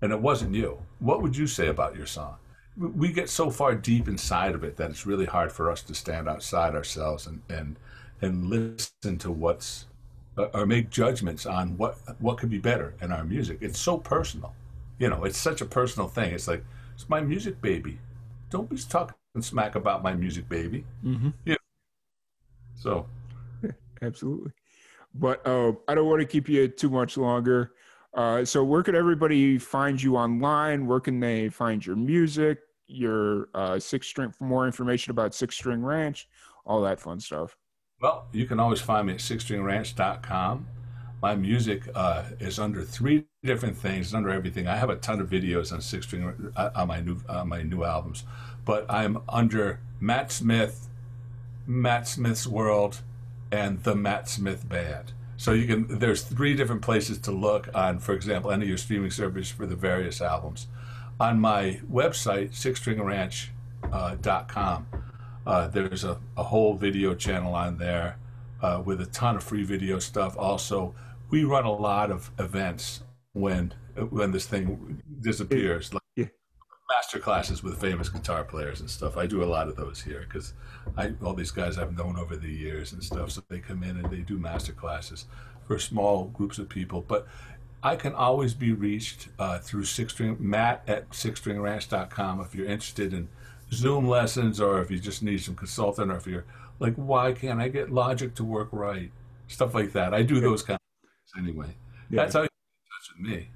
and 0.00 0.12
it 0.12 0.20
wasn't 0.20 0.54
you? 0.54 0.78
What 1.00 1.22
would 1.22 1.36
you 1.36 1.46
say 1.46 1.66
about 1.68 1.96
your 1.96 2.06
song? 2.06 2.36
We- 2.76 3.12
get 3.12 3.28
so 3.28 3.50
far 3.50 3.74
deep 3.74 4.08
inside 4.08 4.54
of 4.54 4.64
it 4.64 4.76
that 4.76 4.90
it's 4.90 5.06
really 5.06 5.26
hard 5.26 5.52
for 5.52 5.70
us 5.70 5.82
to 5.82 5.94
stand 5.94 6.28
outside 6.28 6.74
ourselves 6.74 7.26
and 7.26 7.42
and 7.48 7.76
and 8.20 8.46
listen 8.46 9.18
to 9.18 9.30
what's 9.30 9.86
or 10.36 10.66
make 10.66 10.90
judgments 10.90 11.46
on 11.46 11.76
what 11.76 11.98
what 12.20 12.38
could 12.38 12.50
be 12.50 12.58
better 12.58 12.94
in 13.00 13.12
our 13.12 13.24
music. 13.24 13.58
It's 13.60 13.78
so 13.78 13.98
personal. 13.98 14.54
You 14.98 15.10
know, 15.10 15.24
it's 15.24 15.38
such 15.38 15.60
a 15.60 15.66
personal 15.66 16.08
thing. 16.08 16.32
It's 16.32 16.48
like 16.48 16.64
it's 16.94 17.08
my 17.08 17.20
music 17.20 17.60
baby. 17.60 17.98
Don't 18.50 18.68
be 18.68 18.76
talking 18.76 19.14
smack 19.40 19.74
about 19.74 20.02
my 20.02 20.14
music 20.14 20.48
baby. 20.48 20.84
Mm-hmm. 21.04 21.52
So 22.74 23.06
Absolutely. 24.02 24.52
But 25.14 25.46
uh, 25.46 25.72
I 25.88 25.94
don't 25.94 26.08
want 26.08 26.20
to 26.20 26.26
keep 26.26 26.48
you 26.48 26.68
too 26.68 26.90
much 26.90 27.16
longer. 27.16 27.72
Uh, 28.14 28.44
so, 28.44 28.62
where 28.62 28.82
could 28.82 28.94
everybody 28.94 29.58
find 29.58 30.02
you 30.02 30.16
online? 30.16 30.86
Where 30.86 31.00
can 31.00 31.20
they 31.20 31.48
find 31.48 31.84
your 31.84 31.96
music, 31.96 32.58
your 32.86 33.48
uh, 33.54 33.78
six 33.78 34.06
string, 34.06 34.30
for 34.30 34.44
more 34.44 34.66
information 34.66 35.10
about 35.10 35.34
Six 35.34 35.54
String 35.54 35.82
Ranch, 35.82 36.28
all 36.66 36.82
that 36.82 37.00
fun 37.00 37.20
stuff? 37.20 37.56
Well, 38.02 38.26
you 38.32 38.46
can 38.46 38.58
always 38.58 38.80
find 38.80 39.06
me 39.06 39.12
at 39.12 39.20
sixstringranch.com. 39.20 40.66
My 41.22 41.36
music 41.36 41.88
uh, 41.94 42.24
is 42.40 42.58
under 42.58 42.82
three 42.82 43.26
different 43.44 43.76
things, 43.76 44.12
under 44.12 44.30
everything. 44.30 44.66
I 44.66 44.74
have 44.74 44.90
a 44.90 44.96
ton 44.96 45.20
of 45.20 45.30
videos 45.30 45.72
on 45.72 45.80
six 45.80 46.06
string 46.06 46.52
uh, 46.56 46.70
on 46.74 46.88
my 46.88 47.00
new 47.00 47.20
my 47.46 47.62
new 47.62 47.84
albums, 47.84 48.24
but 48.64 48.90
I'm 48.90 49.18
under 49.28 49.78
Matt 50.00 50.32
Smith, 50.32 50.88
Matt 51.64 52.08
Smith's 52.08 52.44
World, 52.44 53.02
and 53.52 53.84
the 53.84 53.94
Matt 53.94 54.28
Smith 54.28 54.68
Band. 54.68 55.12
So 55.36 55.52
you 55.52 55.68
can 55.68 56.00
there's 56.00 56.22
three 56.22 56.54
different 56.54 56.82
places 56.82 57.18
to 57.18 57.30
look 57.30 57.68
on, 57.72 58.00
for 58.00 58.14
example, 58.14 58.50
any 58.50 58.64
of 58.64 58.68
your 58.68 58.78
streaming 58.78 59.12
service 59.12 59.48
for 59.48 59.64
the 59.64 59.76
various 59.76 60.20
albums. 60.20 60.66
On 61.20 61.38
my 61.38 61.80
website, 61.88 62.50
sixstringranch.com, 62.50 63.86
uh, 63.92 64.16
there's 65.46 66.04
a, 66.04 66.18
a 66.36 66.42
whole 66.42 66.74
video 66.74 67.14
channel 67.14 67.54
on 67.54 67.78
there 67.78 68.18
uh, 68.62 68.82
with 68.84 69.00
a 69.00 69.06
ton 69.06 69.36
of 69.36 69.42
free 69.42 69.64
video 69.64 69.98
stuff. 69.98 70.36
Also, 70.38 70.94
we 71.30 71.44
run 71.44 71.64
a 71.64 71.72
lot 71.72 72.10
of 72.10 72.30
events 72.38 73.02
when 73.32 73.74
when 74.10 74.30
this 74.32 74.46
thing 74.46 75.02
disappears, 75.20 75.92
like 75.92 76.02
Yeah. 76.16 76.26
master 76.88 77.18
classes 77.18 77.62
with 77.62 77.78
famous 77.80 78.08
guitar 78.08 78.44
players 78.44 78.80
and 78.80 78.88
stuff. 78.88 79.16
I 79.16 79.26
do 79.26 79.42
a 79.42 79.46
lot 79.56 79.68
of 79.68 79.76
those 79.76 80.00
here 80.00 80.24
because 80.26 80.54
I 80.96 81.12
all 81.22 81.34
these 81.34 81.50
guys 81.50 81.78
I've 81.78 81.96
known 81.96 82.16
over 82.18 82.36
the 82.36 82.48
years 82.50 82.92
and 82.92 83.02
stuff. 83.02 83.30
So 83.32 83.42
they 83.48 83.58
come 83.58 83.82
in 83.82 83.96
and 83.98 84.10
they 84.10 84.18
do 84.20 84.38
master 84.38 84.72
classes 84.72 85.26
for 85.66 85.78
small 85.78 86.26
groups 86.26 86.58
of 86.58 86.68
people. 86.68 87.02
But 87.06 87.26
I 87.82 87.96
can 87.96 88.14
always 88.14 88.54
be 88.54 88.72
reached 88.72 89.28
uh, 89.38 89.58
through 89.58 89.84
six 89.86 90.12
string 90.12 90.36
Matt 90.38 90.84
at 90.86 91.10
sixstringranch.com 91.10 92.40
if 92.40 92.54
you're 92.54 92.66
interested 92.66 93.12
in 93.12 93.28
Zoom 93.72 94.06
lessons 94.06 94.60
or 94.60 94.80
if 94.80 94.90
you 94.90 94.98
just 94.98 95.22
need 95.22 95.42
some 95.42 95.54
consultant 95.54 96.10
or 96.10 96.16
if 96.16 96.26
you're 96.26 96.44
like, 96.78 96.94
why 96.94 97.32
can't 97.32 97.60
I 97.60 97.68
get 97.68 97.90
Logic 97.90 98.34
to 98.34 98.44
work 98.44 98.68
right? 98.72 99.10
Stuff 99.48 99.74
like 99.74 99.92
that. 99.92 100.14
I 100.14 100.22
do 100.22 100.40
those 100.40 100.62
kind 100.62 100.78
of 100.78 101.08
things 101.08 101.46
anyway. 101.46 101.74
Yeah. 102.10 102.22
That's 102.22 102.34
how 102.34 102.42
you 102.42 102.48
get 102.48 102.52
in 102.76 102.88
touch 102.90 103.16
with 103.16 103.40
me. 103.40 103.48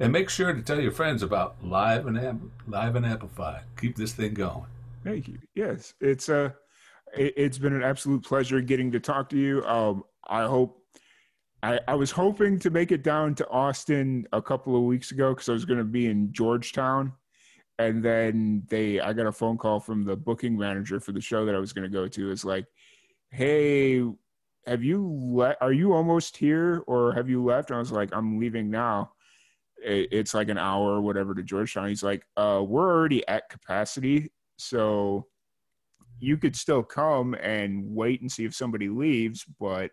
And 0.00 0.12
make 0.12 0.28
sure 0.30 0.52
to 0.52 0.62
tell 0.62 0.80
your 0.80 0.92
friends 0.92 1.22
about 1.22 1.56
live 1.62 2.06
and 2.06 2.18
Amp- 2.18 2.50
live 2.66 2.96
and 2.96 3.06
amplified. 3.06 3.62
Keep 3.80 3.96
this 3.96 4.12
thing 4.12 4.34
going. 4.34 4.66
Thank 5.04 5.28
you. 5.28 5.38
Yes, 5.54 5.94
it's 6.00 6.28
uh, 6.28 6.50
it, 7.16 7.34
it's 7.36 7.58
been 7.58 7.74
an 7.74 7.82
absolute 7.82 8.24
pleasure 8.24 8.60
getting 8.60 8.90
to 8.92 9.00
talk 9.00 9.28
to 9.30 9.38
you. 9.38 9.64
Um, 9.64 10.04
I 10.28 10.44
hope. 10.44 10.78
I, 11.64 11.78
I 11.86 11.94
was 11.94 12.10
hoping 12.10 12.58
to 12.60 12.70
make 12.70 12.90
it 12.90 13.04
down 13.04 13.36
to 13.36 13.48
Austin 13.48 14.26
a 14.32 14.42
couple 14.42 14.76
of 14.76 14.82
weeks 14.82 15.12
ago 15.12 15.30
because 15.30 15.48
I 15.48 15.52
was 15.52 15.64
going 15.64 15.78
to 15.78 15.84
be 15.84 16.06
in 16.06 16.32
Georgetown, 16.32 17.12
and 17.82 18.02
then 18.02 18.62
they 18.68 19.00
I 19.00 19.12
got 19.12 19.26
a 19.26 19.32
phone 19.32 19.58
call 19.58 19.80
from 19.80 20.04
the 20.04 20.16
booking 20.16 20.56
manager 20.56 21.00
for 21.00 21.12
the 21.12 21.20
show 21.20 21.44
that 21.46 21.54
I 21.54 21.58
was 21.58 21.72
going 21.72 21.84
to 21.84 21.88
go 21.90 22.08
to. 22.08 22.30
It's 22.30 22.44
like, 22.44 22.66
hey, 23.30 24.02
have 24.66 24.82
you 24.82 25.08
le- 25.10 25.56
Are 25.60 25.72
you 25.72 25.92
almost 25.92 26.36
here, 26.36 26.82
or 26.86 27.12
have 27.12 27.28
you 27.28 27.42
left? 27.42 27.70
And 27.70 27.76
I 27.76 27.80
was 27.80 27.92
like, 27.92 28.10
I'm 28.12 28.38
leaving 28.38 28.70
now. 28.70 29.12
It, 29.84 30.08
it's 30.12 30.34
like 30.34 30.48
an 30.48 30.58
hour 30.58 30.92
or 30.92 31.00
whatever 31.00 31.34
to 31.34 31.42
Georgetown. 31.42 31.88
He's 31.88 32.02
like, 32.02 32.24
uh, 32.36 32.62
we're 32.66 32.90
already 32.90 33.26
at 33.28 33.48
capacity, 33.48 34.30
so 34.56 35.26
you 36.20 36.36
could 36.36 36.54
still 36.54 36.84
come 36.84 37.34
and 37.34 37.94
wait 37.94 38.20
and 38.20 38.30
see 38.30 38.44
if 38.44 38.54
somebody 38.54 38.88
leaves, 38.88 39.44
but 39.58 39.90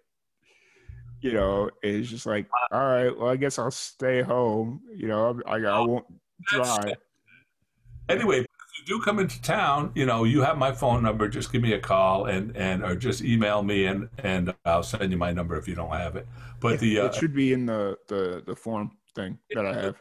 you 1.21 1.33
know, 1.33 1.69
it's 1.81 2.07
just 2.07 2.25
like, 2.25 2.47
all 2.71 2.79
right, 2.79 3.17
well, 3.17 3.29
I 3.29 3.35
guess 3.35 3.59
I'll 3.59 3.71
stay 3.71 4.21
home. 4.21 4.81
You 4.95 5.07
know, 5.07 5.41
I, 5.45 5.55
I 5.55 5.79
won't 5.79 6.05
drive. 6.43 6.95
Anyway, 8.09 8.39
if 8.39 8.45
you 8.79 8.85
do 8.85 9.01
come 9.03 9.19
into 9.19 9.41
town, 9.41 9.91
you 9.95 10.05
know, 10.05 10.23
you 10.23 10.41
have 10.41 10.57
my 10.57 10.71
phone 10.71 11.03
number. 11.03 11.27
Just 11.27 11.51
give 11.51 11.61
me 11.61 11.73
a 11.73 11.79
call 11.79 12.25
and, 12.25 12.55
and 12.57 12.83
or 12.83 12.95
just 12.95 13.23
email 13.23 13.61
me 13.63 13.85
and, 13.85 14.09
and 14.17 14.53
I'll 14.65 14.83
send 14.83 15.11
you 15.11 15.17
my 15.17 15.31
number 15.31 15.55
if 15.57 15.67
you 15.67 15.75
don't 15.75 15.91
have 15.91 16.15
it. 16.15 16.27
But 16.59 16.79
the 16.79 16.99
uh, 16.99 17.05
it 17.05 17.15
should 17.15 17.33
be 17.33 17.53
in 17.53 17.65
the, 17.65 17.97
the, 18.07 18.43
the 18.45 18.55
form 18.55 18.91
thing 19.15 19.37
that 19.53 19.65
I 19.65 19.73
have. 19.73 19.95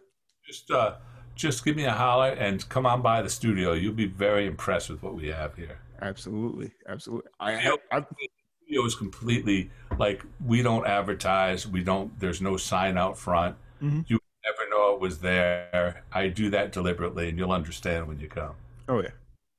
just 0.47 0.71
uh, 0.71 0.97
just 1.35 1.65
give 1.65 1.77
me 1.77 1.85
a 1.85 1.93
holler 1.93 2.31
and 2.31 2.67
come 2.69 2.87
on 2.87 3.03
by 3.03 3.23
the 3.23 3.29
studio. 3.29 3.73
You'll 3.75 3.93
be 3.95 4.07
very 4.07 4.47
impressed 4.47 4.91
with 4.91 5.03
what 5.03 5.15
we 5.15 5.29
have 5.29 5.55
here. 5.55 5.79
Absolutely. 6.03 6.73
Absolutely. 6.89 7.31
I. 7.41 7.77
I, 7.93 8.01
The 8.01 8.29
studio 8.65 8.85
is 8.87 8.95
completely 8.95 9.71
like 9.99 10.25
we 10.45 10.63
don't 10.63 10.87
advertise. 10.87 11.67
We 11.67 11.83
don't. 11.85 12.19
There's 12.19 12.41
no 12.41 12.57
sign 12.57 12.97
out 12.99 13.19
front. 13.19 13.57
Mhm. 13.83 14.05
You 14.09 14.19
never 14.49 14.71
know 14.71 14.93
what 14.93 15.01
was 15.01 15.19
there. 15.19 16.03
I 16.13 16.29
do 16.29 16.51
that 16.51 16.73
deliberately, 16.73 17.29
and 17.29 17.39
you'll 17.39 17.53
understand 17.53 18.07
when 18.09 18.19
you 18.21 18.29
come. 18.29 18.55
Oh 18.89 19.01
yeah, 19.03 19.11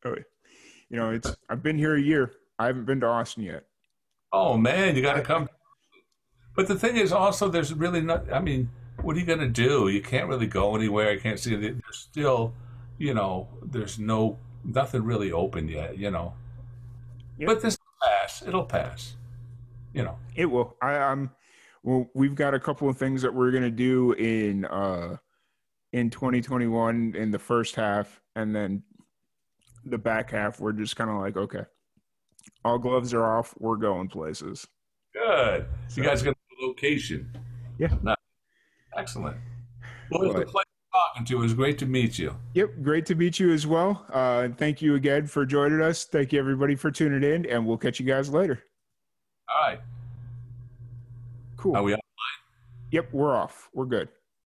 oh 0.05 0.15
yeah. 0.15 0.23
You 0.89 0.97
know, 0.97 1.11
it's 1.11 1.35
I've 1.49 1.61
been 1.63 1.77
here 1.77 1.95
a 1.95 2.01
year. 2.01 2.31
I 2.57 2.67
haven't 2.67 2.85
been 2.85 2.99
to 3.01 3.07
Austin 3.07 3.43
yet. 3.43 3.65
Oh 4.33 4.57
man, 4.57 4.95
you 4.95 5.01
got 5.01 5.13
to 5.13 5.21
come. 5.21 5.49
But 6.55 6.67
the 6.67 6.75
thing 6.75 6.97
is, 6.97 7.11
also, 7.11 7.47
there's 7.49 7.73
really 7.73 8.01
not. 8.01 8.31
I 8.33 8.39
mean, 8.39 8.69
what 9.01 9.15
are 9.15 9.19
you 9.19 9.25
going 9.25 9.39
to 9.39 9.47
do? 9.47 9.87
You 9.87 10.01
can't 10.01 10.27
really 10.27 10.47
go 10.47 10.75
anywhere. 10.75 11.13
You 11.13 11.19
can't 11.19 11.39
see. 11.39 11.55
There's 11.55 11.79
still, 11.91 12.53
you 12.97 13.13
know, 13.13 13.47
there's 13.63 13.97
no 13.99 14.37
nothing 14.63 15.03
really 15.03 15.31
open 15.31 15.67
yet. 15.67 15.97
You 15.97 16.11
know, 16.11 16.33
Yep. 17.37 17.47
but 17.47 17.61
this 17.61 17.77
will 17.77 18.07
pass. 18.09 18.43
It'll 18.45 18.65
pass. 18.65 19.15
You 19.93 20.03
know. 20.03 20.17
It 20.35 20.45
will. 20.45 20.75
I, 20.81 20.91
I'm. 20.97 21.31
Well, 21.83 22.09
we've 22.13 22.35
got 22.35 22.53
a 22.53 22.59
couple 22.59 22.89
of 22.89 22.97
things 22.97 23.21
that 23.21 23.33
we're 23.33 23.51
gonna 23.51 23.71
do 23.71 24.13
in 24.13 24.65
uh 24.65 25.17
in 25.93 26.09
2021 26.09 27.15
in 27.15 27.31
the 27.31 27.39
first 27.39 27.75
half, 27.75 28.21
and 28.35 28.55
then 28.55 28.83
the 29.85 29.97
back 29.97 30.31
half. 30.31 30.59
We're 30.59 30.73
just 30.73 30.95
kind 30.95 31.09
of 31.09 31.17
like, 31.17 31.37
okay, 31.37 31.63
all 32.65 32.77
gloves 32.77 33.13
are 33.13 33.37
off. 33.37 33.53
We're 33.57 33.77
going 33.77 34.07
places. 34.07 34.67
Good. 35.13 35.65
So- 35.87 36.01
you 36.01 36.07
guys 36.07 36.21
got 36.21 36.35
a 36.35 36.65
location. 36.65 37.35
Yeah. 37.77 37.95
Nice. 38.03 38.15
Excellent. 38.97 39.37
Well, 40.11 40.23
it 40.23 40.27
was 40.33 40.35
a 40.37 40.45
pleasure 40.45 40.65
talking 40.91 41.23
to 41.25 41.33
you. 41.33 41.39
It 41.39 41.43
was 41.43 41.53
great 41.53 41.77
to 41.77 41.85
meet 41.85 42.17
you. 42.17 42.35
Yep, 42.55 42.81
great 42.81 43.05
to 43.05 43.13
meet 43.15 43.39
you 43.39 43.51
as 43.51 43.67
well. 43.67 44.07
Uh, 44.11 44.41
and 44.45 44.57
thank 44.57 44.81
you 44.81 44.95
again 44.95 45.27
for 45.27 45.45
joining 45.45 45.81
us. 45.81 46.05
Thank 46.05 46.33
you 46.33 46.39
everybody 46.39 46.73
for 46.75 46.89
tuning 46.89 47.21
in, 47.23 47.45
and 47.45 47.63
we'll 47.63 47.77
catch 47.77 47.99
you 47.99 48.07
guys 48.07 48.27
later. 48.27 48.63
All 49.47 49.69
right. 49.69 49.79
Cool. 51.59 51.75
Are 51.75 51.83
we 51.83 51.95
Yep, 52.91 53.09
we're 53.11 53.35
off. 53.35 53.69
We're 53.73 53.85
good. 53.85 54.07